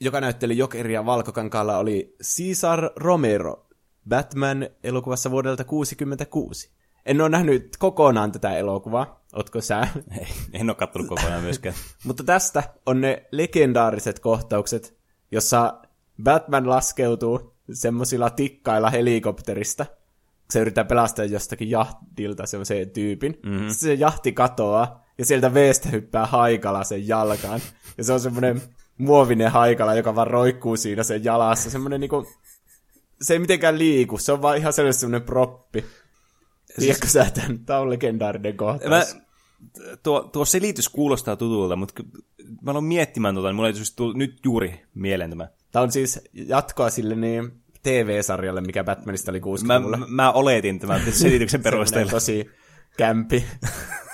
joka 0.00 0.20
näytteli 0.20 0.58
Jokeria 0.58 1.06
valkokankaalla, 1.06 1.78
oli 1.78 2.16
Cesar 2.22 2.90
Romero, 2.96 3.66
Batman-elokuvassa 4.08 5.30
vuodelta 5.30 5.64
1966. 5.64 6.70
En 7.06 7.20
ole 7.20 7.28
nähnyt 7.28 7.76
kokonaan 7.78 8.32
tätä 8.32 8.56
elokuvaa, 8.56 9.24
otko 9.32 9.60
sä? 9.60 9.80
Ei, 10.20 10.26
en 10.52 10.70
ole 10.70 10.76
kattonut 10.76 11.08
kokonaan 11.08 11.42
myöskään. 11.42 11.74
Mutta 12.06 12.24
tästä 12.24 12.62
on 12.86 13.00
ne 13.00 13.26
legendaariset 13.32 14.18
kohtaukset, 14.18 14.96
jossa 15.30 15.80
Batman 16.22 16.68
laskeutuu 16.68 17.54
semmoisilla 17.72 18.30
tikkailla 18.30 18.90
helikopterista. 18.90 19.86
Se 20.50 20.60
yrittää 20.60 20.84
pelastaa 20.84 21.24
jostakin 21.24 21.70
jahdilta 21.70 22.46
semmoisen 22.46 22.90
tyypin. 22.90 23.40
Mm-hmm. 23.42 23.68
Se 23.68 23.94
jahti 23.94 24.32
katoaa, 24.32 25.04
ja 25.18 25.26
sieltä 25.26 25.54
veestä 25.54 25.88
hyppää 25.88 26.26
haikala 26.26 26.84
sen 26.84 27.08
jalkaan. 27.08 27.60
Ja 27.98 28.04
se 28.04 28.12
on 28.12 28.20
semmoinen 28.20 28.62
muovinen 28.98 29.50
haikala, 29.50 29.94
joka 29.94 30.14
vaan 30.14 30.26
roikkuu 30.26 30.76
siinä 30.76 31.02
sen 31.02 31.24
jalassa. 31.24 31.70
Semmoinen 31.70 32.00
niinku, 32.00 32.26
se 33.22 33.32
ei 33.32 33.38
mitenkään 33.38 33.78
liiku, 33.78 34.18
se 34.18 34.32
on 34.32 34.42
vaan 34.42 34.56
ihan 34.56 34.72
semmoinen 34.72 35.22
proppi. 35.22 35.84
Tiedätkö 36.78 37.08
sä 37.08 37.30
tämän? 37.34 37.58
Tämä 37.58 37.78
on 37.78 37.90
legendaarinen 37.90 38.56
kohtaus. 38.56 38.90
Mä, 38.90 39.20
tuo, 40.02 40.22
tuo 40.22 40.44
selitys 40.44 40.88
kuulostaa 40.88 41.36
tutulta, 41.36 41.76
mutta 41.76 42.02
mä 42.62 42.70
aloin 42.70 42.84
miettimään 42.84 43.34
tuota, 43.34 43.48
niin 43.48 43.56
mulla 43.56 43.68
ei 43.68 43.74
tullut 43.96 44.16
nyt 44.16 44.40
juuri 44.44 44.82
mieleen 44.94 45.30
tämä. 45.30 45.48
Tämä 45.72 45.82
on 45.82 45.92
siis 45.92 46.20
jatkoa 46.32 46.90
sille 46.90 47.14
niin 47.14 47.62
TV-sarjalle, 47.82 48.60
mikä 48.60 48.84
Batmanista 48.84 49.32
oli 49.32 49.40
60-luvulla. 49.40 49.96
Mä, 49.96 50.06
mä 50.08 50.32
oletin 50.32 50.78
tämän 50.78 51.00
selityksen 51.12 51.62
perusteella. 51.62 52.10
tosi 52.10 52.50
kämpi. 52.96 53.44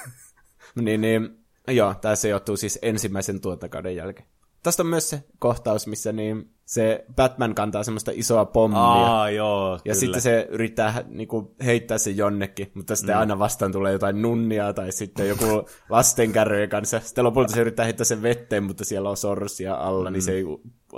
niin, 0.81 1.01
niin, 1.01 1.39
joo, 1.69 1.95
tämä 1.95 2.17
se 2.17 2.29
johtuu 2.29 2.57
siis 2.57 2.79
ensimmäisen 2.83 3.41
tuotakauden 3.41 3.97
jälkeen. 3.97 4.29
Tästä 4.63 4.83
on 4.83 4.87
myös 4.87 5.11
se 5.11 5.23
kohtaus, 5.39 5.87
missä 5.87 6.13
niin 6.13 6.56
se 6.67 7.05
Batman 7.17 7.55
kantaa 7.55 7.83
semmoista 7.83 8.13
isoa 8.15 8.45
pommia. 8.45 8.81
Aa, 8.81 9.31
joo, 9.31 9.73
ja 9.73 9.79
kyllä. 9.83 9.95
sitten 9.95 10.21
se 10.21 10.47
yrittää 10.51 11.05
niin 11.09 11.29
kuin, 11.29 11.49
heittää 11.65 11.99
sen 11.99 12.17
jonnekin, 12.17 12.71
mutta 12.75 12.97
sitten 12.97 13.15
mm. 13.15 13.21
aina 13.21 13.39
vastaan 13.39 13.73
tulee 13.73 13.93
jotain 13.93 14.23
nunnia 14.23 14.73
tai 14.73 14.93
sitten 14.93 15.29
joku 15.29 15.45
lastenkärryjen 15.89 16.69
kanssa. 16.69 17.01
Sitten 17.01 17.25
lopulta 17.25 17.53
se 17.53 17.61
yrittää 17.61 17.85
heittää 17.85 18.05
sen 18.05 18.23
vetteen, 18.23 18.65
mutta 18.65 18.85
siellä 18.85 19.11
on 19.11 19.17
sorsia 19.17 19.75
alla, 19.75 20.11
mm. 20.11 20.13
niin 20.13 20.23
se 20.23 20.33
ei 20.33 20.45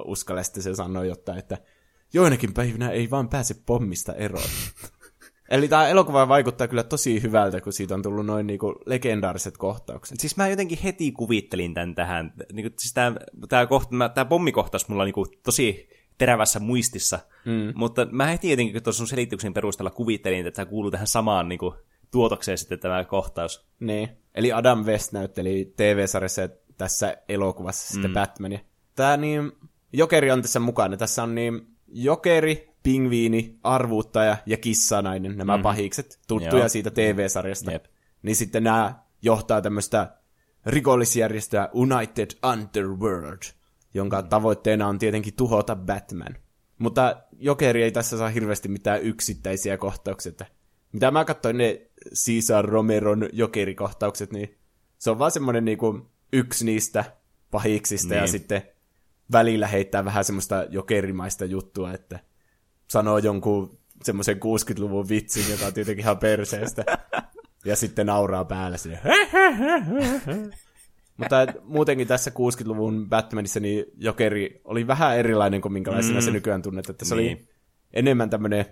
uskalla. 0.04 0.42
Sitten 0.42 0.62
se 0.62 0.74
sanoo 0.74 1.02
jotain, 1.02 1.38
että 1.38 1.58
joinakin 2.12 2.54
päivinä 2.54 2.90
ei 2.90 3.10
vaan 3.10 3.28
pääse 3.28 3.54
pommista 3.66 4.12
eroon. 4.12 4.48
Eli 5.48 5.68
tämä 5.68 5.88
elokuva 5.88 6.28
vaikuttaa 6.28 6.68
kyllä 6.68 6.82
tosi 6.82 7.22
hyvältä, 7.22 7.60
kun 7.60 7.72
siitä 7.72 7.94
on 7.94 8.02
tullut 8.02 8.26
noin 8.26 8.46
niinku 8.46 8.74
legendaariset 8.86 9.58
kohtaukset. 9.58 10.20
Siis 10.20 10.36
mä 10.36 10.48
jotenkin 10.48 10.78
heti 10.84 11.12
kuvittelin 11.12 11.74
tämän 11.74 11.94
tähän. 11.94 12.32
Niinku, 12.52 12.74
siis 12.78 12.94
tämä, 12.94 13.16
tämä, 13.48 13.66
kohta, 13.66 13.90
tämä 14.14 14.24
pommikohtaus 14.24 14.88
mulla 14.88 15.02
on 15.02 15.06
niinku 15.06 15.26
tosi 15.42 15.88
terävässä 16.18 16.60
muistissa, 16.60 17.18
mm. 17.44 17.72
mutta 17.74 18.06
mä 18.10 18.26
heti 18.26 18.50
jotenkin 18.50 18.82
tuossa 18.82 18.98
sun 18.98 19.06
selityksen 19.06 19.54
perusteella 19.54 19.90
kuvittelin, 19.90 20.46
että 20.46 20.56
tämä 20.56 20.70
kuuluu 20.70 20.90
tähän 20.90 21.06
samaan 21.06 21.48
niinku, 21.48 21.74
tuotokseen 22.10 22.58
sitten 22.58 22.80
tämä 22.80 23.04
kohtaus. 23.04 23.68
Niin, 23.80 24.08
eli 24.34 24.52
Adam 24.52 24.84
West 24.84 25.12
näytteli 25.12 25.72
TV-sarjassa 25.76 26.42
ja 26.42 26.48
tässä 26.78 27.16
elokuvassa 27.28 27.92
sitten 27.92 28.10
mm. 28.10 28.14
Batmania. 28.14 28.58
Tämä 28.94 29.16
niin, 29.16 29.52
Jokeri 29.92 30.30
on 30.30 30.42
tässä 30.42 30.60
mukana. 30.60 30.96
Tässä 30.96 31.22
on 31.22 31.34
niin 31.34 31.66
Jokeri, 31.88 32.67
pingviini, 32.82 33.58
arvuuttaja 33.62 34.36
ja 34.46 34.56
kissanainen, 34.56 35.36
nämä 35.36 35.56
mm. 35.56 35.62
pahikset, 35.62 36.18
tuttuja 36.28 36.58
Joo. 36.58 36.68
siitä 36.68 36.90
TV-sarjasta. 36.90 37.72
Jep. 37.72 37.84
Niin 38.22 38.36
sitten 38.36 38.64
nämä 38.64 38.94
johtaa 39.22 39.62
tämmöistä 39.62 40.18
rikollisjärjestöä 40.66 41.68
United 41.72 42.30
Underworld, 42.52 43.42
jonka 43.94 44.22
tavoitteena 44.22 44.88
on 44.88 44.98
tietenkin 44.98 45.34
tuhota 45.34 45.76
Batman. 45.76 46.36
Mutta 46.78 47.22
Jokeri 47.38 47.82
ei 47.82 47.92
tässä 47.92 48.18
saa 48.18 48.28
hirveästi 48.28 48.68
mitään 48.68 49.02
yksittäisiä 49.02 49.76
kohtauksia. 49.76 50.32
Mitä 50.92 51.10
mä 51.10 51.24
katsoin 51.24 51.58
ne 51.58 51.90
Cesar 52.14 52.64
Romeron 52.64 53.28
Jokeri-kohtaukset, 53.32 54.32
niin 54.32 54.58
se 54.98 55.10
on 55.10 55.18
vaan 55.18 55.30
semmoinen 55.30 55.64
niinku 55.64 56.10
yksi 56.32 56.64
niistä 56.64 57.04
pahiksista 57.50 58.14
niin. 58.14 58.20
ja 58.20 58.26
sitten 58.26 58.62
välillä 59.32 59.66
heittää 59.66 60.04
vähän 60.04 60.24
semmoista 60.24 60.66
jokerimaista 60.70 61.44
juttua, 61.44 61.92
että 61.92 62.20
sanoo 62.88 63.18
jonkun 63.18 63.78
semmoisen 64.04 64.36
60-luvun 64.36 65.08
vitsin, 65.08 65.50
joka 65.50 65.66
on 65.66 65.74
tietenkin 65.74 66.02
ihan 66.02 66.18
perseestä. 66.18 66.84
ja 67.64 67.76
sitten 67.76 68.06
nauraa 68.06 68.44
päällä 68.44 68.76
sinne. 68.76 69.00
Mutta 71.16 71.46
muutenkin 71.62 72.08
tässä 72.08 72.30
60-luvun 72.30 73.08
Batmanissa 73.08 73.60
niin 73.60 73.84
Jokeri 73.96 74.60
oli 74.64 74.86
vähän 74.86 75.18
erilainen 75.18 75.60
kuin 75.60 75.72
minkälaisena 75.72 76.18
mm. 76.18 76.24
se 76.24 76.30
nykyään 76.30 76.62
tunnet. 76.62 76.90
Että 76.90 77.04
se 77.04 77.14
niin. 77.14 77.36
oli 77.36 77.48
enemmän 77.92 78.30
tämmöinen 78.30 78.64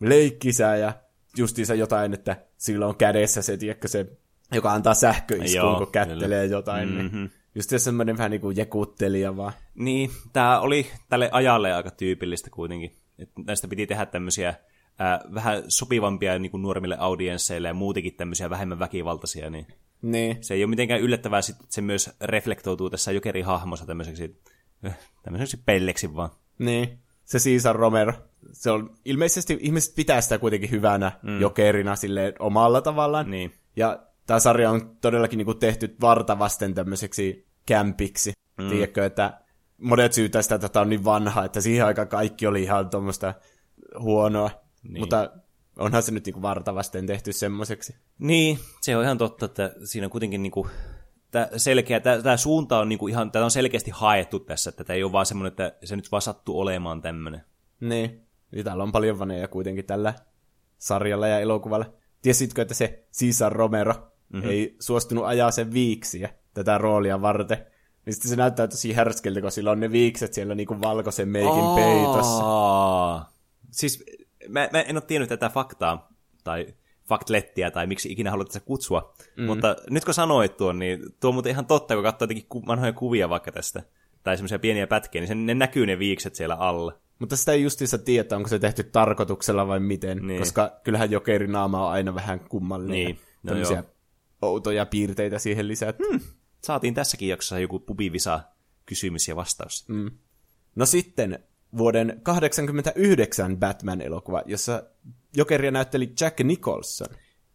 leikkisä 0.00 0.76
ja 0.76 0.92
justiinsa 1.36 1.74
jotain, 1.74 2.14
että 2.14 2.36
sillä 2.56 2.86
on 2.86 2.96
kädessä 2.96 3.42
se, 3.42 3.56
tiedätkö, 3.56 3.88
se 3.88 4.06
joka 4.54 4.72
antaa 4.72 4.94
sähköiskun, 4.94 5.76
kun 5.76 5.92
kättelee 5.92 6.46
kyllä. 6.46 6.56
jotain. 6.56 6.88
Niin 6.88 7.02
mm-hmm. 7.02 7.20
Niin 7.20 7.30
just 7.54 7.70
semmoinen 7.76 8.18
vähän 8.18 8.30
niin 8.30 8.40
kuin 8.40 8.56
jekuttelija 8.56 9.36
vaan. 9.36 9.52
Niin, 9.74 10.10
tämä 10.32 10.60
oli 10.60 10.86
tälle 11.08 11.28
ajalle 11.32 11.72
aika 11.72 11.90
tyypillistä 11.90 12.50
kuitenkin. 12.50 13.01
Että 13.22 13.40
näistä 13.46 13.68
piti 13.68 13.86
tehdä 13.86 14.06
tämmöisiä 14.06 14.54
ää, 14.98 15.20
vähän 15.34 15.62
sopivampia 15.68 16.38
niin 16.38 16.50
kuin 16.50 16.62
nuoremmille 16.62 16.96
audiensseille 16.98 17.68
ja 17.68 17.74
muutenkin 17.74 18.14
tämmöisiä 18.14 18.50
vähemmän 18.50 18.78
väkivaltaisia, 18.78 19.50
niin, 19.50 19.66
niin. 20.02 20.36
se 20.40 20.54
ei 20.54 20.64
ole 20.64 20.70
mitenkään 20.70 21.00
yllättävää, 21.00 21.38
että 21.38 21.64
se 21.68 21.80
myös 21.80 22.10
reflektoutuu 22.20 22.90
tässä 22.90 23.12
Jokeri-hahmossa 23.12 23.86
tämmöiseksi, 23.86 24.40
äh, 24.86 24.98
tämmöiseksi 25.22 25.56
pelleksi 25.64 26.16
vaan. 26.16 26.30
Niin, 26.58 26.98
se 27.24 27.38
Caesar 27.38 27.76
Romero. 27.76 28.12
Se 28.52 28.70
on, 28.70 28.94
ilmeisesti 29.04 29.58
ihmiset 29.60 29.94
pitää 29.94 30.20
sitä 30.20 30.38
kuitenkin 30.38 30.70
hyvänä 30.70 31.12
mm. 31.22 31.40
Jokerina 31.40 31.96
sille 31.96 32.34
omalla 32.38 32.80
tavallaan. 32.80 33.30
Niin. 33.30 33.52
Ja 33.76 34.02
tämä 34.26 34.40
sarja 34.40 34.70
on 34.70 34.96
todellakin 35.00 35.36
niin 35.36 35.46
kuin 35.46 35.58
tehty 35.58 35.96
vartavasten 36.00 36.74
tämmöiseksi 36.74 37.46
kämpiksi. 37.66 38.32
Mm. 38.58 38.68
Tiedätkö, 38.68 39.06
että 39.06 39.41
monet 39.82 40.12
syytää 40.12 40.42
sitä, 40.42 40.54
että 40.54 40.68
tämä 40.68 40.80
on 40.80 40.88
niin 40.88 41.04
vanha, 41.04 41.44
että 41.44 41.60
siihen 41.60 41.86
aikaan 41.86 42.08
kaikki 42.08 42.46
oli 42.46 42.62
ihan 42.62 42.90
tuommoista 42.90 43.34
huonoa. 43.98 44.50
Niin. 44.82 45.00
Mutta 45.00 45.30
onhan 45.78 46.02
se 46.02 46.12
nyt 46.12 46.26
niin 46.26 46.34
kuin 46.34 46.42
vartavasten 46.42 47.06
tehty 47.06 47.32
semmoiseksi. 47.32 47.96
Niin, 48.18 48.58
se 48.80 48.96
on 48.96 49.04
ihan 49.04 49.18
totta, 49.18 49.46
että 49.46 49.74
siinä 49.84 50.06
on 50.06 50.10
kuitenkin 50.10 50.42
niin 50.42 50.50
kuin, 50.50 50.68
tämä 51.30 51.48
selkeä, 51.56 52.00
tämä, 52.00 52.22
tämä 52.22 52.36
suunta 52.36 52.78
on 52.78 52.88
niin 52.88 52.98
kuin 52.98 53.10
ihan, 53.10 53.30
tämä 53.30 53.44
on 53.44 53.50
selkeästi 53.50 53.90
haettu 53.90 54.40
tässä, 54.40 54.70
että 54.70 54.84
tämä 54.84 54.94
ei 54.94 55.04
ole 55.04 55.12
vaan 55.12 55.26
semmoinen, 55.26 55.48
että 55.48 55.74
se 55.84 55.96
nyt 55.96 56.12
vaan 56.12 56.22
sattuu 56.22 56.60
olemaan 56.60 57.02
tämmöinen. 57.02 57.40
Niin, 57.80 58.26
ja 58.52 58.64
täällä 58.64 58.82
on 58.82 58.92
paljon 58.92 59.18
vaneja 59.18 59.48
kuitenkin 59.48 59.84
tällä 59.84 60.14
sarjalla 60.78 61.28
ja 61.28 61.40
elokuvalla. 61.40 61.92
Tiesitkö, 62.22 62.62
että 62.62 62.74
se 62.74 63.04
Cesar 63.12 63.52
Romero 63.52 63.94
mm-hmm. 64.28 64.50
ei 64.50 64.76
suostunut 64.80 65.24
ajaa 65.24 65.50
sen 65.50 65.72
viiksiä 65.72 66.34
tätä 66.54 66.78
roolia 66.78 67.22
varten? 67.22 67.66
Niin 68.06 68.14
sitten 68.14 68.28
se 68.30 68.36
näyttää 68.36 68.68
tosi 68.68 68.92
härskeltä, 68.92 69.40
kun 69.40 69.52
sillä 69.52 69.70
on 69.70 69.80
ne 69.80 69.92
viikset 69.92 70.34
siellä 70.34 70.54
niinku 70.54 70.80
valkoisen 70.80 71.28
meikin 71.28 71.52
Aa, 71.52 71.74
peitossa. 71.76 73.32
Siis 73.70 74.04
mä, 74.48 74.68
mä 74.72 74.80
en 74.80 74.96
ole 74.96 75.02
tiennyt 75.06 75.28
tätä 75.28 75.48
faktaa, 75.48 76.08
tai 76.44 76.66
faktlettiä, 77.08 77.70
tai 77.70 77.86
miksi 77.86 78.12
ikinä 78.12 78.30
haluat 78.30 78.50
sitä 78.50 78.66
kutsua. 78.66 79.14
Mm. 79.36 79.44
Mutta 79.44 79.76
nyt 79.90 80.04
kun 80.04 80.14
sanoit 80.14 80.56
tuon, 80.56 80.78
niin 80.78 81.00
tuo 81.20 81.28
on 81.28 81.34
muuten 81.34 81.50
ihan 81.50 81.66
totta, 81.66 81.94
kun 81.94 82.02
katsoo 82.02 82.24
jotenkin 82.24 82.46
vanhoja 82.66 82.92
kuvia 82.92 83.28
vaikka 83.28 83.52
tästä, 83.52 83.82
tai 84.22 84.36
semmoisia 84.36 84.58
pieniä 84.58 84.86
pätkiä, 84.86 85.20
niin 85.20 85.28
sen, 85.28 85.46
ne 85.46 85.54
näkyy 85.54 85.86
ne 85.86 85.98
viikset 85.98 86.34
siellä 86.34 86.54
alla. 86.54 86.98
Mutta 87.18 87.36
sitä 87.36 87.52
ei 87.52 87.62
justiinsa 87.62 87.98
tiedä, 87.98 88.36
onko 88.36 88.48
se 88.48 88.58
tehty 88.58 88.84
tarkoituksella 88.84 89.68
vai 89.68 89.80
miten, 89.80 90.26
niin. 90.26 90.38
koska 90.38 90.80
kyllähän 90.84 91.10
jokerin 91.10 91.52
naama 91.52 91.86
on 91.86 91.92
aina 91.92 92.14
vähän 92.14 92.40
kummallinen. 92.40 92.96
Niin. 92.96 93.18
No 93.42 93.84
outoja 94.42 94.86
piirteitä 94.86 95.38
siihen 95.38 95.68
lisää. 95.68 95.94
Hmm 96.08 96.20
saatiin 96.64 96.94
tässäkin 96.94 97.28
jaksossa 97.28 97.58
joku 97.58 97.78
pubivisa 97.78 98.40
kysymys 98.86 99.28
ja 99.28 99.36
vastaus. 99.36 99.88
Mm. 99.88 100.10
No 100.76 100.86
sitten 100.86 101.38
vuoden 101.78 102.20
89 102.22 103.56
Batman-elokuva, 103.56 104.42
jossa 104.46 104.82
Jokeria 105.36 105.70
näytteli 105.70 106.12
Jack 106.20 106.40
Nicholson. 106.40 107.08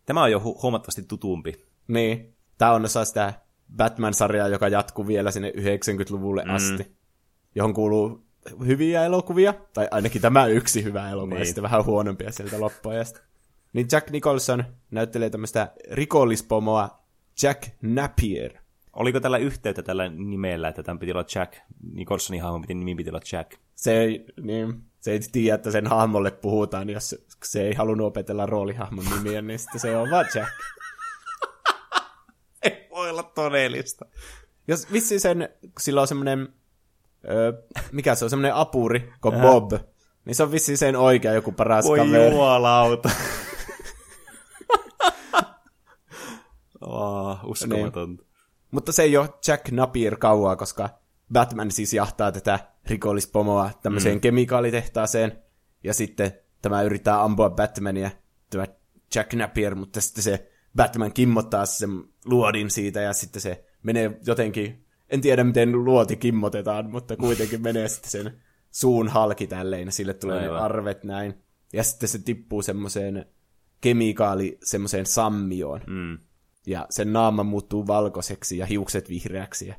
Tämä 0.06 0.24
on 0.24 0.32
jo 0.32 0.40
hu- 0.40 0.62
huomattavasti 0.62 1.04
tutumpi. 1.04 1.66
Niin. 1.88 2.36
Tämä 2.58 2.74
on 2.74 2.86
osa 2.86 3.06
sitä 3.06 3.34
Batman-sarjaa, 3.76 4.48
joka 4.48 4.68
jatkuu 4.68 5.08
vielä 5.08 5.32
sinne 5.32 5.54
90-luvulle 5.58 6.44
mm. 6.44 6.56
asti, 6.56 6.98
johon 7.56 7.74
kuuluu 7.74 8.26
hyviä 8.66 9.06
elokuvia, 9.06 9.54
tai 9.74 9.88
ainakin 9.92 10.22
tämä 10.22 10.48
yksi 10.48 10.84
hyvä 10.84 11.10
elokuva, 11.10 11.34
niin. 11.34 11.40
ja 11.40 11.46
sitten 11.46 11.64
vähän 11.64 11.86
huonompia 11.86 12.32
sieltä 12.32 12.60
loppuajasta. 12.60 13.20
Niin 13.74 13.88
Jack 13.92 14.10
Nicholson 14.10 14.64
näyttelee 14.92 15.30
tämmöistä 15.30 15.74
rikollispomoa 15.92 17.04
Jack 17.44 17.70
Napier– 17.82 18.54
Oliko 18.98 19.20
tällä 19.20 19.38
yhteyttä 19.38 19.84
tällä 19.84 20.10
nimellä, 20.10 20.68
että 20.68 20.84
tämän 20.84 21.00
piti 21.00 21.12
olla 21.12 21.26
Jack? 21.36 21.54
Nicholsonin 21.94 22.42
hahmon 22.42 22.62
piti, 22.62 22.74
nimi 22.74 22.96
piti 22.96 23.10
olla 23.10 23.20
Jack. 23.32 23.52
Se 23.76 23.98
ei, 23.98 24.26
niin, 24.42 24.84
se 25.00 25.12
ei 25.12 25.20
tiedä, 25.32 25.56
että 25.56 25.72
sen 25.72 25.88
hahmolle 25.88 26.32
puhutaan, 26.32 26.90
jos 26.90 27.16
se 27.44 27.62
ei 27.62 27.74
halunnut 27.74 28.08
opetella 28.08 28.46
roolihahmon 28.46 29.06
nimiä, 29.06 29.42
niin 29.42 29.60
sitten 29.60 29.80
se 29.80 29.98
on 29.98 30.10
vaan 30.12 30.26
Jack. 30.36 30.50
ei 32.64 32.88
voi 32.90 33.10
olla 33.10 33.24
todellista. 33.24 34.06
Jos 34.68 34.92
vissi 34.92 35.20
sen, 35.20 35.50
sillä 35.80 36.02
on 36.02 36.08
semmoinen, 36.08 36.54
öö, 37.30 37.54
mikä 37.92 38.16
se 38.16 38.26
on, 38.26 38.30
semmoinen 38.30 38.56
apuri, 38.56 39.14
kuin 39.22 39.36
Bob, 39.42 39.72
niin 40.26 40.36
se 40.36 40.44
on 40.44 40.52
vissi 40.52 40.78
sen 40.78 40.96
oikea 40.96 41.34
joku 41.34 41.52
paras 41.52 41.86
Voi 41.86 41.98
kaveri. 41.98 42.24
Voi 42.24 42.32
juolauta. 42.32 43.10
oh, 46.82 47.40
uskomatonta. 47.44 48.24
Niin. 48.24 48.27
Mutta 48.72 48.92
se 48.92 49.04
ei 49.04 49.18
ole 49.18 49.30
Jack 49.48 49.72
Napier 49.72 50.18
kauaa, 50.18 50.56
koska 50.56 50.90
Batman 51.34 51.72
siis 51.72 51.94
jahtaa 51.94 52.32
tätä 52.32 52.60
rikollispomoa 52.86 53.72
tämmöiseen 53.82 54.16
mm. 54.16 54.22
kemikaalitehtaaseen, 54.22 55.44
ja 55.84 55.94
sitten 55.94 56.32
tämä 56.62 56.82
yrittää 56.82 57.24
ampua 57.24 57.50
Batmania, 57.50 58.12
tämä 58.50 58.66
Jack 59.16 59.34
Napier, 59.34 59.76
mutta 59.76 60.02
sitten 60.02 60.24
se 60.24 60.52
Batman 60.76 61.14
kimmottaa 61.14 61.66
sen 61.66 61.90
luodin 62.26 62.72
siitä, 62.72 63.02
ja 63.02 63.14
sitten 63.14 63.42
se 63.42 63.66
menee 63.84 64.20
jotenkin 64.26 64.88
en 65.10 65.22
tiedä 65.22 65.44
miten 65.44 65.86
luoti 65.86 66.16
kimmotetaan, 66.16 66.90
mutta 66.90 67.18
kuitenkin 67.18 67.62
menee 67.62 67.88
sitten 67.94 68.12
sen 68.12 68.42
suun 68.72 69.08
halki 69.08 69.48
tälleen, 69.48 69.88
ja 69.88 69.92
sille 69.92 70.14
tulee 70.14 70.42
ne 70.42 70.48
Aivan. 70.48 70.62
arvet 70.62 71.04
näin. 71.04 71.34
Ja 71.74 71.84
sitten 71.84 72.10
se 72.10 72.20
tippuu 72.20 72.62
semmoiseen 72.62 73.26
kemikaali, 73.82 74.58
semmoiseen 74.64 75.06
sammioon. 75.06 75.82
Mm. 75.88 76.18
Ja 76.68 76.88
sen 76.90 77.14
naama 77.14 77.44
muuttuu 77.44 77.88
valkoiseksi 77.88 78.58
ja 78.58 78.66
hiukset 78.66 79.10
vihreäksi. 79.10 79.68
Ja 79.68 79.76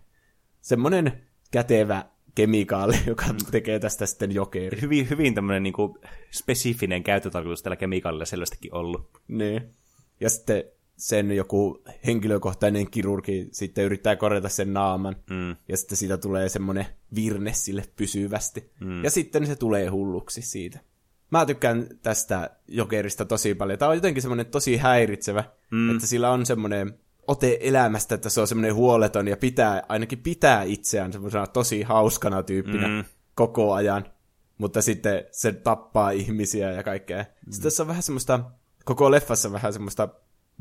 semmoinen 0.60 1.22
kätevä 1.50 2.04
kemikaali, 2.34 2.96
joka 3.06 3.24
tekee 3.50 3.78
tästä 3.78 4.06
sitten 4.06 4.34
jokeri. 4.34 4.80
Hyvin, 4.80 5.10
hyvin 5.10 5.34
tämmöinen 5.34 5.62
niinku 5.62 5.98
spesifinen 6.30 7.02
käyttötarkoitus 7.02 7.62
tällä 7.62 7.76
kemikaalilla 7.76 8.24
selvästikin 8.24 8.74
ollut. 8.74 9.10
Niin. 9.28 9.74
Ja 10.20 10.30
sitten 10.30 10.64
sen 10.96 11.32
joku 11.32 11.82
henkilökohtainen 12.06 12.90
kirurgi 12.90 13.48
sitten 13.52 13.84
yrittää 13.84 14.16
korjata 14.16 14.48
sen 14.48 14.72
naaman. 14.72 15.16
Mm. 15.30 15.56
Ja 15.68 15.76
sitten 15.76 15.98
siitä 15.98 16.18
tulee 16.18 16.48
semmoinen 16.48 16.86
virne 17.14 17.52
sille 17.52 17.84
pysyvästi. 17.96 18.70
Mm. 18.80 19.04
Ja 19.04 19.10
sitten 19.10 19.46
se 19.46 19.56
tulee 19.56 19.86
hulluksi 19.86 20.42
siitä. 20.42 20.80
Mä 21.30 21.46
tykkään 21.46 21.86
tästä 22.02 22.50
jokerista 22.68 23.24
tosi 23.24 23.54
paljon. 23.54 23.78
Tämä 23.78 23.88
on 23.88 23.96
jotenkin 23.96 24.22
semmoinen 24.22 24.46
tosi 24.46 24.76
häiritsevä, 24.76 25.44
mm. 25.70 25.90
että 25.90 26.06
sillä 26.06 26.30
on 26.30 26.46
semmoinen 26.46 26.98
ote 27.26 27.58
elämästä, 27.60 28.14
että 28.14 28.28
se 28.28 28.40
on 28.40 28.46
semmoinen 28.48 28.74
huoleton 28.74 29.28
ja 29.28 29.36
pitää, 29.36 29.82
ainakin 29.88 30.18
pitää 30.18 30.62
itseään 30.62 31.12
semmoisena 31.12 31.46
tosi 31.46 31.82
hauskana 31.82 32.42
tyyppinä 32.42 32.88
mm. 32.88 33.04
koko 33.34 33.72
ajan. 33.72 34.04
Mutta 34.58 34.82
sitten 34.82 35.24
se 35.30 35.52
tappaa 35.52 36.10
ihmisiä 36.10 36.72
ja 36.72 36.82
kaikkea. 36.82 37.22
Mm. 37.22 37.52
Sitten 37.52 37.62
tässä 37.62 37.82
on 37.82 37.86
vähän 37.86 38.02
semmoista, 38.02 38.40
koko 38.84 39.10
leffassa 39.10 39.52
vähän 39.52 39.72
semmoista 39.72 40.08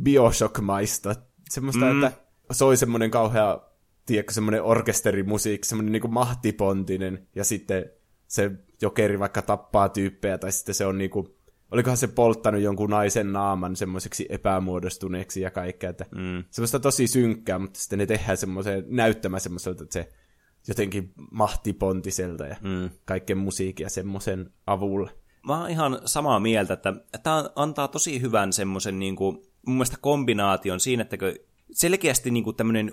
Bioshock-maista. 0.04 1.16
Semmoista, 1.50 1.86
mm. 1.86 2.04
että 2.04 2.22
soi 2.52 2.78
semmoinen 2.78 3.12
kauhea, 3.12 3.62
tiedätkö, 4.06 4.34
semmoinen 4.34 4.64
orkesterimusiikki, 4.64 5.68
semmoinen 5.68 5.92
niinku 5.92 6.08
mahtipontinen, 6.08 7.28
ja 7.36 7.44
sitten 7.44 7.92
se 8.28 8.52
jokeri 8.82 9.20
vaikka 9.20 9.42
tappaa 9.42 9.90
tyyppejä, 9.90 10.38
tai 10.38 10.52
sitten 10.52 10.76
se 10.76 10.86
on 10.86 10.98
niinku, 10.98 11.38
olikohan 11.72 11.98
se 11.98 12.08
polttanut 12.08 12.62
jonkun 12.62 12.90
naisen 12.90 13.34
naaman 13.34 13.76
semmoiseksi 13.76 14.26
epämuodostuneeksi 14.30 15.42
ja 15.42 15.52
kaikkea, 15.52 15.90
että 15.90 16.06
mm. 16.16 16.44
semmoista 16.50 16.80
tosi 16.80 17.08
synkkää, 17.08 17.60
mutta 17.60 17.80
sitten 17.80 18.00
ne 18.00 18.06
tehdään 18.06 18.38
semmoiseen 18.38 18.86
näyttämään 18.88 19.42
semmoiselta, 19.42 19.84
että 19.84 19.94
se 19.94 20.10
jotenkin 20.68 21.14
mahtipontiselta 21.32 22.46
ja 22.46 22.56
mm. 22.62 22.90
kaiken 23.06 23.38
musiikin 23.38 23.84
ja 23.84 23.90
semmoisen 23.90 24.50
avulla. 24.68 25.10
Mä 25.48 25.62
oon 25.62 25.70
ihan 25.70 26.02
samaa 26.06 26.40
mieltä, 26.40 26.74
että 26.74 26.94
tämä 27.24 27.50
antaa 27.56 27.88
tosi 27.88 28.22
hyvän 28.22 28.54
semmoisen 28.54 29.00
niin 29.00 29.16
kuin, 29.16 29.36
mun 29.66 29.76
mielestä 29.76 29.98
kombinaation 30.02 30.80
siinä, 30.80 31.02
että 31.02 31.18
selkeästi 31.72 32.32
niin 32.32 32.44
kuin 32.44 32.56
tämmöinen, 32.56 32.92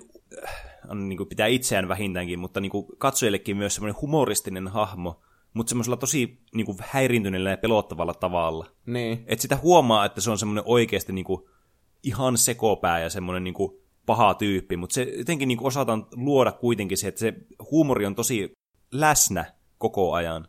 on, 0.89 1.09
niin 1.09 1.17
kuin 1.17 1.29
pitää 1.29 1.47
itseään 1.47 1.87
vähintäänkin, 1.87 2.39
mutta 2.39 2.59
niin 2.59 2.69
kuin 2.69 2.85
katsojillekin 2.97 3.57
myös 3.57 3.75
semmoinen 3.75 4.01
humoristinen 4.01 4.67
hahmo, 4.67 5.21
mutta 5.55 5.69
semmoisella 5.69 5.97
tosi 5.97 6.39
niin 6.53 6.65
kuin 6.65 6.77
häiriintyneellä 6.81 7.49
ja 7.49 7.57
pelottavalla 7.57 8.13
tavalla. 8.13 8.65
Niin. 8.85 9.23
Että 9.27 9.41
sitä 9.41 9.55
huomaa, 9.55 10.05
että 10.05 10.21
se 10.21 10.31
on 10.31 10.37
semmoinen 10.37 10.63
oikeasti 10.67 11.13
niin 11.13 11.25
kuin, 11.25 11.41
ihan 12.03 12.37
sekopää 12.37 12.99
ja 12.99 13.09
semmoinen 13.09 13.43
niin 13.43 13.53
kuin, 13.53 13.81
paha 14.05 14.33
tyyppi, 14.33 14.77
mutta 14.77 14.93
se 14.93 15.03
jotenkin 15.03 15.47
niin 15.47 15.57
kuin, 15.57 15.67
osataan 15.67 16.07
luoda 16.15 16.51
kuitenkin 16.51 16.97
se, 16.97 17.07
että 17.07 17.19
se 17.19 17.33
huumori 17.71 18.05
on 18.05 18.15
tosi 18.15 18.53
läsnä 18.91 19.45
koko 19.77 20.13
ajan. 20.13 20.47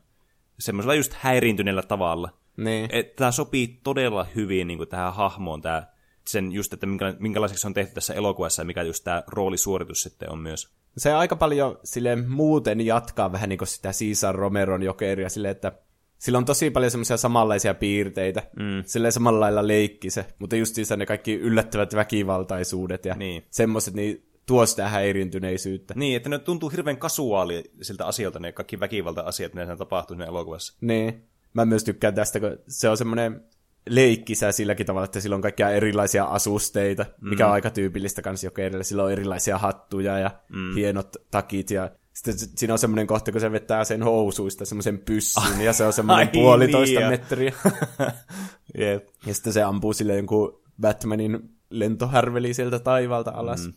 Semmoisella 0.59 0.95
just 0.95 1.13
häiriintyneellä 1.13 1.83
tavalla. 1.83 2.31
Niin. 2.57 2.89
Että 2.93 3.17
tämä 3.17 3.33
sopii 3.33 3.81
todella 3.83 4.27
hyvin 4.35 4.67
niin 4.67 4.79
kuin, 4.79 4.89
tähän 4.89 5.15
hahmoon, 5.15 5.63
tää, 5.63 5.95
sen 6.29 6.53
just, 6.53 6.73
että 6.73 6.87
minkä, 6.87 7.15
minkälaiseksi 7.19 7.61
se 7.61 7.67
on 7.67 7.75
tehty 7.75 7.95
tässä 7.95 8.15
elokuvassa 8.15 8.63
ja 8.63 8.67
mikä 8.67 8.83
just 8.83 9.05
tämä 9.05 9.23
roolisuoritus 9.27 10.03
sitten 10.03 10.31
on 10.31 10.39
myös. 10.39 10.77
Se 10.97 11.13
aika 11.13 11.37
paljon 11.37 11.79
sille 11.85 12.17
muuten 12.17 12.81
jatkaa 12.87 13.33
vähän 13.33 13.49
niin 13.49 13.59
kuin 13.59 13.69
sitä 13.69 13.91
Caesar 13.93 14.35
Romeron 14.35 14.83
jokeria 14.83 15.29
sille, 15.29 15.51
että 15.51 15.73
sillä 16.19 16.39
on 16.39 16.45
tosi 16.45 16.71
paljon 16.71 16.91
semmoisia 16.91 17.17
samanlaisia 17.17 17.75
piirteitä. 17.75 18.43
Mm. 18.57 18.83
Silleen 18.87 19.13
samalla 19.13 19.41
lailla 19.41 19.67
leikki 19.67 20.11
se, 20.11 20.27
mutta 20.39 20.57
justiinsa 20.57 20.97
ne 20.97 21.07
kaikki 21.07 21.35
yllättävät 21.35 21.95
väkivaltaisuudet 21.95 23.05
ja 23.05 23.15
Niin. 23.15 23.45
semmoiset, 23.51 23.95
niin 23.95 24.29
tuo 24.47 24.67
sitä 24.67 24.89
häiriintyneisyyttä. 24.89 25.95
Niin, 25.97 26.17
että 26.17 26.29
ne 26.29 26.39
tuntuu 26.39 26.69
hirveän 26.69 26.97
kasuaalisilta 26.97 28.05
asioilta, 28.05 28.39
ne 28.39 28.53
kaikki 28.53 28.81
väkivalta-asiat, 28.81 29.55
mitä 29.55 29.65
siinä 29.65 29.77
tapahtuu 29.77 30.17
siinä 30.17 30.27
elokuvassa. 30.27 30.77
Niin. 30.81 31.23
Mä 31.55 31.65
myös 31.65 31.85
tykkään 31.85 32.15
tästä, 32.15 32.41
kun 32.41 32.59
se 32.69 32.89
on 32.89 32.97
semmoinen 32.97 33.45
leikkisä 33.87 34.53
silläkin 34.53 34.87
tavalla, 34.87 35.05
että 35.05 35.21
sillä 35.21 35.37
on 35.37 35.43
kaikkia 35.43 35.71
erilaisia 35.71 36.25
asusteita, 36.25 37.07
mm. 37.21 37.29
mikä 37.29 37.47
on 37.47 37.53
aika 37.53 37.71
tyypillistä 37.71 38.23
kans 38.23 38.45
jokerille. 38.45 38.85
Sillä 38.85 39.05
on 39.05 39.13
erilaisia 39.13 39.59
hattuja 39.59 40.19
ja 40.19 40.31
mm. 40.49 40.75
hienot 40.75 41.17
takit 41.31 41.71
ja 41.71 41.91
sitten 42.13 42.49
siinä 42.57 42.75
on 42.75 42.79
semmoinen 42.79 43.07
kohta, 43.07 43.33
kun 43.33 43.41
se 43.41 43.53
vetää 43.53 43.85
sen 43.85 44.03
housuista 44.03 44.65
semmoisen 44.65 44.99
pyssyn, 44.99 45.61
ja 45.61 45.73
se 45.73 45.85
on 45.85 45.93
semmoinen 45.93 46.29
Ai 46.29 46.33
puolitoista 46.33 47.01
niin, 47.01 47.09
metriä. 47.09 47.53
Jep. 48.79 49.09
Ja 49.27 49.35
sitten 49.35 49.53
se 49.53 49.63
ampuu 49.63 49.93
sille 49.93 50.17
jonkun 50.17 50.63
Batmanin 50.81 51.51
lentohärveli 51.71 52.55
sieltä 52.55 52.79
taivaalta 52.79 53.31
alas. 53.35 53.67
Mm. 53.67 53.73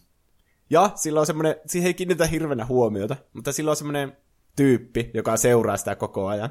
Ja 0.70 0.92
sillä 0.96 1.20
on 1.20 1.26
semmoinen, 1.26 1.56
siihen 1.66 1.88
ei 1.88 1.94
kiinnitä 1.94 2.28
hirveänä 2.28 2.66
huomiota, 2.66 3.16
mutta 3.34 3.52
sillä 3.52 3.72
on 3.72 3.78
semmoinen 3.78 4.18
tyyppi, 4.56 5.12
joka 5.14 5.38
seuraa 5.38 5.78
sitä 5.78 5.96
koko 5.96 6.28
ajan. 6.28 6.50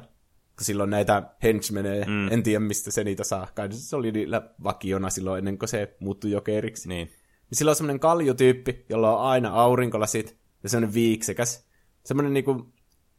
On 0.81 0.89
näitä 0.89 1.23
henchmeneja, 1.43 2.05
mm. 2.05 2.31
en 2.31 2.43
tiedä 2.43 2.59
mistä 2.59 2.91
se 2.91 3.03
niitä 3.03 3.23
saa. 3.23 3.47
Kai 3.55 3.67
se 3.71 3.95
oli 3.95 4.11
niillä 4.11 4.41
vakiona 4.63 5.09
silloin 5.09 5.37
ennen 5.37 5.59
kuin 5.59 5.69
se 5.69 5.95
muuttui 5.99 6.31
jokeriksi. 6.31 6.89
Niin. 6.89 7.07
Niin 7.07 7.57
sillä 7.57 7.69
on 7.69 7.75
semmoinen 7.75 7.99
kaljutyyppi, 7.99 8.85
jolla 8.89 9.17
on 9.17 9.25
aina 9.29 9.49
aurinkolasit 9.49 10.37
ja 10.63 10.69
semmoinen 10.69 10.93
viiksekäs. 10.93 11.67
Semmoinen 12.03 12.33
niinku, 12.33 12.73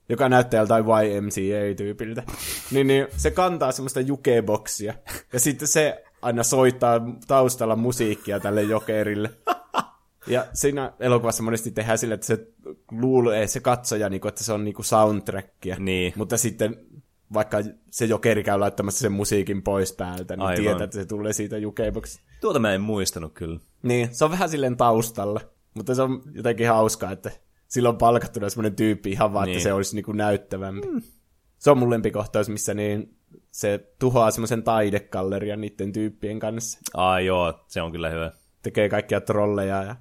joka 0.08 0.28
näyttää 0.28 0.58
joltain 0.58 0.84
YMCA-tyypiltä. 0.84 2.22
niin, 2.72 2.86
niin 2.86 3.06
se 3.16 3.30
kantaa 3.30 3.72
semmoista 3.72 4.00
jukeboksia. 4.00 4.94
Ja 5.32 5.40
sitten 5.40 5.68
se 5.68 6.04
aina 6.22 6.42
soittaa 6.42 7.00
taustalla 7.26 7.76
musiikkia 7.76 8.40
tälle 8.40 8.62
jokerille. 8.62 9.30
Ja 10.26 10.46
siinä 10.52 10.92
elokuvassa 11.00 11.42
monesti 11.42 11.70
tehdään 11.70 11.98
sille, 11.98 12.14
että 12.14 12.26
se 12.26 12.46
luulee 12.90 13.46
se 13.46 13.60
katsoja, 13.60 14.08
niinku, 14.08 14.28
että 14.28 14.44
se 14.44 14.52
on 14.52 14.64
niinku 14.64 14.82
soundtrackia. 14.82 15.76
Niin. 15.78 16.12
Mutta 16.16 16.36
sitten 16.36 16.76
vaikka 17.32 17.58
se 17.90 18.04
jokeri 18.04 18.44
käy 18.44 18.58
laittamassa 18.58 19.00
sen 19.00 19.12
musiikin 19.12 19.62
pois 19.62 19.92
päältä, 19.92 20.36
niin 20.36 20.46
Aivan. 20.46 20.64
tietää, 20.64 20.84
että 20.84 20.96
se 20.96 21.04
tulee 21.04 21.32
siitä 21.32 21.58
jukeboksista. 21.58 22.22
Tuota 22.40 22.58
mä 22.58 22.74
en 22.74 22.80
muistanut 22.80 23.32
kyllä. 23.32 23.60
Niin, 23.82 24.14
se 24.14 24.24
on 24.24 24.30
vähän 24.30 24.48
silleen 24.48 24.76
taustalla, 24.76 25.40
mutta 25.74 25.94
se 25.94 26.02
on 26.02 26.22
jotenkin 26.32 26.68
hauskaa, 26.68 27.12
että 27.12 27.30
sillä 27.68 27.88
on 27.88 27.98
palkattuna 27.98 28.50
semmoinen 28.50 28.76
tyyppi 28.76 29.10
ihan 29.10 29.32
vaan. 29.32 29.46
Niin. 29.46 29.56
että 29.56 29.62
se 29.62 29.72
olisi 29.72 29.94
niinku 29.94 30.12
näyttävämpi. 30.12 30.88
Mm. 30.88 31.02
Se 31.58 31.70
on 31.70 31.78
mun 31.78 31.90
lempikohtaus, 31.90 32.48
missä 32.48 32.74
niin 32.74 33.16
se 33.50 33.92
tuhoaa 33.98 34.30
semmoisen 34.30 34.62
taidekallerian 34.62 35.60
niiden 35.60 35.92
tyyppien 35.92 36.38
kanssa. 36.38 36.78
Ai 36.94 37.26
joo, 37.26 37.64
se 37.68 37.82
on 37.82 37.92
kyllä 37.92 38.10
hyvä. 38.10 38.32
Tekee 38.62 38.88
kaikkia 38.88 39.20
trolleja 39.20 39.82
ja 39.82 39.96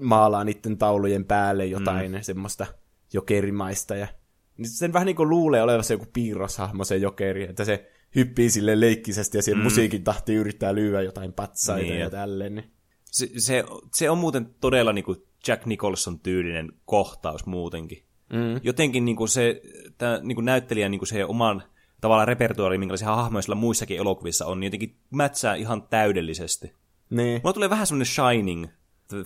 maalaa 0.00 0.44
niiden 0.44 0.78
taulujen 0.78 1.24
päälle 1.24 1.66
jotain 1.66 2.12
mm. 2.12 2.18
semmoista 2.22 2.66
jokerimaista. 3.12 3.96
Ja... 3.96 4.08
Niin 4.56 4.68
sen 4.68 4.92
vähän 4.92 5.06
niin 5.06 5.16
kuin 5.16 5.28
luulee 5.28 5.62
olevansa 5.62 5.94
joku 5.94 6.06
piirroshahmo 6.12 6.84
se 6.84 6.96
jokeri, 6.96 7.44
että 7.44 7.64
se 7.64 7.90
hyppii 8.14 8.50
sille 8.50 8.80
leikkisesti 8.80 9.38
ja 9.38 9.42
siihen 9.42 9.58
mm. 9.58 9.64
musiikin 9.64 10.04
tahtiin 10.04 10.38
yrittää 10.38 10.74
lyödä 10.74 11.02
jotain 11.02 11.32
patsaita 11.32 11.86
Niin. 11.88 12.00
ja 12.00 12.10
tälleen. 12.10 12.54
Niin. 12.54 12.70
Se, 13.04 13.28
se, 13.38 13.64
se 13.94 14.10
on 14.10 14.18
muuten 14.18 14.54
todella 14.60 14.92
niin 14.92 15.04
kuin 15.04 15.18
Jack 15.48 15.66
Nicholson 15.66 16.20
tyylinen 16.20 16.72
kohtaus 16.84 17.46
muutenkin. 17.46 18.04
Mm. 18.32 18.60
Jotenkin 18.62 19.04
niin 19.04 19.16
kuin 19.16 19.28
se 19.28 19.62
tää, 19.98 20.20
niin 20.22 20.36
kuin 20.36 20.44
näyttelijän 20.44 20.90
niin 20.90 20.98
kuin 20.98 21.08
se 21.08 21.24
oman 21.24 21.62
tavallaan 22.00 22.28
repertuaari, 22.28 22.78
minkälaisia 22.78 23.16
hahmoja 23.16 23.54
muissakin 23.54 23.98
elokuvissa 23.98 24.46
on, 24.46 24.60
niin 24.60 24.66
jotenkin 24.66 24.96
mätsää 25.10 25.54
ihan 25.54 25.82
täydellisesti. 25.82 26.72
Niin. 27.10 27.40
Mulla 27.42 27.52
tulee 27.52 27.70
vähän 27.70 27.86
semmoinen 27.86 28.06
Shining 28.06 28.66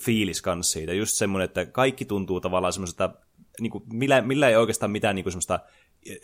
fiilis 0.01 0.43
kanssa 0.43 0.73
siitä, 0.73 0.93
just 0.93 1.15
semmoinen, 1.15 1.45
että 1.45 1.67
kaikki 1.67 2.05
tuntuu 2.05 2.41
tavallaan 2.41 2.73
semmoiselta, 2.73 3.15
niin 3.61 3.71
kuin, 3.71 3.85
millä, 3.93 4.21
millä 4.23 4.49
ei 4.49 4.57
oikeastaan 4.57 4.93
mitään 4.93 5.15
niin 5.15 5.25
kuin 5.25 5.33
semmoista 5.33 5.61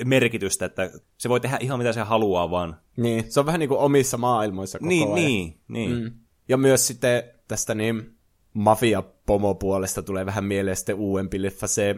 merkitystä, 0.04 0.64
että 0.66 0.90
se 1.18 1.28
voi 1.28 1.40
tehdä 1.40 1.58
ihan 1.60 1.78
mitä 1.78 1.92
se 1.92 2.00
haluaa 2.00 2.50
vaan. 2.50 2.76
Niin, 2.96 3.32
se 3.32 3.40
on 3.40 3.46
vähän 3.46 3.58
niin 3.58 3.68
kuin 3.68 3.80
omissa 3.80 4.16
maailmoissa 4.16 4.78
koko 4.78 4.88
Niin, 4.88 5.02
ajan. 5.08 5.14
niin, 5.14 5.60
niin. 5.68 5.90
Mm. 5.90 6.12
Ja 6.48 6.56
myös 6.56 6.86
sitten 6.86 7.22
tästä 7.48 7.74
niin 7.74 8.14
mafia-pomo-puolesta 8.54 10.02
tulee 10.02 10.26
vähän 10.26 10.44
mieleen 10.44 10.76
sitten 10.76 10.96
uudempi 10.96 11.42
leffa, 11.42 11.66
se 11.66 11.96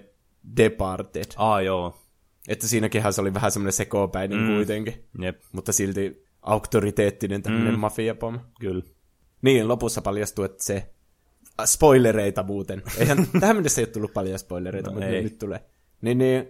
Departed. 0.56 1.24
Aa, 1.36 1.62
joo. 1.62 1.96
Että 2.48 2.68
siinäkinhän 2.68 3.12
se 3.12 3.20
oli 3.20 3.34
vähän 3.34 3.50
semmoinen 3.52 3.72
sekopäinen 3.72 4.38
mm. 4.38 4.46
kuitenkin, 4.54 5.04
Jep, 5.22 5.42
mutta 5.52 5.72
silti 5.72 6.24
auktoriteettinen 6.42 7.42
tämmöinen 7.42 7.74
mm. 7.74 7.80
mafia-pomo. 7.80 8.38
kyllä. 8.60 8.82
Niin, 9.42 9.68
lopussa 9.68 10.02
paljastuu, 10.02 10.44
että 10.44 10.64
se... 10.64 10.90
Äh, 11.60 11.66
Spoilereita 11.66 12.42
muuten. 12.42 12.82
Eihän 12.98 13.26
tähän 13.40 13.56
mennessä 13.56 13.80
ei 13.80 13.84
ole 13.84 13.92
tullut 13.92 14.12
paljon 14.12 14.38
spoilereita, 14.38 14.90
No 14.90 14.94
mutta 14.94 15.06
ei. 15.06 15.22
nyt 15.22 15.38
tulee. 15.38 15.64
Niin, 16.00 16.18
niin, 16.18 16.48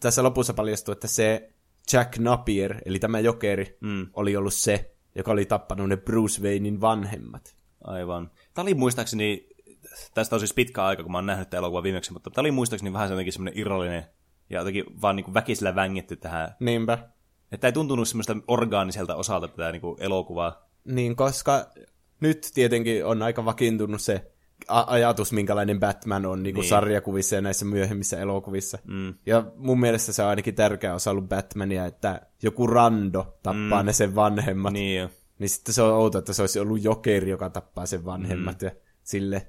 tässä 0.00 0.22
lopussa 0.22 0.54
paljastuu, 0.54 0.92
että 0.92 1.08
se 1.08 1.52
Jack 1.92 2.18
Napier, 2.18 2.76
eli 2.84 2.98
tämä 2.98 3.20
jokeri, 3.20 3.78
mm. 3.80 4.06
oli 4.12 4.36
ollut 4.36 4.54
se, 4.54 4.94
joka 5.14 5.32
oli 5.32 5.46
tappanut 5.46 5.88
ne 5.88 5.96
Bruce 5.96 6.42
Waynein 6.42 6.80
vanhemmat. 6.80 7.56
Aivan. 7.84 8.30
Tämä 8.54 8.62
oli 8.62 8.74
muistaakseni 8.74 9.48
tästä 10.14 10.36
on 10.36 10.40
siis 10.40 10.54
pitkä 10.54 10.84
aika, 10.84 11.02
kun 11.02 11.12
mä 11.12 11.18
oon 11.18 11.26
nähnyt 11.26 11.50
tämän 11.50 11.60
elokuvan 11.60 11.82
viimeksi, 11.82 12.12
mutta 12.12 12.30
tämä 12.30 12.42
oli 12.42 12.50
muistaakseni 12.50 12.92
vähän 12.92 13.10
jotenkin 13.10 13.32
semmoinen 13.32 13.58
irrallinen 13.58 14.04
ja 14.50 14.58
jotenkin 14.58 14.84
vaan 15.02 15.16
niin 15.16 15.24
kuin 15.24 15.34
väkisellä 15.34 15.74
vängitty 15.74 16.16
tähän. 16.16 16.54
Niinpä. 16.60 16.98
Että 17.52 17.66
ei 17.66 17.72
tuntunut 17.72 18.08
semmoista 18.08 18.36
orgaaniselta 18.48 19.16
osalta 19.16 19.48
tätä 19.48 19.72
niin 19.72 19.80
kuin 19.80 19.96
elokuvaa. 20.02 20.68
Niin, 20.84 21.16
koska 21.16 21.66
nyt 22.20 22.50
tietenkin 22.54 23.04
on 23.04 23.22
aika 23.22 23.44
vakiintunut 23.44 24.00
se 24.00 24.32
ajatus, 24.68 25.32
minkälainen 25.32 25.80
Batman 25.80 26.26
on 26.26 26.42
niin 26.42 26.54
kuin 26.54 26.62
Niin. 26.62 26.68
sarjakuvissa 26.70 27.34
ja 27.34 27.40
näissä 27.40 27.64
myöhemmissä 27.64 28.20
elokuvissa. 28.20 28.78
Mm. 28.84 29.14
Ja 29.26 29.44
mun 29.56 29.80
mielestä 29.80 30.12
se 30.12 30.22
on 30.22 30.28
ainakin 30.28 30.54
tärkeä 30.54 30.94
osa 30.94 31.10
ollut 31.10 31.28
Batmania, 31.28 31.86
että 31.86 32.20
joku 32.42 32.66
rando 32.66 33.38
tappaa 33.42 33.82
mm. 33.82 33.86
ne 33.86 33.92
sen 33.92 34.14
vanhemmat. 34.14 34.72
Niin. 34.72 34.82
Niin 34.84 35.00
jo. 35.00 35.10
niin 35.38 35.48
sitten 35.48 35.74
se 35.74 35.82
on 35.82 35.92
outo, 35.94 36.18
että 36.18 36.32
se 36.32 36.42
olisi 36.42 36.58
ollut 36.58 36.84
jokeri, 36.84 37.30
joka 37.30 37.50
tappaa 37.50 37.86
sen 37.86 38.04
vanhemmat. 38.04 38.60
Mm. 38.62 38.66
Ja 38.66 38.70
sille. 39.02 39.46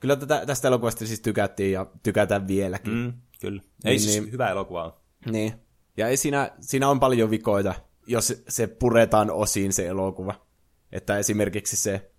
Kyllä 0.00 0.16
tätä, 0.16 0.46
tästä 0.46 0.68
elokuvasta 0.68 1.06
siis 1.06 1.20
tykättiin 1.20 1.72
ja 1.72 1.86
tykätään 2.02 2.48
vieläkin. 2.48 2.92
Mm. 2.94 3.12
Kyllä. 3.40 3.62
Ei 3.84 3.90
Niin, 3.90 4.00
siis 4.00 4.14
niin. 4.14 4.24
niin. 4.24 4.32
hyvä 4.32 4.50
elokuva 4.50 4.84
on. 4.84 4.92
Niin. 5.32 5.52
Ja 5.96 6.08
ei 6.08 6.16
siinä, 6.16 6.50
siinä 6.60 6.88
on 6.88 7.00
paljon 7.00 7.30
vikoita, 7.30 7.74
jos 8.06 8.42
se 8.48 8.66
puretaan 8.66 9.30
osiin 9.30 9.72
se 9.72 9.86
elokuva. 9.86 10.34
Että 10.92 11.18
esimerkiksi 11.18 11.76
se 11.76 12.10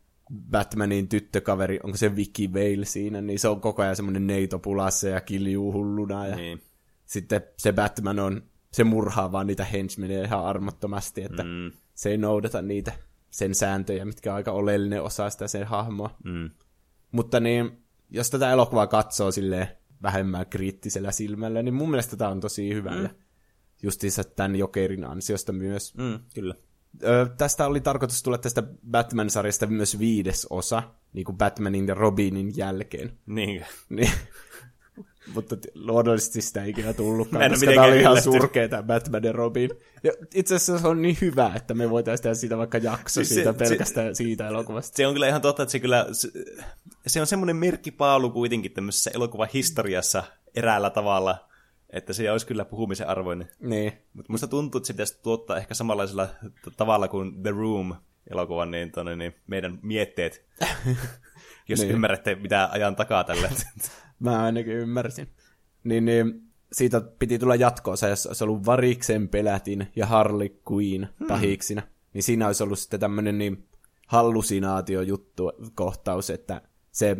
Batmanin 0.52 1.08
tyttökaveri, 1.08 1.80
onko 1.84 1.98
se 1.98 2.16
Vicky 2.16 2.54
Vale 2.54 2.86
siinä, 2.86 3.22
niin 3.22 3.40
se 3.40 3.48
on 3.48 3.62
koko 3.62 3.82
ajan 3.82 3.96
semmoinen 3.96 4.28
neito 4.28 4.60
pulassa 4.60 5.08
ja 5.08 5.22
kiljuu 5.22 5.74
hulluna. 5.74 6.28
Ja 6.28 6.36
Niin. 6.36 6.62
sitten 7.06 7.42
se 7.58 7.74
Batman 7.74 8.20
on, 8.20 8.42
se 8.72 8.84
murhaa 8.84 9.32
vaan 9.32 9.48
niitä 9.48 9.66
henchmenia 9.66 10.24
ihan 10.24 10.46
armottomasti, 10.46 11.24
että 11.24 11.44
mm. 11.44 11.50
Mm, 11.50 11.72
se 11.94 12.10
ei 12.10 12.18
noudata 12.18 12.62
niitä 12.62 12.92
sen 13.30 13.56
sääntöjä, 13.56 14.06
mitkä 14.06 14.32
on 14.32 14.36
aika 14.36 14.52
oleellinen 14.52 15.04
osa 15.04 15.30
sitä 15.30 15.48
sen 15.48 15.68
hahmoa. 15.68 16.18
mm. 16.24 16.50
Mutta 17.12 17.40
niin, 17.40 17.72
jos 18.10 18.30
tätä 18.30 18.52
elokuvaa 18.52 18.88
katsoo 18.88 19.32
silleen 19.32 19.68
vähemmän 20.04 20.46
kriittisellä 20.46 21.12
silmällä, 21.12 21.64
niin 21.64 21.74
mun 21.74 21.90
mielestä 21.90 22.18
tämä 22.18 22.32
on 22.32 22.40
tosi 22.40 22.74
hyvä. 22.74 22.92
Mm. 22.92 23.10
Justiinsa 23.84 24.24
tämän 24.24 24.56
Jokerin 24.56 25.04
ansiosta 25.06 25.54
myös. 25.54 25.96
Mm, 25.96 26.20
kyllä. 26.34 26.56
Ö, 27.04 27.28
tästä 27.38 27.66
oli 27.68 27.82
tarkoitus 27.82 28.24
tulla 28.24 28.38
tästä 28.38 28.64
Batman-sarjasta 28.92 29.68
myös 29.68 30.00
viides 30.00 30.48
osa, 30.50 30.84
niin 31.14 31.26
kuin 31.26 31.38
Batmanin 31.38 31.88
ja 31.88 31.94
Robinin 31.94 32.58
jälkeen. 32.58 33.12
Niin. 33.26 33.66
Niin. 33.90 34.12
Mutta 35.36 35.58
luonnollisesti 35.76 36.42
sitä 36.42 36.64
ei 36.64 36.70
ikinä 36.70 36.94
tullutkaan, 36.94 37.50
koska 37.52 37.66
tämä 37.66 37.88
oli 37.88 38.00
ihan 38.00 38.22
surkea 38.22 38.70
tämä 38.70 38.84
Batman 38.84 39.24
ja 39.24 39.32
Robin. 39.32 39.70
Ja 40.04 40.12
itse 40.36 40.56
asiassa 40.56 40.80
se 40.80 40.88
on 40.88 41.02
niin 41.02 41.18
hyvä, 41.22 41.52
että 41.56 41.74
me 41.74 41.90
voitaisiin 41.90 42.24
tehdä 42.24 42.36
siitä 42.36 42.58
vaikka 42.58 42.78
jakso 42.78 43.14
Siis 43.14 43.30
se- 43.30 43.34
siitä 43.36 43.54
se- 43.54 43.58
pelkästään 43.58 44.16
siitä 44.16 44.48
elokuvasta. 44.48 44.98
Se 44.98 45.08
on 45.08 45.14
kyllä 45.14 45.28
ihan 45.28 45.42
totta, 45.42 45.64
että 45.64 45.72
se 45.72 45.80
kyllä, 45.80 46.06
se, 46.12 46.30
se 47.08 47.22
on 47.22 47.28
semmoinen 47.28 47.56
merkkipaalu 47.56 48.30
kuitenkin 48.30 48.72
tämmöisessä 48.72 49.12
elokuvahistoriassa 49.14 50.24
eräällä 50.56 50.90
tavalla, 50.90 51.48
että 51.90 52.14
se 52.14 52.32
olisi 52.32 52.48
kyllä 52.48 52.66
puhumisen 52.66 53.08
arvoinen. 53.08 53.50
Niin. 53.60 53.94
Mutta 54.14 54.34
musta 54.34 54.48
tuntuu, 54.48 54.80
että 54.80 54.88
se 54.88 54.94
pitäisi 54.94 55.20
tuottaa 55.24 55.58
ehkä 55.58 55.74
samanlaisella 55.74 56.28
tavalla 56.78 57.08
kuin 57.08 57.44
The 57.44 57.52
Room 57.52 57.96
elokuvan, 58.32 58.72
niin, 58.72 58.92
tonne, 58.92 59.16
niin 59.16 59.36
meidän 59.48 59.80
mietteet, 59.82 60.46
jos 61.70 61.80
Niin. 61.80 61.92
ymmärrätte 61.92 62.36
mitä 62.36 62.70
ajan 62.72 62.96
takaa 62.96 63.24
tällä. 63.24 63.50
Mä 64.20 64.44
ainakin 64.44 64.74
ymmärsin. 64.74 65.28
Niin, 65.84 66.06
niin 66.06 66.42
siitä 66.74 67.02
piti 67.02 67.40
tulla 67.40 67.56
jatkoosa, 67.56 68.08
jos 68.08 68.26
olisi 68.26 68.44
ollut 68.44 68.66
Variksen 68.66 69.30
pelätin 69.30 69.88
ja 69.96 70.06
Harley 70.06 70.50
Quinn 70.72 71.08
hmm. 71.20 71.28
pahiksina. 71.28 71.82
Niin 72.14 72.24
siinä 72.24 72.48
olisi 72.48 72.64
ollut 72.64 72.80
sitten 72.80 73.00
tämmöinen 73.00 73.38
niin 73.38 73.68
hallusinaatio-juttu, 74.08 75.52
kohtaus, 75.76 76.30
että 76.30 76.62
se 76.92 77.18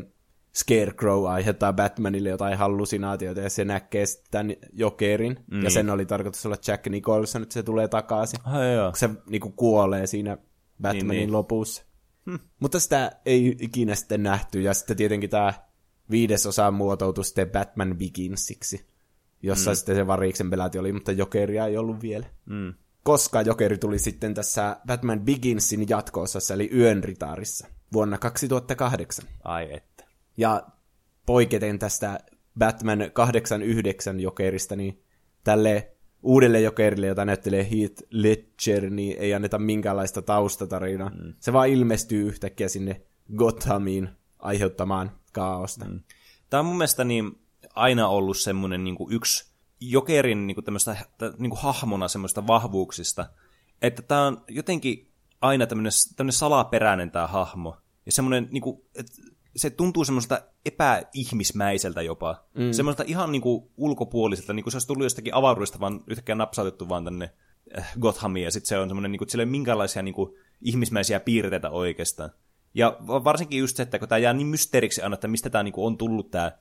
Scarecrow 0.56 1.28
aiheuttaa 1.28 1.74
Batmanille 1.74 2.30
jotain 2.30 2.58
hallusinaatioita 2.58 3.42
ja 3.42 3.50
se 3.50 3.66
näkee 3.66 4.06
sitten 4.06 4.32
tämän 4.32 4.56
Jokerin. 4.74 5.40
Mm. 5.52 5.64
Ja 5.64 5.70
sen 5.70 5.90
oli 5.90 6.06
tarkoitus 6.06 6.46
olla 6.46 6.58
Jack 6.68 6.88
Nicholson, 6.88 7.44
että 7.44 7.54
se 7.54 7.64
tulee 7.64 7.88
takaisin. 7.88 8.40
Ai 8.44 8.74
joo. 8.74 8.92
Se 8.96 9.10
niinku 9.30 9.50
kuolee 9.50 10.08
siinä 10.08 10.38
Batmanin 10.82 11.00
niin, 11.00 11.08
Niin, 11.08 11.08
niin. 11.10 11.28
niin. 11.28 11.32
lopussa. 11.34 11.84
Hmm. 12.26 12.40
Mutta 12.60 12.80
sitä 12.80 13.12
ei 13.26 13.56
ikinä 13.60 13.96
sitten 13.96 14.24
nähty, 14.24 14.62
ja 14.62 14.74
sitten 14.74 14.98
tietenkin 14.98 15.30
tämä 15.30 15.54
viides 16.12 16.46
osa 16.46 16.72
muotoutui 16.72 17.26
sitten 17.26 17.50
Batman 17.50 17.98
Beginsiksi, 17.98 18.86
jossa 19.44 19.72
hmm. 19.72 19.76
sitten 19.76 19.96
se 19.96 20.08
variksen 20.08 20.50
peläti 20.50 20.80
oli, 20.80 20.94
mutta 20.94 21.12
Jokeria 21.12 21.66
ei 21.66 21.78
ollut 21.78 22.02
vielä. 22.02 22.26
Mm. 22.46 22.74
Koska 23.04 23.42
Jokeri 23.42 23.78
tuli 23.78 24.00
sitten 24.00 24.34
tässä 24.34 24.78
Batman 24.88 25.20
Beginsin 25.20 25.90
jatko-osassa, 25.90 26.54
eli 26.54 26.70
Yön 26.74 27.04
ritaarissa, 27.04 27.68
vuonna 27.94 28.18
2008. 28.18 29.26
Ai 29.44 29.74
että. 29.74 29.97
Ja 30.38 30.64
poiketen 31.26 31.80
tästä 31.80 32.20
Batman 32.60 33.12
89 33.14 34.20
Jokerista, 34.20 34.76
niin 34.76 35.04
tälle 35.44 35.92
uudelle 36.24 36.62
Jokerille, 36.62 37.08
jota 37.08 37.26
näyttelee 37.26 37.68
Heath 37.72 38.04
Ledger, 38.12 38.90
niin 38.90 39.18
ei 39.20 39.34
anneta 39.34 39.60
minkäänlaista 39.60 40.22
taustatarinaa. 40.22 41.10
Mm. 41.10 41.34
Se 41.40 41.54
vaan 41.54 41.70
ilmestyy 41.70 42.28
yhtäkkiä 42.28 42.68
sinne 42.68 43.02
Gothamiin 43.38 44.10
aiheuttamaan 44.40 45.12
kaaosta. 45.34 45.86
Mm. 45.86 46.00
Tämä 46.50 46.60
on 46.60 46.66
mun 46.66 46.78
mielestä 46.78 47.04
niin 47.04 47.40
aina 47.76 48.08
ollut 48.08 48.38
semmoinen 48.38 48.84
niin 48.84 48.96
kuin 48.96 49.14
yksi 49.14 49.52
jokerin 49.80 50.48
niin 50.48 50.56
kuin 50.56 50.66
tämmöistä, 50.66 50.96
niin 51.38 51.50
kuin 51.50 51.62
hahmona 51.62 52.08
semmoista 52.08 52.48
vahvuuksista, 52.48 53.30
että 53.82 54.02
tämä 54.02 54.28
on 54.28 54.44
jotenkin 54.48 55.12
aina 55.42 55.68
tämmöinen, 55.68 55.92
tämmöinen 56.16 56.34
salaperäinen 56.34 57.12
tämä 57.12 57.28
hahmo. 57.28 57.78
Ja 58.06 58.12
semmoinen, 58.12 58.48
niin 58.52 58.62
kuin, 58.62 58.82
että 58.96 59.12
se 59.58 59.70
tuntuu 59.70 60.06
semmoista 60.06 60.42
epäihmismäiseltä 60.66 62.02
jopa. 62.02 62.46
Mm. 62.54 62.72
Semmoista 62.72 63.04
ihan 63.08 63.32
niin 63.32 63.42
kuin 63.42 63.70
ulkopuoliselta, 63.78 64.54
niin 64.54 64.64
kuin 64.64 64.72
se 64.72 64.76
olisi 64.76 64.88
tullut 64.88 65.04
jostakin 65.04 65.34
avaruudesta, 65.34 65.80
vaan 65.80 66.04
yhtäkkiä 66.08 66.36
napsautettu 66.36 66.90
vaan 66.90 67.04
tänne 67.04 67.30
äh, 67.78 67.92
Gothamiin, 68.00 68.44
ja 68.44 68.52
sitten 68.52 68.68
se 68.68 68.80
on 68.80 68.90
semmoinen, 68.90 69.12
niin 69.12 69.18
kuin, 69.18 69.26
että 69.26 69.32
sillä 69.32 69.42
ei 69.42 69.46
ole 69.46 69.52
minkäänlaisia 69.52 70.02
niin 70.02 70.14
kuin, 70.14 70.34
ihmismäisiä 70.62 71.20
piirteitä 71.20 71.70
oikeastaan. 71.70 72.30
Ja 72.74 72.98
va- 73.08 73.24
varsinkin 73.24 73.60
just 73.60 73.78
se, 73.78 73.84
että 73.84 74.00
kun 74.00 74.08
tämä 74.08 74.20
jää 74.20 74.34
niin 74.34 74.48
mysteeriksi 74.48 75.02
aina, 75.02 75.14
että 75.14 75.28
mistä 75.28 75.50
tämä 75.50 75.64
niin 75.64 75.74
on 75.78 75.98
tullut 75.98 76.32
tämä 76.32 76.52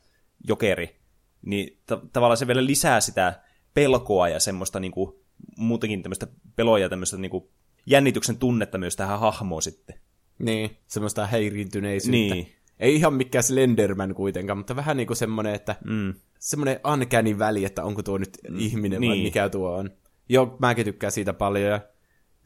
jokeri, 0.49 1.01
niin 1.43 1.79
ta- 1.87 2.01
tavallaan 2.13 2.37
se 2.37 2.47
vielä 2.47 2.67
lisää 2.67 3.01
sitä 3.01 3.43
pelkoa 3.75 4.29
ja 4.29 4.41
semmoista 4.41 4.81
niin 4.81 4.93
kuin, 4.93 5.13
muutenkin 5.57 6.03
tämmöistä 6.03 6.27
peloa 6.57 6.79
ja 6.79 6.89
tämmöistä 6.89 7.17
niin 7.17 7.31
kuin, 7.31 7.49
jännityksen 7.87 8.37
tunnetta 8.37 8.79
myös 8.79 8.97
tähän 8.97 9.21
hahmoon 9.21 9.63
sitten. 9.63 10.01
Niin, 10.39 10.77
semmoista 10.87 11.27
häiriintyneisyyttä. 11.27 12.35
Niin. 12.35 12.57
Ei 12.81 12.95
ihan 12.95 13.15
mikään 13.15 13.45
Slenderman 13.45 14.15
kuitenkaan, 14.15 14.59
mutta 14.59 14.77
vähän 14.77 14.97
niin 14.97 15.07
kuin 15.07 15.17
semmoinen, 15.17 15.55
että 15.55 15.77
Mm. 15.85 16.15
semmoinen 16.39 16.81
uncanny 16.93 17.39
väli, 17.39 17.65
että 17.65 17.85
onko 17.85 18.03
tuo 18.03 18.19
nyt 18.19 18.39
ihminen 18.59 19.01
vai 19.01 19.09
niin. 19.09 19.23
mikä 19.23 19.49
tuo 19.49 19.77
on. 19.77 19.91
Joo, 20.29 20.57
mäkin 20.59 20.85
tykkään 20.85 21.13
siitä 21.13 21.33
paljon 21.33 21.71
ja 21.71 21.81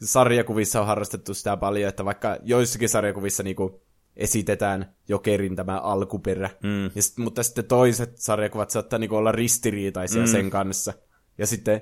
sarjakuvissa 0.02 0.80
on 0.80 0.86
harrastettu 0.86 1.34
sitä 1.34 1.56
paljon, 1.56 1.88
että 1.88 2.04
vaikka 2.04 2.36
joissakin 2.42 2.88
sarjakuvissa 2.88 3.42
niinku 3.42 3.82
esitetään 4.16 4.94
Jokerin 5.08 5.56
tämä 5.56 5.78
alkuperä, 5.78 6.50
Mm. 6.62 6.84
ja 6.94 7.02
sit, 7.02 7.18
mutta 7.18 7.42
sitten 7.42 7.64
toiset 7.64 8.18
sarjakuvat 8.18 8.70
saattaa 8.70 8.98
niinku 8.98 9.16
olla 9.16 9.32
ristiriitaisia 9.32 10.22
mm. 10.22 10.26
sen 10.28 10.50
kanssa. 10.50 10.92
Ja 11.38 11.46
sitten 11.46 11.80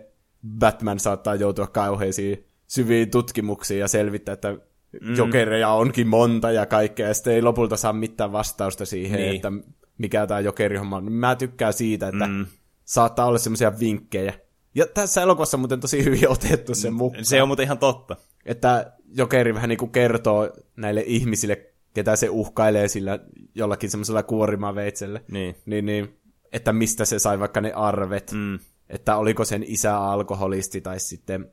Batman 0.59 0.99
saattaa 1.01 1.35
joutua 1.35 1.67
kauheisiin 1.67 2.45
syviin 2.67 3.11
tutkimuksiin 3.11 3.81
ja 3.81 3.89
selvittää, 3.89 4.33
että 4.33 4.57
mm. 5.03 5.17
jokereja 5.17 5.69
onkin 5.69 6.07
monta 6.09 6.51
ja 6.53 6.67
kaikkea, 6.67 7.09
ja 7.09 7.15
sitten 7.15 7.33
ei 7.33 7.43
lopulta 7.43 7.77
saa 7.77 7.93
mitään 7.93 8.33
vastausta 8.33 8.87
siihen, 8.87 9.21
Niin. 9.21 9.37
että 9.37 9.53
mikä 9.99 10.27
tämä 10.27 10.41
jokerihomma 10.41 10.97
on. 10.97 11.13
Mä 11.13 11.37
tykkään 11.37 11.73
siitä, 11.73 12.09
että 12.09 12.27
Mm. 12.27 12.47
saattaa 12.85 13.27
olla 13.27 13.39
semmoisia 13.39 13.79
vinkkejä. 13.81 14.35
Ja 14.75 14.87
tässä 14.87 15.23
elokuvassa 15.23 15.57
on 15.57 15.61
muuten 15.61 15.81
tosi 15.81 16.05
hyvin 16.05 16.29
otettu 16.39 16.75
sen 16.75 16.93
mukaan. 16.95 17.25
Se 17.25 17.43
on 17.43 17.49
muuten 17.49 17.65
ihan 17.65 17.79
totta. 17.79 18.17
Että 18.47 18.93
Jokeri 19.17 19.55
vähän 19.55 19.69
niin 19.69 19.79
kuin 19.79 19.91
kertoo 19.91 20.51
näille 20.77 21.03
ihmisille, 21.07 21.67
ketä 21.95 22.17
se 22.17 22.29
uhkailee 22.31 22.89
sillä 22.89 23.19
jollakin 23.55 23.91
semmoisella 23.91 24.23
kuorimaveitsellä. 24.23 25.21
Niin. 25.31 25.57
Niin, 25.67 25.87
niin, 25.87 26.19
että 26.53 26.73
mistä 26.73 27.05
se 27.05 27.19
sai 27.19 27.41
vaikka 27.41 27.61
ne 27.61 27.73
arvet. 27.73 28.33
Mm. 28.33 28.59
Että 28.89 29.17
oliko 29.17 29.45
sen 29.45 29.65
isä 29.67 29.99
alkoholisti 29.99 30.81
tai 30.81 31.01
sitten 31.01 31.53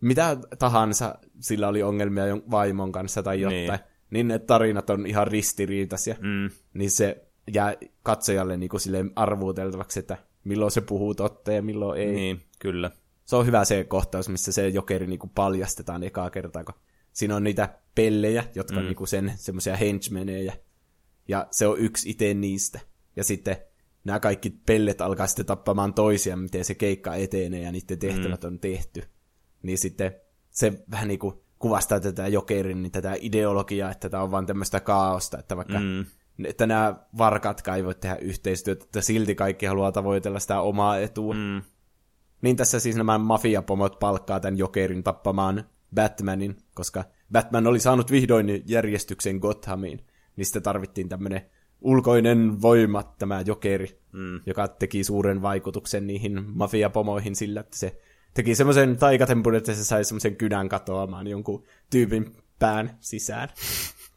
mitä 0.00 0.36
tahansa 0.58 1.14
sillä 1.40 1.68
oli 1.68 1.82
ongelmia 1.82 2.24
vaimon 2.50 2.92
kanssa 2.92 3.22
tai 3.22 3.40
jotain. 3.40 3.60
Niin. 3.60 3.70
Niin, 3.70 3.80
niin 4.10 4.28
ne 4.28 4.38
tarinat 4.38 4.90
on 4.90 5.06
ihan 5.06 5.26
ristiriitaisia. 5.26 6.16
Mm. 6.20 6.50
Niin 6.74 6.90
se 6.90 7.28
jää 7.54 7.74
katsojalle 8.02 8.56
niin 8.56 8.68
kuin 8.68 8.80
silleen 8.80 9.10
arvuuteltavaksi, 9.16 10.00
että 10.00 10.16
milloin 10.44 10.70
se 10.70 10.80
puhuu 10.80 11.14
totta 11.14 11.52
ja 11.52 11.62
milloin 11.62 12.00
ei. 12.00 12.12
Niin, 12.12 12.42
kyllä. 12.58 12.90
Se 13.24 13.36
on 13.36 13.46
hyvä 13.46 13.64
se 13.64 13.84
kohtaus, 13.84 14.28
missä 14.28 14.52
se 14.52 14.68
jokeri 14.68 15.06
niinku 15.06 15.30
paljastetaan 15.34 16.02
ekaa 16.02 16.30
kertaa, 16.30 16.64
kun 16.64 16.74
siinä 17.12 17.36
on 17.36 17.44
niitä 17.44 17.78
pellejä, 17.94 18.44
jotka 18.54 18.74
mm. 18.74 18.78
on 18.78 18.84
niinku 18.84 19.06
sen 19.06 19.32
semmoisia 19.36 19.76
henchmenejä, 19.76 20.56
ja 21.28 21.46
se 21.50 21.66
on 21.66 21.78
yksi 21.78 22.10
itse 22.10 22.34
niistä. 22.34 22.80
Ja 23.16 23.24
sitten 23.24 23.56
nämä 24.04 24.20
kaikki 24.20 24.50
pellet 24.50 25.00
alkaa 25.00 25.26
sitten 25.26 25.46
tappamaan 25.46 25.94
toisiaan, 25.94 26.38
miten 26.38 26.64
se 26.64 26.74
keikka 26.74 27.14
etenee 27.14 27.62
ja 27.62 27.72
niiden 27.72 27.98
tehtävät 27.98 28.42
mm. 28.42 28.46
on 28.46 28.58
tehty. 28.58 29.02
Niin 29.62 29.78
sitten 29.78 30.14
se 30.50 30.84
vähän 30.90 31.08
niinku 31.08 31.44
kuvastaa 31.58 32.00
tätä 32.00 32.28
jokerin, 32.28 32.82
niin 32.82 32.92
tätä 32.92 33.16
ideologiaa, 33.20 33.90
että 33.90 34.08
tämä 34.08 34.22
on 34.22 34.30
vaan 34.30 34.46
tämmöistä 34.46 34.80
kaaosta, 34.80 35.38
että 35.38 35.56
vaikka 35.56 35.80
mm. 35.80 36.04
että 36.44 36.66
nämä 36.66 36.96
varkat 37.18 37.62
ei 37.76 37.84
voi 37.84 37.94
tehdä 37.94 38.16
yhteistyötä, 38.16 38.84
että 38.84 39.00
silti 39.00 39.34
kaikki 39.34 39.66
haluaa 39.66 39.92
tavoitella 39.92 40.38
sitä 40.40 40.60
omaa 40.60 40.98
etua. 40.98 41.34
Mm. 41.34 41.62
Niin 42.42 42.56
tässä 42.56 42.80
siis 42.80 42.96
nämä 42.96 43.18
mafiapomot 43.18 43.98
palkkaa 43.98 44.40
tämän 44.40 44.58
Jokerin 44.58 45.02
tappamaan 45.02 45.64
Batmanin, 45.94 46.56
koska 46.74 47.04
Batman 47.32 47.66
oli 47.66 47.80
saanut 47.80 48.10
vihdoin 48.10 48.62
järjestyksen 48.66 49.36
Gothamiin, 49.36 50.06
niin 50.36 50.44
sitten 50.46 50.62
tarvittiin 50.62 51.08
tämmöinen 51.08 51.42
ulkoinen 51.80 52.62
voima, 52.62 53.02
tämä 53.02 53.40
Jokeri, 53.46 54.00
mm. 54.12 54.40
joka 54.46 54.68
teki 54.68 55.04
suuren 55.04 55.42
vaikutuksen 55.42 56.06
niihin 56.06 56.44
mafiapomoihin 56.46 57.36
sillä, 57.36 57.60
että 57.60 57.78
se 57.78 58.00
teki 58.38 58.54
semmoisen 58.54 58.96
taikatempun, 58.96 59.54
että 59.54 59.74
se 59.74 59.84
sai 59.84 60.04
semmoisen 60.04 60.36
kynän 60.36 60.68
katoamaan 60.68 61.26
jonkun 61.26 61.64
tyypin 61.90 62.36
pään 62.58 62.96
sisään. 63.00 63.48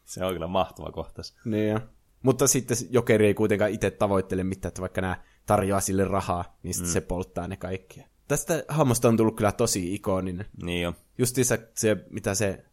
Se 0.04 0.24
on 0.24 0.32
kyllä 0.32 0.46
mahtava 0.46 0.92
kohtaus. 0.92 1.34
Niin 1.44 1.70
jo. 1.70 1.80
Mutta 2.22 2.46
sitten 2.46 2.76
Jokeri 2.90 3.26
ei 3.26 3.34
kuitenkaan 3.34 3.70
itse 3.70 3.90
tavoittele 3.90 4.44
mitään, 4.44 4.68
että 4.70 4.80
vaikka 4.80 5.00
nämä 5.00 5.22
tarjoaa 5.46 5.80
sille 5.80 6.04
rahaa, 6.04 6.58
niin 6.62 6.74
sitten 6.74 6.90
mm. 6.90 6.92
se 6.92 7.00
polttaa 7.00 7.48
ne 7.48 7.56
kaikkia. 7.56 8.06
Tästä 8.28 8.64
hahmosta 8.68 9.08
on 9.08 9.16
tullut 9.16 9.36
kyllä 9.36 9.52
tosi 9.52 9.94
ikoninen. 9.94 10.46
Niin 10.62 10.82
jo. 10.82 10.94
Justiinsa 11.18 11.58
se, 11.74 11.96
mitä 12.10 12.34
se 12.34 12.64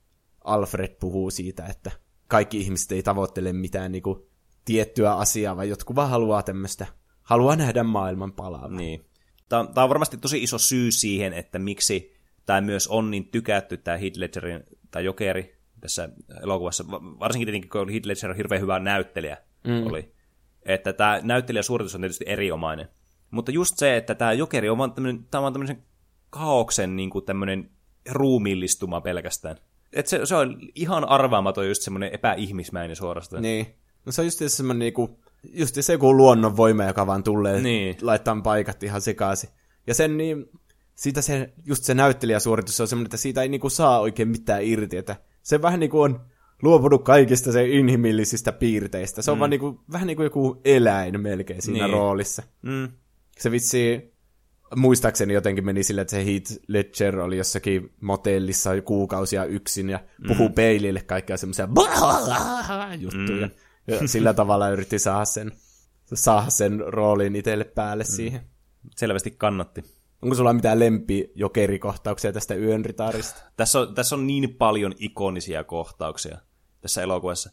Alfred 0.43 0.95
puhuu 0.99 1.31
siitä, 1.31 1.65
että 1.65 1.91
kaikki 2.27 2.59
ihmiset 2.59 2.91
ei 2.91 3.03
tavoittele 3.03 3.53
mitään 3.53 3.91
niin 3.91 4.03
kuin, 4.03 4.19
tiettyä 4.65 5.15
asiaa, 5.15 5.55
vaan 5.55 5.69
jotkut 5.69 5.95
vaan 5.95 6.09
haluaa 6.09 6.43
tämmöistä, 6.43 6.87
haluaa 7.21 7.55
nähdä 7.55 7.83
maailman 7.83 8.33
palaavan. 8.33 8.77
Niin. 8.77 9.08
Tämä, 9.49 9.65
tämä 9.73 9.83
on 9.83 9.89
varmasti 9.89 10.17
tosi 10.17 10.43
iso 10.43 10.57
syy 10.57 10.91
siihen, 10.91 11.33
että 11.33 11.59
miksi 11.59 12.13
tämä 12.45 12.61
myös 12.61 12.87
on 12.87 13.11
niin 13.11 13.25
tykätty, 13.25 13.77
tämä 13.77 13.97
Heath 13.97 14.17
Ledgerin, 14.17 14.63
tai 14.91 15.05
Jokeri 15.05 15.59
tässä 15.81 16.09
elokuvassa, 16.43 16.85
varsinkin 16.91 17.45
tietenkin, 17.45 17.69
kun 17.69 17.89
Heath 17.89 18.07
Ledger 18.07 18.29
on 18.29 18.35
hirveän 18.35 18.61
hyvä 18.61 18.79
näyttelijä 18.79 19.37
mm. 19.63 19.87
oli. 19.87 20.11
Että 20.63 20.93
tämä 20.93 21.19
näyttelijäsuoritus 21.23 21.95
on 21.95 22.01
tietysti 22.01 22.25
eriomainen. 22.27 22.87
Mutta 23.31 23.51
just 23.51 23.77
se, 23.77 23.97
että 23.97 24.15
tämä 24.15 24.33
Jokeri 24.33 24.69
on 24.69 24.77
vaan 24.77 24.91
tämmöinen, 24.91 25.25
tämä 25.31 25.47
on 25.47 25.53
tämmöisen 25.53 25.83
kaoksen 26.29 26.95
niin 26.95 27.09
kuin 27.09 27.25
tämmöinen 27.25 27.69
ruumiillistuma 28.09 29.01
pelkästään. 29.01 29.57
Et 29.93 30.07
se, 30.07 30.25
se 30.25 30.35
on 30.35 30.59
ihan 30.75 31.09
arvaamaton 31.09 31.67
just 31.67 31.81
semmoinen 31.81 32.13
epäihmismäinen 32.13 32.95
suorastaan. 32.95 33.41
Niin. 33.41 33.75
No 34.05 34.11
se 34.11 34.21
on 34.21 34.27
just 34.27 34.39
semmoinen 34.47 34.79
niinku, 34.79 35.19
just 35.43 35.75
se 35.81 35.93
joku 35.93 36.17
luonnonvoima, 36.17 36.83
joka 36.83 37.07
vaan 37.07 37.23
tulee 37.23 37.61
niin. 37.61 37.97
laittaa 38.01 38.41
paikat 38.43 38.83
ihan 38.83 39.01
sekaisin. 39.01 39.49
Ja 39.87 39.93
sen 39.93 40.17
niin, 40.17 40.49
siitä 40.95 41.21
se, 41.21 41.53
just 41.65 41.83
se 41.83 41.93
näyttelijäsuoritus 41.93 42.77
se 42.77 42.83
on 42.83 42.87
semmoinen, 42.87 43.07
että 43.07 43.17
siitä 43.17 43.41
ei 43.41 43.49
niinku 43.49 43.69
saa 43.69 43.99
oikein 43.99 44.29
mitään 44.29 44.63
irti, 44.63 44.97
että 44.97 45.15
se 45.43 45.61
vähän 45.61 45.79
niinku 45.79 46.01
on 46.01 46.19
luopunut 46.61 47.03
kaikista 47.03 47.51
se 47.51 47.69
inhimillisistä 47.69 48.51
piirteistä. 48.51 49.21
Se 49.21 49.31
on 49.31 49.37
mm. 49.37 49.39
vaan 49.39 49.49
niinku, 49.49 49.81
vähän 49.91 50.07
niin 50.07 50.17
kuin 50.17 50.23
joku 50.23 50.61
eläin 50.65 51.21
melkein 51.21 51.61
siinä 51.61 51.85
niin. 51.85 51.93
roolissa. 51.93 52.43
Mm. 52.61 52.87
Se 53.39 53.51
vitsi, 53.51 54.13
muistaakseni 54.75 55.33
jotenkin 55.33 55.65
meni 55.65 55.83
sille, 55.83 56.01
että 56.01 56.11
se 56.11 56.25
Heath 56.25 56.51
Ledger 56.67 57.19
oli 57.19 57.37
jossakin 57.37 57.91
motellissa 58.01 58.81
kuukausia 58.81 59.45
yksin 59.45 59.89
ja 59.89 59.99
puhuu 60.27 60.47
mm. 60.47 60.53
peilille 60.53 61.01
kaikkea 61.01 61.37
semmoisia 61.37 61.67
juttuja. 62.99 63.47
Mm. 63.47 63.51
Ja 63.89 64.07
sillä 64.07 64.33
tavalla 64.33 64.69
yritti 64.69 64.99
saada 64.99 65.25
sen, 65.25 65.51
saada 66.13 66.49
sen 66.49 66.79
roolin 66.87 67.35
itselle 67.35 67.63
päälle 67.63 68.03
mm. 68.03 68.15
siihen. 68.15 68.41
Selvästi 68.95 69.31
kannatti. 69.31 69.83
Onko 70.21 70.35
sulla 70.35 70.53
mitään 70.53 70.79
lempi 70.79 71.31
jokerikohtauksia 71.35 72.33
tästä 72.33 72.55
yön 72.55 72.85
ritaarista? 72.85 73.41
Tässä 73.57 73.79
on, 73.79 73.95
tässä 73.95 74.15
on 74.15 74.27
niin 74.27 74.55
paljon 74.55 74.93
ikonisia 74.99 75.63
kohtauksia 75.63 76.37
tässä 76.81 77.01
elokuvassa. 77.01 77.51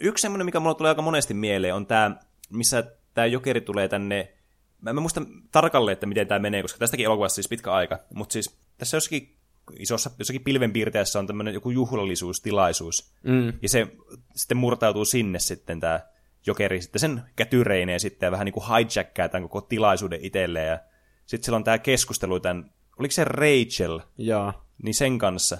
Yksi 0.00 0.22
semmoinen, 0.22 0.44
mikä 0.44 0.60
mulla 0.60 0.74
tulee 0.74 0.88
aika 0.88 1.02
monesti 1.02 1.34
mieleen, 1.34 1.74
on 1.74 1.86
tämä, 1.86 2.16
missä 2.50 2.84
tämä 3.14 3.26
jokeri 3.26 3.60
tulee 3.60 3.88
tänne 3.88 4.36
Mä 4.80 4.90
en 4.90 5.02
muista 5.02 5.22
tarkalleen, 5.52 5.92
että 5.92 6.06
miten 6.06 6.28
tämä 6.28 6.38
menee, 6.38 6.62
koska 6.62 6.78
tästäkin 6.78 7.06
elokuvassa 7.06 7.34
siis 7.34 7.48
pitkä 7.48 7.72
aika. 7.72 7.98
Mutta 8.14 8.32
siis 8.32 8.58
tässä 8.78 8.96
jossakin 8.96 9.35
isossa, 9.78 10.10
jossakin 10.18 10.44
pilvenpiirteessä 10.44 11.18
on 11.18 11.26
tämmöinen 11.26 11.54
joku 11.54 11.70
juhlallisuustilaisuus. 11.70 13.12
Mm. 13.22 13.52
Ja 13.62 13.68
se 13.68 13.86
sitten 14.34 14.56
murtautuu 14.56 15.04
sinne 15.04 15.38
sitten 15.38 15.80
tämä 15.80 16.00
jokeri 16.46 16.82
sitten 16.82 17.00
sen 17.00 17.22
kätyreineen 17.36 18.00
sitten 18.00 18.26
ja 18.26 18.30
vähän 18.30 18.44
niin 18.44 18.52
kuin 18.52 18.64
hijackkaa 18.66 19.28
tämän 19.28 19.42
koko 19.42 19.60
tilaisuuden 19.60 20.20
itselleen. 20.22 20.68
Ja 20.68 20.78
sitten 21.26 21.44
siellä 21.44 21.56
on 21.56 21.64
tämä 21.64 21.78
keskustelu 21.78 22.40
tämän, 22.40 22.70
oliko 22.98 23.12
se 23.12 23.24
Rachel? 23.24 24.00
Joo. 24.18 24.52
Niin 24.82 24.94
sen 24.94 25.18
kanssa. 25.18 25.58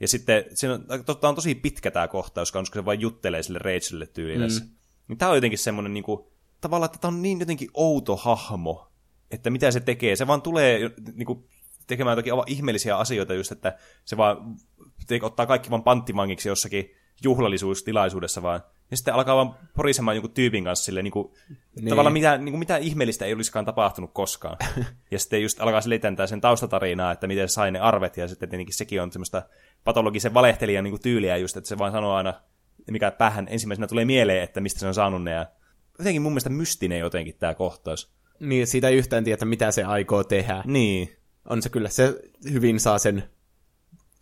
Ja 0.00 0.08
sitten 0.08 0.44
siinä 0.54 0.74
on, 0.74 1.04
totta 1.04 1.28
on 1.28 1.34
tosi 1.34 1.54
pitkä 1.54 1.90
tämä 1.90 2.08
kohtaus, 2.08 2.52
koska 2.52 2.78
se 2.78 2.84
vain 2.84 3.00
juttelee 3.00 3.42
sille 3.42 3.58
Rachelille 3.58 4.06
tyyliin 4.06 4.40
mm. 4.40 4.68
Niin 5.08 5.18
tämä 5.18 5.30
on 5.30 5.36
jotenkin 5.36 5.58
semmoinen 5.58 5.94
niin 5.94 6.04
kuin, 6.04 6.26
tavallaan, 6.60 6.86
että 6.86 6.98
tämä 6.98 7.14
on 7.14 7.22
niin 7.22 7.40
jotenkin 7.40 7.70
outo 7.74 8.16
hahmo, 8.16 8.92
että 9.30 9.50
mitä 9.50 9.70
se 9.70 9.80
tekee. 9.80 10.16
Se 10.16 10.26
vaan 10.26 10.42
tulee 10.42 10.90
niin 11.14 11.26
kuin, 11.26 11.48
tekemään 11.86 12.12
jotakin 12.12 12.32
aivan 12.32 12.44
ihmeellisiä 12.48 12.98
asioita 12.98 13.34
just, 13.34 13.52
että 13.52 13.78
se 14.04 14.16
vaan 14.16 14.56
te, 15.06 15.20
ottaa 15.22 15.46
kaikki 15.46 15.70
vaan 15.70 15.82
panttivangiksi 15.82 16.48
jossakin 16.48 16.90
juhlallisuustilaisuudessa 17.24 18.42
vaan. 18.42 18.60
Ja 18.90 18.96
sitten 18.96 19.14
alkaa 19.14 19.36
vaan 19.36 19.54
porisemaan 19.76 20.16
jonkun 20.16 20.34
tyypin 20.34 20.64
kanssa 20.64 20.84
sille, 20.84 21.02
niin 21.02 21.10
kuin, 21.12 21.34
niin. 21.76 21.88
tavallaan 21.88 22.12
mitä, 22.12 22.38
niin 22.38 22.52
kuin, 22.52 22.58
mitä 22.58 22.76
ihmeellistä 22.76 23.24
ei 23.24 23.34
olisikaan 23.34 23.64
tapahtunut 23.64 24.10
koskaan. 24.14 24.56
ja 25.10 25.18
sitten 25.18 25.42
just 25.42 25.60
alkaa 25.60 25.80
selitentää 25.80 26.26
sen 26.26 26.40
taustatarinaa, 26.40 27.12
että 27.12 27.26
miten 27.26 27.48
se 27.48 27.52
sai 27.52 27.70
ne 27.70 27.78
arvet, 27.78 28.16
ja 28.16 28.28
sitten 28.28 28.48
tietenkin 28.48 28.74
sekin 28.74 29.02
on 29.02 29.12
semmoista 29.12 29.42
patologisen 29.84 30.34
valehtelijan 30.34 30.84
niin 30.84 30.92
kuin 30.92 31.02
tyyliä 31.02 31.36
just, 31.36 31.56
että 31.56 31.68
se 31.68 31.78
vaan 31.78 31.92
sanoo 31.92 32.14
aina, 32.14 32.34
mikä 32.90 33.10
päähän 33.10 33.46
ensimmäisenä 33.50 33.86
tulee 33.86 34.04
mieleen, 34.04 34.42
että 34.42 34.60
mistä 34.60 34.80
se 34.80 34.86
on 34.86 34.94
saanut 34.94 35.22
ne, 35.22 35.30
ja 35.30 35.46
jotenkin 35.98 36.22
mun 36.22 36.32
mielestä 36.32 36.50
mystinen 36.50 36.98
jotenkin 36.98 37.34
tämä 37.38 37.54
kohtaus. 37.54 38.16
Niin, 38.40 38.66
siitä 38.66 38.88
ei 38.88 38.96
yhtään 38.96 39.24
tiedä, 39.24 39.44
mitä 39.44 39.70
se 39.70 39.84
aikoo 39.84 40.24
tehdä. 40.24 40.62
Niin. 40.66 41.15
On 41.46 41.62
se 41.62 41.68
kyllä, 41.68 41.88
se 41.88 42.20
hyvin 42.52 42.80
saa 42.80 42.98
sen, 42.98 43.24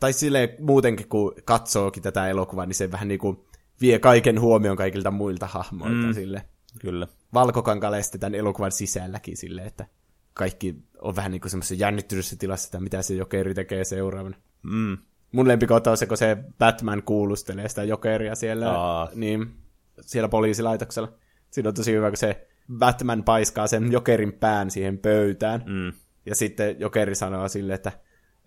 tai 0.00 0.12
sille 0.12 0.56
muutenkin 0.60 1.08
kun 1.08 1.34
katsookin 1.44 2.02
tätä 2.02 2.28
elokuvaa, 2.28 2.66
niin 2.66 2.74
se 2.74 2.92
vähän 2.92 3.08
niin 3.08 3.20
kuin 3.20 3.44
vie 3.80 3.98
kaiken 3.98 4.40
huomion 4.40 4.76
kaikilta 4.76 5.10
muilta 5.10 5.46
hahmoilta 5.46 6.06
mm. 6.06 6.14
sille. 6.14 6.44
Kyllä. 6.80 7.06
Valkokankaleesti 7.34 8.18
tämän 8.18 8.34
elokuvan 8.34 8.72
sisälläkin 8.72 9.36
sille, 9.36 9.62
että 9.62 9.86
kaikki 10.34 10.74
on 10.98 11.16
vähän 11.16 11.30
niin 11.32 11.40
kuin 11.40 11.50
semmoisessa 11.50 11.84
jännittyneessä 11.84 12.36
tilassa, 12.36 12.66
että 12.66 12.80
mitä 12.80 13.02
se 13.02 13.14
jokeri 13.14 13.54
tekee 13.54 13.84
seuraavana. 13.84 14.36
Mm. 14.62 14.98
Mun 15.32 15.48
lempikohta 15.48 15.90
on 15.90 15.96
se, 15.96 16.06
kun 16.06 16.16
se 16.16 16.36
Batman 16.58 17.02
kuulustelee 17.02 17.68
sitä 17.68 17.84
jokeria 17.84 18.34
siellä, 18.34 18.70
Aa. 18.70 19.08
niin, 19.14 19.54
siellä 20.00 20.28
poliisilaitoksella. 20.28 21.12
Siinä 21.50 21.68
on 21.68 21.74
tosi 21.74 21.92
hyvä, 21.92 22.10
kun 22.10 22.16
se 22.16 22.48
Batman 22.78 23.24
paiskaa 23.24 23.66
sen 23.66 23.92
jokerin 23.92 24.32
pään 24.32 24.70
siihen 24.70 24.98
pöytään. 24.98 25.64
Mm. 25.66 25.92
Ja 26.26 26.34
sitten 26.34 26.80
jokeri 26.80 27.14
sanoo 27.14 27.48
sille, 27.48 27.74
että 27.74 27.92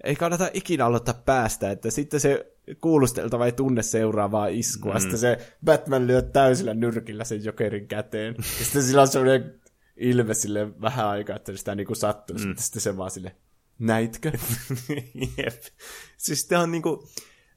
ei 0.04 0.16
kannata 0.16 0.50
ikinä 0.54 0.86
aloittaa 0.86 1.22
päästä, 1.26 1.72
että 1.72 1.92
sitten 1.92 2.20
se 2.20 2.54
kuulusteltava 2.82 3.46
ei 3.46 3.52
tunne 3.52 3.84
seuraavaa 3.84 4.48
iskua. 4.48 4.94
Mm. 4.94 5.00
Sitten 5.00 5.20
se 5.20 5.56
Batman 5.66 6.08
lyö 6.08 6.22
täysillä 6.22 6.74
nyrkillä 6.74 7.24
sen 7.24 7.44
jokerin 7.44 7.88
käteen. 7.88 8.36
ja 8.38 8.66
sitten 8.66 8.84
sillä 8.84 9.02
on 9.02 9.08
sellainen 9.08 9.62
ilme 9.98 10.34
sille 10.34 10.82
vähän 10.82 11.08
aikaa, 11.08 11.36
että 11.36 11.58
sitä 11.58 11.76
niinku 11.76 11.96
sattuu. 11.96 12.38
Mm. 12.38 12.56
Sitten 12.58 12.82
se 12.82 12.98
vaan 12.98 13.12
sille, 13.12 13.36
näitkö? 13.80 14.32
Jep. 15.38 15.62
Siis 16.18 16.46
tämä 16.46 16.62
on 16.62 16.72
niinku, 16.72 17.08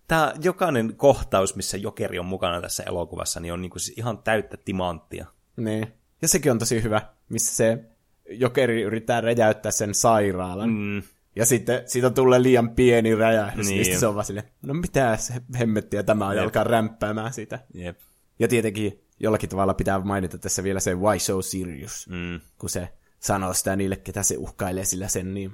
tämä 0.09 0.35
jokainen 0.43 0.97
kohtaus, 0.97 1.57
missä 1.57 1.77
jokeri 1.77 2.18
on 2.18 2.27
mukana 2.27 2.61
tässä 2.61 2.83
elokuvassa, 2.83 3.41
niin 3.41 3.53
on 3.53 3.62
niinku 3.62 3.79
siis 3.79 3.99
ihan 3.99 4.18
täyttä 4.18 4.57
timanttia. 4.64 5.27
Niin. 5.57 5.93
Ja 6.23 6.29
sekin 6.29 6.53
on 6.53 6.59
tosi 6.59 6.83
hyvä, 6.83 7.03
missä 7.29 7.57
se 7.57 7.85
jokeri 8.31 8.83
yrittää 8.83 9.20
räjäyttää 9.20 9.72
sen 9.72 9.95
sairaalan. 9.95 10.70
Mm. 10.70 11.03
Ja 11.37 11.47
sitten 11.47 11.83
siitä 11.87 12.11
tulee 12.11 12.43
liian 12.43 12.70
pieni 12.70 13.14
räjähdys, 13.14 13.68
niin. 13.68 13.83
niin 13.83 14.01
se 14.01 14.07
on 14.07 14.14
vaan 14.14 14.24
sille, 14.24 14.45
no 14.62 14.74
mitä 14.74 15.16
se 15.16 15.35
hemmettiä 15.59 16.03
tämä 16.03 16.26
on, 16.26 16.37
ja 16.37 16.43
alkaa 16.43 16.64
rämpäämään 16.64 17.33
sitä. 17.33 17.59
Jep. 17.74 17.99
Ja 18.39 18.49
tietenkin 18.49 19.05
jollakin 19.20 19.49
tavalla 19.49 19.74
pitää 19.74 20.01
mainita 20.01 20.39
tässä 20.39 20.62
vielä 20.62 20.81
se 20.81 20.95
why 20.95 21.18
so 21.18 21.43
serious, 21.43 22.09
mm. 22.09 22.41
kun 22.59 22.70
se 22.70 22.89
sanoo 23.20 23.55
sitä 23.55 23.76
niille, 23.76 23.97
ketä 23.97 24.22
se 24.22 24.37
uhkailee 24.39 24.85
sillä 24.85 25.09
sen 25.09 25.35
niin 25.35 25.53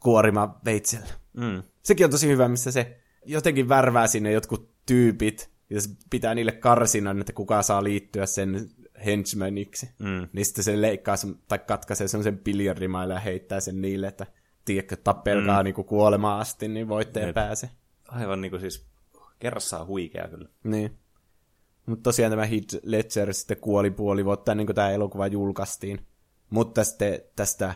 kuorima 0.00 0.60
veitsellä. 0.64 1.06
Mm. 1.32 1.62
Sekin 1.82 2.04
on 2.04 2.10
tosi 2.10 2.28
hyvä, 2.28 2.48
missä 2.48 2.70
se 2.70 2.98
jotenkin 3.24 3.68
värvää 3.68 4.06
sinne 4.06 4.32
jotkut 4.32 4.70
tyypit, 4.86 5.50
ja 5.70 5.80
se 5.80 5.90
pitää 6.10 6.34
niille 6.34 6.52
karsinan, 6.52 7.20
että 7.20 7.32
kuka 7.32 7.62
saa 7.62 7.84
liittyä 7.84 8.26
sen 8.26 8.70
henchmaniksi. 9.06 9.90
Mm. 9.98 10.28
Niin 10.32 10.44
sitten 10.44 10.64
se 10.64 10.80
leikkaa 10.80 11.16
tai 11.48 11.58
katkaisee 11.58 12.08
semmoisen 12.08 12.38
biljardimailla 12.38 13.14
ja 13.14 13.20
heittää 13.20 13.60
sen 13.60 13.80
niille, 13.80 14.06
että 14.06 14.26
tiedätkö, 14.64 14.96
tappelkaa 14.96 15.62
mm. 15.62 15.64
niin 15.64 15.74
kuolemaan 15.74 16.40
asti, 16.40 16.68
niin 16.68 16.88
voitte 16.88 17.32
pääse. 17.32 17.70
Aivan 18.08 18.40
niin 18.40 18.50
kuin 18.50 18.60
siis 18.60 18.86
kerrassaan 19.38 19.86
huikea 19.86 20.28
kyllä. 20.28 20.48
Niin. 20.64 20.98
Mutta 21.86 22.02
tosiaan 22.02 22.32
tämä 22.32 22.46
Heath 22.46 22.76
Ledger 22.82 23.34
sitten 23.34 23.56
kuoli 23.56 23.90
puoli 23.90 24.24
vuotta 24.24 24.52
ennen 24.52 24.66
kuin 24.66 24.76
tämä 24.76 24.90
elokuva 24.90 25.26
julkaistiin. 25.26 26.06
Mutta 26.50 26.84
sitten 26.84 27.20
tästä 27.36 27.74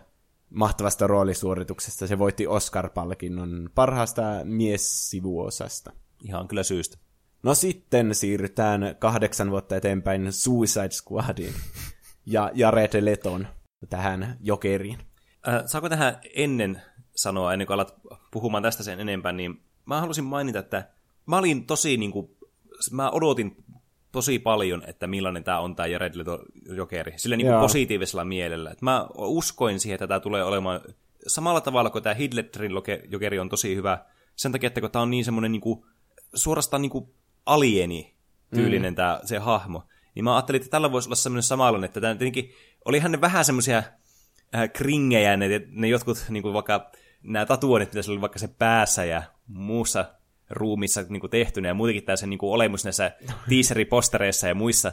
mahtavasta 0.51 1.07
roolisuorituksesta 1.07 2.07
se 2.07 2.19
voitti 2.19 2.47
Oscar-palkinnon 2.47 3.71
parhaasta 3.75 4.23
miessivuosasta. 4.45 5.93
Ihan 6.25 6.49
kyllä 6.49 6.63
syystä. 6.63 6.99
No 7.43 7.55
sitten 7.55 8.15
siirrytään 8.15 8.97
kahdeksan 8.99 9.51
vuotta 9.51 9.77
eteenpäin 9.77 10.33
Suicide 10.33 10.91
Squadiin 10.91 11.55
ja 12.27 12.51
Jared 12.55 13.05
Leton 13.05 13.47
tähän 13.91 14.37
jokeriin. 14.41 14.99
Äh, 15.49 15.63
saako 15.67 15.89
tähän 15.89 16.21
ennen 16.35 16.83
sanoa, 17.17 17.53
ennen 17.53 17.67
kuin 17.67 17.75
alat 17.75 17.95
puhumaan 18.31 18.63
tästä 18.63 18.83
sen 18.83 19.01
enempää, 19.01 19.33
niin 19.33 19.61
mä 19.85 20.01
halusin 20.01 20.25
mainita, 20.25 20.59
että 20.59 20.89
mä 21.27 21.39
olin 21.39 21.67
tosi 21.67 21.97
niin 21.97 22.13
kuin, 22.13 22.37
mä 22.91 23.11
odotin 23.11 23.65
tosi 24.13 24.39
paljon, 24.39 24.83
että 24.87 25.07
millainen 25.07 25.45
tämä 25.45 25.61
on 25.61 25.77
tämä 25.77 25.87
Jared 25.87 26.15
Leto 26.15 26.39
Jokeri, 26.77 27.13
sillä 27.17 27.37
niin 27.37 27.47
kuin 27.47 27.61
positiivisella 27.61 28.25
mielellä. 28.25 28.71
Et 28.71 28.83
mä 28.83 29.07
uskoin 29.19 29.81
siihen, 29.81 29.95
että 29.95 30.07
tämä 30.07 30.21
tulee 30.21 30.45
olemaan 30.45 30.81
samalla 31.27 31.61
tavalla 31.61 31.91
kuin 31.91 32.05
tämä 32.05 32.15
Hidletterin 32.15 32.73
Jokeri 33.09 33.39
on 33.39 33.49
tosi 33.49 33.77
hyvä, 33.77 34.05
sen 34.37 34.53
takia, 34.53 34.67
että 34.67 34.81
kun 34.81 34.91
tämä 34.91 35.03
on 35.03 35.11
niin 35.11 35.25
semmoinen 35.25 35.53
niin 35.53 35.61
kuin, 35.61 35.85
suorastaan 36.35 36.83
niin 36.83 36.91
kuin 36.91 37.15
alieni 37.47 38.15
tyylinen 38.55 38.93
mm. 38.93 38.97
tämä, 38.97 39.21
se 39.25 39.39
hahmo, 39.39 39.83
niin 40.15 40.25
mä 40.25 40.35
ajattelin, 40.35 40.61
että 40.61 40.71
tällä 40.71 40.93
voisi 40.93 41.09
olla 41.09 41.17
semmoinen 41.17 41.43
samanlainen, 41.43 41.85
että 41.85 42.01
tämä 42.01 42.15
tietenkin, 42.15 42.51
olihan 42.85 43.13
ne 43.13 43.21
vähän 43.21 43.45
semmoisia 43.45 43.79
äh, 44.55 44.73
kringejä, 44.73 45.37
ne, 45.37 45.67
ne 45.69 45.89
jotkut 45.89 46.25
niin 46.29 46.43
kuin 46.43 46.55
vaikka 46.55 46.91
nämä 47.23 47.47
tatuoinnit, 47.47 47.89
mitä 47.89 48.03
se 48.03 48.11
oli 48.11 48.21
vaikka 48.21 48.39
se 48.39 48.49
päässä 48.49 49.05
ja 49.05 49.23
muussa 49.47 50.05
ruumissa 50.51 51.05
niin 51.09 51.21
kuin 51.21 51.31
tehtynä, 51.31 51.69
ja 51.69 51.75
muutenkin 51.75 52.05
tämä 52.05 52.17
se 52.17 52.27
niin 52.27 52.39
kuin 52.39 52.53
olemus 52.53 52.85
näissä 52.85 53.13
teaseripostereissa 53.49 54.49
ja 54.49 54.55
muissa, 54.55 54.93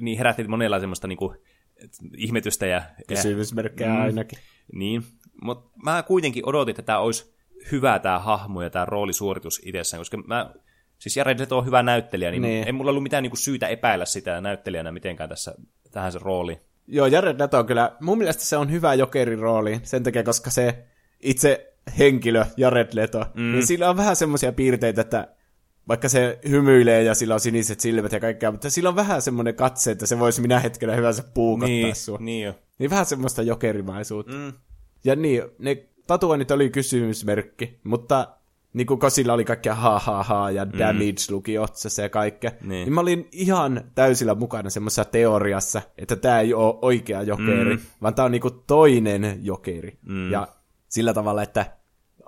niin 0.00 0.18
herätti 0.18 0.48
monella 0.48 0.80
semmoista 0.80 1.08
niin 1.08 1.18
kuin, 1.18 1.38
ihmetystä 2.16 2.66
ja... 2.66 2.82
Kysymysmerkkejä 3.08 3.90
mm, 3.90 4.00
ainakin. 4.00 4.38
Niin, 4.72 5.02
mutta 5.42 5.70
mä 5.84 6.02
kuitenkin 6.02 6.48
odotin, 6.48 6.72
että 6.72 6.82
tämä 6.82 6.98
olisi 6.98 7.36
hyvä 7.72 7.98
tämä 7.98 8.18
hahmo 8.18 8.62
ja 8.62 8.70
tämä 8.70 8.84
roolisuoritus 8.84 9.62
itsessään, 9.64 10.00
koska 10.00 10.16
mä, 10.16 10.54
siis 10.98 11.16
Jared 11.16 11.40
Leto 11.40 11.58
on 11.58 11.66
hyvä 11.66 11.82
näyttelijä, 11.82 12.30
niin, 12.30 12.42
niin. 12.42 12.66
ei 12.66 12.72
mulla 12.72 12.90
ollut 12.90 13.02
mitään 13.02 13.22
niin 13.22 13.30
kuin 13.30 13.38
syytä 13.38 13.68
epäillä 13.68 14.04
sitä 14.04 14.40
näyttelijänä 14.40 14.92
mitenkään 14.92 15.28
tässä, 15.28 15.54
tähän 15.90 16.12
se 16.12 16.18
rooli. 16.22 16.60
Joo, 16.88 17.06
Jared 17.06 17.40
Leto 17.40 17.58
on 17.58 17.66
kyllä, 17.66 17.96
mun 18.00 18.18
mielestä 18.18 18.44
se 18.44 18.56
on 18.56 18.70
hyvä 18.70 18.94
jokerin 18.94 19.38
rooli, 19.38 19.80
sen 19.82 20.02
takia, 20.02 20.22
koska 20.22 20.50
se 20.50 20.84
itse 21.20 21.72
henkilö, 21.98 22.44
Jared 22.56 22.88
Leto, 22.92 23.26
mm. 23.34 23.52
niin 23.52 23.66
sillä 23.66 23.90
on 23.90 23.96
vähän 23.96 24.16
semmoisia 24.16 24.52
piirteitä, 24.52 25.00
että 25.00 25.28
vaikka 25.88 26.08
se 26.08 26.38
hymyilee 26.48 27.02
ja 27.02 27.14
sillä 27.14 27.34
on 27.34 27.40
siniset 27.40 27.80
silmät 27.80 28.12
ja 28.12 28.20
kaikkea, 28.20 28.50
mutta 28.50 28.70
sillä 28.70 28.88
on 28.88 28.96
vähän 28.96 29.22
semmoinen 29.22 29.54
katse, 29.54 29.90
että 29.90 30.06
se 30.06 30.18
voisi 30.18 30.40
minä 30.40 30.60
hetkenä 30.60 30.94
hyvänsä 30.96 31.24
puukottaa 31.34 31.68
niin, 31.68 31.96
sua. 31.96 32.18
Niin 32.20 32.44
jo. 32.44 32.54
Niin 32.78 32.90
vähän 32.90 33.06
semmoista 33.06 33.42
jokerimaisuutta. 33.42 34.32
Mm. 34.32 34.52
Ja 35.04 35.16
niin, 35.16 35.42
ne 35.58 35.86
tatuoinnit 36.06 36.50
oli 36.50 36.70
kysymysmerkki, 36.70 37.80
mutta 37.84 38.35
niin 38.76 38.86
kuin 38.86 39.00
Kosilla 39.00 39.32
oli 39.32 39.44
kaikkea 39.44 39.74
ha 39.74 39.98
ha 39.98 40.22
ha 40.22 40.50
ja 40.50 40.64
mm. 40.64 40.78
damage 40.78 41.22
luki 41.30 41.58
otsassa 41.58 42.02
ja 42.02 42.08
kaikkea, 42.08 42.50
niin. 42.50 42.68
niin 42.68 42.92
mä 42.92 43.00
olin 43.00 43.28
ihan 43.32 43.90
täysillä 43.94 44.34
mukana 44.34 44.70
semmoisessa 44.70 45.04
teoriassa, 45.04 45.82
että 45.98 46.16
tämä 46.16 46.40
ei 46.40 46.54
ole 46.54 46.78
oikea 46.82 47.22
jokeri, 47.22 47.76
mm. 47.76 47.82
vaan 48.02 48.14
tämä 48.14 48.26
on 48.26 48.32
niinku 48.32 48.50
toinen 48.50 49.38
jokeri. 49.42 49.98
Mm. 50.02 50.30
Ja 50.30 50.48
sillä 50.88 51.14
tavalla, 51.14 51.42
että 51.42 51.76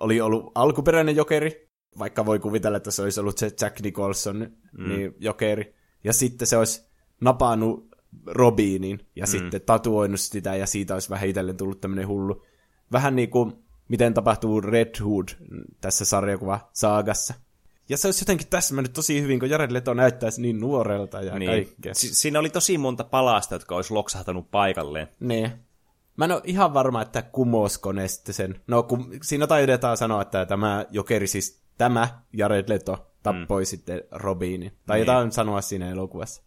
oli 0.00 0.20
ollut 0.20 0.52
alkuperäinen 0.54 1.16
jokeri, 1.16 1.68
vaikka 1.98 2.26
voi 2.26 2.38
kuvitella, 2.38 2.76
että 2.76 2.90
se 2.90 3.02
olisi 3.02 3.20
ollut 3.20 3.38
se 3.38 3.50
Jack 3.60 3.80
Nicholson 3.80 4.36
mm. 4.78 4.88
niin 4.88 5.14
jokeri, 5.18 5.74
ja 6.04 6.12
sitten 6.12 6.46
se 6.46 6.56
olisi 6.56 6.84
napannut 7.20 7.88
Robinin 8.26 9.00
ja 9.16 9.24
mm. 9.24 9.30
sitten 9.30 9.60
tatuoinut 9.60 10.20
sitä, 10.20 10.56
ja 10.56 10.66
siitä 10.66 10.94
olisi 10.94 11.10
vähän 11.10 11.28
itselleen 11.28 11.56
tullut 11.56 11.80
tämmöinen 11.80 12.08
hullu. 12.08 12.44
Vähän 12.92 13.16
niin 13.16 13.30
kuin 13.30 13.52
miten 13.88 14.14
tapahtuu 14.14 14.60
Red 14.60 15.00
Hood 15.04 15.28
tässä 15.80 16.04
sarjakuva-saagassa. 16.04 17.34
Ja 17.88 17.96
se 17.96 18.08
olisi 18.08 18.22
jotenkin 18.22 18.46
täsmännyt 18.48 18.92
tosi 18.92 19.22
hyvin, 19.22 19.40
kun 19.40 19.50
Jared 19.50 19.72
Leto 19.72 19.94
näyttäisi 19.94 20.42
niin 20.42 20.60
nuorelta 20.60 21.22
ja 21.22 21.38
niin. 21.38 21.50
kaikkea. 21.50 21.94
Si- 21.94 22.14
siinä 22.14 22.38
oli 22.38 22.50
tosi 22.50 22.78
monta 22.78 23.04
palasta, 23.04 23.54
jotka 23.54 23.76
olisi 23.76 23.94
loksahtanut 23.94 24.50
paikalleen. 24.50 25.08
Niin. 25.20 25.52
Mä 26.16 26.24
en 26.24 26.32
ole 26.32 26.40
ihan 26.44 26.74
varma, 26.74 27.02
että 27.02 27.22
kumosko 27.22 27.92
ne 27.92 28.08
sitten 28.08 28.34
sen. 28.34 28.60
No, 28.66 28.82
kun 28.82 29.10
siinä 29.22 29.46
taidetaan 29.46 29.96
sanoa, 29.96 30.22
että 30.22 30.46
tämä 30.46 30.86
jokeri, 30.90 31.26
siis 31.26 31.62
tämä 31.78 32.08
Jared 32.32 32.68
Leto 32.68 33.12
tappoi 33.22 33.62
mm. 33.62 33.66
sitten 33.66 34.02
Robinin. 34.10 34.72
Tai 34.86 34.96
niin. 34.96 35.06
jotain 35.06 35.32
sanoa 35.32 35.60
siinä 35.60 35.90
elokuvassa. 35.90 36.42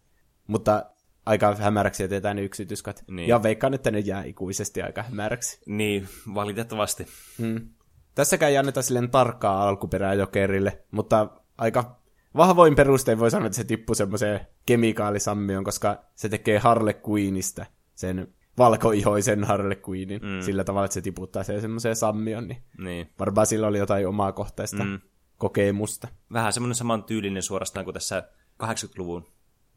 Mutta 0.46 0.86
aika 1.26 1.54
hämäräksi 1.54 2.02
jätetään 2.02 2.36
ne 2.36 2.42
yksityiskohdat. 2.42 3.04
Niin. 3.08 3.28
Ja 3.28 3.42
veikkaan, 3.42 3.74
että 3.74 3.90
ne 3.90 3.98
jää 3.98 4.24
ikuisesti 4.24 4.82
aika 4.82 5.02
hämäräksi. 5.02 5.60
Niin, 5.66 6.08
valitettavasti. 6.34 7.06
Hmm. 7.38 7.68
Tässäkään 8.14 8.52
ei 8.52 8.58
anneta 8.58 8.82
silleen 8.82 9.10
tarkkaa 9.10 9.68
alkuperää 9.68 10.14
jokerille, 10.14 10.84
mutta 10.90 11.28
aika 11.58 12.02
vahvoin 12.36 12.74
perustein 12.74 13.18
voi 13.18 13.30
sanoa, 13.30 13.46
että 13.46 13.56
se 13.56 13.64
tippuu 13.64 13.94
semmoiseen 13.94 14.40
kemikaalisammioon, 14.66 15.64
koska 15.64 16.04
se 16.14 16.28
tekee 16.28 16.58
Harley 16.58 16.94
Queenista 17.08 17.66
sen 17.94 18.34
valkoihoisen 18.58 19.44
Harley 19.44 19.82
Queenin 19.88 20.20
mm. 20.22 20.40
sillä 20.40 20.64
tavalla, 20.64 20.84
että 20.84 20.94
se 20.94 21.00
tiputtaa 21.00 21.42
se 21.42 21.60
semmoiseen 21.60 21.96
sammion, 21.96 22.48
niin, 22.48 22.62
niin. 22.78 23.10
varmaan 23.18 23.46
sillä 23.46 23.66
oli 23.66 23.78
jotain 23.78 24.08
omaa 24.08 24.32
kohtaista 24.32 24.84
mm. 24.84 25.00
kokemusta. 25.38 26.08
Vähän 26.32 26.52
semmoinen 26.52 26.74
saman 26.74 27.04
tyylinen 27.04 27.42
suorastaan 27.42 27.84
kuin 27.84 27.94
tässä 27.94 28.28
80-luvun 28.62 29.26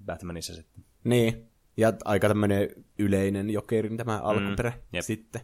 Batmanissa 0.06 0.54
sitten. 0.54 0.84
Niin, 1.06 1.50
ja 1.78 1.94
aika 2.06 2.28
tämmöinen 2.28 2.70
yleinen 3.00 3.50
jokerin 3.50 3.98
tämä 3.98 4.18
mm, 4.18 4.26
alkuperä 4.26 4.74
mm, 4.94 5.00
sitten. 5.02 5.42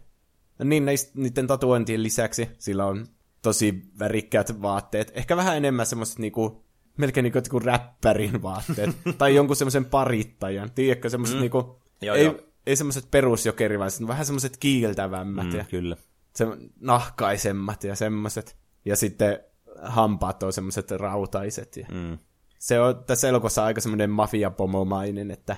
No 0.59 0.65
niin, 0.65 0.85
niiden 1.13 1.47
tatuointien 1.47 2.03
lisäksi 2.03 2.49
sillä 2.57 2.85
on 2.85 3.07
tosi 3.41 3.83
värikkäät 3.99 4.61
vaatteet. 4.61 5.11
Ehkä 5.15 5.37
vähän 5.37 5.57
enemmän 5.57 5.85
semmoiset 5.85 6.19
niinku, 6.19 6.65
melkein 6.97 7.23
niinku, 7.23 7.39
niinku 7.39 7.59
räppärin 7.59 8.41
vaatteet. 8.41 8.89
tai 9.17 9.35
jonkun 9.35 9.55
semmoisen 9.55 9.85
parittajan. 9.85 10.71
Tiedätkö, 10.71 11.09
semmoiset 11.09 11.37
mm. 11.37 11.41
niinku, 11.41 11.81
joo, 12.01 12.15
ei, 12.15 12.25
joo. 12.25 12.35
ei 12.65 12.75
semmoiset 12.75 13.11
perusjokerivaiset, 13.11 14.07
vähän 14.07 14.25
semmoiset 14.25 14.57
kiiltävämmät. 14.57 15.47
Mm, 15.47 15.55
ja 15.55 15.65
kyllä. 15.69 15.97
Se, 16.35 16.45
nahkaisemmat 16.79 17.83
ja 17.83 17.95
semmoiset. 17.95 18.57
Ja 18.85 18.95
sitten 18.95 19.39
hampaat 19.81 20.43
on 20.43 20.53
semmoiset 20.53 20.91
rautaiset. 20.91 21.77
Ja... 21.77 21.85
Mm 21.91 22.17
se 22.61 22.79
on 22.79 23.03
tässä 23.03 23.29
elokuvassa 23.29 23.65
aika 23.65 23.81
semmoinen 23.81 24.09
mafiapomomainen, 24.09 25.31
että 25.31 25.57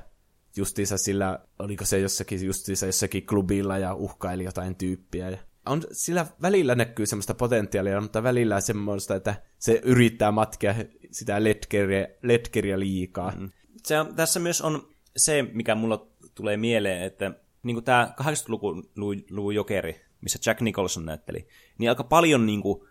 justiinsa 0.55 0.97
sillä, 0.97 1.39
oliko 1.59 1.85
se 1.85 1.99
jossakin 1.99 2.45
justiinsa 2.45 2.85
jossakin 2.85 3.25
klubilla 3.25 3.77
ja 3.77 3.93
uhkaili 3.93 4.43
jotain 4.43 4.75
tyyppiä. 4.75 5.29
Ja 5.29 5.37
on, 5.65 5.83
sillä 5.91 6.25
välillä 6.41 6.75
näkyy 6.75 7.05
semmoista 7.05 7.33
potentiaalia, 7.33 8.01
mutta 8.01 8.23
välillä 8.23 8.61
semmoista, 8.61 9.15
että 9.15 9.35
se 9.59 9.81
yrittää 9.83 10.31
matkia 10.31 10.75
sitä 11.11 11.43
letkeriä, 11.43 12.07
letkeriä 12.21 12.79
liikaa. 12.79 13.33
Mm. 13.39 13.51
Se 13.83 13.95
tässä 14.15 14.39
myös 14.39 14.61
on 14.61 14.87
se, 15.17 15.45
mikä 15.53 15.75
mulla 15.75 16.07
tulee 16.35 16.57
mieleen, 16.57 17.03
että 17.03 17.31
niin 17.63 17.83
tämä 17.83 18.13
80-luvun 18.21 19.55
jokeri, 19.55 20.01
missä 20.21 20.39
Jack 20.45 20.61
Nicholson 20.61 21.05
näytteli, 21.05 21.47
niin 21.77 21.89
aika 21.89 22.03
paljon 22.03 22.45
niin 22.45 22.61
kuin, 22.61 22.87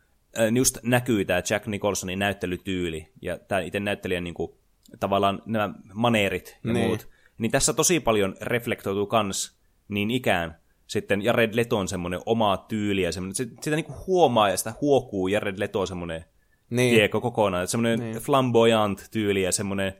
just 0.56 0.78
näkyy 0.82 1.24
tämä 1.24 1.42
Jack 1.50 1.66
Nicholsonin 1.66 2.18
näyttelytyyli 2.18 3.08
ja 3.22 3.38
tämä 3.38 3.60
itse 3.60 3.80
näyttelijän 3.80 4.24
niin 4.24 4.34
kuin, 4.34 4.52
tavallaan 5.00 5.42
nämä 5.46 5.74
maneerit 5.94 6.58
ja 6.64 6.72
niin. 6.72 6.86
muut. 6.86 7.08
Niin 7.38 7.50
tässä 7.50 7.72
tosi 7.72 8.00
paljon 8.00 8.36
reflektoituu 8.40 9.06
kans 9.06 9.58
niin 9.88 10.10
ikään 10.10 10.62
sitten 10.86 11.22
Jared 11.22 11.56
Leton 11.56 11.88
semmoinen 11.88 12.20
oma 12.26 12.56
tyyli 12.56 13.02
ja 13.02 13.12
semmoinen, 13.12 13.34
sitä 13.34 13.76
niin 13.76 13.84
kuin 13.84 13.98
huomaa 14.06 14.48
ja 14.48 14.56
sitä 14.56 14.74
huokuu 14.80 15.28
Jared 15.28 15.58
Leto 15.58 15.86
semmoinen 15.86 16.24
niin. 16.70 16.94
tiekko 16.94 17.20
kokonaan. 17.20 17.68
Semmoinen 17.68 18.00
niin. 18.00 18.16
flamboyant 18.16 19.08
tyyli 19.10 19.42
ja 19.42 19.52
semmoinen 19.52 19.92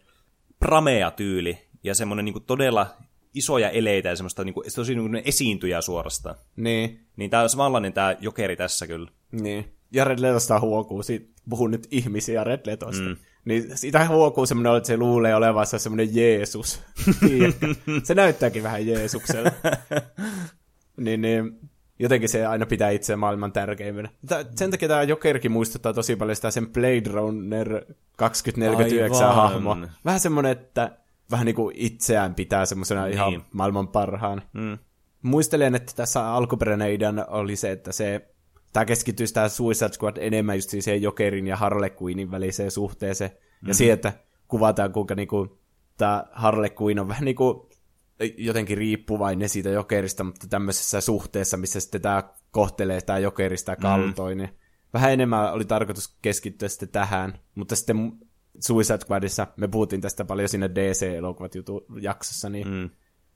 pramea 0.58 1.10
tyyli 1.10 1.58
ja 1.84 1.94
semmoinen 1.94 2.24
niin 2.24 2.44
todella 2.46 2.86
isoja 3.34 3.70
eleitä 3.70 4.08
ja 4.08 4.16
semmoista 4.16 4.44
niin 4.44 4.54
kuin, 4.54 4.66
tosi 4.74 4.94
niin 4.94 5.10
kuin 5.10 5.22
esiintyjä 5.24 5.80
suorastaan. 5.80 6.36
Niin. 6.56 7.06
Niin 7.16 7.30
tämä 7.30 7.42
on 7.42 7.48
samanlainen 7.48 7.92
tämä 7.92 8.16
jokeri 8.20 8.56
tässä 8.56 8.86
kyllä. 8.86 9.10
Niin. 9.32 9.72
Jared 9.92 10.18
Letosta 10.20 10.60
huokuu, 10.60 11.02
siitä 11.02 11.26
puhun 11.50 11.70
nyt 11.70 11.86
ihmisiä 11.90 12.34
Jared 12.34 12.60
Letosta. 12.66 13.04
Mm. 13.04 13.16
Niin 13.44 13.78
sitä 13.78 14.08
huokuu 14.08 14.46
semmoinen, 14.46 14.76
että 14.76 14.86
se 14.86 14.96
luulee 14.96 15.34
olevansa 15.34 15.78
semmoinen 15.78 16.16
Jeesus. 16.16 16.82
se 18.04 18.14
näyttääkin 18.14 18.62
vähän 18.62 18.86
Jeesuksella. 18.86 19.50
niin, 21.04 21.20
niin, 21.20 21.58
jotenkin 21.98 22.28
se 22.28 22.46
aina 22.46 22.66
pitää 22.66 22.90
itse 22.90 23.16
maailman 23.16 23.52
tärkeimmänä. 23.52 24.08
Sen 24.56 24.70
takia 24.70 24.88
tämä 24.88 25.02
Jokerkin 25.02 25.52
muistuttaa 25.52 25.92
tosi 25.92 26.16
paljon 26.16 26.36
sitä 26.36 26.50
sen 26.50 26.72
Blade 26.72 27.10
Runner 27.12 27.84
2049 28.16 29.34
hahmo. 29.34 29.76
Vähän 30.04 30.20
semmoinen, 30.20 30.52
että 30.52 30.90
vähän 31.30 31.46
niin 31.46 31.56
kuin 31.56 31.76
itseään 31.76 32.34
pitää 32.34 32.66
semmoisena 32.66 33.04
niin. 33.04 33.14
ihan 33.14 33.44
maailman 33.52 33.88
parhaan. 33.88 34.42
Mm. 34.52 34.78
Muistelen, 35.22 35.74
että 35.74 35.92
tässä 35.96 36.32
alkuperäinen 36.32 36.92
idea 36.92 37.12
oli 37.28 37.56
se, 37.56 37.70
että 37.70 37.92
se 37.92 38.31
tämä 38.72 38.84
keskittyy 38.84 39.26
sitä 39.26 39.48
Suicide 39.48 39.92
Squad 39.92 40.16
enemmän 40.16 40.56
just 40.56 40.70
siihen 40.70 41.02
Jokerin 41.02 41.46
ja 41.46 41.56
Harley 41.56 41.90
Quinnin 42.02 42.30
väliseen 42.30 42.70
suhteeseen. 42.70 43.30
Mm-hmm. 43.30 43.68
Ja 43.68 43.74
siihen, 43.74 43.94
että 43.94 44.12
kuvataan 44.48 44.92
kuinka 44.92 45.14
niinku, 45.14 45.58
tämä 45.96 46.24
Harley 46.32 46.70
Quinn 46.80 46.98
on 46.98 47.08
vähän 47.08 47.24
niinku 47.24 47.70
jotenkin 48.36 48.78
riippuvainen 48.78 49.48
siitä 49.48 49.68
Jokerista, 49.68 50.24
mutta 50.24 50.46
tämmöisessä 50.46 51.00
suhteessa, 51.00 51.56
missä 51.56 51.80
sitten 51.80 52.02
tämä 52.02 52.22
kohtelee 52.50 53.00
tämä 53.00 53.18
Jokerista 53.18 53.76
kaltoin. 53.76 54.38
Mm-hmm. 54.38 54.52
Niin 54.52 54.62
vähän 54.94 55.12
enemmän 55.12 55.52
oli 55.52 55.64
tarkoitus 55.64 56.16
keskittyä 56.22 56.68
sitten 56.68 56.88
tähän, 56.88 57.38
mutta 57.54 57.76
sitten 57.76 58.12
Suicide 58.60 58.98
Squadissa, 58.98 59.46
me 59.56 59.68
puhuttiin 59.68 60.00
tästä 60.00 60.24
paljon 60.24 60.48
siinä 60.48 60.74
DC-elokuvat 60.74 61.52
jaksossa, 62.00 62.50
niin 62.50 62.68
mm. 62.68 62.90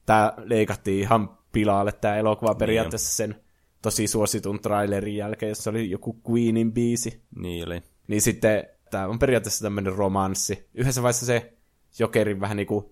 tämä 0.07 0.33
leikattiin 0.37 1.01
ihan 1.01 1.39
pilaalle 1.53 1.93
tämä 1.93 2.17
elokuva 2.17 2.55
periaatteessa 2.55 3.17
sen 3.17 3.46
tosi 3.87 4.07
suositun 4.07 4.61
trailerin 4.61 5.17
jälkeen, 5.17 5.49
jossa 5.49 5.71
oli 5.71 5.91
joku 5.91 6.21
Queenin 6.31 6.73
biisi. 6.73 7.23
Niin 7.37 7.67
oli. 7.67 7.83
Niin 8.09 8.23
sitten 8.23 8.65
tämä 8.91 9.07
on 9.07 9.19
periaatteessa 9.19 9.65
tämmöinen 9.65 9.93
romanssi. 9.93 10.69
Yhdessä 10.75 11.03
vaiheessa 11.03 11.27
se 11.27 11.53
Jokerin 11.99 12.41
vähän 12.41 12.57
niin 12.57 12.67
kuin 12.67 12.85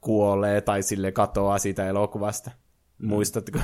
kuolee 0.00 0.60
tai 0.60 0.82
sille 0.82 1.12
katoaa 1.12 1.58
siitä 1.58 1.88
elokuvasta. 1.88 2.50
Mm. 2.98 3.08
Muistatko? 3.08 3.58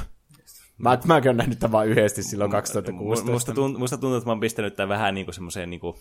Mä, 0.78 0.98
mäkin 1.04 1.28
olen 1.28 1.36
nähnyt 1.36 1.58
tämän 1.58 1.72
vain 1.72 1.90
yhdesti 1.90 2.22
silloin 2.22 2.50
2016. 2.50 3.32
Musta 3.32 3.54
tuntuu, 3.54 3.78
musta 3.78 3.98
tuntuu, 3.98 4.16
että 4.16 4.28
mä 4.28 4.32
oon 4.32 4.40
pistänyt 4.40 4.76
tämän 4.76 4.88
vähän 4.88 5.14
niin 5.14 5.26
kuin 5.26 5.34
semmoiseen 5.34 5.70
niin 5.70 5.80
kuin 5.80 5.96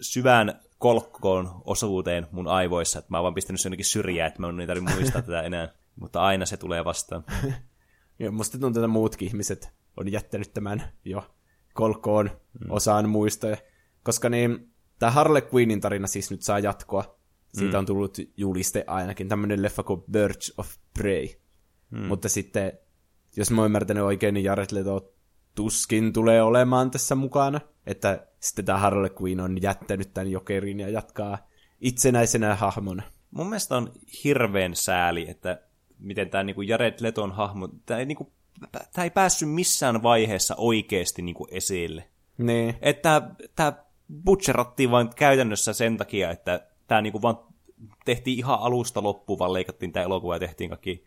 syvään 0.00 0.60
kolkkoon 0.78 1.62
osuuteen 1.64 2.26
mun 2.32 2.48
aivoissa, 2.48 2.98
että 2.98 3.10
mä 3.10 3.16
oon 3.16 3.22
vaan 3.22 3.34
pistänyt 3.34 3.60
sen 3.60 3.68
jonnekin 3.68 3.84
syrjään, 3.84 4.28
että 4.28 4.40
mä 4.40 4.48
en 4.48 4.66
tarvitse 4.66 4.94
muistaa 4.94 5.22
tätä 5.22 5.42
enää. 5.42 5.68
Mutta 6.00 6.20
aina 6.20 6.46
se 6.46 6.56
tulee 6.56 6.84
vastaan. 6.84 7.24
Joo, 8.18 8.32
musta 8.32 8.58
tuntuu, 8.58 8.82
että 8.82 8.88
muutkin 8.88 9.28
ihmiset 9.28 9.72
on 10.00 10.12
jättänyt 10.12 10.54
tämän 10.54 10.82
jo 11.04 11.24
kolkkoon 11.74 12.30
mm. 12.60 12.70
osaan 12.70 13.08
muistoja. 13.08 13.56
Koska 14.02 14.28
niin, 14.28 14.72
tämä 14.98 15.12
Harley 15.12 15.42
Quinnin 15.54 15.80
tarina 15.80 16.06
siis 16.06 16.30
nyt 16.30 16.42
saa 16.42 16.58
jatkoa. 16.58 17.18
Siitä 17.54 17.72
mm. 17.72 17.78
on 17.78 17.86
tullut 17.86 18.18
juliste 18.36 18.84
ainakin, 18.86 19.28
tämmöinen 19.28 19.62
leffa 19.62 19.82
kuin 19.82 20.02
Birds 20.10 20.54
of 20.58 20.76
Prey. 20.98 21.28
Mm. 21.90 22.06
Mutta 22.06 22.28
sitten, 22.28 22.72
jos 23.36 23.50
mä 23.50 23.60
oon 23.60 23.66
ymmärtänyt 23.66 24.02
oikein, 24.02 24.34
niin 24.34 24.44
Jared 24.44 24.68
Leto 24.72 25.14
tuskin 25.54 26.12
tulee 26.12 26.42
olemaan 26.42 26.90
tässä 26.90 27.14
mukana. 27.14 27.60
Että 27.86 28.26
sitten 28.40 28.64
tämä 28.64 28.78
Harley 28.78 29.10
Quinn 29.22 29.40
on 29.40 29.62
jättänyt 29.62 30.14
tämän 30.14 30.30
jokerin 30.30 30.80
ja 30.80 30.88
jatkaa 30.88 31.38
itsenäisenä 31.80 32.54
hahmona. 32.54 33.02
Mun 33.30 33.46
mielestä 33.46 33.76
on 33.76 33.92
hirveän 34.24 34.76
sääli, 34.76 35.30
että 35.30 35.60
miten 35.98 36.30
tämä 36.30 36.44
niinku 36.44 36.62
Jared 36.62 36.94
Leton 37.00 37.32
hahmo, 37.32 37.68
tämä 37.86 38.00
ei, 38.00 38.06
niinku, 38.06 38.32
tämä 38.92 39.04
ei 39.04 39.10
päässyt 39.10 39.50
missään 39.50 40.02
vaiheessa 40.02 40.54
oikeasti 40.58 41.22
niinku 41.22 41.48
esille. 41.50 42.04
Niin. 42.38 42.74
Että 42.80 43.30
tämä 43.56 43.72
butcherattiin 44.24 44.90
vain 44.90 45.08
käytännössä 45.16 45.72
sen 45.72 45.96
takia, 45.96 46.30
että 46.30 46.66
tämä 46.86 47.02
niinku 47.02 47.22
vaan 47.22 47.38
tehtiin 48.04 48.38
ihan 48.38 48.58
alusta 48.60 49.02
loppuun, 49.02 49.38
vaan 49.38 49.52
leikattiin 49.52 49.92
tämä 49.92 50.04
elokuva 50.04 50.34
ja 50.34 50.40
tehtiin 50.40 50.70
kaikki. 50.70 51.04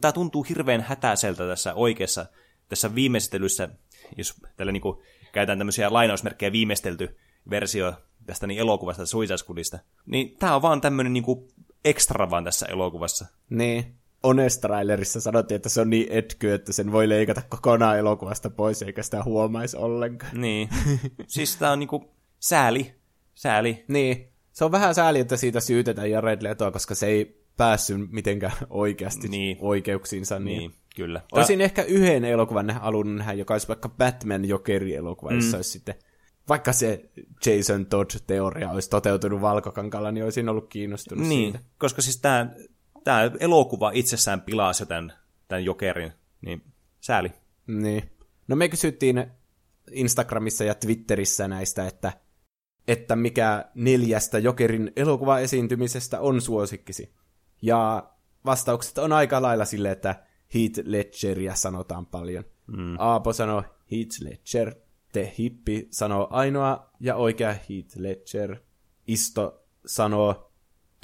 Tämä 0.00 0.12
tuntuu 0.12 0.42
hirveän 0.42 0.80
hätäiseltä 0.80 1.46
tässä 1.48 1.74
oikeassa, 1.74 2.26
tässä 2.68 2.94
viimeistelyssä, 2.94 3.68
jos 4.16 4.34
tällä 4.56 4.72
niinku 4.72 5.02
käytetään 5.32 5.58
tämmöisiä 5.58 5.92
lainausmerkkejä 5.92 6.52
viimeistelty 6.52 7.16
versio 7.50 7.92
tästä 8.26 8.46
niin 8.46 8.60
elokuvasta, 8.60 9.06
Suicide 9.06 9.36
Squadista, 9.36 9.78
niin 10.06 10.36
tämä 10.38 10.56
on 10.56 10.62
vaan 10.62 10.80
tämmöinen 10.80 11.12
niinku 11.12 11.48
ekstra 11.84 12.30
vaan 12.30 12.44
tässä 12.44 12.66
elokuvassa. 12.66 13.26
Niin. 13.50 13.94
Honest-trailerissa 14.24 15.20
sanottiin, 15.20 15.56
että 15.56 15.68
se 15.68 15.80
on 15.80 15.90
niin 15.90 16.06
etky, 16.10 16.52
että 16.52 16.72
sen 16.72 16.92
voi 16.92 17.08
leikata 17.08 17.42
kokonaan 17.48 17.98
elokuvasta 17.98 18.50
pois, 18.50 18.82
eikä 18.82 19.02
sitä 19.02 19.24
huomaisi 19.24 19.76
ollenkaan. 19.76 20.40
Niin. 20.40 20.68
siis 21.26 21.56
tämä 21.56 21.72
on 21.72 21.78
niinku 21.78 22.10
sääli. 22.40 22.94
Sääli. 23.34 23.84
Niin. 23.88 24.28
Se 24.52 24.64
on 24.64 24.72
vähän 24.72 24.94
sääli, 24.94 25.20
että 25.20 25.36
siitä 25.36 25.60
syytetään 25.60 26.10
Jared 26.10 26.42
Letoa, 26.42 26.70
koska 26.70 26.94
se 26.94 27.06
ei 27.06 27.44
päässyt 27.56 28.10
mitenkään 28.10 28.52
oikeasti 28.70 29.28
niin. 29.28 29.56
oikeuksiinsa. 29.60 30.38
Niin, 30.38 30.58
niin 30.58 30.74
kyllä. 30.96 31.20
Olisin 31.32 31.60
ehkä 31.60 31.82
yhden 31.82 32.24
elokuvan 32.24 32.70
alun 32.80 33.16
nähdä, 33.16 33.32
joka 33.32 33.54
olisi 33.54 33.68
vaikka 33.68 33.88
Batman 33.88 34.44
Jokeri-elokuva, 34.44 35.30
mm. 35.30 35.36
jossa 35.36 35.56
olisi 35.56 35.70
sitten 35.70 35.94
vaikka 36.48 36.72
se 36.72 37.10
Jason 37.46 37.86
Todd-teoria 37.86 38.70
olisi 38.70 38.90
toteutunut 38.90 39.40
valkokankalla, 39.40 40.12
niin 40.12 40.24
olisin 40.24 40.48
ollut 40.48 40.68
kiinnostunut 40.68 41.28
niin, 41.28 41.52
siitä. 41.52 41.68
koska 41.78 42.02
siis 42.02 42.20
tämä, 42.20 42.50
tämä 43.04 43.30
elokuva 43.40 43.90
itsessään 43.94 44.40
pilasi 44.40 44.86
tämän, 44.86 45.12
tämän 45.48 45.64
Jokerin, 45.64 46.12
niin 46.40 46.62
sääli. 47.00 47.32
Niin. 47.66 48.10
No 48.48 48.56
me 48.56 48.68
kysyttiin 48.68 49.26
Instagramissa 49.90 50.64
ja 50.64 50.74
Twitterissä 50.74 51.48
näistä, 51.48 51.86
että, 51.86 52.12
että 52.88 53.16
mikä 53.16 53.64
neljästä 53.74 54.38
Jokerin 54.38 54.92
elokuvaesiintymisestä 54.96 56.20
on 56.20 56.40
suosikkisi. 56.40 57.14
Ja 57.62 58.10
vastaukset 58.44 58.98
on 58.98 59.12
aika 59.12 59.42
lailla 59.42 59.64
sille, 59.64 59.90
että 59.90 60.24
Heath 60.54 60.80
Ledgeria 60.84 61.54
sanotaan 61.54 62.06
paljon. 62.06 62.44
Mm. 62.66 62.96
Aapo 62.98 63.32
sanoo 63.32 63.64
Heath 63.90 64.20
Ledger, 64.20 64.74
The 65.12 65.32
Hippi 65.38 65.88
sanoo 65.90 66.28
ainoa 66.30 66.90
ja 67.00 67.16
oikea 67.16 67.52
Heath 67.52 67.96
Ledger. 67.96 68.56
Isto 69.06 69.64
sanoo, 69.86 70.43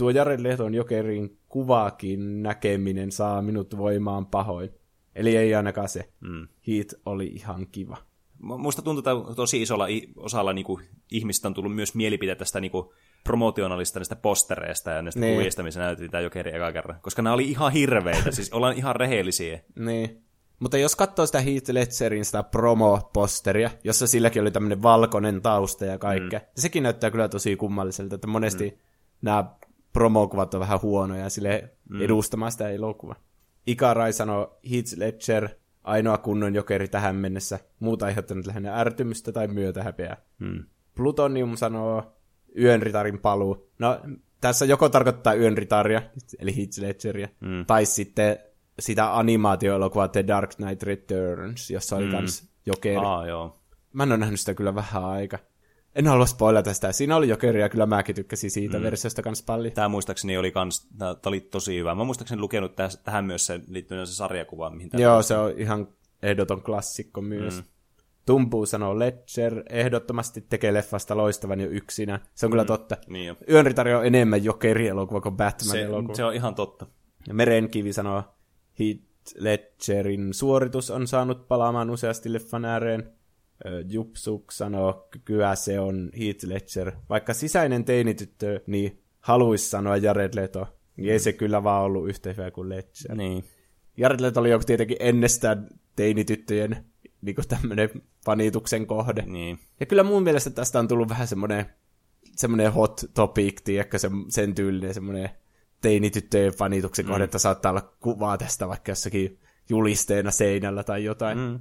tuo 0.01 0.11
Jared 0.11 0.41
Lehdon 0.43 0.75
jokerin 0.75 1.39
kuvaakin 1.49 2.43
näkeminen 2.43 3.13
saa 3.13 3.43
minut 3.43 3.77
voimaan 3.77 4.27
pahoin. 4.27 4.71
Eli 5.15 5.37
ei 5.37 5.55
ainakaan 5.55 5.89
se. 5.89 6.13
Mm. 6.21 6.49
Heath 6.69 6.95
oli 7.07 7.27
ihan 7.27 7.67
kiva. 7.73 7.97
Musta 8.39 8.83
tuntuu, 8.83 8.99
että 8.99 9.35
tosi 9.35 9.63
isolla 9.63 9.87
osalla 10.17 10.53
niin 10.53 10.65
kuin, 10.65 10.85
ihmistä 11.11 11.49
on 11.49 11.55
tullut 11.55 11.75
myös 11.75 11.95
mielipide 11.95 12.35
tästä 12.35 12.61
niin 12.61 12.71
kuin, 12.71 12.89
promotionalista 13.25 13.99
näistä 13.99 14.17
postereista 14.17 14.91
ja 14.91 15.03
näistä 15.03 15.21
niin. 15.21 15.39
kuvista, 15.39 15.63
missä 15.63 15.81
näytettiin 15.81 16.11
tämä 16.11 16.21
jokeri 16.21 16.55
eka 16.55 16.73
kerran. 16.73 17.01
Koska 17.01 17.23
nämä 17.23 17.35
oli 17.35 17.51
ihan 17.51 17.73
hirveitä, 17.73 18.31
siis 18.31 18.53
ollaan 18.53 18.77
ihan 18.77 18.97
rehellisiä. 18.97 19.61
Niin. 19.87 20.23
Mutta 20.59 20.79
jos 20.79 20.97
katsoo 20.97 21.27
sitä 21.27 21.41
Heath 21.41 21.71
Ledgerin 21.71 22.25
sitä 22.25 22.43
promo-posteria, 22.43 23.71
jossa 23.85 24.07
silläkin 24.07 24.43
oli 24.43 24.51
tämmöinen 24.51 24.83
valkoinen 24.83 25.43
tausta 25.43 25.85
ja 25.85 25.99
kaikkea, 25.99 26.39
mm. 26.39 26.45
ja 26.57 26.63
sekin 26.63 26.83
näyttää 26.83 27.11
kyllä 27.11 27.29
tosi 27.29 27.57
kummalliselta, 27.57 28.15
että 28.15 28.27
monesti 28.27 28.71
mm. 28.71 28.77
nämä 29.23 29.45
promokuvat 29.93 30.55
on 30.55 30.61
vähän 30.61 30.83
huonoja 30.83 31.31
sille 31.31 31.71
mm. 31.89 32.01
edustamaan 32.01 32.53
sitä 32.53 32.69
elokuvaa. 32.69 33.17
Ikarai 33.67 34.13
sanoi 34.13 34.51
Heath 34.71 34.97
Ledger, 34.97 35.49
ainoa 35.85 36.19
kunnon 36.19 36.55
jokeri 36.55 36.89
tähän 36.89 37.17
mennessä, 37.17 37.59
muuta 37.81 38.07
aiheuttanut 38.07 38.47
lähinnä 38.47 38.81
ärtymystä 38.81 39.33
tai 39.33 39.49
myötähäpeää. 39.49 40.17
Mm. 40.39 40.65
Plutonium 40.95 41.57
sanoo 41.57 42.17
Yön 42.59 42.83
ritarin 42.83 43.19
paluu. 43.19 43.71
No, 43.79 44.01
tässä 44.41 44.65
joko 44.65 44.89
tarkoittaa 44.89 45.35
Yön 45.35 45.59
ritaria, 45.59 46.03
eli 46.39 46.57
Heath 46.57 46.79
Ledgeria, 46.79 47.29
mm. 47.41 47.67
tai 47.67 47.87
sitten 47.87 48.39
sitä 48.79 49.19
animaatioelokuvaa 49.19 50.09
The 50.09 50.27
Dark 50.27 50.51
Knight 50.55 50.83
Returns, 50.83 51.71
jossa 51.71 51.97
oli 51.97 52.05
mm. 52.05 52.11
kans 52.11 52.51
Jokeri. 52.67 52.97
Aa, 52.97 53.27
joo. 53.27 53.63
Mä 53.93 54.03
en 54.03 54.13
ole 54.13 54.19
nähnyt 54.19 54.41
sitä 54.41 54.55
kyllä 54.55 54.75
vähän 54.75 55.05
aika. 55.05 55.39
En 55.95 56.07
halua 56.07 56.27
spoilata 56.27 56.75
sitä. 56.75 56.93
Siinä 56.93 57.17
oli 57.17 57.29
Jokeri 57.29 57.61
ja 57.61 57.69
kyllä 57.69 57.87
mäkin 57.87 58.15
tykkäsin 58.15 58.51
siitä 58.51 58.79
mm. 58.79 58.83
versiosta 58.83 59.23
kans 59.23 59.43
paljon. 59.43 59.75
Tämä 59.75 59.89
muistaakseni 59.89 60.39
oli, 60.39 60.53
kans, 60.53 60.89
tämä 60.99 61.15
oli 61.27 61.41
tosi 61.41 61.79
hyvä. 61.79 61.95
Mä 61.95 62.05
muistaakseni 62.05 62.41
lukenut 62.41 62.73
tähän 63.05 63.25
myös 63.25 63.47
se 63.47 63.61
liittyen 63.69 64.07
se 64.07 64.15
sarjakuva. 64.15 64.71
Mihin 64.71 64.91
Joo, 64.99 65.23
se 65.23 65.37
on 65.37 65.53
ihan 65.57 65.89
ehdoton 66.23 66.63
klassikko 66.63 67.21
myös. 67.21 67.57
Mm. 67.57 67.65
Tumpuu 68.27 68.67
sanoo 68.67 68.99
Ledger, 68.99 69.63
ehdottomasti 69.71 70.41
tekee 70.41 70.75
leffasta 70.75 71.17
loistavan 71.17 71.61
jo 71.61 71.69
yksinä. 71.71 72.21
Se 72.35 72.47
on 72.47 72.51
mm. 72.51 72.53
kyllä 72.53 72.65
totta. 72.65 72.97
Niin 73.07 73.27
jo. 73.27 73.37
Yönritari 73.51 73.95
on 73.95 74.07
enemmän 74.07 74.45
jokeri-elokuva 74.45 75.21
kuin 75.21 75.37
Batman-elokuva. 75.37 76.15
Se, 76.15 76.17
se 76.17 76.25
on 76.25 76.35
ihan 76.35 76.55
totta. 76.55 76.87
Ja 77.29 77.35
Merenkivi 77.35 77.93
sanoo, 77.93 78.23
Heath 78.79 79.03
Ledgerin 79.39 80.35
suoritus 80.35 80.91
on 80.91 81.07
saanut 81.07 81.49
palaamaan 81.49 81.91
useasti 81.91 82.33
leffan 82.33 82.65
ääreen. 82.65 83.13
Jupsuk 83.89 84.51
sanoo, 84.51 85.09
kyllä 85.25 85.55
se 85.55 85.81
on 85.81 86.11
Heath 86.19 86.45
Ledger. 86.45 86.93
Vaikka 87.09 87.35
sisäinen 87.35 87.85
teinityttö, 87.85 88.61
niin 88.67 89.03
haluaisi 89.21 89.71
sanoa 89.71 89.97
Jared 89.97 90.35
Leto, 90.35 90.67
niin 90.97 91.13
ei 91.13 91.19
se 91.19 91.33
kyllä 91.33 91.65
vaan 91.65 91.83
ollut 91.83 92.09
yhtä 92.09 92.33
hyvä 92.33 92.51
kuin 92.51 92.69
Ledger. 92.69 93.17
Niin. 93.17 93.45
Jared 93.97 94.21
Leto 94.21 94.41
oli 94.41 94.51
joku 94.51 94.65
tietenkin 94.65 94.97
ennestään 95.01 95.69
teinityttöjen 95.97 96.85
niin 97.23 97.37
tämmöinen 97.49 97.91
fanituksen 98.25 98.87
kohde. 98.87 99.23
Niin. 99.27 99.59
Ja 99.81 99.87
kyllä 99.87 100.03
mun 100.03 100.23
mielestä 100.23 100.51
tästä 100.51 100.79
on 100.79 100.89
tullut 100.89 101.09
vähän 101.09 101.29
semmoinen, 101.29 101.67
semmoinen 102.37 102.73
hot 102.73 103.01
topic, 103.15 103.61
tiedätkö, 103.65 103.99
se, 103.99 104.11
sen 104.29 104.55
tyylinen 104.55 104.95
semmoinen 104.95 105.31
teinityttöjen 105.81 106.53
fanituksen 106.53 107.05
mm. 107.05 107.09
kohde, 107.09 107.25
että 107.25 107.39
saattaa 107.39 107.71
olla 107.71 107.93
kuvaa 108.01 108.39
tästä 108.39 108.69
vaikka 108.69 108.91
jossakin 108.91 109.39
julisteena 109.69 110.31
seinällä 110.31 110.85
tai 110.85 111.05
jotain. 111.05 111.39
Mm. 111.39 111.59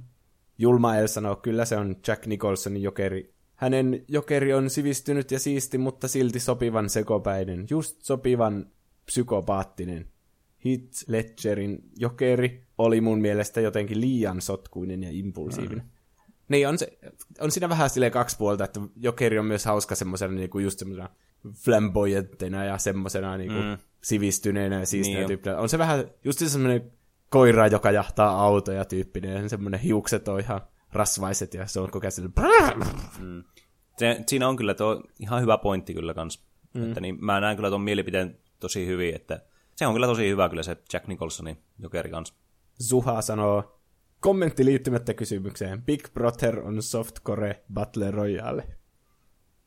Julmael 0.60 1.06
sanoo, 1.06 1.36
kyllä 1.36 1.64
se 1.64 1.76
on 1.76 1.96
Jack 2.06 2.26
Nicholsonin 2.26 2.82
jokeri. 2.82 3.34
Hänen 3.54 4.04
jokeri 4.08 4.52
on 4.54 4.70
sivistynyt 4.70 5.30
ja 5.30 5.38
siisti, 5.38 5.78
mutta 5.78 6.08
silti 6.08 6.40
sopivan 6.40 6.90
sekopäinen. 6.90 7.66
Just 7.70 8.02
sopivan 8.02 8.66
psykopaattinen. 9.06 10.08
Heath 10.64 11.04
Ledgerin 11.06 11.82
jokeri 11.96 12.64
oli 12.78 13.00
mun 13.00 13.20
mielestä 13.20 13.60
jotenkin 13.60 14.00
liian 14.00 14.40
sotkuinen 14.40 15.02
ja 15.02 15.10
impulsiivinen. 15.12 15.84
Mm. 15.84 15.90
Niin, 16.48 16.68
on, 16.68 16.78
se, 16.78 16.98
on 17.40 17.50
siinä 17.50 17.68
vähän 17.68 17.90
silleen 17.90 18.12
kaksi 18.12 18.36
puolta, 18.36 18.64
että 18.64 18.80
jokeri 18.96 19.38
on 19.38 19.46
myös 19.46 19.64
hauska 19.64 19.94
semmoisena 19.94 20.34
niinku 20.34 20.58
just 20.58 20.78
semmoisena 20.78 21.08
flamboyanttina 21.54 22.64
ja 22.64 22.78
semmoisena 22.78 23.36
niinku 23.36 23.54
mm. 23.54 23.78
sivistyneenä 24.02 24.80
ja 24.80 24.86
siistinä 24.86 25.18
niin 25.18 25.26
tyyppinä. 25.26 25.58
On 25.58 25.68
se 25.68 25.78
vähän 25.78 26.04
just 26.24 26.38
semmoinen 26.46 26.92
koira, 27.30 27.66
joka 27.66 27.90
jahtaa 27.90 28.42
autoja 28.42 28.84
tyyppinen, 28.84 29.42
ja 29.42 29.48
semmoinen 29.48 29.80
hiukset 29.80 30.28
on 30.28 30.40
ihan 30.40 30.60
rasvaiset 30.92 31.54
ja 31.54 31.66
se 31.66 31.80
on 31.80 31.90
koko 31.90 32.06
ajan 32.06 32.78
mm. 33.20 33.44
se, 33.98 34.24
Siinä 34.26 34.48
on 34.48 34.56
kyllä 34.56 34.74
tuo 34.74 35.02
ihan 35.20 35.42
hyvä 35.42 35.58
pointti 35.58 35.94
kyllä 35.94 36.14
kans. 36.14 36.44
Mm. 36.74 36.88
Että 36.88 37.00
niin 37.00 37.24
mä 37.24 37.40
näen 37.40 37.56
kyllä 37.56 37.70
ton 37.70 37.80
mielipiteen 37.80 38.38
tosi 38.60 38.86
hyvin, 38.86 39.14
että 39.14 39.40
se 39.76 39.86
on 39.86 39.94
kyllä 39.94 40.06
tosi 40.06 40.28
hyvä 40.28 40.48
kyllä 40.48 40.62
se 40.62 40.76
Jack 40.92 41.06
Nicholsonin 41.06 41.58
jokeri 41.78 42.10
kanssa. 42.10 42.34
Zuha 42.82 43.22
sanoo, 43.22 43.80
kommentti 44.20 44.64
liittymättä 44.64 45.14
kysymykseen. 45.14 45.82
Big 45.82 46.08
Brother 46.14 46.60
on 46.60 46.82
softcore 46.82 47.62
Battle 47.72 48.10
Royale. 48.10 48.68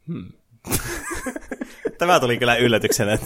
Hmm. 0.07 0.31
Tämä 1.97 2.19
tuli 2.19 2.37
kyllä 2.37 2.55
yllätyksenä. 2.55 3.17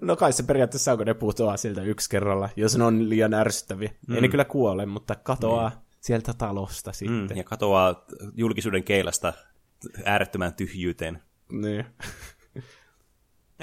no 0.00 0.16
kai 0.16 0.32
se 0.32 0.42
periaatteessa 0.42 0.92
on, 0.92 0.98
kun 0.98 1.06
ne 1.06 1.14
putoaa 1.14 1.56
siltä 1.56 1.82
yksi 1.82 2.10
kerralla, 2.10 2.48
jos 2.56 2.78
ne 2.78 2.84
on 2.84 3.08
liian 3.08 3.34
ärsyttäviä. 3.34 3.90
Mm. 4.08 4.14
Ei 4.14 4.20
ne 4.20 4.28
kyllä 4.28 4.44
kuole, 4.44 4.86
mutta 4.86 5.14
katoaa 5.14 5.68
mm. 5.68 5.76
sieltä 6.00 6.34
talosta 6.38 6.92
sitten. 6.92 7.28
Mm, 7.30 7.36
ja 7.36 7.44
katoaa 7.44 8.06
julkisuuden 8.34 8.84
keilasta 8.84 9.32
äärettömään 10.04 10.54
tyhjyyteen. 10.54 11.22
Niin. 11.52 11.84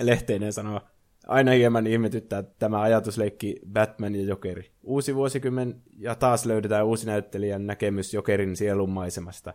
Lehteinen 0.02 0.54
sanoo, 0.54 0.82
aina 1.28 1.52
hieman 1.52 1.88
ihmetyttää 1.88 2.44
tämä 2.44 2.82
ajatusleikki 2.82 3.60
Batman 3.74 4.16
ja 4.16 4.24
Jokeri. 4.24 4.72
Uusi 4.84 5.16
vuosikymmen 5.16 5.82
ja 5.98 6.16
taas 6.16 6.46
löydetään 6.46 6.86
uusi 6.86 7.06
näyttelijän 7.06 7.68
näkemys 7.68 8.14
Jokerin 8.14 8.56
sielunmaisemasta. 8.56 9.54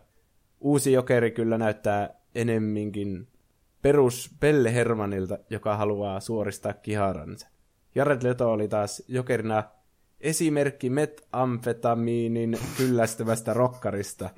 Uusi 0.59 0.91
Jokeri 0.91 1.31
kyllä 1.31 1.57
näyttää 1.57 2.09
enemminkin 2.35 3.27
perus 3.81 4.35
Pelle 4.39 4.73
Hermanilta, 4.73 5.37
joka 5.49 5.77
haluaa 5.77 6.19
suoristaa 6.19 6.73
kiharansa. 6.73 7.47
Jared 7.95 8.23
Leto 8.23 8.51
oli 8.51 8.67
taas 8.67 9.03
Jokerina 9.07 9.63
esimerkki 10.19 10.89
metamfetamiinin 10.89 12.57
kyllästyvästä 12.77 13.53
rokkarista. 13.53 14.29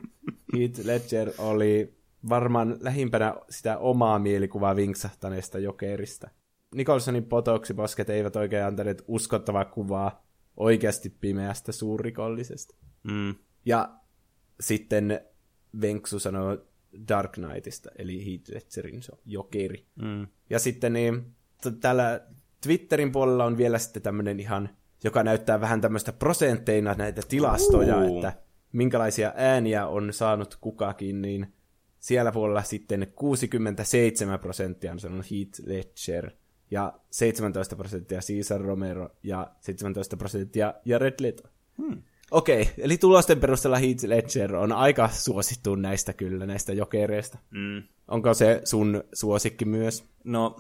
Heath 0.58 0.86
Ledger 0.86 1.32
oli 1.38 2.00
varmaan 2.30 2.78
lähimpänä 2.80 3.36
sitä 3.50 3.78
omaa 3.78 4.20
mielikuvaa 4.20 4.76
vinksahtaneesta 4.76 5.60
Jokerista. 5.60 6.30
Nicholsonin 6.76 7.26
potoksiposket 7.26 8.10
eivät 8.10 8.36
oikein 8.36 8.66
antaneet 8.66 9.04
uskottavaa 9.08 9.66
kuvaa 9.66 10.26
oikeasti 10.58 11.10
pimeästä 11.10 11.72
suurrikollisesta. 11.72 12.76
Mm. 13.04 13.36
Ja 13.66 13.90
sitten 14.60 15.22
Venksu 15.82 16.20
sanoo 16.20 16.58
Dark 17.08 17.32
Knightista, 17.32 17.90
eli 17.98 18.26
Heath 18.26 18.52
Ledgerin 18.54 19.02
jokeri. 19.26 19.86
Mm. 19.96 20.28
Ja 20.50 20.60
sitten 20.60 20.94
niin, 20.94 21.36
t- 21.62 21.80
täällä 21.80 22.22
Twitterin 22.64 23.12
puolella 23.12 23.46
on 23.46 23.58
vielä 23.58 23.80
sitten 23.80 24.02
tämmöinen 24.02 24.40
ihan, 24.40 24.70
joka 25.04 25.24
näyttää 25.24 25.62
vähän 25.62 25.82
tämmöistä 25.82 26.14
prosentteina 26.14 26.94
näitä 26.94 27.22
tilastoja, 27.28 27.98
uh. 27.98 28.16
että 28.16 28.34
minkälaisia 28.72 29.34
ääniä 29.36 29.88
on 29.88 30.14
saanut 30.14 30.58
kukakin, 30.62 31.22
niin 31.22 31.54
siellä 32.00 32.32
puolella 32.32 32.64
sitten 32.64 33.08
67 33.16 34.40
prosenttia 34.40 34.92
on 34.92 35.00
sanonut 35.00 35.32
Heath 35.32 35.62
Ledger, 35.66 36.32
ja 36.72 37.00
17 37.12 37.76
prosenttia 37.76 38.20
Caesar 38.28 38.62
Romero, 38.62 39.10
ja 39.24 39.52
17 39.60 40.18
prosenttia 40.18 40.74
Jared 40.86 41.16
Leto. 41.22 41.44
Hmm. 41.78 42.04
Okei, 42.32 42.62
okay, 42.62 42.74
eli 42.78 42.98
tulosten 42.98 43.40
perusteella 43.40 43.78
Heath 43.78 44.06
Ledger 44.06 44.56
on 44.56 44.72
aika 44.72 45.10
suosittu 45.10 45.76
näistä 45.76 46.14
kyllä, 46.14 46.46
näistä 46.46 46.74
jokereista. 46.74 47.38
Mm. 47.50 47.84
Onko 48.08 48.34
se 48.34 48.62
sun 48.64 49.04
suosikki 49.14 49.66
myös? 49.66 50.04
No, 50.24 50.58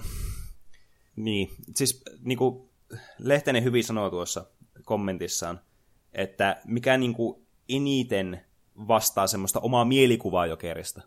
niin. 1.15 1.49
Siis 1.75 2.03
niin 2.23 2.37
kuin 2.37 2.69
Lehtinen 3.19 3.63
hyvin 3.63 3.83
sanoo 3.83 4.09
tuossa 4.09 4.45
kommentissaan, 4.83 5.59
että 6.13 6.61
mikä 6.65 6.97
niin 6.97 7.13
kuin 7.13 7.41
eniten 7.69 8.41
vastaa 8.87 9.27
semmoista 9.27 9.59
omaa 9.59 9.85
mielikuvaa 9.85 10.45
jokerista, 10.45 11.01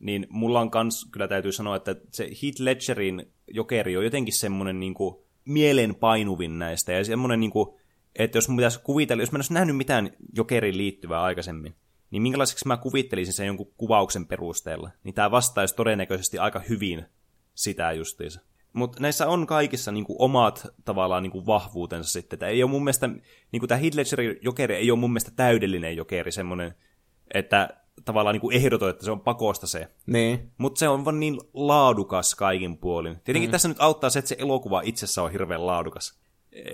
niin 0.00 0.26
mulla 0.30 0.60
on 0.60 0.70
kans, 0.70 1.08
kyllä 1.12 1.28
täytyy 1.28 1.52
sanoa, 1.52 1.76
että 1.76 1.96
se 2.12 2.24
Heath 2.24 2.60
Ledgerin 2.60 3.32
jokeri 3.48 3.96
on 3.96 4.04
jotenkin 4.04 4.38
semmoinen 4.38 4.80
niin 4.80 4.94
kuin 4.94 5.16
mielenpainuvin 5.44 6.58
näistä, 6.58 6.92
ja 6.92 7.04
semmoinen 7.04 7.40
niin 7.40 7.50
kuin, 7.50 7.80
että 8.18 8.38
jos 8.38 8.48
mun 8.48 8.56
pitäisi 8.56 8.80
kuvitella, 8.80 9.22
jos 9.22 9.32
mä 9.32 9.36
en 9.36 9.38
olisi 9.38 9.52
nähnyt 9.52 9.76
mitään 9.76 10.10
jokeriin 10.36 10.76
liittyvää 10.76 11.22
aikaisemmin, 11.22 11.74
niin 12.10 12.22
minkälaiseksi 12.22 12.68
mä 12.68 12.76
kuvittelisin 12.76 13.34
sen 13.34 13.46
jonkun 13.46 13.72
kuvauksen 13.76 14.26
perusteella, 14.26 14.90
niin 15.04 15.14
tämä 15.14 15.30
vastaisi 15.30 15.76
todennäköisesti 15.76 16.38
aika 16.38 16.60
hyvin 16.68 17.06
sitä 17.54 17.92
justiinsa. 17.92 18.40
Mutta 18.72 19.00
näissä 19.00 19.28
on 19.28 19.46
kaikissa 19.46 19.92
niinku 19.92 20.16
omat 20.18 20.66
tavallaan 20.84 21.22
niinku 21.22 21.46
vahvuutensa 21.46 22.10
sitten. 22.10 22.38
Tämä 22.38 22.50
ei 22.50 22.62
ole 22.62 22.70
mun 22.70 22.84
mielestä, 22.84 23.10
niinku 23.52 23.66
tämä 23.66 23.78
Hitlerin 23.78 24.38
jokeri 24.42 24.74
ei 24.74 24.90
ole 24.90 24.98
mun 24.98 25.10
mielestä 25.10 25.30
täydellinen 25.36 25.96
jokeri, 25.96 26.32
semmoinen, 26.32 26.74
että 27.34 27.68
tavallaan 28.04 28.34
niinku 28.34 28.50
ehdoton, 28.50 28.90
että 28.90 29.04
se 29.04 29.10
on 29.10 29.20
pakosta 29.20 29.66
se. 29.66 29.88
Niin. 30.06 30.52
Mutta 30.58 30.78
se 30.78 30.88
on 30.88 31.04
vaan 31.04 31.20
niin 31.20 31.40
laadukas 31.54 32.34
kaikin 32.34 32.78
puolin. 32.78 33.20
Tietenkin 33.24 33.50
mm. 33.50 33.52
tässä 33.52 33.68
nyt 33.68 33.80
auttaa 33.80 34.10
se, 34.10 34.18
että 34.18 34.28
se 34.28 34.36
elokuva 34.38 34.82
itsessä 34.84 35.22
on 35.22 35.32
hirveän 35.32 35.66
laadukas 35.66 36.18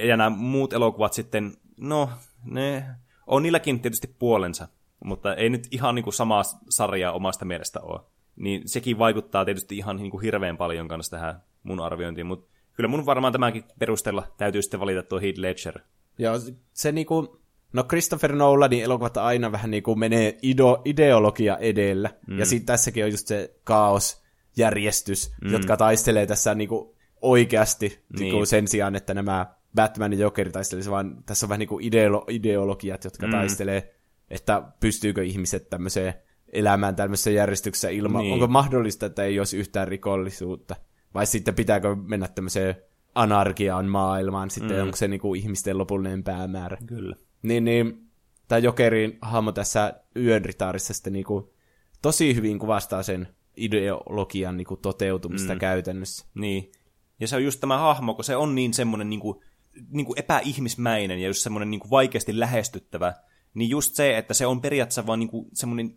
ja 0.09 0.17
nämä 0.17 0.31
muut 0.31 0.73
elokuvat 0.73 1.13
sitten, 1.13 1.53
no, 1.77 2.11
ne 2.45 2.85
on 3.27 3.43
niilläkin 3.43 3.81
tietysti 3.81 4.17
puolensa, 4.19 4.69
mutta 5.05 5.35
ei 5.35 5.51
nyt 5.51 5.69
ihan 5.71 5.95
niin 5.95 6.05
kuin 6.05 6.15
samaa 6.15 6.43
sarjaa 6.69 7.13
omasta 7.13 7.45
mielestä 7.45 7.81
ole. 7.81 8.01
Niin 8.37 8.69
sekin 8.69 8.99
vaikuttaa 8.99 9.45
tietysti 9.45 9.77
ihan 9.77 9.97
niin 9.97 10.11
kuin 10.11 10.23
hirveän 10.23 10.57
paljon 10.57 10.89
kanssa 10.89 11.17
tähän 11.17 11.43
mun 11.63 11.81
arviointiin, 11.81 12.27
mutta 12.27 12.53
kyllä 12.73 12.89
mun 12.89 13.07
varmaan 13.07 13.33
tämänkin 13.33 13.65
perusteella 13.79 14.27
täytyy 14.37 14.63
sitten 14.63 14.81
valita 14.81 15.03
tuo 15.03 15.21
Heath 15.21 15.39
Ledger. 15.39 15.79
Joo, 16.19 16.35
se 16.73 16.93
niinku, 16.93 17.41
no 17.73 17.85
Christopher 17.85 18.33
Nolanin 18.33 18.83
elokuvat 18.83 19.17
aina 19.17 19.53
vähän 19.53 19.71
niinku 19.71 19.95
menee 19.95 20.39
ido, 20.43 20.83
ideologia 20.85 21.57
edellä, 21.57 22.11
mm. 22.27 22.39
ja 22.39 22.47
sitten 22.47 22.67
tässäkin 22.67 23.05
on 23.05 23.11
just 23.11 23.27
se 23.27 23.55
kaos, 23.65 24.23
järjestys, 24.57 25.35
mm. 25.45 25.53
jotka 25.53 25.77
taistelee 25.77 26.27
tässä 26.27 26.55
niinku 26.55 26.97
oikeasti 27.23 27.89
niin. 27.89 28.21
Niinku 28.21 28.47
sen 28.47 28.69
sijaan, 28.69 28.97
että 28.97 29.15
nämä 29.15 29.47
Batman 29.75 30.13
ja 30.13 30.19
Jokeri 30.19 30.51
taistelisi, 30.51 30.91
vaan 30.91 31.23
tässä 31.27 31.47
on 31.47 31.49
vähän 31.49 31.59
niin 31.59 31.69
kuin 31.69 31.85
ideolo- 31.85 32.25
ideologiat, 32.29 33.05
jotka 33.05 33.27
mm. 33.27 33.31
taistelee, 33.31 33.95
että 34.31 34.63
pystyykö 34.81 35.25
ihmiset 35.25 35.71
tämmöiseen 35.71 36.15
elämään 36.53 36.97
tämmöisessä 36.97 37.31
järjestyksessä 37.31 37.89
ilman, 37.89 38.23
niin. 38.23 38.33
onko 38.33 38.47
mahdollista, 38.47 39.07
että 39.07 39.25
ei 39.25 39.39
olisi 39.39 39.57
yhtään 39.57 39.89
rikollisuutta, 39.89 40.77
vai 41.15 41.27
sitten 41.27 41.55
pitääkö 41.55 41.97
mennä 41.97 42.29
tämmöiseen 42.29 42.75
anarkiaan 43.15 43.87
maailmaan, 43.87 44.51
sitten 44.51 44.77
mm. 44.77 44.83
onko 44.83 44.97
se 44.97 45.09
niin 45.09 45.21
kuin 45.21 45.41
ihmisten 45.41 45.79
lopullinen 45.79 46.25
päämäärä. 46.25 46.77
Kyllä. 46.87 47.17
Niin, 47.43 47.65
niin 47.65 48.11
tämä 48.49 48.59
Jokerin 48.59 49.19
hahmo 49.23 49.53
tässä 49.53 49.95
yön 50.17 50.45
ritaarissa 50.45 50.95
sitten 50.95 51.13
niin 51.13 51.25
kuin, 51.25 51.45
tosi 52.03 52.35
hyvin 52.35 52.59
kuvastaa 52.59 53.03
sen 53.03 53.29
ideologian 53.57 54.57
niin 54.57 54.67
kuin, 54.67 54.81
toteutumista 54.81 55.53
mm. 55.55 55.59
käytännössä. 55.59 56.27
Niin. 56.35 56.73
Ja 57.21 57.29
se 57.29 57.37
on 57.37 57.45
just 57.45 57.61
tämä 57.61 57.79
hahmo, 57.79 58.15
kun 58.15 58.25
se 58.25 58.37
on 58.37 58.55
niin 58.55 58.75
semmoinen 58.75 59.11
niin 59.11 59.21
kuin, 59.21 59.41
niin 59.91 60.07
kuin 60.07 60.19
epäihmismäinen 60.19 61.19
ja 61.19 61.27
just 61.27 61.41
semmoinen 61.41 61.71
niin 61.71 61.81
kuin 61.81 61.91
vaikeasti 61.91 62.41
lähestyttävä, 62.41 63.15
niin 63.55 63.71
just 63.71 63.95
se, 63.95 64.19
että 64.19 64.35
se 64.35 64.47
on 64.47 64.61
periaatteessa 64.61 65.07
vaan 65.07 65.19
niin 65.19 65.29
kuin 65.29 65.47
semmoinen 65.53 65.97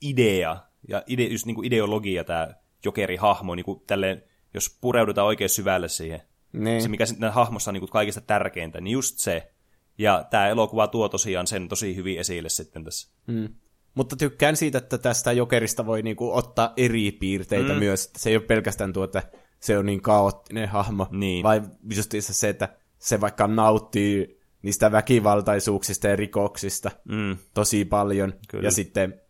idea 0.00 0.56
ja 0.88 1.02
ide, 1.06 1.24
just 1.24 1.46
niin 1.46 1.54
kuin 1.54 1.66
ideologia 1.66 2.24
tämä 2.24 2.54
Jokeri-hahmo, 2.84 3.54
niin 3.54 3.64
kuin 3.64 3.82
tälleen, 3.86 4.22
jos 4.54 4.78
pureudutaan 4.80 5.26
oikein 5.26 5.50
syvälle 5.50 5.88
siihen. 5.88 6.20
Niin. 6.52 6.82
Se, 6.82 6.88
mikä 6.88 7.06
sitten 7.06 7.32
hahmossa 7.32 7.70
on 7.70 7.72
niin 7.72 7.80
kuin 7.80 7.90
kaikista 7.90 8.20
tärkeintä, 8.20 8.80
niin 8.80 8.92
just 8.92 9.18
se. 9.18 9.50
Ja 9.98 10.24
tämä 10.30 10.48
elokuva 10.48 10.86
tuo 10.86 11.08
tosiaan 11.08 11.46
sen 11.46 11.68
tosi 11.68 11.96
hyvin 11.96 12.18
esille 12.18 12.48
sitten 12.48 12.84
tässä. 12.84 13.08
Mm. 13.26 13.48
Mutta 13.94 14.16
tykkään 14.16 14.56
siitä, 14.56 14.78
että 14.78 14.98
tästä 14.98 15.32
Jokerista 15.32 15.86
voi 15.86 16.02
niinku 16.02 16.32
ottaa 16.32 16.72
eri 16.76 17.12
piirteitä 17.12 17.72
mm. 17.72 17.78
myös. 17.78 18.10
Se 18.16 18.30
ei 18.30 18.36
ole 18.36 18.44
pelkästään 18.44 18.92
tuo, 18.92 19.04
että 19.04 19.22
se 19.60 19.78
on 19.78 19.86
niin 19.86 20.02
kaoottinen 20.02 20.68
hahmo, 20.68 21.06
niin. 21.10 21.42
vai 21.42 21.62
just 21.94 22.12
se, 22.18 22.48
että 22.48 22.68
se 23.04 23.20
vaikka 23.20 23.46
nauttii 23.46 24.40
niistä 24.62 24.92
väkivaltaisuuksista 24.92 26.08
ja 26.08 26.16
rikoksista 26.16 26.90
mm. 27.04 27.36
tosi 27.54 27.84
paljon. 27.84 28.32
Kyllä. 28.48 28.64
Ja 28.64 28.70
sitten 28.70 29.20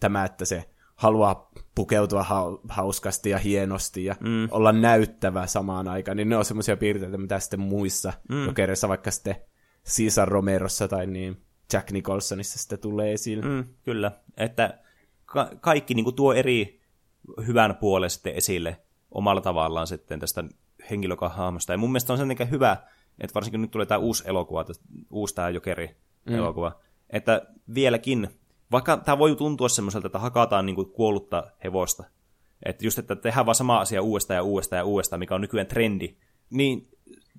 tämä, 0.00 0.24
että 0.24 0.44
se 0.44 0.70
haluaa 0.94 1.50
pukeutua 1.74 2.22
ha- 2.22 2.58
hauskasti 2.68 3.30
ja 3.30 3.38
hienosti 3.38 4.04
ja 4.04 4.16
mm. 4.20 4.48
olla 4.50 4.72
näyttävä 4.72 5.46
samaan 5.46 5.88
aikaan, 5.88 6.16
niin 6.16 6.28
ne 6.28 6.36
on 6.36 6.44
semmoisia 6.44 6.76
piirteitä, 6.76 7.18
mitä 7.18 7.40
sitten 7.40 7.60
muissa 7.60 8.12
mm. 8.28 8.44
jokereissa, 8.46 8.88
vaikka 8.88 9.10
sitten 9.10 9.36
Caesar 9.96 10.28
Romerossa 10.28 10.88
tai 10.88 11.06
niin 11.06 11.42
Jack 11.72 11.90
Nicholsonissa 11.90 12.58
sitten 12.58 12.78
tulee 12.78 13.12
esille. 13.12 13.46
Mm, 13.46 13.64
kyllä, 13.82 14.12
että 14.36 14.78
ka- 15.26 15.50
kaikki 15.60 15.94
niin 15.94 16.04
kuin 16.04 16.16
tuo 16.16 16.32
eri 16.32 16.80
hyvän 17.46 17.76
puolen 17.76 18.10
sitten 18.10 18.34
esille 18.34 18.76
omalla 19.10 19.40
tavallaan 19.40 19.86
sitten 19.86 20.20
tästä 20.20 20.44
henkilökahahmosta. 20.90 21.72
Ja 21.72 21.78
mun 21.78 21.90
mielestä 21.90 22.12
on 22.12 22.18
sen 22.18 22.50
hyvä, 22.50 22.76
että 23.20 23.34
varsinkin 23.34 23.60
nyt 23.60 23.70
tulee 23.70 23.86
tämä 23.86 23.98
uusi 23.98 24.24
elokuva, 24.26 24.64
uusi 25.10 25.34
tämä 25.34 25.50
Jokeri-elokuva, 25.50 26.68
mm. 26.68 26.76
että 27.10 27.42
vieläkin, 27.74 28.28
vaikka 28.72 28.96
tämä 28.96 29.18
voi 29.18 29.36
tuntua 29.36 29.68
semmoiselta, 29.68 30.06
että 30.06 30.18
hakataan 30.18 30.66
niin 30.66 30.76
kuin 30.76 30.90
kuollutta 30.90 31.50
hevosta, 31.64 32.04
että 32.66 32.84
just, 32.84 32.98
että 32.98 33.16
tehdään 33.16 33.46
vaan 33.46 33.54
sama 33.54 33.80
asia 33.80 34.02
uudestaan 34.02 34.36
ja 34.36 34.42
uudestaan 34.42 34.78
ja 34.78 34.84
uudestaan, 34.84 35.20
mikä 35.20 35.34
on 35.34 35.40
nykyään 35.40 35.66
trendi, 35.66 36.16
niin 36.50 36.88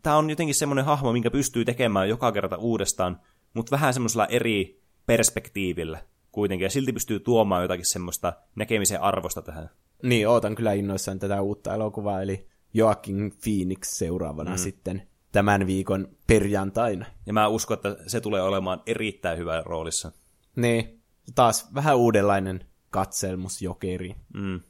tämä 0.04 0.18
on 0.18 0.30
jotenkin 0.30 0.56
semmoinen 0.56 0.86
hahmo, 0.86 1.14
minkä 1.14 1.32
pystyy 1.32 1.66
tekemään 1.66 2.10
joka 2.10 2.32
kerta 2.32 2.58
uudestaan, 2.58 3.22
mutta 3.54 3.72
vähän 3.72 3.94
semmoisella 3.94 4.26
eri 4.26 4.82
perspektiivillä 5.06 6.00
kuitenkin, 6.32 6.66
ja 6.66 6.70
silti 6.70 6.94
pystyy 6.94 7.20
tuomaan 7.20 7.62
jotakin 7.62 7.86
semmoista 7.86 8.34
näkemisen 8.56 9.02
arvosta 9.02 9.42
tähän. 9.42 9.70
Niin, 10.04 10.28
ootan 10.28 10.56
kyllä 10.56 10.74
innoissaan 10.74 11.20
tätä 11.20 11.42
uutta 11.42 11.74
elokuvaa, 11.74 12.22
eli 12.22 12.48
Joaquin 12.74 13.34
Phoenix 13.44 13.88
seuraavana 13.88 14.52
mm. 14.52 14.58
sitten 14.58 15.08
tämän 15.32 15.68
viikon 15.68 16.08
perjantaina. 16.28 17.06
Ja 17.26 17.34
mä 17.34 17.48
uskon, 17.48 17.76
että 17.76 17.96
se 18.08 18.22
tulee 18.22 18.42
olemaan 18.42 18.82
erittäin 18.86 19.38
hyvä 19.38 19.62
roolissa. 19.66 20.12
Niin, 20.56 21.02
taas 21.36 21.74
vähän 21.74 21.98
uudenlainen 21.98 22.66
katselmus 22.90 23.62
jokeriin. 23.62 24.16
Mm. 24.34 24.62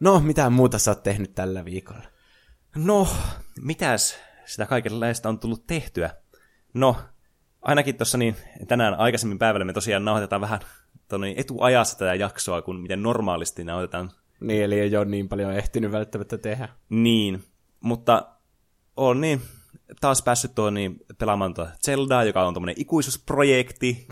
No, 0.00 0.20
mitä 0.20 0.50
muuta 0.50 0.78
sä 0.78 0.90
oot 0.90 1.02
tehnyt 1.02 1.34
tällä 1.34 1.64
viikolla? 1.64 2.04
No, 2.76 3.08
mitäs 3.60 4.18
sitä 4.46 4.66
kaikenlaista 4.66 5.28
on 5.28 5.38
tullut 5.38 5.66
tehtyä? 5.66 6.10
No, 6.74 6.96
ainakin 7.62 7.96
tuossa 7.96 8.18
niin, 8.18 8.36
tänään 8.68 8.94
aikaisemmin 8.94 9.38
päivällä 9.38 9.64
me 9.64 9.72
tosiaan 9.72 10.04
nauhoitetaan 10.04 10.40
vähän 10.40 10.60
tonne 11.08 11.34
etuajassa 11.36 11.98
tätä 11.98 12.14
jaksoa, 12.14 12.62
kuin 12.62 12.80
miten 12.80 13.02
normaalisti 13.02 13.64
nauhoitetaan. 13.64 14.10
Niin, 14.40 14.64
eli 14.64 14.80
ei 14.80 14.96
ole 14.96 15.04
niin 15.04 15.28
paljon 15.28 15.54
ehtinyt 15.54 15.92
välttämättä 15.92 16.38
tehdä. 16.38 16.68
Niin, 16.88 17.44
mutta 17.80 18.28
on 18.96 19.20
niin 19.20 19.42
taas 20.00 20.22
päässyt 20.22 20.54
tuon 20.54 20.74
niin, 20.74 20.96
pelaamaan 21.18 21.54
tuota 21.54 21.70
Zeldaa, 21.84 22.24
joka 22.24 22.46
on 22.46 22.54
tuommoinen 22.54 22.80
ikuisuusprojekti. 22.80 24.08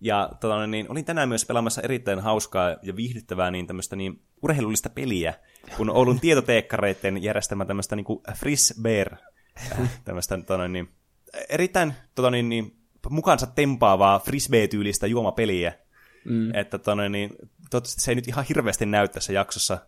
Ja 0.00 0.30
tota, 0.40 0.66
niin, 0.66 0.90
olin 0.90 1.04
tänään 1.04 1.28
myös 1.28 1.44
pelaamassa 1.44 1.82
erittäin 1.82 2.20
hauskaa 2.20 2.76
ja 2.82 2.96
viihdyttävää 2.96 3.50
niin 3.50 3.66
tämmöistä 3.66 3.96
niin, 3.96 4.22
urheilullista 4.42 4.90
peliä, 4.90 5.34
kun 5.76 5.90
Oulun 5.90 6.20
tietoteekkareiden 6.20 7.22
järjestämä 7.22 7.64
tämmöistä 7.64 7.96
niin 7.96 8.06
Friss 8.34 8.74
Bear, 8.82 9.16
tämmöistä 10.04 10.36
tota, 10.36 10.68
niin, 10.68 10.88
erittäin 11.48 11.94
tota, 12.14 12.30
niin, 12.30 12.48
niin, 12.48 12.76
mukansa 13.10 13.46
tempaavaa 13.46 14.18
frisbee-tyylistä 14.18 15.06
juomapeliä. 15.06 15.72
Mm. 16.24 16.54
Että 16.54 16.78
tota, 16.78 17.08
niin, 17.08 17.30
toivottavasti 17.70 18.00
se 18.00 18.10
ei 18.10 18.14
nyt 18.14 18.28
ihan 18.28 18.44
hirveästi 18.48 18.86
näy 18.86 19.08
tässä 19.08 19.32
jaksossa, 19.32 19.78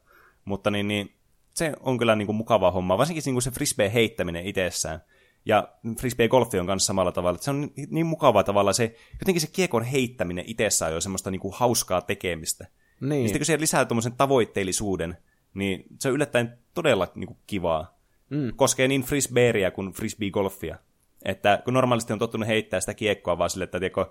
mutta 0.44 0.70
niin, 0.70 0.88
niin, 0.88 1.14
se 1.54 1.72
on 1.80 1.98
kyllä 1.98 2.16
niin 2.16 2.26
kuin 2.26 2.36
mukava 2.36 2.70
homma, 2.70 2.98
varsinkin 2.98 3.22
niin 3.26 3.34
kuin 3.34 3.42
se 3.42 3.50
frisbee 3.50 3.92
heittäminen 3.92 4.46
itsessään. 4.46 5.00
Ja 5.46 5.68
frisbee-golfi 6.00 6.60
on 6.60 6.66
kanssa 6.66 6.86
samalla 6.86 7.12
tavalla, 7.12 7.34
että 7.34 7.44
se 7.44 7.50
on 7.50 7.70
niin 7.90 8.06
mukavaa 8.06 8.44
tavalla 8.44 8.72
se, 8.72 8.96
jotenkin 9.20 9.40
se 9.40 9.46
kiekon 9.46 9.82
heittäminen 9.82 10.44
itsessään 10.48 10.90
on 10.90 10.94
jo 10.94 11.00
semmoista 11.00 11.30
niin 11.30 11.40
kuin 11.40 11.54
hauskaa 11.56 12.00
tekemistä. 12.00 12.66
Niin. 13.00 13.22
Ja 13.22 13.28
sitten 13.28 13.40
kun 13.40 13.46
se 13.46 13.60
lisää 13.60 13.84
tuommoisen 13.84 14.12
tavoitteellisuuden, 14.12 15.16
niin 15.54 15.84
se 16.00 16.08
on 16.08 16.14
yllättäen 16.14 16.58
todella 16.74 17.08
niin 17.14 17.26
kuin, 17.26 17.38
kivaa. 17.46 17.98
Mm. 18.30 18.52
Koskee 18.56 18.88
niin 18.88 19.02
frisbeeriä 19.02 19.70
kuin 19.70 19.92
frisbee-golfia. 19.92 20.76
Että 21.24 21.62
kun 21.64 21.74
normaalisti 21.74 22.12
on 22.12 22.18
tottunut 22.18 22.48
heittää 22.48 22.80
sitä 22.80 22.94
kiekkoa 22.94 23.38
vaan 23.38 23.50
sille, 23.50 23.64
että 23.64 23.80
tiedätkö, 23.80 24.06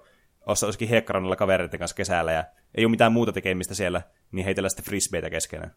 olisikin 0.45 0.89
hiekkarannalla 0.89 1.35
kavereiden 1.35 1.79
kanssa 1.79 1.95
kesällä 1.95 2.31
ja 2.31 2.43
ei 2.75 2.85
ole 2.85 2.91
mitään 2.91 3.11
muuta 3.11 3.31
tekemistä 3.31 3.75
siellä, 3.75 4.01
niin 4.31 4.45
heitellä 4.45 4.69
sitten 4.69 4.85
frisbeitä 4.85 5.29
keskenään. 5.29 5.75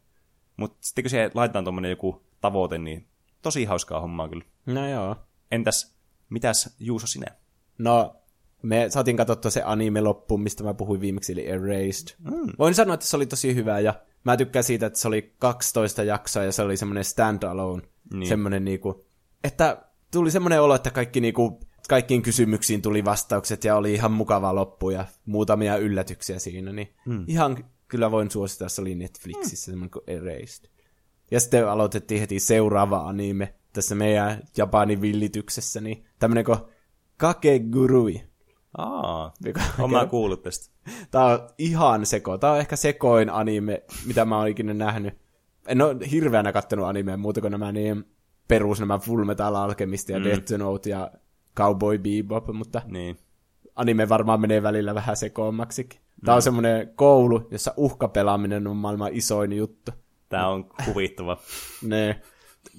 Mutta 0.56 0.78
sitten 0.80 1.04
kun 1.04 1.10
se 1.10 1.30
laitetaan 1.34 1.64
tuommoinen 1.64 1.90
joku 1.90 2.26
tavoite, 2.40 2.78
niin 2.78 3.08
tosi 3.42 3.64
hauskaa 3.64 4.00
hommaa 4.00 4.28
kyllä. 4.28 4.44
No 4.66 4.90
joo. 4.90 5.16
Entäs, 5.50 5.94
mitäs 6.30 6.76
Juuso 6.78 7.06
sinä? 7.06 7.26
No, 7.78 8.16
me 8.62 8.86
saatiin 8.88 9.16
katsottua 9.16 9.50
se 9.50 9.62
anime 9.62 10.00
loppuun, 10.00 10.42
mistä 10.42 10.64
mä 10.64 10.74
puhuin 10.74 11.00
viimeksi, 11.00 11.32
eli 11.32 11.46
Erased. 11.46 12.16
Mm. 12.18 12.52
Voin 12.58 12.74
sanoa, 12.74 12.94
että 12.94 13.06
se 13.06 13.16
oli 13.16 13.26
tosi 13.26 13.54
hyvä, 13.54 13.80
ja 13.80 13.94
mä 14.24 14.36
tykkään 14.36 14.64
siitä, 14.64 14.86
että 14.86 14.98
se 14.98 15.08
oli 15.08 15.34
12 15.38 16.02
jaksoa, 16.02 16.44
ja 16.44 16.52
se 16.52 16.62
oli 16.62 16.76
semmoinen 16.76 17.04
stand-alone, 17.04 17.88
niin. 18.12 18.28
semmoinen 18.28 18.64
niinku, 18.64 19.06
että 19.44 19.82
tuli 20.12 20.30
semmoinen 20.30 20.62
olo, 20.62 20.74
että 20.74 20.90
kaikki 20.90 21.20
niinku, 21.20 21.60
kaikkiin 21.88 22.22
kysymyksiin 22.22 22.82
tuli 22.82 23.04
vastaukset, 23.04 23.64
ja 23.64 23.76
oli 23.76 23.94
ihan 23.94 24.12
mukava 24.12 24.54
loppu, 24.54 24.90
ja 24.90 25.04
muutamia 25.26 25.76
yllätyksiä 25.76 26.38
siinä, 26.38 26.72
niin 26.72 26.88
mm. 27.06 27.24
ihan 27.26 27.64
kyllä 27.88 28.10
voin 28.10 28.30
suosittaa, 28.30 28.68
se 28.68 28.80
oli 28.80 28.94
Netflixissä, 28.94 29.70
mm. 29.70 29.72
semmoinen 29.72 29.90
kuin 29.90 30.04
Erased. 30.06 30.70
Ja 31.30 31.40
sitten 31.40 31.68
aloitettiin 31.68 32.20
heti 32.20 32.40
seuraava 32.40 33.08
anime 33.08 33.54
tässä 33.78 33.94
meidän 33.94 34.42
Japanin 34.56 35.00
villityksessä, 35.00 35.80
niin 35.80 36.04
tämmöinen 36.18 36.44
kuin 36.44 36.58
Kakegurui. 37.16 38.20
Aa, 38.78 39.34
on 39.78 39.90
mä 39.90 40.06
kuullut 40.06 40.42
tästä. 40.42 40.74
Tää 41.10 41.24
on 41.24 41.48
ihan 41.58 42.06
seko. 42.06 42.38
Tää 42.38 42.52
on 42.52 42.58
ehkä 42.58 42.76
sekoin 42.76 43.30
anime, 43.30 43.82
mitä 44.06 44.24
mä 44.24 44.38
oon 44.38 44.48
ikinä 44.48 44.74
nähnyt. 44.74 45.14
En 45.68 45.82
ole 45.82 46.10
hirveänä 46.10 46.52
kattonut 46.52 46.86
animea 46.86 47.16
muuta 47.16 47.40
kuin 47.40 47.50
nämä 47.50 47.72
niin 47.72 48.04
perus, 48.48 48.80
nämä 48.80 48.98
Full 48.98 49.24
Metal 49.24 49.54
Alchemist 49.54 50.08
ja 50.08 50.18
mm. 50.18 50.24
Death 50.24 50.52
Note 50.52 50.90
ja 50.90 51.10
Cowboy 51.56 51.98
Bebop, 51.98 52.46
mutta 52.52 52.82
niin. 52.86 53.18
anime 53.74 54.08
varmaan 54.08 54.40
menee 54.40 54.62
välillä 54.62 54.94
vähän 54.94 55.16
sekoommaksikin. 55.16 56.00
Tämä 56.24 56.34
mm. 56.34 56.36
on 56.36 56.42
semmoinen 56.42 56.92
koulu, 56.94 57.48
jossa 57.50 57.74
uhkapelaaminen 57.76 58.66
on 58.66 58.76
maailman 58.76 59.10
isoin 59.12 59.52
juttu. 59.52 59.92
Tämä 60.28 60.48
on 60.48 60.68
kuvittava. 60.84 61.38
ne. 61.82 62.20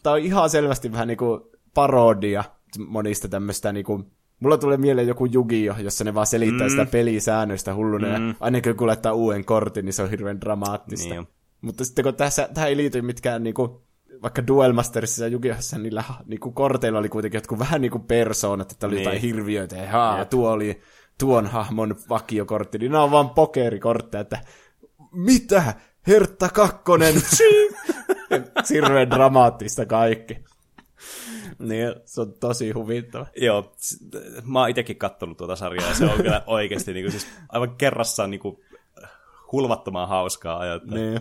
Tämä 0.04 0.14
on 0.14 0.20
ihan 0.20 0.50
selvästi 0.50 0.92
vähän 0.92 1.08
niinku 1.08 1.52
parodia 1.74 2.44
monista 2.88 3.28
tämmöistä 3.28 3.72
niinku 3.72 4.06
Mulla 4.40 4.58
tulee 4.58 4.78
mieleen 4.78 5.08
joku 5.08 5.26
Jugio, 5.26 5.76
jossa 5.80 6.04
ne 6.04 6.14
vaan 6.14 6.28
selittää 6.28 6.68
mm. 6.68 6.72
sitä 6.72 6.86
pelisäännöistä 6.86 7.76
hulluna, 7.76 8.20
mm. 8.20 8.28
ja 8.28 8.34
aina 8.40 8.60
kun 8.78 8.88
laittaa 8.88 9.14
uuden 9.14 9.46
kortin, 9.46 9.86
niin 9.86 9.94
se 9.94 10.04
on 10.04 10.10
hirveän 10.10 10.42
dramaattista. 10.42 11.14
Niin. 11.14 11.28
Mutta 11.62 11.86
sitten 11.86 12.04
kun 12.04 12.16
tässä, 12.16 12.50
tähän 12.54 12.70
ei 12.70 12.78
liity 12.78 13.02
mitkään 13.02 13.44
niinku, 13.44 13.84
vaikka 14.22 14.48
Duel 14.48 14.74
Mastersissa 14.74 15.24
ja 15.24 15.28
Jugiossa, 15.28 15.78
niillä 15.78 16.04
niinku, 16.26 16.52
korteilla 16.52 17.00
oli 17.00 17.10
kuitenkin 17.10 17.38
jotkut 17.38 17.60
vähän 17.60 17.82
niinku 17.82 18.00
persoonat, 18.00 18.72
että 18.72 18.88
oli 18.88 18.96
niin. 18.96 19.04
jotain 19.04 19.22
hirviöitä, 19.22 19.76
ja 19.76 19.92
haa, 19.92 20.26
tuo 20.26 20.52
oli 20.52 20.82
tuon 21.20 21.48
hahmon 21.48 21.96
vakiokortti, 22.10 22.78
niin 22.78 22.92
nämä 22.92 23.04
on 23.04 23.12
vaan 23.12 23.30
pokerikortteja, 23.30 24.22
että 24.22 24.40
mitä? 25.12 25.74
Hertta 26.10 26.50
kakkonen! 26.50 27.16
Hirveän 28.70 29.10
dramaattista 29.10 29.86
kaikki. 29.86 30.40
Niin, 31.60 31.96
se 32.06 32.22
on 32.22 32.34
tosi 32.40 32.72
huvittava. 32.72 33.26
Joo, 33.36 33.76
mä 34.44 34.60
oon 34.60 34.70
itekin 34.70 34.98
kattonut 34.98 35.38
tuota 35.38 35.56
sarjaa, 35.56 35.90
ja 35.90 35.96
se 35.96 36.06
on 36.06 36.18
kyllä 36.18 36.44
oikeasti 36.48 36.94
niin 36.94 37.04
kuin, 37.04 37.12
siis 37.12 37.28
aivan 37.50 37.76
kerrassaan 37.76 38.32
niin 38.32 38.40
kuin, 38.40 38.58
hulvattoman 39.52 40.08
hauskaa 40.08 40.60
ajattaa. 40.60 40.98
Niin. 40.98 41.20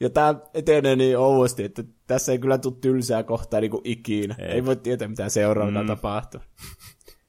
Ja 0.00 0.10
tämä 0.10 0.34
etenee 0.54 0.96
niin 0.96 1.18
ouosti, 1.18 1.64
että 1.64 1.84
tässä 2.06 2.32
ei 2.32 2.38
kyllä 2.38 2.58
tule 2.58 2.74
tylsää 2.80 3.22
kohtaa 3.22 3.60
niin 3.60 3.70
kuin 3.70 3.80
ikinä. 3.84 4.34
Ei. 4.38 4.46
ei 4.48 4.66
voi 4.66 4.76
tietää, 4.76 5.08
mitä 5.08 5.28
seuraavana 5.28 5.82
mm. 5.82 5.86
tapahtuu. 5.86 6.40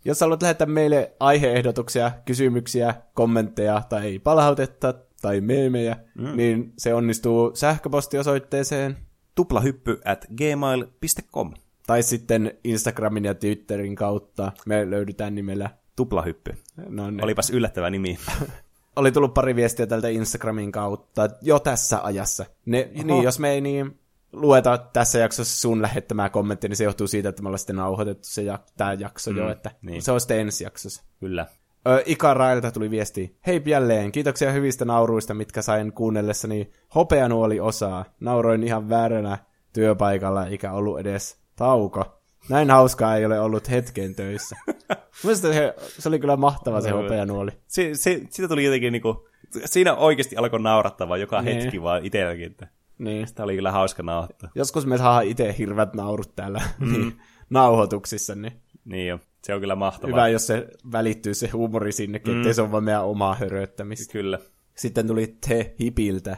Jos 0.05 0.21
haluat 0.21 0.41
lähettää 0.41 0.67
meille 0.67 1.11
aiheehdotuksia, 1.19 2.11
kysymyksiä, 2.25 2.95
kommentteja 3.13 3.81
tai 3.89 4.19
palautetta 4.19 4.93
tai 5.21 5.41
meemejä, 5.41 5.95
mm. 6.15 6.37
niin 6.37 6.73
se 6.77 6.93
onnistuu 6.93 7.51
sähköpostiosoitteeseen 7.55 8.97
tuplahyppy 9.35 10.01
at 10.05 10.25
gmail.com 10.37 11.53
tai 11.87 12.03
sitten 12.03 12.53
Instagramin 12.63 13.25
ja 13.25 13.35
Twitterin 13.35 13.95
kautta. 13.95 14.51
Me 14.65 14.89
löydetään 14.89 15.35
nimellä 15.35 15.69
Tuplahyppy. 15.95 16.53
No 16.89 17.11
niin. 17.11 17.23
Olipas 17.23 17.49
yllättävä 17.49 17.89
nimi. 17.89 18.17
Oli 18.95 19.11
tullut 19.11 19.33
pari 19.33 19.55
viestiä 19.55 19.87
tältä 19.87 20.07
Instagramin 20.07 20.71
kautta 20.71 21.29
jo 21.41 21.59
tässä 21.59 21.99
ajassa. 22.03 22.45
Ne, 22.65 22.89
niin, 23.03 23.23
jos 23.23 23.39
me 23.39 23.51
ei 23.51 23.61
niin 23.61 23.99
lueta 24.31 24.77
tässä 24.77 25.19
jaksossa 25.19 25.61
sun 25.61 25.81
lähettämää 25.81 26.29
kommenttia, 26.29 26.67
niin 26.67 26.77
se 26.77 26.83
johtuu 26.83 27.07
siitä, 27.07 27.29
että 27.29 27.41
me 27.41 27.47
ollaan 27.47 27.59
sitten 27.59 27.75
nauhoitettu 27.75 28.27
se 28.27 28.41
jak- 28.41 28.71
tämä 28.77 28.93
jakso 28.93 29.31
mm, 29.31 29.37
jo, 29.37 29.49
että 29.49 29.71
niin. 29.81 30.01
se 30.01 30.11
on 30.11 30.21
sitten 30.21 30.39
ensi 30.39 30.63
jaksossa. 30.63 31.03
Kyllä. 31.19 31.45
Ö, 31.87 32.03
Ika 32.05 32.33
Railta 32.33 32.71
tuli 32.71 32.89
viesti. 32.89 33.37
Hei 33.47 33.61
jälleen, 33.65 34.11
kiitoksia 34.11 34.51
hyvistä 34.51 34.85
nauruista, 34.85 35.33
mitkä 35.33 35.61
sain 35.61 35.93
kuunnellessani 35.93 36.71
hopeanuoli 36.95 37.59
osaa. 37.59 38.05
Nauroin 38.19 38.63
ihan 38.63 38.89
vääränä 38.89 39.37
työpaikalla, 39.73 40.47
eikä 40.47 40.71
ollut 40.71 40.99
edes 40.99 41.41
tauko. 41.55 42.21
Näin 42.49 42.69
hauskaa 42.69 43.15
ei 43.15 43.25
ole 43.25 43.39
ollut 43.39 43.69
hetken 43.69 44.15
töissä. 44.15 44.55
Mielestäni 45.23 45.53
se, 45.53 45.75
se 45.77 46.09
oli 46.09 46.19
kyllä 46.19 46.37
mahtava 46.37 46.81
se 46.81 46.89
hopeanuoli. 46.89 47.51
Se, 47.67 47.89
se, 47.93 48.21
siitä 48.29 48.47
tuli 48.47 48.63
jotenkin 48.63 48.93
niinku, 48.93 49.27
siinä 49.65 49.95
oikeasti 49.95 50.37
alkoi 50.37 50.59
naurattava 50.59 51.17
joka 51.17 51.41
niin. 51.41 51.61
hetki 51.61 51.81
vaan 51.81 52.05
itselläkin. 52.05 52.55
Niin. 52.97 53.27
Sitä 53.27 53.43
oli 53.43 53.55
kyllä 53.55 53.71
hauska 53.71 54.03
nauhoittaa. 54.03 54.49
Joskus 54.55 54.85
me 54.85 54.97
saa 54.97 55.21
itse 55.21 55.55
hirveät 55.57 55.93
naurut 55.93 56.35
täällä 56.35 56.61
mm. 56.79 56.91
niin, 56.91 57.13
nauhoituksissa. 57.49 58.35
Niin. 58.35 58.61
niin 58.85 59.07
jo, 59.07 59.19
se 59.47 59.53
on 59.53 59.59
kyllä 59.59 59.75
mahtavaa. 59.75 60.15
Hyvä, 60.15 60.27
jos 60.27 60.47
se 60.47 60.67
välittyy 60.91 61.33
se 61.33 61.47
huumori 61.47 61.91
sinnekin, 61.91 62.33
mm. 62.33 62.39
ettei 62.39 62.53
se 62.53 62.61
ole 62.61 62.71
vaan 62.71 62.83
meidän 62.83 63.05
omaa 63.05 63.35
höröttämistä. 63.35 64.11
Kyllä. 64.11 64.39
Sitten 64.75 65.07
tuli 65.07 65.37
te 65.47 65.75
hipiltä 65.79 66.37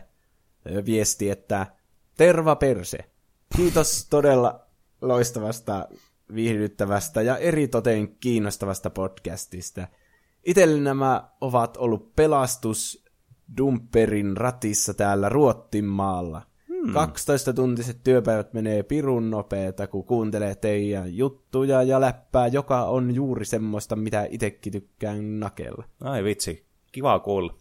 viesti, 0.86 1.30
että 1.30 1.68
terva 2.18 2.56
perse. 2.56 2.98
Kiitos 3.56 4.08
todella 4.10 4.68
loistavasta, 5.02 5.88
viihdyttävästä 6.34 7.22
ja 7.22 7.38
eritoten 7.38 8.16
kiinnostavasta 8.16 8.90
podcastista. 8.90 9.88
Itselle 10.46 10.82
nämä 10.82 11.30
ovat 11.42 11.78
ollut 11.78 12.16
pelastus 12.16 13.06
Dumperin 13.58 14.38
ratissa 14.38 14.94
täällä 14.94 15.30
Ruottinmaalla. 15.30 16.42
Hmm. 16.86 16.94
12-tuntiset 16.96 17.98
työpäivät 18.04 18.54
menee 18.54 18.84
pirun 18.84 19.30
nopeeta, 19.30 19.88
kun 19.88 20.06
kuuntelee 20.06 20.56
teidän 20.56 21.18
juttuja 21.18 21.84
ja 21.84 22.02
läppää, 22.02 22.48
joka 22.48 22.84
on 22.86 23.16
juuri 23.16 23.46
semmoista, 23.46 23.96
mitä 23.96 24.28
itsekin 24.30 24.72
tykkään 24.72 25.40
nakella. 25.40 25.84
Ai 26.02 26.24
vitsi, 26.24 26.66
kiva 26.92 27.20
kuulla. 27.20 27.54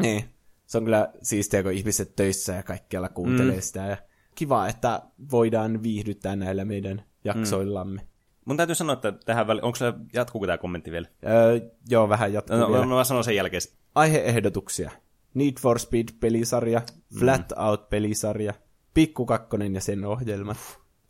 Niin, 0.00 0.24
se 0.66 0.78
on 0.78 0.84
kyllä 0.84 1.12
siistiä, 1.22 1.62
kun 1.62 1.72
ihmiset 1.72 2.16
töissä 2.16 2.52
ja 2.52 2.62
kaikkialla 2.62 3.08
kuuntelee 3.08 3.56
mm. 3.56 3.62
sitä. 3.62 3.80
Ja 3.86 3.96
kiva, 4.34 4.68
että 4.68 5.02
voidaan 5.30 5.82
viihdyttää 5.82 6.36
näillä 6.36 6.64
meidän 6.64 7.02
jaksoillamme. 7.24 8.00
Mm. 8.00 8.06
Mun 8.44 8.56
täytyy 8.56 8.74
sanoa, 8.74 8.92
että 8.92 9.12
tähän 9.12 9.46
väliin, 9.46 9.64
onko 9.64 9.76
se, 9.76 9.92
jatkuuko 10.12 10.46
tämä 10.46 10.58
kommentti 10.58 10.90
vielä? 10.90 11.08
Öö, 11.26 11.60
joo, 11.88 12.08
vähän 12.08 12.32
jatkuu 12.32 12.56
No, 12.56 12.68
vielä. 12.68 12.86
no, 12.86 12.96
mä 12.96 13.04
sanon 13.04 13.24
sen 13.24 13.36
jälkeen. 13.36 13.62
Aiheehdotuksia. 13.94 14.90
Need 15.36 15.52
for 15.60 15.78
Speed-pelisarja, 15.78 16.82
Flat 17.18 17.52
Out-pelisarja, 17.52 18.54
Pikku 18.94 19.26
Kakkonen 19.26 19.74
ja 19.74 19.80
sen 19.80 20.04
ohjelmat, 20.04 20.56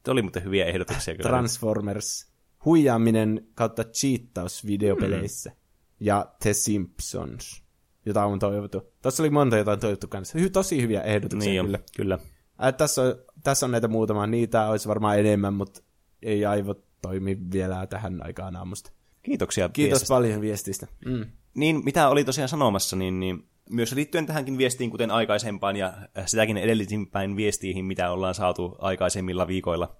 Tuo 0.03 0.12
oli 0.12 0.23
muuten 0.23 0.44
hyviä 0.44 0.65
ehdotuksia 0.65 1.15
kyllä. 1.15 1.28
Transformers, 1.31 2.32
huijaaminen 2.65 3.47
kautta 3.55 3.85
cheattaus 3.85 4.66
videopeleissä 4.66 5.53
ja 6.01 6.27
The 6.43 6.53
Simpsons, 6.53 7.62
jota 8.07 8.24
on 8.24 8.39
toivottu. 8.39 8.82
Tässä 9.03 9.23
oli 9.23 9.31
monta, 9.31 9.57
jota 9.57 9.73
on 9.73 9.81
toivottu 9.81 10.09
kanssa. 10.09 10.39
Hy- 10.39 10.51
tosi 10.51 10.82
hyviä 10.82 11.03
ehdotuksia 11.03 11.53
niin 11.53 11.65
kyllä. 11.65 11.78
jo, 11.78 11.85
kyllä. 11.97 12.19
Ää, 12.59 12.73
tässä, 12.73 13.03
on, 13.03 13.15
tässä 13.43 13.66
on 13.66 13.73
näitä 13.73 13.89
muutama. 13.89 14.27
Niitä 14.27 14.69
olisi 14.69 14.89
varmaan 14.89 15.19
enemmän, 15.19 15.55
mutta 15.55 15.82
ei 16.23 16.47
aivot 16.47 16.85
toimi 17.03 17.39
vielä 17.53 17.86
tähän 17.86 18.27
aikaan 18.27 18.57
aamusta. 18.57 18.93
Kiitoksia 19.23 19.69
Kiitos 19.69 19.90
viestistä. 19.90 20.15
paljon 20.15 20.40
viestistä. 20.40 20.86
Mm. 21.05 21.27
Niin, 21.55 21.85
mitä 21.85 22.09
oli 22.09 22.24
tosiaan 22.24 22.48
sanomassa, 22.48 22.97
niin, 22.97 23.20
niin 23.20 23.48
myös 23.70 23.93
liittyen 23.93 24.26
tähänkin 24.26 24.59
viestiin, 24.59 24.90
kuten 24.90 25.10
aikaisempaan 25.10 25.76
ja 25.76 25.93
sitäkin 26.26 26.56
edellisimpään 26.56 27.36
viestiin, 27.36 27.84
mitä 27.84 28.10
ollaan 28.10 28.34
saatu 28.34 28.76
aikaisemmilla 28.78 29.47
viikoilla, 29.47 29.97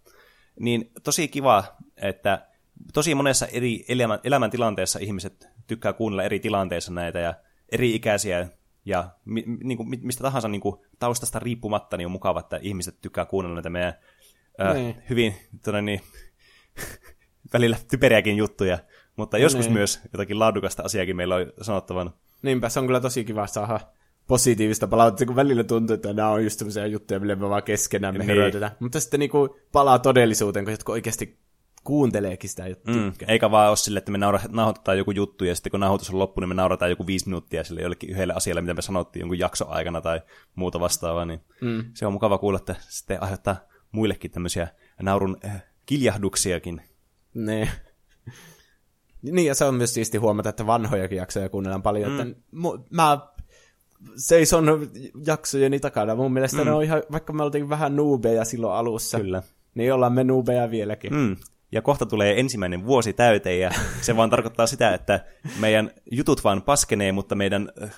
niin 0.61 0.93
tosi 1.05 1.29
kiva, 1.29 1.65
että 1.97 2.49
tosi 2.93 3.15
monessa 3.15 3.47
eri 3.47 3.85
elämän, 3.89 4.19
elämäntilanteessa 4.25 4.99
ihmiset 4.99 5.49
tykkää 5.67 5.93
kuunnella 5.93 6.23
eri 6.23 6.41
tilanteissa 6.41 6.93
näitä 6.93 7.19
ja 7.19 7.35
eri 7.73 7.95
ikäisiä 7.95 8.49
ja 8.85 9.11
mi, 9.25 9.45
niin 9.65 9.77
kuin, 9.77 9.89
mi- 9.89 10.01
mistä 10.03 10.23
tahansa 10.23 10.49
niin 10.49 10.61
kuin, 10.61 10.77
taustasta 10.99 11.39
riippumatta 11.39 11.97
niin 11.97 12.07
on 12.07 12.13
mukava, 12.13 12.41
että 12.41 12.59
ihmiset 12.63 13.01
tykkää 13.01 13.27
kuunnella 13.27 13.55
näitä 13.55 13.71
meidän 13.71 13.95
ää, 14.59 14.75
Niin. 14.75 15.03
hyvin 15.11 15.35
tonne, 15.65 15.83
niin, 15.83 16.01
välillä 17.53 17.77
typeriäkin 17.91 18.37
juttuja, 18.37 18.79
mutta 19.17 19.39
joskus 19.39 19.65
niin. 19.65 19.73
myös 19.73 20.01
jotakin 20.13 20.39
laadukasta 20.39 20.83
asiaakin 20.83 21.17
meillä 21.17 21.35
on 21.35 21.53
sanottavan. 21.63 22.13
Niinpä, 22.43 22.69
se 22.69 22.81
on 22.81 22.87
kyllä 22.87 23.01
tosi 23.01 23.25
kiva 23.25 23.47
saada 23.47 23.81
positiivista 24.27 24.87
palautetta, 24.87 25.27
kun 25.27 25.37
välillä 25.37 25.65
tuntuu, 25.65 25.95
että 25.95 26.13
nämä 26.13 26.31
on 26.31 26.45
just 26.45 26.59
sellaisia 26.59 26.87
juttuja, 26.87 27.21
millä 27.21 27.37
me 27.37 27.49
vaan 27.49 27.63
keskenään 27.63 28.19
me 28.19 28.25
Niin. 28.25 28.71
Mutta 28.81 29.01
sitten 29.01 29.21
niinku 29.21 29.57
palaa 29.73 29.99
todellisuuteen, 29.99 30.65
kun 30.65 30.73
jotkut 30.73 30.93
oikeasti 30.93 31.39
kuunteleekin 31.85 32.51
sitä 32.51 32.69
ja 32.69 32.77
Mm, 32.87 33.13
eikä 33.29 33.51
vaan 33.51 33.69
ole 33.69 33.77
sille, 33.77 33.99
että 33.99 34.13
me 34.13 34.19
naura- 34.19 34.49
nauhoitetaan 34.49 34.99
joku 34.99 35.11
juttu 35.11 35.45
ja 35.45 35.55
sitten 35.55 35.71
kun 35.71 35.81
nauhoitus 35.81 36.11
on 36.11 36.19
loppu, 36.19 36.41
niin 36.41 36.49
me 36.49 36.55
naurataan 36.55 36.91
joku 36.91 37.07
viisi 37.07 37.27
minuuttia 37.27 37.65
sille 37.65 37.81
jollekin 37.81 38.11
yhdelle 38.11 38.35
asialle, 38.35 38.61
mitä 38.61 38.75
me 38.75 38.83
sanottiin 38.83 39.21
jonkun 39.21 39.39
jakso 39.39 39.69
aikana 39.69 40.01
tai 40.01 40.21
muuta 40.55 40.81
vastaavaa, 40.81 41.25
niin 41.25 41.41
mm. 41.61 41.85
se 41.95 42.07
on 42.07 42.13
mukava 42.13 42.39
kuulla, 42.39 42.59
että 42.59 42.75
sitten 42.89 43.23
aiheuttaa 43.23 43.57
muillekin 43.93 44.31
tämmöisiä 44.31 44.69
naurun 45.03 45.37
äh, 45.45 45.63
kiljahduksiakin. 45.87 46.83
Ne. 47.35 47.69
Niin, 49.33 49.47
ja 49.47 49.55
se 49.55 49.65
on 49.65 49.75
myös 49.75 49.95
siisti 49.95 50.19
huomata, 50.19 50.49
että 50.49 50.67
vanhojakin 50.67 51.19
jaksoja 51.19 51.49
kuunnellaan 51.49 51.83
paljon. 51.83 52.13
Mm. 52.13 52.21
Että 52.21 52.41
mu- 52.55 52.87
mä 52.91 53.19
seison 54.17 54.91
jaksojeni 55.27 55.81
takana. 55.81 56.15
Mun 56.15 56.33
mielestä 56.33 56.59
mm. 56.59 56.65
ne 56.65 56.73
on 56.73 56.83
ihan, 56.85 57.03
vaikka 57.13 57.33
me 57.33 57.43
oltiin 57.43 57.69
vähän 57.69 57.97
nuubeja 57.97 58.45
silloin 58.45 58.75
alussa, 58.75 59.21
Kyllä. 59.21 59.43
niin 59.75 59.93
ollaan 59.93 60.13
me 60.13 60.25
nuubeja 60.25 60.71
vieläkin. 60.71 61.15
Mm. 61.15 61.37
Ja 61.73 61.83
kohta 61.83 62.07
tulee 62.07 62.41
ensimmäinen 62.41 62.87
vuosi 62.87 63.13
täyteen 63.13 63.61
ja 63.61 63.71
se 64.01 64.17
vaan 64.17 64.31
tarkoittaa 64.31 64.67
sitä, 64.67 64.95
että 64.95 65.25
meidän 65.61 65.91
jutut 66.11 66.45
vaan 66.45 66.63
paskenee, 66.63 67.13
mutta 67.13 67.35
meidän 67.35 67.73
äh, 67.83 67.91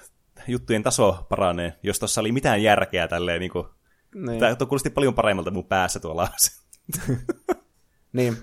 juttujen 0.48 0.82
taso 0.82 1.26
paranee, 1.28 1.74
jos 1.82 1.98
tuossa 1.98 2.20
oli 2.20 2.32
mitään 2.32 2.62
järkeä 2.62 3.08
tälleen. 3.08 3.40
Niin 3.40 3.50
kuin, 3.50 3.66
Niin. 4.14 4.40
Tämä 4.40 4.56
kuulosti 4.68 4.90
paljon 4.90 5.14
paremmalta 5.14 5.50
mun 5.50 5.64
päässä 5.64 6.00
tuolla. 6.00 6.28
Niin. 8.12 8.36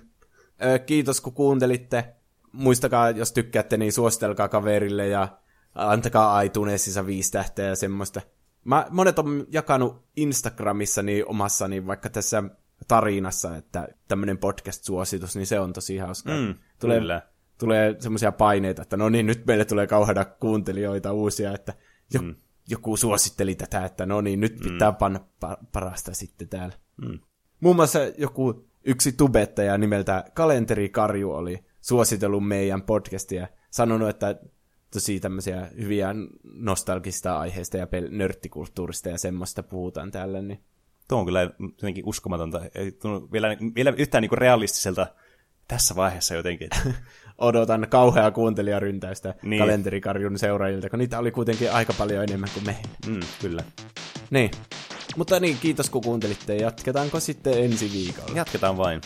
Kiitos 0.86 1.22
kun 1.22 1.34
kuuntelitte. 1.34 2.16
Muistakaa, 2.56 3.10
jos 3.10 3.32
tykkäätte, 3.32 3.78
niin 3.78 3.94
suositelkaa 3.94 4.48
kaverille 4.48 5.08
ja 5.08 5.28
antakaa 5.76 6.42
iTunesissa 6.42 7.06
viisi 7.06 7.32
tähteä 7.32 7.66
ja 7.66 7.76
semmoista. 7.76 8.22
Mä, 8.64 8.88
monet 8.90 9.20
on 9.20 9.46
jakanut 9.50 10.06
Instagramissa 10.16 11.04
niin 11.04 11.28
omassa 11.28 11.68
niin 11.68 11.88
vaikka 11.88 12.10
tässä 12.10 12.44
tarinassa, 12.88 13.56
että 13.56 13.88
tämmöinen 14.08 14.38
podcast-suositus, 14.38 15.36
niin 15.36 15.48
se 15.48 15.60
on 15.60 15.74
tosi 15.74 15.98
hauskaa. 15.98 16.38
Mm, 16.38 16.56
tulee, 16.80 17.00
kyllä. 17.00 17.22
tulee 17.58 17.96
semmoisia 18.00 18.32
paineita, 18.32 18.82
että 18.82 18.98
no 18.98 19.10
niin, 19.10 19.26
nyt 19.26 19.46
meille 19.46 19.66
tulee 19.66 19.88
kauheita 19.88 20.26
kuuntelijoita 20.26 21.14
uusia, 21.14 21.54
että 21.54 21.74
jo, 22.14 22.22
mm. 22.22 22.36
joku 22.70 22.98
suositteli 22.98 23.56
tätä, 23.56 23.86
että 23.86 24.06
no 24.06 24.22
niin, 24.22 24.40
nyt 24.40 24.60
pitää 24.64 24.92
mm. 24.92 24.98
panna 24.98 25.20
pa- 25.46 25.66
parasta 25.72 26.14
sitten 26.14 26.50
täällä. 26.50 26.76
Mm. 26.98 27.20
Muun 27.60 27.76
muassa 27.76 28.00
joku 28.18 28.66
yksi 28.84 29.12
tubettaja 29.12 29.78
nimeltä 29.78 30.24
Kalenteri 30.34 30.90
Karju 30.90 31.32
oli 31.32 31.66
suositellut 31.86 32.48
meidän 32.48 32.82
podcastia, 32.82 33.48
sanonut, 33.72 34.10
että 34.10 34.36
tosi 34.94 35.20
tämmöisiä 35.20 35.68
hyviä 35.78 36.16
nostalgista 36.44 37.40
aiheista 37.40 37.78
ja 37.78 37.86
pel- 37.86 38.10
nörttikulttuurista 38.10 39.10
ja 39.10 39.18
semmoista 39.18 39.64
puhutaan 39.64 40.12
täällä, 40.12 40.42
niin 40.42 40.60
Tuo 41.08 41.20
on 41.20 41.26
kyllä 41.26 41.42
jotenkin 41.60 42.06
uskomatonta. 42.06 42.62
Ei 42.76 42.92
tunnu 42.92 43.30
vielä, 43.32 43.58
vielä 43.76 43.94
yhtään 43.98 44.22
niin 44.22 44.38
realistiselta 44.38 45.08
tässä 45.68 45.96
vaiheessa 45.96 46.36
jotenkin. 46.36 46.70
odotan 47.38 47.88
kauheaa 47.90 48.32
kuuntelijaryntäystä 48.32 49.30
Niin. 49.30 49.50
niin. 49.50 49.60
kalenterikarjun 49.60 50.40
seuraajilta, 50.40 50.90
kun 50.90 51.00
niitä 51.00 51.20
oli 51.20 51.32
kuitenkin 51.32 51.72
aika 51.72 51.94
paljon 51.98 52.24
enemmän 52.24 52.50
kuin 52.54 52.66
me. 52.66 52.78
Mm, 53.08 53.20
kyllä. 53.42 53.64
Niin. 54.30 54.52
Mutta 55.18 55.40
niin, 55.40 55.58
kiitos 55.62 55.90
kun 55.90 56.02
kuuntelitte. 56.04 56.56
Jatketaanko 56.56 57.20
sitten 57.20 57.64
ensi 57.64 57.92
viikolla? 57.94 58.32
Jatketaan 58.36 58.78
vain. 58.78 59.02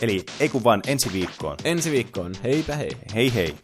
Eli 0.00 0.24
ei 0.40 0.48
kun 0.48 0.64
vaan 0.64 0.82
ensi 0.86 1.12
viikkoon. 1.12 1.56
Ensi 1.64 1.90
viikkoon. 1.90 2.32
Heipä 2.44 2.76
hei. 2.76 2.90
Hei 3.14 3.34
hei. 3.34 3.54